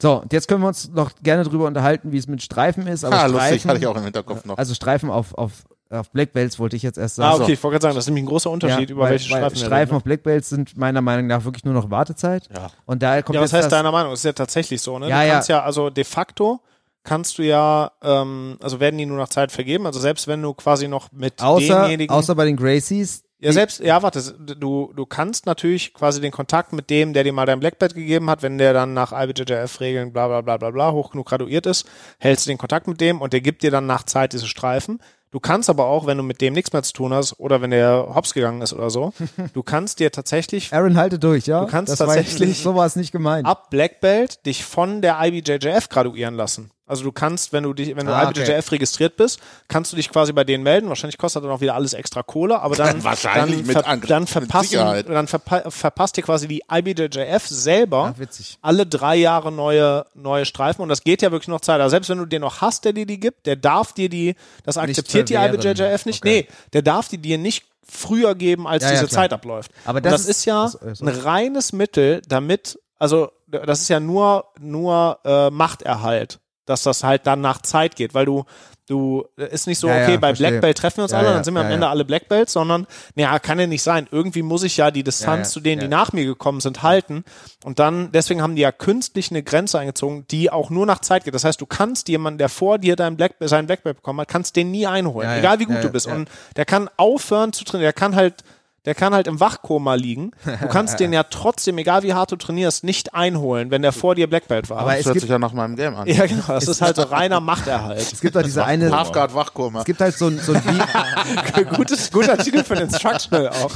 So, 0.00 0.20
und 0.20 0.32
jetzt 0.34 0.46
können 0.46 0.60
wir 0.60 0.68
uns 0.68 0.90
noch 0.90 1.12
gerne 1.22 1.42
drüber 1.42 1.66
unterhalten, 1.66 2.12
wie 2.12 2.18
es 2.18 2.26
mit 2.26 2.42
Streifen 2.42 2.86
ist. 2.86 3.02
Aber 3.02 3.16
Ah, 3.16 3.28
Streifen, 3.28 3.34
lustig, 3.54 3.66
hatte 3.66 3.78
ich 3.78 3.86
auch 3.86 3.96
im 3.96 4.04
Hinterkopf 4.04 4.44
noch. 4.44 4.58
Also 4.58 4.74
Streifen 4.74 5.08
auf, 5.08 5.32
auf, 5.32 5.64
auf 5.90 6.10
Black 6.10 6.32
Belts 6.32 6.58
wollte 6.58 6.76
ich 6.76 6.82
jetzt 6.82 6.98
erst 6.98 7.16
sagen. 7.16 7.40
Ah, 7.40 7.42
okay, 7.42 7.52
ich 7.52 7.62
wollte 7.62 7.74
gerade 7.74 7.82
sagen, 7.82 7.94
das 7.94 8.04
ist 8.04 8.08
nämlich 8.08 8.24
ein 8.24 8.28
großer 8.28 8.50
Unterschied, 8.50 8.88
Ja, 8.88 8.94
über 8.94 9.02
weil, 9.04 9.10
welche 9.12 9.30
weil 9.30 9.38
Streifen 9.38 9.56
wir 9.56 9.64
Streifen 9.64 9.78
reden, 9.78 9.90
ne? 9.90 9.96
auf 9.96 10.04
Black 10.04 10.22
Belts 10.22 10.48
sind 10.48 10.76
meiner 10.76 11.00
Meinung 11.00 11.26
nach 11.26 11.44
wirklich 11.44 11.64
nur 11.64 11.74
noch 11.74 11.90
Wartezeit. 11.90 12.48
Ja. 12.54 12.70
Und 12.86 13.02
daher 13.02 13.22
kommt 13.22 13.36
Ja, 13.36 13.40
was 13.40 13.52
heißt 13.52 13.66
das, 13.66 13.70
deiner 13.70 13.92
Meinung? 13.92 14.10
Das 14.12 14.20
ist 14.20 14.24
ja 14.24 14.32
tatsächlich 14.32 14.80
so, 14.80 14.98
ne? 14.98 15.08
Ja, 15.08 15.20
du 15.20 15.26
ja. 15.26 15.32
kannst 15.34 15.48
ja, 15.48 15.62
also 15.62 15.90
de 15.90 16.04
facto 16.04 16.60
kannst 17.04 17.38
du 17.38 17.42
ja, 17.42 17.92
ähm, 18.02 18.58
also 18.60 18.80
werden 18.80 18.98
die 18.98 19.06
nur 19.06 19.16
nach 19.16 19.28
Zeit 19.28 19.52
vergeben, 19.52 19.86
also 19.86 20.00
selbst 20.00 20.26
wenn 20.26 20.42
du 20.42 20.52
quasi 20.54 20.88
noch 20.88 21.12
mit 21.12 21.40
außer, 21.40 21.82
demjenigen 21.82 22.12
außer 22.12 22.34
bei 22.34 22.44
den 22.44 22.56
Gracies. 22.56 23.22
Ja, 23.38 23.52
selbst, 23.52 23.80
ja, 23.80 24.02
warte, 24.02 24.22
du, 24.56 24.94
du 24.96 25.04
kannst 25.04 25.44
natürlich 25.44 25.92
quasi 25.92 26.22
den 26.22 26.32
Kontakt 26.32 26.72
mit 26.72 26.88
dem, 26.88 27.12
der 27.12 27.22
dir 27.22 27.34
mal 27.34 27.44
dein 27.44 27.60
Blackbelt 27.60 27.94
gegeben 27.94 28.30
hat, 28.30 28.42
wenn 28.42 28.56
der 28.56 28.72
dann 28.72 28.94
nach 28.94 29.12
IBJJF-Regeln 29.12 30.10
bla 30.12 30.26
bla 30.26 30.40
bla 30.40 30.56
bla 30.56 30.70
bla 30.70 30.92
hoch 30.92 31.10
genug 31.10 31.26
graduiert 31.28 31.66
ist, 31.66 31.86
hältst 32.18 32.46
du 32.46 32.50
den 32.50 32.56
Kontakt 32.56 32.88
mit 32.88 32.98
dem 32.98 33.20
und 33.20 33.34
der 33.34 33.42
gibt 33.42 33.62
dir 33.62 33.70
dann 33.70 33.84
nach 33.86 34.04
Zeit 34.04 34.32
diese 34.32 34.46
Streifen. 34.46 35.00
Du 35.36 35.40
kannst 35.40 35.68
aber 35.68 35.84
auch, 35.84 36.06
wenn 36.06 36.16
du 36.16 36.22
mit 36.22 36.40
dem 36.40 36.54
nichts 36.54 36.72
mehr 36.72 36.82
zu 36.82 36.94
tun 36.94 37.12
hast 37.12 37.38
oder 37.38 37.60
wenn 37.60 37.70
der 37.70 38.08
hops 38.14 38.32
gegangen 38.32 38.62
ist 38.62 38.72
oder 38.72 38.88
so, 38.88 39.12
du 39.52 39.62
kannst 39.62 40.00
dir 40.00 40.10
tatsächlich 40.10 40.72
Aaron, 40.72 40.96
halte 40.96 41.18
durch, 41.18 41.44
ja? 41.46 41.60
Du 41.60 41.66
kannst 41.66 41.92
das 41.92 41.98
tatsächlich- 41.98 42.58
so 42.62 42.74
war 42.74 42.86
es 42.86 42.96
nicht 42.96 43.12
gemeint. 43.12 43.46
ab 43.46 43.68
Black 43.68 44.00
Belt 44.00 44.46
dich 44.46 44.64
von 44.64 45.02
der 45.02 45.18
IBJJF 45.22 45.90
graduieren 45.90 46.36
lassen. 46.36 46.70
Also 46.88 47.02
du 47.02 47.10
kannst, 47.10 47.52
wenn 47.52 47.64
du 47.64 47.74
dich, 47.74 47.96
wenn 47.96 48.06
du 48.06 48.14
Ah, 48.14 48.28
okay. 48.28 48.42
IBJJF 48.42 48.70
registriert 48.70 49.16
bist, 49.16 49.40
kannst 49.66 49.90
du 49.92 49.96
dich 49.96 50.08
quasi 50.08 50.32
bei 50.32 50.44
denen 50.44 50.62
melden. 50.62 50.88
Wahrscheinlich 50.88 51.18
kostet 51.18 51.42
dann 51.42 51.50
auch 51.50 51.60
wieder 51.60 51.74
alles 51.74 51.94
extra 51.94 52.22
Kohle, 52.22 52.60
aber 52.60 52.76
dann 52.76 53.02
Wahrscheinlich 53.04 53.66
dann, 53.66 54.26
ver, 54.28 54.40
dann 54.42 54.62
Sicherheit. 54.64 55.08
dann 55.08 55.26
verpa 55.26 55.68
verpasst 55.70 56.16
dir 56.16 56.22
quasi 56.22 56.46
die 56.46 56.62
IBJJF 56.70 57.46
selber 57.48 58.14
Ach, 58.16 58.44
alle 58.62 58.86
drei 58.86 59.16
Jahre 59.16 59.50
neue 59.50 60.06
neue 60.14 60.44
Streifen 60.44 60.82
und 60.82 60.88
das 60.88 61.02
geht 61.02 61.22
ja 61.22 61.32
wirklich 61.32 61.48
noch 61.48 61.60
Zeit. 61.60 61.80
Also 61.80 61.90
selbst 61.90 62.08
wenn 62.08 62.18
du 62.18 62.26
den 62.26 62.42
noch 62.42 62.60
hast, 62.60 62.84
der 62.84 62.92
dir 62.92 63.04
die 63.06 63.18
gibt, 63.18 63.46
der 63.46 63.56
darf 63.56 63.92
dir 63.92 64.08
die, 64.08 64.36
das 64.64 64.78
akzeptiert 64.78 65.28
die. 65.28 65.34
IBJJF 65.34 66.06
nicht. 66.06 66.22
Okay. 66.22 66.46
Nee, 66.48 66.54
der 66.72 66.82
darf 66.82 67.08
die 67.08 67.18
dir 67.18 67.36
nicht 67.38 67.64
früher 67.88 68.34
geben, 68.36 68.66
als 68.68 68.82
Ja, 68.84 68.90
ja, 68.90 68.94
diese 68.96 69.06
klar. 69.08 69.22
Zeit 69.24 69.32
abläuft. 69.32 69.70
Aber 69.84 70.00
das 70.00 70.12
das 70.12 70.26
ist- 70.26 70.44
ja 70.44 70.62
das- 70.64 70.74
äh, 70.76 70.94
so. 70.94 71.04
ein 71.04 71.08
reines 71.16 71.72
Mittel, 71.72 72.22
damit, 72.28 72.78
also 72.98 73.30
das 73.48 73.80
ist 73.82 73.88
ja 73.88 74.00
nur, 74.00 74.44
nur 74.60 75.18
äh, 75.24 75.50
Machterhalt, 75.50 76.38
dass 76.66 76.82
das 76.82 77.02
halt 77.02 77.26
dann 77.26 77.40
nach 77.40 77.62
Zeit 77.62 77.96
geht, 77.96 78.12
weil 78.14 78.26
du, 78.26 78.44
du, 78.88 79.24
ist 79.36 79.66
nicht 79.66 79.78
so, 79.78 79.88
Ja, 79.88 79.98
ja, 79.98 80.02
okay, 80.04 80.18
bei 80.18 80.28
verstehe. 80.28 80.48
Black 80.50 80.60
Belt 80.60 80.78
treffen 80.78 80.98
wir 80.98 81.02
uns 81.04 81.12
Ja, 81.12 81.18
alle, 81.18 81.28
ja, 81.28 81.34
dann 81.34 81.44
sind 81.44 81.54
wir 81.54 81.60
ja, 81.60 81.66
am 81.66 81.72
Ende 81.72 81.86
ja. 81.86 81.90
alle 81.90 82.04
Black 82.04 82.28
Belts, 82.28 82.52
sondern, 82.52 82.86
naja, 83.14 83.38
kann 83.38 83.58
ja 83.58 83.66
nicht 83.66 83.82
sein. 83.82 84.06
Irgendwie 84.10 84.42
muss 84.42 84.62
ich 84.62 84.76
ja 84.76 84.90
die 84.90 85.02
Distanz 85.02 85.26
Ja, 85.26 85.42
ja, 85.42 85.52
zu 85.52 85.60
denen, 85.60 85.80
die 85.80 85.86
ja. 85.86 85.90
nach 85.90 86.12
mir 86.12 86.24
gekommen 86.24 86.60
sind, 86.60 86.82
halten. 86.82 87.24
Und 87.64 87.78
dann, 87.78 88.12
deswegen 88.12 88.42
haben 88.42 88.56
die 88.56 88.62
ja 88.62 88.72
künstlich 88.72 89.30
eine 89.30 89.42
Grenze 89.42 89.78
eingezogen, 89.78 90.26
die 90.30 90.50
auch 90.50 90.70
nur 90.70 90.86
nach 90.86 91.00
Zeit 91.00 91.24
geht. 91.24 91.34
Das 91.34 91.44
heißt, 91.44 91.60
du 91.60 91.66
kannst 91.66 92.08
jemanden, 92.08 92.38
der 92.38 92.48
vor 92.48 92.78
dir 92.78 92.96
dein 92.96 93.16
Black, 93.16 93.34
seinen 93.40 93.66
Black 93.66 93.82
Belt 93.82 93.96
bekommen 93.96 94.20
hat, 94.20 94.28
kannst 94.28 94.56
den 94.56 94.70
nie 94.70 94.86
einholen. 94.86 95.28
Ja, 95.28 95.34
ja, 95.34 95.40
egal 95.40 95.58
wie 95.58 95.64
gut 95.66 95.76
ja, 95.76 95.82
du 95.82 95.90
bist. 95.90 96.06
ja. 96.06 96.14
Und 96.14 96.28
der 96.56 96.64
kann 96.64 96.88
aufhören 96.96 97.52
zu 97.52 97.64
trainieren. 97.64 97.86
Der 97.86 97.92
kann 97.92 98.14
halt, 98.14 98.44
der 98.86 98.94
kann 98.94 99.12
halt 99.12 99.26
im 99.26 99.40
Wachkoma 99.40 99.94
liegen. 99.94 100.30
Du 100.44 100.68
kannst 100.68 101.00
den 101.00 101.12
ja 101.12 101.24
trotzdem, 101.24 101.76
egal 101.78 102.02
wie 102.04 102.14
hart 102.14 102.32
du 102.32 102.36
trainierst, 102.36 102.84
nicht 102.84 103.14
einholen, 103.14 103.70
wenn 103.70 103.82
der 103.82 103.92
vor 103.92 104.14
dir 104.14 104.28
Black 104.28 104.48
Belt 104.48 104.70
war. 104.70 104.78
Aber 104.78 104.92
Das 104.92 105.00
es 105.00 105.06
hört 105.06 105.14
gibt, 105.14 105.22
sich 105.22 105.30
ja 105.30 105.38
nach 105.38 105.52
meinem 105.52 105.76
Game 105.76 105.94
an. 105.96 106.06
ja, 106.06 106.24
genau. 106.26 106.46
Das 106.46 106.68
ist 106.68 106.80
halt 106.80 106.96
so 106.96 107.02
reiner 107.02 107.40
Machterhalt. 107.40 108.00
es 108.00 108.20
gibt 108.20 108.36
auch 108.36 108.42
diese 108.42 108.64
eine, 108.64 108.90
Halfguard 108.96 109.34
Wachkurma. 109.34 109.80
es 109.80 109.84
gibt 109.84 110.00
halt 110.00 110.16
so 110.16 110.28
ein, 110.28 110.38
so 110.38 110.52
ein 110.54 110.62
Video, 110.64 111.74
Gutes, 111.74 112.10
guter 112.10 112.38
Titel 112.38 112.62
für 112.62 112.74
den 112.76 112.84
Instructional 112.84 113.48
auch. 113.48 113.72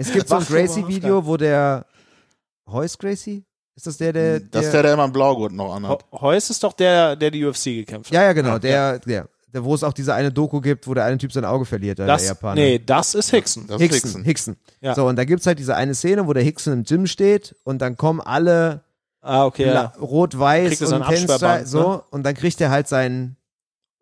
es 0.00 0.12
gibt 0.12 0.28
so 0.28 0.36
ein 0.36 0.44
Gracie-Video, 0.44 1.24
wo 1.24 1.36
der 1.36 1.86
Heus 2.70 2.98
Gracie? 2.98 3.44
Ist 3.76 3.86
das 3.86 3.98
der, 3.98 4.12
der, 4.12 4.40
Das 4.40 4.64
ist 4.64 4.72
der, 4.72 4.82
der 4.82 4.94
immer 4.94 5.04
einen 5.04 5.12
Blaugurt 5.12 5.52
noch 5.52 5.74
anhat. 5.74 6.04
Heus 6.10 6.48
ist 6.48 6.64
doch 6.64 6.72
der, 6.72 7.14
der 7.14 7.30
die 7.30 7.44
UFC 7.44 7.64
gekämpft 7.64 8.10
hat. 8.10 8.14
Ja, 8.14 8.22
ja, 8.24 8.32
genau, 8.32 8.58
der, 8.58 8.98
der, 8.98 8.98
der, 9.00 9.28
wo 9.64 9.74
es 9.74 9.82
auch 9.82 9.92
diese 9.92 10.14
eine 10.14 10.32
Doku 10.32 10.60
gibt, 10.60 10.86
wo 10.86 10.94
der 10.94 11.04
eine 11.04 11.18
Typ 11.18 11.32
sein 11.32 11.44
Auge 11.44 11.64
verliert, 11.64 11.98
der, 11.98 12.06
der 12.06 12.14
Das, 12.16 12.26
Japaner. 12.28 12.54
nee, 12.54 12.78
das 12.84 13.14
ist 13.14 13.30
Hickson. 13.30 13.66
Das 13.66 13.80
ist 13.80 13.82
Hickson, 13.82 14.22
Hickson. 14.22 14.24
Hickson. 14.24 14.56
Ja. 14.80 14.94
So, 14.94 15.06
und 15.06 15.16
da 15.16 15.24
gibt's 15.24 15.46
halt 15.46 15.58
diese 15.58 15.74
eine 15.76 15.94
Szene, 15.94 16.26
wo 16.26 16.32
der 16.32 16.42
Hickson 16.42 16.72
im 16.72 16.84
Gym 16.84 17.06
steht 17.06 17.54
und 17.64 17.80
dann 17.80 17.96
kommen 17.96 18.20
alle 18.20 18.82
Ah, 19.22 19.44
okay. 19.44 19.66
Ja. 19.66 19.92
Rot-Weiß 20.00 20.80
und 20.82 21.04
Tennisstyle, 21.04 21.66
so, 21.66 21.80
ne? 21.94 22.02
und 22.10 22.22
dann 22.22 22.34
kriegt 22.34 22.60
er 22.60 22.70
halt 22.70 22.86
seinen, 22.86 23.35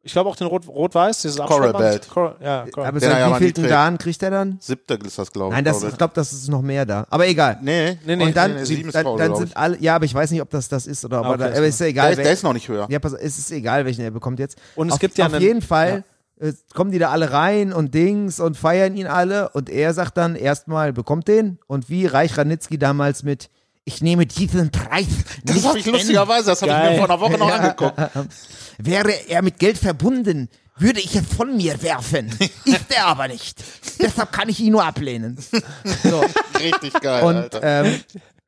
Ich 0.07 0.13
glaube 0.13 0.29
auch 0.29 0.37
den 0.37 0.47
Rot- 0.49 0.69
Rot-Weiß, 0.69 1.23
dieses 1.23 1.39
Coral. 1.39 1.73
Belt. 1.73 2.09
Coral, 2.13 2.37
ja, 2.41 2.67
Coral. 2.71 2.89
aber 2.89 3.03
er 3.03 3.09
ja 3.09 3.15
seit 3.15 3.25
wie 3.27 3.33
nie 3.33 3.39
vielten 3.39 3.61
trägt. 3.63 3.73
Dan 3.73 3.99
kriegt 3.99 4.23
er 4.23 4.31
dann? 4.31 4.59
Siebter 4.61 5.03
ist 5.03 5.19
das, 5.19 5.33
glaube 5.33 5.49
ich. 5.49 5.55
Nein, 5.57 5.65
das, 5.65 5.83
ich 5.83 5.97
glaube, 5.97 6.13
das 6.15 6.33
ist 6.33 6.49
noch 6.49 6.61
mehr 6.61 6.85
da. 6.85 7.07
Aber 7.09 7.27
egal. 7.27 7.59
Nee, 7.63 7.99
Nee, 8.05 8.17
nee. 8.17 8.25
und 8.27 8.37
dann, 8.37 8.51
nee, 8.53 8.59
nee, 8.61 8.65
sie- 8.67 8.75
sieben 8.77 8.89
ist 8.91 8.95
dann, 8.95 9.05
dann 9.07 9.17
glaub 9.29 9.39
sind 9.39 9.49
ich. 9.49 9.57
alle, 9.57 9.79
ja, 9.81 9.97
aber 9.97 10.05
ich 10.05 10.15
weiß 10.15 10.31
nicht, 10.31 10.43
ob 10.43 10.51
das 10.51 10.69
das 10.69 10.87
ist 10.87 11.05
oder 11.07 11.21
ob 11.21 11.25
Ah, 11.25 11.29
er 11.31 11.35
okay, 11.37 11.39
da, 11.45 11.49
ist 11.49 11.57
aber 11.57 11.67
ist 11.67 11.81
ja 11.81 11.85
Der, 11.85 11.91
egal. 11.91 12.11
ist- 12.11 12.17
der 12.19 12.25
wer- 12.27 12.33
ist 12.35 12.43
noch 12.43 12.53
nicht 12.53 12.69
höher. 12.69 12.87
ja, 12.91 12.99
pass, 12.99 13.15
auf, 13.15 13.21
es 13.23 13.39
ist 13.39 13.51
egal, 13.51 13.85
welchen 13.87 14.03
er 14.03 14.11
bekommt 14.11 14.39
jetzt. 14.41 14.59
Und 14.77 14.89
es 14.89 14.95
auf, 14.95 15.01
gibt 15.01 15.17
ja 15.17 15.25
auf 15.27 15.33
einen- 15.33 15.43
jeden 15.43 15.63
Fall 15.63 16.05
äh, 16.39 16.53
kommen 16.75 16.91
die 16.91 16.99
da 16.99 17.11
alle 17.11 17.33
rein 17.33 17.73
und 17.73 17.95
Dings 17.95 18.41
und 18.41 18.57
feiern 18.59 18.97
ihn 18.97 19.07
alle 19.07 19.49
und 19.51 19.71
er 19.71 19.95
sagt 19.95 20.17
dann 20.19 20.35
erstmal, 20.37 20.93
bekommt 20.93 21.29
den 21.29 21.59
und 21.67 21.89
wie 21.89 22.05
Reich 22.07 22.37
Ranitzky 22.37 22.77
damals 22.79 23.23
mit 23.23 23.49
ich 23.85 24.01
nehme 24.03 24.27
diesen 24.27 24.71
Preis. 24.71 25.07
Das 25.45 25.57
nicht 25.57 25.67
habe 25.67 25.79
ich 25.79 25.87
lustigerweise, 25.87 26.47
das 26.47 26.63
habe 26.63 26.73
ich 26.73 26.91
mir 26.91 26.97
vor 26.97 27.05
einer 27.11 27.21
Woche 27.21 27.39
noch 27.39 27.51
angeguckt. 27.51 27.95
Wäre 28.79 29.13
er 29.29 29.43
mit 29.43 29.59
Geld 29.59 29.79
verbunden, 29.79 30.49
würde 30.77 31.01
ich 31.01 31.15
es 31.15 31.27
von 31.27 31.57
mir 31.57 31.81
werfen. 31.83 32.29
Ist 32.65 32.91
er 32.95 33.07
aber 33.07 33.29
nicht. 33.29 33.63
Deshalb 34.01 34.33
kann 34.33 34.49
ich 34.49 34.59
ihn 34.61 34.73
nur 34.73 34.85
ablehnen. 34.85 35.39
So, 36.03 36.25
Richtig 36.59 36.95
geil, 37.01 37.23
und 37.25 37.37
Alter. 37.37 37.61
ähm, 37.63 38.01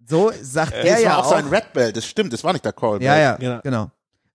so 0.08 0.32
sagt 0.40 0.72
er 0.72 0.84
das 0.94 1.02
ja 1.02 1.10
war 1.10 1.18
auch 1.18 1.26
auch. 1.26 1.30
sein 1.30 1.48
Red 1.48 1.72
Belt, 1.72 1.96
das 1.96 2.06
stimmt, 2.06 2.32
das 2.32 2.42
war 2.44 2.52
nicht 2.52 2.64
der 2.64 2.72
Coral 2.72 3.02
Ja, 3.02 3.16
ja, 3.18 3.36
Genau. 3.36 3.60
genau. 3.62 3.90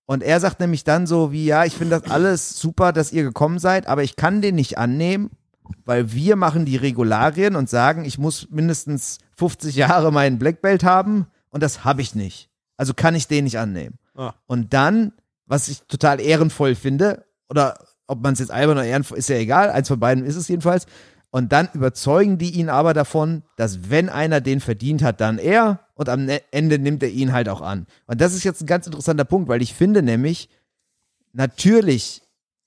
Und 0.05 0.23
er 0.23 0.39
sagt 0.39 0.59
nämlich 0.59 0.83
dann 0.83 1.07
so 1.07 1.31
wie, 1.31 1.45
ja, 1.45 1.63
ich 1.65 1.73
finde 1.73 1.99
das 1.99 2.11
alles 2.11 2.59
super, 2.59 2.91
dass 2.93 3.11
ihr 3.13 3.23
gekommen 3.23 3.59
seid, 3.59 3.87
aber 3.87 4.03
ich 4.03 4.15
kann 4.17 4.41
den 4.41 4.55
nicht 4.55 4.77
annehmen, 4.77 5.31
weil 5.85 6.11
wir 6.13 6.35
machen 6.35 6.65
die 6.65 6.77
Regularien 6.77 7.55
und 7.55 7.69
sagen, 7.69 8.05
ich 8.05 8.17
muss 8.17 8.47
mindestens 8.49 9.19
50 9.37 9.75
Jahre 9.75 10.11
meinen 10.11 10.39
Black 10.39 10.61
Belt 10.61 10.83
haben 10.83 11.27
und 11.49 11.61
das 11.63 11.83
habe 11.83 12.01
ich 12.01 12.15
nicht. 12.15 12.49
Also 12.77 12.93
kann 12.93 13.15
ich 13.15 13.27
den 13.27 13.43
nicht 13.45 13.59
annehmen. 13.59 13.97
Ah. 14.15 14.33
Und 14.47 14.73
dann 14.73 15.13
was 15.51 15.67
ich 15.67 15.81
total 15.81 16.21
ehrenvoll 16.21 16.75
finde. 16.75 17.25
Oder 17.49 17.77
ob 18.07 18.23
man 18.23 18.31
es 18.33 18.39
jetzt 18.39 18.51
albern 18.51 18.77
oder 18.77 18.85
ehrenvoll, 18.87 19.17
ist 19.17 19.27
ja 19.27 19.35
egal. 19.35 19.69
Eins 19.69 19.89
von 19.89 19.99
beiden 19.99 20.23
ist 20.23 20.37
es 20.37 20.47
jedenfalls. 20.47 20.85
Und 21.29 21.51
dann 21.51 21.67
überzeugen 21.73 22.37
die 22.37 22.51
ihn 22.51 22.69
aber 22.69 22.93
davon, 22.93 23.43
dass 23.57 23.89
wenn 23.89 24.07
einer 24.07 24.39
den 24.39 24.61
verdient 24.61 25.03
hat, 25.03 25.19
dann 25.19 25.37
er. 25.39 25.81
Und 25.93 26.07
am 26.07 26.23
Ne- 26.23 26.41
Ende 26.51 26.79
nimmt 26.79 27.03
er 27.03 27.09
ihn 27.09 27.33
halt 27.33 27.49
auch 27.49 27.59
an. 27.59 27.85
Und 28.07 28.21
das 28.21 28.33
ist 28.33 28.45
jetzt 28.45 28.61
ein 28.61 28.65
ganz 28.65 28.85
interessanter 28.87 29.25
Punkt, 29.25 29.49
weil 29.49 29.61
ich 29.61 29.73
finde 29.73 30.01
nämlich, 30.01 30.47
natürlich 31.33 32.21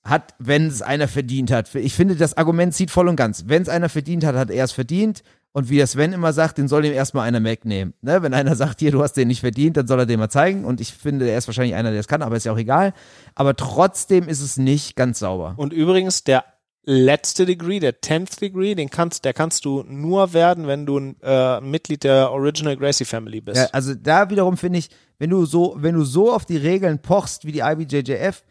hat, 0.05 0.35
wenn 0.37 0.67
es 0.67 0.81
einer 0.81 1.07
verdient 1.07 1.51
hat, 1.51 1.73
ich 1.75 1.93
finde, 1.93 2.15
das 2.15 2.37
Argument 2.37 2.73
zieht 2.73 2.91
voll 2.91 3.07
und 3.07 3.15
ganz. 3.15 3.45
Wenn 3.47 3.63
es 3.63 3.69
einer 3.69 3.89
verdient 3.89 4.23
hat, 4.23 4.35
hat 4.35 4.51
er 4.51 4.63
es 4.63 4.71
verdient. 4.71 5.23
Und 5.51 5.69
wie 5.69 5.77
der 5.77 5.87
Sven 5.87 6.11
immer 6.11 6.33
sagt, 6.33 6.57
den 6.57 6.67
soll 6.67 6.83
ihm 6.83 6.91
erstmal 6.91 7.25
einer 7.25 7.41
wegnehmen. 7.41 7.93
Ne? 8.01 8.21
Wenn 8.21 8.33
einer 8.33 8.55
sagt, 8.57 8.81
hier, 8.81 8.91
du 8.91 9.01
hast 9.01 9.13
den 9.13 9.29
nicht 9.29 9.39
verdient, 9.39 9.77
dann 9.77 9.87
soll 9.87 9.99
er 9.99 10.05
den 10.05 10.19
mal 10.19 10.29
zeigen. 10.29 10.65
Und 10.65 10.81
ich 10.81 10.93
finde, 10.93 11.29
er 11.29 11.37
ist 11.37 11.47
wahrscheinlich 11.47 11.75
einer, 11.75 11.91
der 11.91 12.01
es 12.01 12.09
kann, 12.09 12.21
aber 12.21 12.35
ist 12.35 12.45
ja 12.45 12.51
auch 12.51 12.57
egal. 12.57 12.93
Aber 13.35 13.55
trotzdem 13.55 14.27
ist 14.27 14.41
es 14.41 14.57
nicht 14.57 14.97
ganz 14.97 15.19
sauber. 15.19 15.53
Und 15.55 15.71
übrigens, 15.71 16.25
der 16.25 16.43
letzte 16.83 17.45
Degree, 17.45 17.79
der 17.79 18.01
10th 18.01 18.39
Degree, 18.39 18.75
den 18.75 18.89
kannst, 18.89 19.23
der 19.23 19.33
kannst 19.33 19.63
du 19.63 19.83
nur 19.87 20.33
werden, 20.33 20.67
wenn 20.67 20.85
du 20.85 20.99
ein 20.99 21.15
äh, 21.23 21.61
Mitglied 21.61 22.03
der 22.03 22.31
Original 22.31 22.75
Gracie 22.75 23.05
Family 23.05 23.39
bist. 23.39 23.57
Ja, 23.57 23.69
also 23.71 23.95
da 23.95 24.29
wiederum 24.29 24.57
finde 24.57 24.79
ich, 24.79 24.89
wenn 25.19 25.29
du 25.29 25.45
so, 25.45 25.75
wenn 25.77 25.95
du 25.95 26.03
so 26.03 26.33
auf 26.33 26.45
die 26.45 26.57
Regeln 26.57 26.99
pochst 26.99 27.45
wie 27.45 27.53
die 27.53 27.59
IBJJF, 27.59 28.43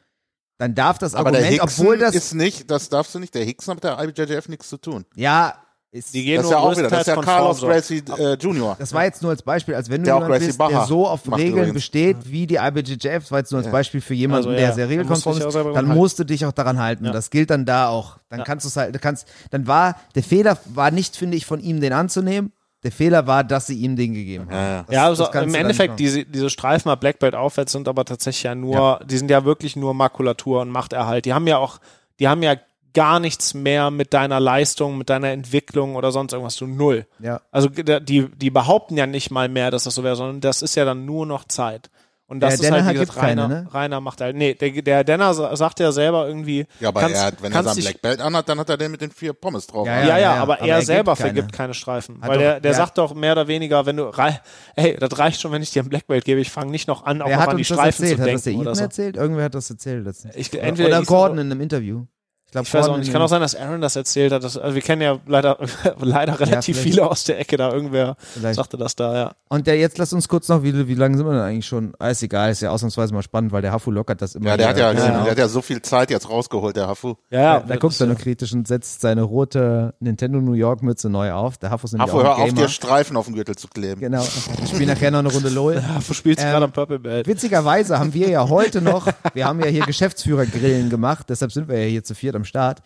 dann 0.58 0.74
darf 0.74 0.98
das 0.98 1.14
Aber 1.14 1.30
der 1.32 1.40
Argument, 1.40 1.62
Hickson 1.62 1.84
obwohl 1.86 1.98
das, 1.98 2.14
ist 2.14 2.34
nicht, 2.34 2.70
das 2.70 2.88
darfst 2.88 3.14
du 3.14 3.18
nicht, 3.18 3.34
der 3.34 3.44
Hickson 3.44 3.76
hat 3.76 4.06
mit 4.06 4.18
der 4.18 4.26
IBJJF 4.26 4.48
nichts 4.48 4.68
zu 4.68 4.76
tun. 4.78 5.04
ja, 5.16 5.54
ist, 5.94 6.12
Die 6.12 6.24
gehen 6.24 6.38
Das 6.38 6.46
ist 6.46 6.50
ja 6.50 6.58
auch 6.58 6.76
wieder, 6.76 6.88
das 6.90 7.00
ist 7.02 7.06
ja 7.06 7.22
Carlos. 7.22 7.60
Gracie 7.60 8.02
äh, 8.18 8.36
Junior. 8.36 8.74
Das 8.80 8.92
war 8.92 9.04
jetzt 9.04 9.22
nur 9.22 9.30
als 9.30 9.44
Beispiel, 9.44 9.76
als 9.76 9.88
wenn 9.88 10.00
du 10.00 10.06
Der 10.06 10.14
jemand 10.14 10.40
bist, 10.40 10.50
der 10.50 10.58
Bacher 10.58 10.86
so 10.86 11.06
auf 11.06 11.20
Regeln 11.30 11.52
übrigens. 11.52 11.74
besteht 11.74 12.16
wie 12.24 12.48
die 12.48 12.56
IBJJF, 12.56 13.22
das 13.22 13.30
war 13.30 13.38
jetzt 13.38 13.52
nur 13.52 13.60
als 13.60 13.70
Beispiel 13.70 14.00
für 14.00 14.12
jemanden, 14.14 14.48
Also, 14.48 14.58
der 14.58 14.70
ja, 14.70 14.72
sehr 14.74 14.86
musst 14.88 15.24
du 15.24 15.30
regelkonform 15.30 15.68
ist, 15.68 15.76
dann 15.76 15.86
musst 15.86 16.18
du 16.18 16.24
dich 16.24 16.46
auch 16.46 16.52
daran 16.52 16.80
halten. 16.80 17.04
Ja. 17.04 17.12
Das 17.12 17.30
gilt 17.30 17.50
dann 17.50 17.64
da 17.64 17.86
auch. 17.86 18.18
Dann 18.28 18.42
kannst 18.42 18.64
du 18.64 18.70
es 18.70 18.76
halt, 18.76 18.92
du 18.92 18.98
kannst, 18.98 19.28
dann 19.52 19.68
war, 19.68 19.94
der 20.16 20.24
Fehler 20.24 20.58
war 20.64 20.90
nicht, 20.90 21.16
finde 21.16 21.36
ich, 21.36 21.46
von 21.46 21.60
ihm 21.60 21.80
den 21.80 21.92
anzunehmen. 21.92 22.50
Der 22.84 22.92
Fehler 22.92 23.26
war, 23.26 23.42
dass 23.42 23.66
sie 23.66 23.78
ihm 23.78 23.96
den 23.96 24.14
gegeben 24.14 24.44
haben. 24.44 24.52
Ja, 24.52 24.68
ja. 24.68 24.82
Das- 24.82 24.94
ja, 24.94 25.04
also 25.06 25.24
im 25.32 25.52
du 25.52 25.58
Endeffekt, 25.58 25.98
diese, 25.98 26.24
diese 26.24 26.50
Streifen 26.50 26.90
ab 26.90 27.00
Black 27.00 27.18
Belt 27.18 27.34
aufwärts 27.34 27.72
sind 27.72 27.88
aber 27.88 28.04
tatsächlich 28.04 28.42
ja 28.44 28.54
nur, 28.54 29.00
die 29.06 29.16
sind 29.16 29.30
ja 29.30 29.44
wirklich 29.44 29.74
nur 29.74 29.94
Makulatur 29.94 30.60
und 30.60 30.68
Machterhalt. 30.70 31.24
Die 31.24 31.32
haben 31.32 31.46
ja 31.46 31.58
auch, 31.58 31.78
die 32.20 32.28
haben 32.28 32.42
ja 32.42 32.54
gar 32.92 33.18
nichts 33.18 33.54
mehr 33.54 33.90
mit 33.90 34.14
deiner 34.14 34.38
Leistung, 34.38 34.98
mit 34.98 35.10
deiner 35.10 35.30
Entwicklung 35.30 35.96
oder 35.96 36.12
sonst 36.12 36.32
irgendwas 36.32 36.54
zu 36.54 36.66
null. 36.66 37.06
Ja. 37.18 37.40
Also 37.50 37.68
die, 37.68 38.28
die 38.28 38.50
behaupten 38.50 38.96
ja 38.96 39.06
nicht 39.06 39.30
mal 39.32 39.48
mehr, 39.48 39.70
dass 39.72 39.84
das 39.84 39.96
so 39.96 40.04
wäre, 40.04 40.14
sondern 40.14 40.40
das 40.40 40.62
ist 40.62 40.76
ja 40.76 40.84
dann 40.84 41.04
nur 41.04 41.26
noch 41.26 41.44
Zeit. 41.44 41.90
Und 42.26 42.40
das 42.40 42.56
Der 42.56 42.68
ist 42.68 42.72
halt, 42.72 42.80
Denner 42.80 42.88
wie 42.90 42.92
gesagt, 42.94 43.10
gibt 43.12 43.20
keine, 43.20 43.42
Rainer, 43.42 43.48
ne? 43.64 43.68
Rainer 43.74 44.00
macht 44.00 44.20
halt, 44.22 44.34
nee, 44.34 44.54
der, 44.54 44.70
der 44.82 45.04
Denner 45.04 45.34
sa- 45.34 45.54
sagt 45.56 45.78
ja 45.78 45.92
selber 45.92 46.26
irgendwie, 46.26 46.66
Ja, 46.80 46.88
aber 46.88 47.00
kannst, 47.02 47.16
er, 47.16 47.26
hat- 47.26 47.42
wenn 47.42 47.52
er 47.52 47.62
sein 47.62 47.76
Black 47.76 48.00
Belt 48.00 48.20
anhat, 48.22 48.48
dann 48.48 48.58
hat 48.58 48.70
er 48.70 48.78
den 48.78 48.90
mit 48.92 49.02
den 49.02 49.10
vier 49.10 49.34
Pommes 49.34 49.66
drauf. 49.66 49.86
Ja, 49.86 50.00
ja, 50.00 50.06
ja, 50.06 50.18
ja, 50.18 50.34
aber, 50.36 50.54
aber 50.54 50.62
er 50.68 50.76
er 50.76 50.82
selber 50.82 51.14
keine. 51.16 51.34
vergibt 51.34 51.52
keine 51.52 51.74
Streifen. 51.74 52.22
Hat 52.22 52.28
weil 52.30 52.36
doch- 52.38 52.42
der, 52.42 52.60
der 52.60 52.70
ja. 52.70 52.76
sagt 52.78 52.96
doch 52.96 53.14
mehr 53.14 53.32
oder 53.32 53.46
weniger, 53.46 53.84
wenn 53.84 53.98
du, 53.98 54.04
rei- 54.04 54.40
ey, 54.74 54.96
das 54.98 55.18
reicht 55.18 55.40
schon, 55.42 55.52
wenn 55.52 55.62
ich 55.62 55.70
dir 55.70 55.82
ein 55.82 55.88
Black 55.90 56.06
Belt 56.06 56.24
gebe, 56.24 56.40
ich 56.40 56.50
fange 56.50 56.70
nicht 56.70 56.88
noch 56.88 57.04
an, 57.04 57.20
auch 57.20 57.28
Wer 57.28 57.36
noch 57.36 57.42
hat 57.42 57.48
an 57.50 57.56
die 57.58 57.64
Streifen 57.66 57.84
erzählt? 58.04 58.16
zu 58.16 58.22
Hat 58.22 58.32
das 58.32 58.42
der 58.42 58.52
denken 58.52 58.60
oder 58.62 58.70
Ethan 58.70 58.76
so. 58.76 58.82
erzählt? 58.84 59.16
Irgendwer 59.16 59.44
hat 59.44 59.54
das 59.54 59.70
erzählt 59.70 60.04
letztens. 60.06 60.34
Ich, 60.36 60.52
Oder- 60.54 60.62
entweder 60.62 60.88
Oder 60.98 61.02
Gordon 61.06 61.38
in 61.38 61.52
einem 61.52 61.60
Interview. 61.60 62.06
Ich, 62.54 62.56
glaub, 62.56 62.66
Ich 62.66 62.74
weiß 62.74 62.88
auch 62.88 62.96
nicht. 62.98 63.12
Kann 63.12 63.20
auch 63.22 63.28
sein, 63.28 63.40
dass 63.40 63.56
Aaron 63.56 63.80
das 63.80 63.96
erzählt 63.96 64.32
hat. 64.32 64.44
Dass, 64.44 64.56
also 64.56 64.74
wir 64.74 64.82
kennen 64.82 65.02
ja 65.02 65.18
leider, 65.26 65.58
leider 66.00 66.38
relativ 66.38 66.76
vielleicht. 66.78 66.94
viele 66.96 67.10
aus 67.10 67.24
der 67.24 67.38
Ecke 67.40 67.56
da. 67.56 67.72
Irgendwer 67.72 68.16
Vielleicht. 68.34 68.56
sagte 68.56 68.76
das 68.76 68.94
da, 68.94 69.14
ja. 69.16 69.32
Und 69.48 69.66
der, 69.66 69.76
jetzt 69.78 69.98
lass 69.98 70.12
uns 70.12 70.28
kurz 70.28 70.48
noch, 70.48 70.62
wie, 70.62 70.86
wie 70.86 70.94
lange 70.94 71.16
sind 71.16 71.26
wir 71.26 71.32
denn 71.32 71.42
eigentlich 71.42 71.66
schon? 71.66 71.94
Ah, 71.98 72.08
ist 72.10 72.22
egal, 72.22 72.50
ist 72.52 72.62
ja 72.62 72.70
ausnahmsweise 72.70 73.12
mal 73.12 73.22
spannend, 73.22 73.52
weil 73.52 73.62
der 73.62 73.72
Hafu 73.72 73.90
lockert 73.90 74.22
das 74.22 74.34
immer. 74.34 74.50
Ja, 74.50 74.56
der 74.56 74.68
hat 74.68 74.78
ja, 74.78 74.90
hier. 74.92 75.00
der 75.00 75.30
hat 75.30 75.38
ja 75.38 75.48
so 75.48 75.62
viel 75.62 75.82
Zeit 75.82 76.10
jetzt 76.10 76.28
rausgeholt, 76.30 76.76
der 76.76 76.86
Hafu. 76.86 77.14
Ja, 77.30 77.40
Ja, 77.40 77.54
ja. 77.54 77.60
da 77.60 77.76
guckt 77.76 78.00
er 78.00 78.06
nur 78.06 78.16
kritisch 78.16 78.52
und 78.52 78.68
setzt 78.68 79.00
seine 79.00 79.22
rote 79.22 79.94
Nintendo 80.00 80.40
New 80.40 80.52
York 80.52 80.82
Mütze 80.82 81.10
neu 81.10 81.32
auf. 81.32 81.58
Der 81.58 81.70
Hafu 81.70 81.86
ist 81.86 81.92
nämlich 81.92 82.08
Hafu, 82.08 82.20
auch 82.20 82.38
hör 82.38 82.44
auf, 82.44 82.54
dir 82.54 82.68
Streifen 82.68 83.16
auf 83.16 83.26
den 83.26 83.34
Gürtel 83.34 83.56
zu 83.56 83.68
kleben. 83.68 84.00
Genau. 84.00 84.22
Wir 84.22 84.66
spielen 84.68 84.88
nachher 84.88 85.10
noch 85.10 85.18
eine 85.20 85.32
Runde 85.32 85.48
LOL. 85.48 85.82
Du 86.06 86.12
spielst 86.14 86.42
Ähm, 86.42 86.50
gerade 86.50 86.64
am 86.66 86.72
Purple 86.72 86.98
Belt. 86.98 87.26
Witzigerweise 87.26 87.98
haben 87.98 88.14
wir 88.14 88.28
ja 88.28 88.48
heute 88.48 88.80
noch, 88.82 89.08
wir 89.32 89.46
haben 89.46 89.60
ja 89.60 89.66
hier 89.66 89.84
Geschäftsführergrillen 89.86 90.90
gemacht, 90.90 91.26
deshalb 91.28 91.52
sind 91.52 91.68
wir 91.68 91.80
ja 91.82 91.88
hier 91.88 92.04
zu 92.04 92.14
viert 92.14 92.36
am 92.36 92.43
Start, 92.44 92.82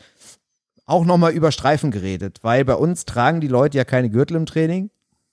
auch 0.86 1.04
nochmal 1.04 1.32
über 1.32 1.52
Streifen 1.52 1.90
geredet, 1.90 2.38
weil 2.42 2.64
bei 2.64 2.74
uns 2.74 3.04
tragen 3.04 3.40
die 3.40 3.48
Leute 3.48 3.76
ja 3.78 3.84
keine 3.84 4.10
Gürtel 4.10 4.36
im 4.36 4.46
Training, 4.46 4.90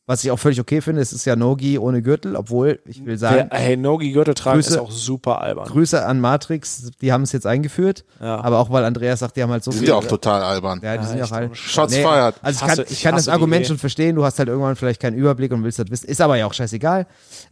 was 0.08 0.24
ich 0.24 0.30
auch 0.32 0.38
völlig 0.38 0.60
okay 0.60 0.82
finde, 0.82 1.02
es 1.02 1.12
ist 1.14 1.26
ja 1.26 1.36
Nogi 1.36 1.80
ohne 1.80 2.02
Gürtel, 2.02 2.36
obwohl, 2.36 2.80
ich 2.86 3.04
will 3.06 3.18
sagen, 3.18 3.50
Der, 3.50 3.60
hey, 3.60 3.76
Nogi 3.78 4.12
Gürtel 4.12 4.34
tragen 4.36 4.60
Grüße- 4.60 4.68
ist 4.68 4.78
auch 4.78 4.92
super 4.92 5.42
albern. 5.42 5.68
Grüße 5.68 6.06
an 6.06 6.22
Matrix, 6.22 6.92
die 7.02 7.12
haben 7.12 7.24
es 7.24 7.32
jetzt 7.32 7.48
eingeführt, 7.48 8.06
Ja. 8.22 8.40
aber 8.44 8.60
auch 8.60 8.70
weil 8.70 8.86
Andreas 8.86 9.20
sagt, 9.20 9.36
die 9.38 9.42
haben 9.44 9.52
halt 9.52 9.64
so 9.64 9.72
Die 9.72 9.78
viel. 9.78 9.88
sind 9.88 9.94
ja 9.96 10.00
auch 10.00 10.06
total 10.08 10.44
albern. 10.44 10.80
Ja, 10.84 10.98
die 10.98 11.04
Ja, 11.04 11.08
sind 11.10 11.18
ja 11.18 11.24
auch 11.24 11.28
echt 11.30 11.34
halt. 11.34 11.58
Shots 11.58 11.96
fired. 11.96 12.36
Also 12.42 12.58
ich 12.66 12.70
hasse- 12.72 12.84
kann, 12.84 12.94
ich 12.94 13.02
kann 13.04 13.16
das 13.16 13.28
Argument 13.28 13.62
Idee. 13.62 13.68
schon 13.70 13.78
verstehen, 13.80 14.16
du 14.16 14.24
hast 14.24 14.38
halt 14.38 14.48
irgendwann 14.50 14.76
vielleicht 14.76 15.02
keinen 15.02 15.18
Überblick 15.18 15.52
und 15.52 15.64
willst 15.64 15.80
das 15.80 15.90
wissen. 15.90 16.08
Ist 16.08 16.22
aber 16.22 16.36
ja 16.38 16.46
auch 16.46 16.54
scheißegal. 16.54 17.08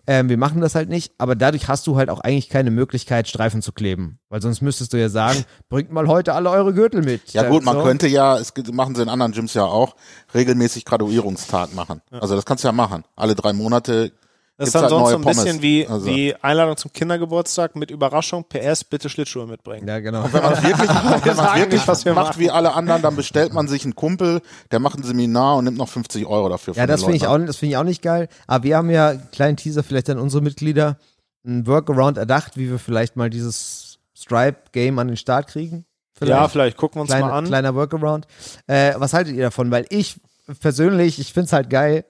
Ähm, 0.05 0.29
wir 0.29 0.37
machen 0.37 0.61
das 0.61 0.75
halt 0.75 0.89
nicht, 0.89 1.13
aber 1.17 1.35
dadurch 1.35 1.67
hast 1.67 1.87
du 1.87 1.95
halt 1.95 2.09
auch 2.09 2.19
eigentlich 2.19 2.49
keine 2.49 2.69
Möglichkeit, 2.71 3.27
Streifen 3.27 3.61
zu 3.61 3.71
kleben. 3.71 4.19
Weil 4.29 4.41
sonst 4.41 4.61
müsstest 4.61 4.93
du 4.93 4.97
ja 4.99 5.09
sagen, 5.09 5.43
bringt 5.69 5.91
mal 5.91 6.07
heute 6.07 6.33
alle 6.33 6.49
eure 6.51 6.73
Gürtel 6.73 7.01
mit. 7.03 7.33
Ja 7.33 7.49
gut, 7.49 7.63
man 7.63 7.77
so. 7.77 7.83
könnte 7.83 8.07
ja, 8.07 8.37
es 8.37 8.53
machen 8.71 8.93
sie 8.95 9.01
in 9.01 9.09
anderen 9.09 9.31
Gyms 9.31 9.53
ja 9.55 9.63
auch, 9.65 9.95
regelmäßig 10.35 10.85
Graduierungstag 10.85 11.73
machen. 11.73 12.01
Also 12.11 12.42
das 12.43 12.45
kannst 12.47 12.63
du 12.63 12.67
ja 12.67 12.71
machen. 12.73 13.03
Alle 13.15 13.35
drei 13.35 13.53
Monate 13.53 14.11
Das 14.57 14.67
ist 14.67 14.73
gibt's 14.73 14.73
dann 14.73 14.81
halt 14.83 14.89
sonst 14.89 15.09
so 15.11 15.15
ein 15.15 15.23
bisschen 15.23 15.45
Pommes. 15.45 15.61
wie, 15.61 15.87
Also. 15.87 16.05
wie 16.07 16.35
Einladung 16.35 16.75
zum 16.77 16.91
Kindergeburtstag 16.91 17.75
mit 17.77 17.89
Überraschung, 17.89 18.43
PS, 18.43 18.83
bitte 18.83 19.07
Schlittschuhe 19.09 19.47
mitbringen. 19.47 19.87
Ja, 19.87 19.99
genau. 19.99 20.25
Wenn 20.31 20.43
man 20.43 20.53
es 20.53 20.63
wirklich, 20.63 20.89
wenn 20.89 21.35
man 21.35 21.35
sagen 21.35 21.59
wirklich 21.61 21.87
was 21.87 22.03
wir 22.05 22.13
macht 22.13 22.27
machen. 22.31 22.39
wie 22.41 22.51
alle 22.51 22.73
anderen, 22.73 23.01
dann 23.01 23.15
bestellt 23.15 23.53
man 23.53 23.67
sich 23.67 23.83
einen 23.85 23.95
Kumpel, 23.95 24.41
der 24.71 24.79
macht 24.79 24.97
ein 24.99 25.03
Seminar 25.03 25.55
und 25.57 25.63
nimmt 25.63 25.77
noch 25.77 25.87
50 25.89 26.25
Euro 26.25 26.49
dafür. 26.49 26.73
Ja, 26.75 26.85
das 26.85 27.01
finde 27.03 27.15
ich 27.17 27.27
auch, 27.27 27.37
das 27.37 27.55
finde 27.57 27.71
ich 27.71 27.77
auch 27.77 27.83
nicht 27.83 28.01
geil. 28.01 28.27
Aber 28.47 28.63
wir 28.63 28.75
haben 28.77 28.89
ja 28.89 29.09
einen 29.09 29.31
kleinen 29.31 29.57
Teaser 29.57 29.83
vielleicht 29.83 30.09
an 30.09 30.19
unsere 30.19 30.43
Mitglieder, 30.43 30.97
ein 31.45 31.65
Workaround 31.65 32.17
erdacht, 32.17 32.57
wie 32.57 32.69
wir 32.69 32.79
vielleicht 32.79 33.15
mal 33.15 33.29
dieses 33.29 33.97
Stripe-Game 34.15 34.99
an 34.99 35.07
den 35.07 35.17
Start 35.17 35.47
kriegen. 35.47 35.85
Vielleicht. 36.15 36.39
Ja, 36.39 36.47
vielleicht 36.47 36.77
gucken 36.77 36.97
wir 36.97 37.01
uns 37.01 37.09
Kleine, 37.09 37.25
mal 37.25 37.37
an. 37.37 37.45
Kleiner 37.45 37.73
Workaround. 37.75 38.27
Äh, 38.67 38.93
was 38.97 39.13
haltet 39.13 39.35
ihr 39.35 39.43
davon? 39.43 39.71
Weil 39.71 39.85
ich 39.89 40.19
persönlich, 40.61 41.19
ich 41.19 41.33
find's 41.33 41.51
halt 41.53 41.69
geil. 41.69 42.05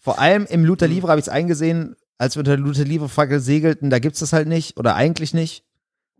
Vor 0.00 0.18
allem 0.18 0.46
im 0.46 0.64
Luther. 0.64 0.88
Livre 0.88 1.08
habe 1.10 1.20
ich 1.20 1.26
es 1.26 1.28
eingesehen, 1.28 1.94
als 2.18 2.34
wir 2.36 2.40
unter 2.40 2.56
der 2.56 2.64
Luther 2.64 2.84
Livre 2.84 3.08
Fackel 3.08 3.38
segelten, 3.40 3.90
da 3.90 3.98
gibt's 3.98 4.20
das 4.20 4.32
halt 4.32 4.48
nicht 4.48 4.76
oder 4.78 4.94
eigentlich 4.94 5.32
nicht. 5.34 5.62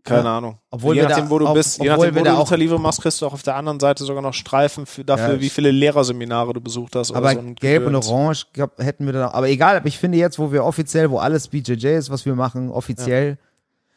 Keine 0.03 0.23
Ja. 0.23 0.37
Ahnung. 0.37 0.57
Obwohl 0.71 0.95
je 0.95 1.03
nachdem, 1.03 1.29
wo 1.29 1.37
du 1.37 1.45
auch- 1.47 1.53
bist, 1.53 1.77
je 1.79 1.87
nachdem, 1.87 2.15
wo 2.15 2.23
du 2.23 2.33
auch- 2.33 2.39
Unterliebe 2.41 2.79
machst, 2.79 3.01
kriegst 3.03 3.21
du 3.21 3.27
auch 3.27 3.33
auf 3.33 3.43
der 3.43 3.55
anderen 3.55 3.79
Seite 3.79 4.03
sogar 4.03 4.23
noch 4.23 4.33
Streifen 4.33 4.87
für, 4.87 5.03
dafür, 5.03 5.35
Ja, 5.35 5.41
wie 5.41 5.49
viele 5.49 5.69
Lehrerseminare 5.69 6.53
du 6.53 6.61
besucht 6.61 6.95
hast. 6.95 7.11
Aber 7.11 7.31
oder 7.31 7.41
so 7.43 7.53
gelb 7.59 7.85
und 7.85 7.93
orange 7.95 8.45
glaub, 8.53 8.79
hätten 8.79 9.05
wir 9.05 9.13
dann 9.13 9.29
auch. 9.29 9.33
Aber 9.35 9.47
egal, 9.47 9.77
aber 9.77 9.85
ich 9.87 9.99
finde 9.99 10.17
jetzt, 10.17 10.39
wo 10.39 10.51
wir 10.51 10.63
offiziell, 10.63 11.11
wo 11.11 11.19
alles 11.19 11.49
BJJ 11.49 11.97
ist, 11.97 12.09
was 12.09 12.25
wir 12.25 12.33
machen, 12.33 12.71
offiziell, 12.71 13.37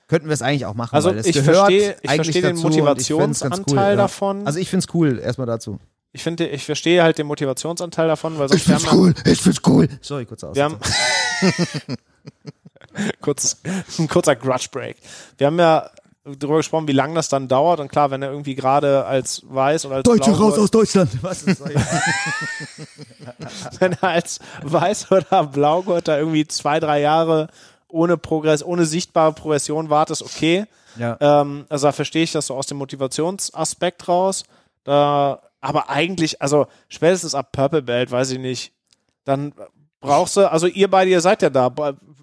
könnten 0.08 0.28
wir 0.28 0.34
es 0.34 0.42
eigentlich 0.42 0.66
auch 0.66 0.74
machen. 0.74 0.94
Also 0.94 1.08
weil 1.08 1.16
es 1.18 1.26
ich 1.26 1.34
gehört 1.36 1.56
verstehe- 1.56 1.96
ich 2.02 2.10
eigentlich 2.10 2.32
verstehe 2.32 2.42
den 2.42 2.56
Motivationsanteil 2.58 3.96
davon. 3.96 4.46
Also 4.46 4.58
ich 4.58 4.68
find's 4.68 4.86
cool, 4.92 5.18
erstmal 5.18 5.46
dazu. 5.46 5.78
Ich 6.14 6.22
finde, 6.22 6.46
ich 6.46 6.64
verstehe 6.64 7.02
halt 7.02 7.18
den 7.18 7.26
Motivationsanteil 7.26 8.06
davon, 8.06 8.38
weil 8.38 8.48
sonst 8.48 8.68
wir 8.68 8.76
haben, 8.76 8.96
cool, 8.96 9.14
ich 9.24 9.42
find's 9.42 9.60
cool. 9.66 9.88
Sorry, 10.00 10.24
kurz 10.24 10.44
aus. 10.44 10.54
wir 10.54 10.62
haben 10.62 10.76
kurzes, 13.20 13.60
ein 13.98 14.06
kurzer 14.06 14.36
Grudge 14.36 14.68
Break. 14.70 14.96
Wir 15.38 15.48
haben 15.48 15.58
ja 15.58 15.90
darüber 16.24 16.58
gesprochen, 16.58 16.86
wie 16.86 16.92
lange 16.92 17.14
das 17.14 17.28
dann 17.28 17.48
dauert 17.48 17.80
und 17.80 17.88
klar, 17.88 18.12
wenn 18.12 18.22
er 18.22 18.30
irgendwie 18.30 18.54
gerade 18.54 19.04
als 19.06 19.42
weiß 19.48 19.86
oder 19.86 19.96
als 19.96 20.04
Deutsche 20.04 20.30
blau 20.30 20.50
raus 20.50 20.56
aus 20.56 20.70
Deutschland. 20.70 21.10
Was 21.20 21.42
ist 21.42 21.60
das? 21.60 21.70
wenn 23.80 23.94
er 23.94 24.08
als 24.08 24.38
weiß 24.62 25.10
oder 25.10 25.48
blaugurt 25.48 26.06
da 26.06 26.16
irgendwie 26.16 26.46
zwei, 26.46 26.78
drei 26.78 27.00
Jahre 27.00 27.48
ohne 27.88 28.16
Progress, 28.16 28.62
ohne 28.62 28.86
sichtbare 28.86 29.32
Progression 29.32 29.90
wartest, 29.90 30.22
okay. 30.22 30.66
ja. 30.96 31.16
Ähm, 31.20 31.66
also 31.68 31.88
da 31.88 31.92
verstehe 31.92 32.22
ich 32.22 32.30
das 32.30 32.46
so 32.46 32.54
aus 32.54 32.66
dem 32.66 32.76
Motivationsaspekt 32.76 34.06
raus. 34.06 34.44
Da, 34.84 35.40
aber 35.64 35.88
eigentlich, 35.90 36.40
also 36.42 36.66
spätestens 36.88 37.34
ab 37.34 37.50
Purple 37.52 37.82
Belt, 37.82 38.10
weiß 38.10 38.30
ich 38.32 38.38
nicht, 38.38 38.72
dann 39.24 39.52
brauchst 40.00 40.36
du, 40.36 40.50
also 40.50 40.66
ihr 40.66 40.90
beide, 40.90 41.10
ihr 41.10 41.20
seid 41.20 41.42
ja 41.42 41.50
da. 41.50 41.72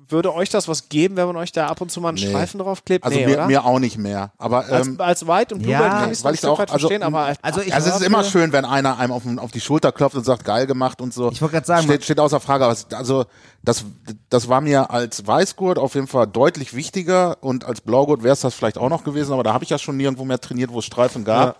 Würde 0.08 0.36
euch 0.36 0.50
das 0.50 0.68
was 0.68 0.90
geben, 0.90 1.16
wenn 1.16 1.26
man 1.26 1.38
euch 1.38 1.54
da 1.54 1.68
ab 1.68 1.80
und 1.80 1.90
zu 1.90 2.02
mal 2.02 2.10
einen 2.10 2.18
Nee. 2.18 2.28
Streifen 2.28 2.60
drauf 2.60 2.84
klebt? 2.84 3.06
Also 3.06 3.18
nee, 3.18 3.26
mir, 3.28 3.34
oder? 3.36 3.48
mir 3.48 3.64
auch 3.64 3.80
nicht 3.80 3.98
mehr. 3.98 4.34
Aber 4.38 4.66
als, 4.66 4.88
ähm, 4.88 5.00
als 5.00 5.26
White 5.26 5.56
und 5.56 5.62
Blue 5.62 5.72
ja, 5.72 5.80
Belt 5.80 5.92
kann 5.94 6.06
ich 6.12 6.22
es 6.22 6.38
Stück 6.38 6.50
auch- 6.50 6.60
also, 6.60 6.72
verstehen, 6.80 7.02
aber 7.02 7.20
als, 7.20 7.40
also 7.42 7.62
ich- 7.62 7.74
also 7.74 7.90
es 7.90 7.96
ist 7.96 8.06
immer 8.06 8.26
schön, 8.26 8.52
wenn 8.52 8.66
einer 8.66 9.00
einem 9.00 9.14
auf, 9.14 9.24
auf 9.38 9.52
die 9.52 9.62
Schulter 9.62 9.94
klopft 9.94 10.18
und 10.18 10.26
sagt, 10.26 10.44
geil 10.44 10.68
gemacht 10.68 11.00
und 11.00 11.14
so. 11.14 11.32
Ich 11.32 11.42
wollte 11.42 11.54
gerade 11.54 11.66
sagen, 11.66 11.84
steht, 11.84 12.04
steht 12.04 12.20
außer 12.20 12.42
Frage. 12.42 12.66
Also 12.92 13.24
das, 13.64 13.86
das 14.30 14.50
war 14.50 14.60
mir 14.60 14.92
als 14.92 15.26
Weißgurt 15.26 15.80
auf 15.80 15.96
jeden 15.96 16.08
Fall 16.08 16.28
deutlich 16.28 16.74
wichtiger 16.76 17.38
und 17.42 17.64
als 17.64 17.80
Blaugurt 17.80 18.22
wäre 18.22 18.34
es 18.34 18.42
das 18.42 18.54
vielleicht 18.54 18.78
auch 18.78 18.90
noch 18.90 19.06
gewesen, 19.06 19.32
aber 19.32 19.44
da 19.44 19.54
habe 19.54 19.64
ich 19.64 19.70
ja 19.70 19.78
schon 19.80 19.96
nirgendwo 19.96 20.26
mehr 20.26 20.42
trainiert, 20.42 20.74
wo 20.74 20.80
es 20.80 20.86
Streifen 20.86 21.24
gab. 21.24 21.56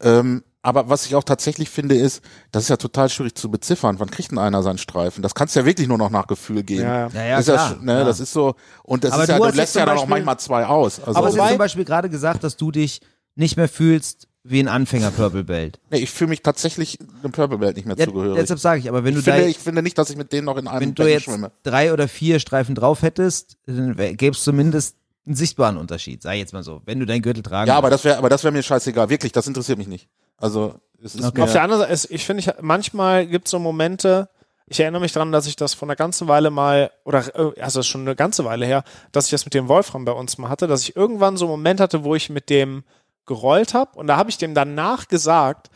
Ähm, 0.00 0.44
Aber 0.62 0.88
was 0.88 1.06
ich 1.06 1.14
auch 1.14 1.22
tatsächlich 1.22 1.70
finde, 1.70 1.94
ist, 1.94 2.22
das 2.50 2.64
ist 2.64 2.68
ja 2.68 2.76
total 2.76 3.08
schwierig 3.08 3.36
zu 3.36 3.48
beziffern. 3.50 4.00
Wann 4.00 4.10
kriegt 4.10 4.32
denn 4.32 4.38
einer 4.38 4.62
seinen 4.62 4.78
Streifen? 4.78 5.22
Das 5.22 5.34
kannst 5.34 5.54
du 5.54 5.60
ja 5.60 5.66
wirklich 5.66 5.86
nur 5.86 5.98
noch 5.98 6.10
nach 6.10 6.26
Gefühl 6.26 6.64
geben. 6.64 6.82
Ja, 6.82 7.08
ja. 7.08 7.10
Ja, 7.14 7.24
ja, 7.24 7.36
das, 7.36 7.40
ist 7.40 7.48
ja, 7.48 7.54
klar, 7.54 7.70
sch- 7.72 7.78
ne, 7.78 7.92
klar. 7.92 8.04
das 8.04 8.20
ist 8.20 8.32
so, 8.32 8.54
und 8.82 9.04
das 9.04 9.12
Aber 9.12 9.22
ist 9.22 9.28
ja, 9.28 9.38
du 9.38 9.44
lässt 9.50 9.76
ja 9.76 9.86
dann 9.86 9.96
auch 9.98 10.06
manchmal 10.08 10.38
zwei 10.40 10.66
aus. 10.66 10.98
Also, 10.98 11.16
Aber 11.18 11.30
du 11.30 11.40
hast 11.40 11.48
zum 11.50 11.58
Beispiel 11.58 11.84
gerade 11.84 12.10
gesagt, 12.10 12.42
dass 12.44 12.56
du 12.56 12.70
dich 12.72 13.00
nicht 13.36 13.56
mehr 13.56 13.68
fühlst 13.68 14.26
wie 14.42 14.60
ein 14.60 14.68
Anfänger 14.68 15.10
Purple 15.12 15.44
Belt. 15.44 15.78
nee, 15.90 15.98
ich 15.98 16.10
fühle 16.10 16.30
mich 16.30 16.42
tatsächlich 16.42 16.98
dem 17.22 17.32
Purple 17.32 17.58
Belt 17.58 17.76
nicht 17.76 17.86
mehr 17.86 17.96
Ja, 17.96 18.06
zugehörig. 18.06 18.38
deshalb 18.40 18.58
sage 18.58 18.80
ich, 18.80 18.88
aber 18.88 19.04
wenn 19.04 19.12
du 19.14 19.20
Ich 19.20 19.24
finde, 19.26 19.42
da, 19.42 19.46
ich 19.46 19.58
finde 19.58 19.82
nicht, 19.82 19.96
dass 19.98 20.10
ich 20.10 20.16
mit 20.16 20.32
denen 20.32 20.46
noch 20.46 20.56
in 20.56 20.66
einem 20.66 20.80
wenn 20.80 20.94
du 20.94 21.06
jetzt 21.08 21.24
schwimme. 21.24 21.52
drei 21.62 21.92
oder 21.92 22.08
vier 22.08 22.40
Streifen 22.40 22.74
drauf 22.74 23.02
hättest, 23.02 23.58
dann 23.66 23.94
gäbe 23.96 24.34
es 24.34 24.42
zumindest 24.42 24.96
einen 25.26 25.36
sichtbaren 25.36 25.76
Unterschied, 25.76 26.22
sag 26.22 26.32
ich 26.32 26.38
jetzt 26.40 26.52
mal 26.52 26.62
so, 26.62 26.80
wenn 26.86 26.98
du 26.98 27.04
deinen 27.06 27.20
Gürtel 27.22 27.42
tragen 27.42 27.68
Ja, 27.68 27.76
aber 27.76 27.90
das 27.90 28.02
wäre, 28.04 28.16
aber 28.16 28.28
das 28.30 28.42
wäre 28.42 28.52
mir 28.52 28.62
scheißegal. 28.62 29.08
Wirklich, 29.10 29.30
das 29.32 29.46
interessiert 29.46 29.76
mich 29.78 29.86
nicht. 29.88 30.08
Also, 30.38 30.74
es 31.02 31.14
ist 31.14 31.24
Okay. 31.24 31.42
Auf 31.42 31.52
der 31.52 31.62
anderen 31.62 31.82
Seite, 31.82 32.12
ich 32.12 32.24
finde, 32.24 32.42
ich, 32.42 32.50
manchmal 32.60 33.26
gibt 33.26 33.46
es 33.46 33.50
so 33.50 33.58
Momente, 33.58 34.28
ich 34.66 34.80
erinnere 34.80 35.00
mich 35.00 35.12
dran, 35.12 35.32
dass 35.32 35.46
ich 35.46 35.56
das 35.56 35.74
vor 35.74 35.86
einer 35.86 35.96
ganzen 35.96 36.28
Weile 36.28 36.50
mal, 36.50 36.90
oder 37.04 37.24
äh, 37.34 37.60
also 37.60 37.82
schon 37.82 38.02
eine 38.02 38.14
ganze 38.14 38.44
Weile 38.44 38.66
her, 38.66 38.84
dass 39.12 39.26
ich 39.26 39.30
das 39.30 39.44
mit 39.44 39.54
dem 39.54 39.68
Wolfram 39.68 40.04
bei 40.04 40.12
uns 40.12 40.38
mal 40.38 40.48
hatte, 40.48 40.66
dass 40.66 40.82
ich 40.82 40.96
irgendwann 40.96 41.36
so 41.36 41.46
einen 41.46 41.52
Moment 41.52 41.80
hatte, 41.80 42.04
wo 42.04 42.14
ich 42.14 42.30
mit 42.30 42.50
dem 42.50 42.84
gerollt 43.26 43.74
habe 43.74 43.98
und 43.98 44.06
da 44.06 44.16
habe 44.16 44.30
ich 44.30 44.38
dem 44.38 44.54
danach 44.54 45.08
gesagt, 45.08 45.70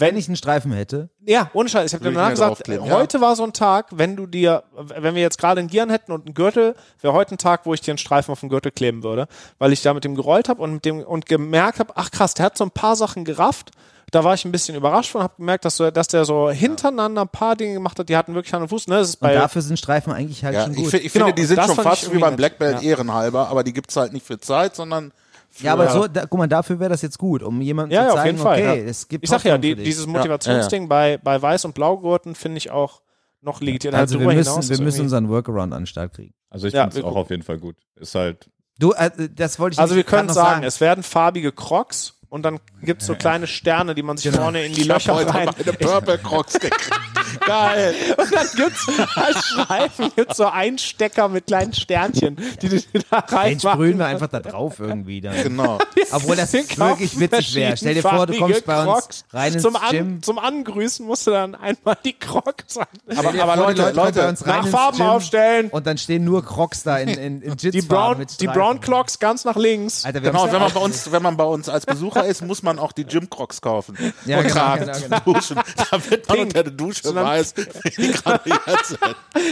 wenn 0.00 0.16
ich 0.16 0.26
einen 0.28 0.36
Streifen 0.36 0.72
hätte, 0.72 1.10
ja, 1.24 1.50
ohne 1.52 1.68
Scheiß, 1.68 1.86
ich 1.86 1.94
habe 1.94 2.04
danach 2.04 2.28
ich 2.28 2.30
gesagt, 2.34 2.50
draufkleben, 2.50 2.86
ja. 2.86 2.92
heute 2.94 3.20
war 3.20 3.36
so 3.36 3.44
ein 3.44 3.52
Tag, 3.52 3.86
wenn 3.92 4.16
du 4.16 4.26
dir, 4.26 4.64
wenn 4.76 5.14
wir 5.14 5.22
jetzt 5.22 5.38
gerade 5.38 5.60
einen 5.60 5.68
Gieren 5.68 5.90
hätten 5.90 6.10
und 6.12 6.26
einen 6.26 6.34
Gürtel, 6.34 6.74
wäre 7.00 7.12
heute 7.14 7.34
ein 7.34 7.38
Tag, 7.38 7.66
wo 7.66 7.74
ich 7.74 7.80
dir 7.80 7.92
einen 7.92 7.98
Streifen 7.98 8.32
auf 8.32 8.40
den 8.40 8.48
Gürtel 8.48 8.72
kleben 8.72 9.02
würde, 9.02 9.28
weil 9.58 9.72
ich 9.72 9.82
da 9.82 9.94
mit 9.94 10.02
dem 10.04 10.14
gerollt 10.16 10.48
habe 10.48 10.62
und 10.62 10.72
mit 10.74 10.84
dem 10.84 11.00
und 11.00 11.26
gemerkt 11.26 11.78
habe, 11.78 11.92
ach 11.96 12.10
krass, 12.10 12.34
der 12.34 12.46
hat 12.46 12.56
so 12.58 12.64
ein 12.64 12.70
paar 12.70 12.96
Sachen 12.96 13.24
gerafft. 13.24 13.70
Da 14.12 14.24
war 14.24 14.34
ich 14.34 14.44
ein 14.44 14.50
bisschen 14.50 14.74
überrascht 14.74 15.14
und 15.14 15.22
habe 15.22 15.34
gemerkt, 15.36 15.64
dass, 15.64 15.76
so, 15.76 15.88
dass 15.92 16.08
der 16.08 16.24
so 16.24 16.50
hintereinander 16.50 17.22
ein 17.22 17.28
paar 17.28 17.54
Dinge 17.54 17.74
gemacht 17.74 17.96
hat, 17.96 18.08
die 18.08 18.16
hatten 18.16 18.34
wirklich 18.34 18.52
Hand 18.52 18.62
und 18.62 18.68
Fuß. 18.68 18.88
Ne? 18.88 18.96
Das 18.96 19.10
ist 19.10 19.14
und 19.16 19.20
bei, 19.28 19.34
dafür 19.34 19.62
sind 19.62 19.78
Streifen 19.78 20.12
eigentlich 20.12 20.42
halt 20.42 20.56
ja, 20.56 20.62
schon 20.64 20.72
ich, 20.72 20.78
gut. 20.78 20.90
fi- 20.90 20.96
ich 20.96 21.12
Genau, 21.12 21.26
finde, 21.26 21.36
die 21.36 21.42
und 21.42 21.48
sind 21.48 21.60
schon 21.62 21.70
ich 21.76 21.80
fast 21.80 22.12
wie 22.12 22.18
beim. 22.18 22.34
Black 22.34 22.58
Belt 22.58 22.82
Ja. 22.82 22.88
ehrenhalber, 22.90 23.46
aber 23.48 23.62
die 23.62 23.72
gibt's 23.72 23.96
halt 23.96 24.12
nicht 24.12 24.26
für 24.26 24.40
Zeit, 24.40 24.74
sondern 24.74 25.12
ja, 25.58 25.72
aber 25.72 25.90
so, 25.90 26.06
da, 26.06 26.26
guck 26.26 26.38
mal, 26.38 26.46
dafür 26.46 26.78
wäre 26.78 26.90
das 26.90 27.02
jetzt 27.02 27.18
gut, 27.18 27.42
um 27.42 27.60
jemandem 27.60 27.94
Ja, 27.96 28.02
zu 28.02 28.06
ja, 28.06 28.12
auf 28.12 28.18
zeigen, 28.20 28.26
jeden 28.36 28.42
Fall, 28.42 28.58
okay, 28.60 28.82
ja. 28.84 28.88
es 28.90 29.08
gibt 29.08 29.24
ich 29.24 29.30
sag 29.30 29.44
ja, 29.44 29.58
die, 29.58 29.74
dieses 29.74 30.06
Motivationsding 30.06 30.88
bei, 30.88 31.18
bei 31.18 31.36
Weiß- 31.36 31.64
und 31.66 31.74
Blaugurten 31.74 32.34
finde 32.34 32.58
ich 32.58 32.70
auch 32.70 33.02
noch 33.42 33.60
legitim. 33.60 33.94
also 33.94 34.18
wir 34.20 34.26
Darüber 34.26 34.34
müssen, 34.38 34.68
wir 34.68 34.84
müssen 34.84 35.00
unseren 35.02 35.28
Workaround 35.28 35.72
an 35.72 35.82
den 35.82 35.86
Start 35.86 36.12
kriegen. 36.14 36.34
Also 36.50 36.66
ich 36.66 36.74
Ja, 36.74 36.82
finde 36.82 36.98
es 36.98 37.02
wir 37.02 37.10
auch 37.10 37.16
auf 37.16 37.30
jeden 37.30 37.42
Fall 37.42 37.58
gut. 37.58 37.76
Ist 37.96 38.14
halt, 38.14 38.50
Du, 38.78 38.92
äh, 38.92 39.10
das 39.34 39.58
wollte 39.58 39.74
ich 39.74 39.78
Also 39.78 39.94
wir 39.96 40.04
können 40.04 40.28
noch 40.28 40.34
sagen, 40.34 40.62
es 40.62 40.80
werden 40.80 41.02
farbige 41.02 41.52
Crocs 41.52 42.18
und 42.30 42.42
dann 42.44 42.60
gibt's 42.82 43.06
so 43.06 43.14
kleine 43.14 43.46
Sterne, 43.46 43.94
die 43.94 44.02
man 44.02 44.16
sich 44.16 44.30
vorne 44.30 44.64
in 44.64 44.72
die 44.72 44.82
ich 44.82 44.86
Löcher 44.86 45.14
heute 45.14 45.34
rein. 45.34 45.50
meine 45.58 45.72
Purple 45.76 46.18
Crocs 46.18 46.54
gekriegt. 46.54 46.90
Geil. 47.46 47.94
Und 48.16 48.34
dann 48.34 48.46
gibt's 48.56 48.86
als 49.14 49.44
Streifen 49.46 50.10
gibt's 50.16 50.36
so 50.36 50.46
Einstecker 50.46 51.28
mit 51.28 51.46
kleinen 51.46 51.72
Sternchen, 51.72 52.36
die 52.62 52.68
du 52.68 52.80
da 53.10 53.20
Den 53.20 53.36
reinmachen. 53.36 53.60
sprühen 53.60 53.98
wir 53.98 54.06
einfach 54.06 54.28
da 54.28 54.40
drauf 54.40 54.78
irgendwie. 54.78 55.20
Dann. 55.20 55.42
Genau. 55.42 55.78
Obwohl 56.12 56.36
das 56.36 56.52
wirklich 56.52 57.18
witzig 57.18 57.54
wäre. 57.54 57.76
Stell 57.76 57.94
dir 57.94 58.02
vor, 58.02 58.26
du 58.26 58.38
kommst 58.38 58.64
bei 58.64 58.80
uns 58.82 58.90
Crocs. 58.90 59.24
rein 59.32 59.52
ins 59.54 59.62
zum, 59.62 59.76
An, 59.76 59.90
Gym. 59.90 60.22
zum 60.22 60.38
Angrüßen 60.38 61.06
musst 61.06 61.26
du 61.26 61.30
dann 61.30 61.54
einmal 61.54 61.96
die 62.04 62.12
Crocs 62.12 62.78
an. 62.78 62.86
Aber, 63.16 63.28
aber 63.28 63.54
vor, 63.54 63.74
die 63.74 63.80
Leute, 63.80 63.96
Leute, 63.96 64.28
uns 64.28 64.46
rein 64.46 64.62
Nach 64.62 64.68
Farben 64.68 65.02
aufstellen. 65.02 65.68
Und 65.70 65.86
dann 65.86 65.98
stehen 65.98 66.24
nur 66.24 66.44
Crocs 66.44 66.82
da 66.82 66.98
in, 66.98 67.08
in, 67.08 67.42
in 67.42 67.56
Die 67.56 67.68
Jits 67.68 67.86
Brown, 67.86 68.18
mit 68.18 68.40
die. 68.40 68.46
Brown 68.46 68.80
Clocks 68.80 69.18
ganz 69.18 69.44
nach 69.44 69.56
links. 69.56 70.04
Alter, 70.04 70.20
genau, 70.20 70.50
wenn 70.50 70.60
man 70.60 70.72
bei 70.72 70.80
uns, 70.80 71.12
wenn 71.12 71.22
man 71.22 71.36
bei 71.36 71.44
uns 71.44 71.68
als 71.68 71.86
Besucher 71.86 72.24
ist, 72.26 72.42
muss 72.44 72.62
man 72.62 72.78
auch 72.78 72.92
die 72.92 73.04
Gym 73.04 73.28
Crocs 73.28 73.60
kaufen. 73.60 73.96
Ja, 74.26 74.38
und 74.38 74.44
genau, 74.44 74.54
tragen 74.54 74.86
genau, 74.86 74.98
genau. 74.98 75.20
Duschen, 75.32 75.60
damit 75.90 76.28
man 76.28 76.38
unter 76.38 76.62
der 76.62 76.72
Dusche 76.72 77.12
Sondern- 77.20 77.38
weiß, 77.38 77.54
wie 77.96 78.12
graduiert 78.12 78.86
sind. 78.86 79.00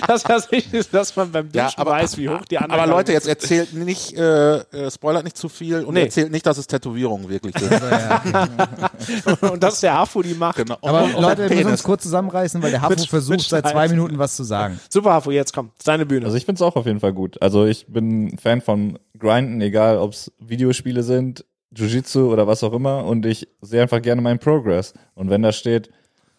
Das 0.07 0.25
heißt 0.25 0.53
nicht, 0.53 0.95
dass 0.95 1.15
man 1.17 1.31
beim 1.33 1.49
Ja, 1.53 1.67
Duschen 1.67 1.81
aber- 1.81 1.91
weiß, 1.93 2.17
wie 2.19 2.29
hoch 2.29 2.45
die 2.51 2.59
anderen 2.59 2.81
Aber 2.81 2.91
Leute, 2.91 3.13
jetzt 3.13 3.29
erzählt 3.29 3.73
nicht, 3.75 4.15
äh, 4.17 4.57
äh, 4.59 4.91
spoilert 4.91 5.25
nicht 5.25 5.37
zu 5.37 5.49
viel 5.49 5.85
und 5.85 5.95
Nee. 5.95 6.03
erzählt 6.05 6.31
nicht, 6.33 6.47
dass 6.47 6.59
es 6.59 6.67
Tätowierungen 6.67 7.29
wirklich 7.29 7.55
sind. 7.59 7.73
und 9.53 9.63
das 9.63 9.75
ist 9.75 9.83
der 9.83 9.95
Hafu, 9.95 10.23
die 10.23 10.35
macht. 10.35 10.57
genau. 10.57 10.77
Aber 10.83 11.05
Und- 11.05 11.15
und 11.15 11.23
Leute, 11.23 11.49
wir 11.49 11.57
müssen 11.57 11.71
uns 11.71 11.83
kurz 11.83 12.03
zusammenreißen, 12.03 12.63
weil 12.63 12.71
der 12.71 12.83
Hafu 12.83 12.91
Mit- 12.95 13.07
versucht 13.09 13.31
mit 13.39 13.43
seit 13.43 13.69
zwei. 13.69 13.89
Minuten 13.89 14.19
was 14.19 14.37
zu 14.37 14.45
sagen. 14.45 14.79
Super 14.91 15.13
Hafu, 15.15 15.31
jetzt 15.31 15.53
komm, 15.55 15.71
ist 15.79 15.87
deine 15.89 16.05
Bühne. 16.07 16.27
also 16.27 16.37
ich 16.37 16.45
finde 16.45 16.59
es 16.59 16.63
auch 16.63 16.77
auf 16.77 16.87
jeden 16.87 17.01
Fall 17.01 17.13
gut. 17.13 17.41
Also 17.41 17.65
ich 17.65 17.87
bin 17.87 18.37
Fan 18.39 18.61
von 18.61 18.99
Grinden, 19.19 19.61
egal 19.61 19.99
ob 19.99 20.13
es 20.13 20.31
Videospiele 20.39 21.03
sind, 21.03 21.45
Jiu-Jitsu 21.75 22.31
oder 22.33 22.47
was 22.47 22.63
auch 22.65 22.73
immer 22.73 23.05
und 23.05 23.27
ich 23.27 23.49
sehe 23.61 23.83
einfach 23.83 24.01
gerne 24.03 24.23
meinen 24.23 24.39
Progress. 24.39 24.95
Und 25.15 25.31
wenn 25.31 25.43
da 25.43 25.53
steht 25.53 25.91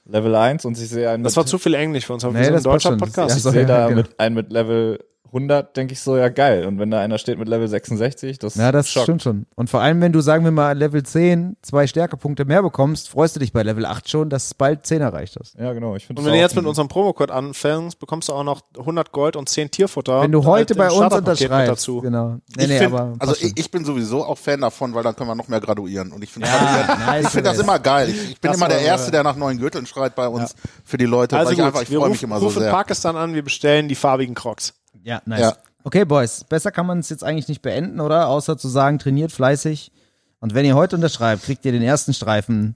Level 0.09 0.35
1 0.35 0.65
und 0.65 0.77
ich 0.77 0.89
sehe 0.89 1.09
einen 1.09 1.23
das 1.23 1.33
mit, 1.33 1.37
war 1.37 1.45
zu 1.45 1.57
viel 1.57 1.73
Englisch 1.73 2.05
für 2.05 2.13
uns. 2.13 2.23
aber 2.23 2.33
Nee, 2.33 2.39
wir 2.39 2.45
sind 2.45 2.55
ein 2.57 2.63
deutscher. 2.63 2.97
Podcast. 2.97 3.29
Ja, 3.29 3.37
ich 3.37 3.43
so, 3.43 3.51
sehe 3.51 3.65
da 3.65 3.87
genau. 3.87 4.01
mit, 4.01 4.19
einen 4.19 4.35
mit 4.35 4.51
Level 4.51 4.99
100, 5.31 5.75
denke 5.77 5.93
ich 5.93 6.01
so, 6.01 6.17
ja 6.17 6.29
geil. 6.29 6.65
Und 6.65 6.79
wenn 6.79 6.91
da 6.91 6.99
einer 6.99 7.17
steht 7.17 7.37
mit 7.39 7.47
Level 7.47 7.67
66, 7.67 8.39
das 8.39 8.55
Ja, 8.55 8.71
das 8.71 8.89
schockt. 8.89 9.03
stimmt 9.03 9.21
schon. 9.23 9.45
Und 9.55 9.69
vor 9.69 9.81
allem, 9.81 10.01
wenn 10.01 10.11
du, 10.11 10.21
sagen 10.21 10.43
wir 10.43 10.51
mal, 10.51 10.77
Level 10.77 11.03
10 11.03 11.57
zwei 11.61 11.87
Stärkepunkte 11.87 12.45
mehr 12.45 12.61
bekommst, 12.63 13.09
freust 13.09 13.35
du 13.35 13.39
dich 13.39 13.53
bei 13.53 13.63
Level 13.63 13.85
8 13.85 14.09
schon, 14.09 14.29
dass 14.29 14.49
du 14.49 14.55
bald 14.57 14.85
10 14.85 15.01
erreicht 15.01 15.37
hast. 15.39 15.55
Ja, 15.59 15.73
genau. 15.73 15.95
Ich 15.95 16.07
finde 16.07 16.19
Und 16.21 16.25
wenn 16.25 16.33
du 16.33 16.39
jetzt 16.39 16.55
mit 16.55 16.65
unserem 16.65 16.87
Promocode 16.87 17.31
anfängst, 17.31 17.99
bekommst 17.99 18.29
du 18.29 18.33
auch 18.33 18.43
noch 18.43 18.61
100 18.77 19.11
Gold 19.11 19.35
und 19.35 19.47
10 19.49 19.71
Tierfutter. 19.71 20.21
Wenn 20.21 20.31
du 20.31 20.43
heute 20.45 20.75
halt 20.77 20.89
bei 20.91 20.91
uns 21.05 21.13
unterschreibst. 21.13 21.71
dazu. 21.71 22.01
Genau. 22.01 22.37
Nee, 22.57 22.63
Ich 22.63 22.67
nee, 22.69 22.77
find, 22.79 22.93
aber. 22.93 23.13
also 23.19 23.35
ich, 23.39 23.57
ich 23.57 23.71
bin 23.71 23.85
sowieso 23.85 24.23
auch 24.25 24.37
Fan 24.37 24.61
davon, 24.61 24.93
weil 24.93 25.03
dann 25.03 25.15
können 25.15 25.29
wir 25.29 25.35
noch 25.35 25.47
mehr 25.47 25.59
graduieren. 25.61 26.11
Und 26.11 26.23
ich 26.23 26.31
finde 26.31 26.47
Ja, 26.47 26.97
nice, 27.05 27.25
ich 27.25 27.29
finde 27.31 27.49
das 27.51 27.59
immer 27.59 27.77
geil. 27.79 28.09
Ich, 28.09 28.31
ich 28.31 28.41
bin 28.41 28.49
Das 28.51 28.57
immer 28.57 28.67
der 28.67 28.81
Erste, 28.81 29.11
der 29.11 29.23
nach 29.23 29.35
neuen 29.35 29.57
Gürteln 29.59 29.85
schreit 29.85 30.15
bei 30.15 30.27
uns 30.27 30.55
für 30.83 30.97
die 30.97 31.05
Leute, 31.05 31.37
Also 31.37 31.47
weil 31.47 31.53
ich 31.53 31.57
gut, 31.59 31.65
einfach, 31.67 31.81
ich 31.83 31.89
wir 31.91 31.97
freue 31.99 32.07
rufen, 32.07 32.11
mich 32.13 32.23
immer 32.23 32.39
so 32.39 32.45
rufen 32.47 32.59
sehr. 32.61 32.71
Pakistan 32.71 33.15
an, 33.15 33.33
wir 33.33 33.43
bestellen 33.43 33.87
die 33.87 33.95
farbigen 33.95 34.33
Crocs. 34.35 34.73
Ja, 35.09 35.23
nice. 35.25 35.39
Ja. 35.41 35.57
Okay, 35.83 36.05
Boys, 36.05 36.43
besser 36.43 36.71
kann 36.71 36.85
man 36.85 36.99
es 36.99 37.09
jetzt 37.09 37.23
eigentlich 37.23 37.47
nicht 37.47 37.63
beenden, 37.63 37.99
oder? 37.99 38.27
Außer 38.27 38.59
zu 38.59 38.67
sagen, 38.67 38.99
trainiert 38.99 39.31
fleißig. 39.31 39.91
Und 40.39 40.53
wenn 40.53 40.65
ihr 40.65 40.75
heute 40.75 40.95
unterschreibt, 40.95 41.43
kriegt 41.43 41.65
ihr 41.65 41.71
den 41.71 41.81
ersten 41.81 42.13
Streifen 42.13 42.75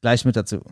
gleich 0.00 0.24
mit 0.24 0.34
dazu. 0.34 0.62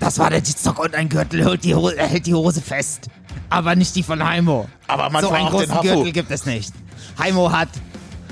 Das 0.00 0.18
war 0.18 0.30
der 0.30 0.38
Jitstock 0.38 0.78
und 0.78 0.94
ein 0.94 1.10
Gürtel 1.10 1.44
hält 1.44 1.64
die, 1.64 1.74
Hose, 1.74 1.98
hält 1.98 2.24
die 2.24 2.32
Hose 2.32 2.62
fest. 2.62 3.08
Aber 3.50 3.76
nicht 3.76 3.94
die 3.94 4.02
von 4.02 4.26
Heimo. 4.26 4.66
Aber 4.88 5.04
so 5.04 5.10
manchmal 5.10 5.40
einen 5.40 5.50
großen. 5.50 5.80
Gürtel 5.82 6.12
gibt 6.12 6.30
es 6.30 6.46
nicht. 6.46 6.72
Heimo 7.18 7.52
hat 7.52 7.68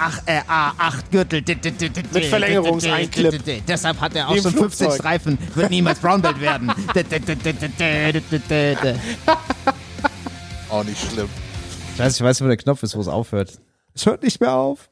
ach, 0.00 0.22
äh, 0.26 0.40
ah, 0.48 0.72
acht 0.78 1.10
Gürtel. 1.10 1.42
Mit 2.12 2.24
Verlängerungseinclip. 2.24 3.64
Deshalb 3.66 4.00
hat 4.00 4.14
er 4.16 4.28
auch 4.28 4.36
schon 4.36 4.52
15 4.52 4.58
Flugzeug. 4.58 4.94
Streifen. 4.94 5.38
Wird 5.54 5.70
niemals 5.70 5.98
Brown 5.98 6.22
Belt 6.22 6.40
werden. 6.40 6.72
Auch 10.70 10.84
nicht 10.84 11.00
schlimm. 11.10 11.28
Ich 11.94 11.98
weiß, 11.98 12.16
ich 12.16 12.22
weiß, 12.22 12.42
wo 12.42 12.46
der 12.46 12.56
Knopf 12.56 12.82
ist, 12.82 12.96
wo 12.96 13.00
es 13.00 13.08
aufhört. 13.08 13.60
Es 13.94 14.06
hört 14.06 14.22
nicht 14.22 14.40
mehr 14.40 14.54
auf. 14.54 14.88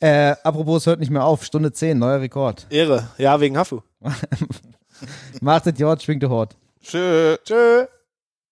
Äh, 0.00 0.34
apropos, 0.42 0.82
es 0.82 0.86
hört 0.86 1.00
nicht 1.00 1.10
mehr 1.10 1.24
auf. 1.24 1.44
Stunde 1.44 1.72
10, 1.72 1.98
neuer 1.98 2.20
Rekord. 2.20 2.66
Ehre. 2.70 3.08
Ja, 3.18 3.40
wegen 3.40 3.56
Hafu. 3.56 3.82
Macht 5.40 5.66
es 5.66 5.78
Jord, 5.78 6.02
schwingt 6.02 6.22
der 6.22 6.30
Hort. 6.30 6.56
Tschö. 6.82 7.36
Tschö. 7.44 7.86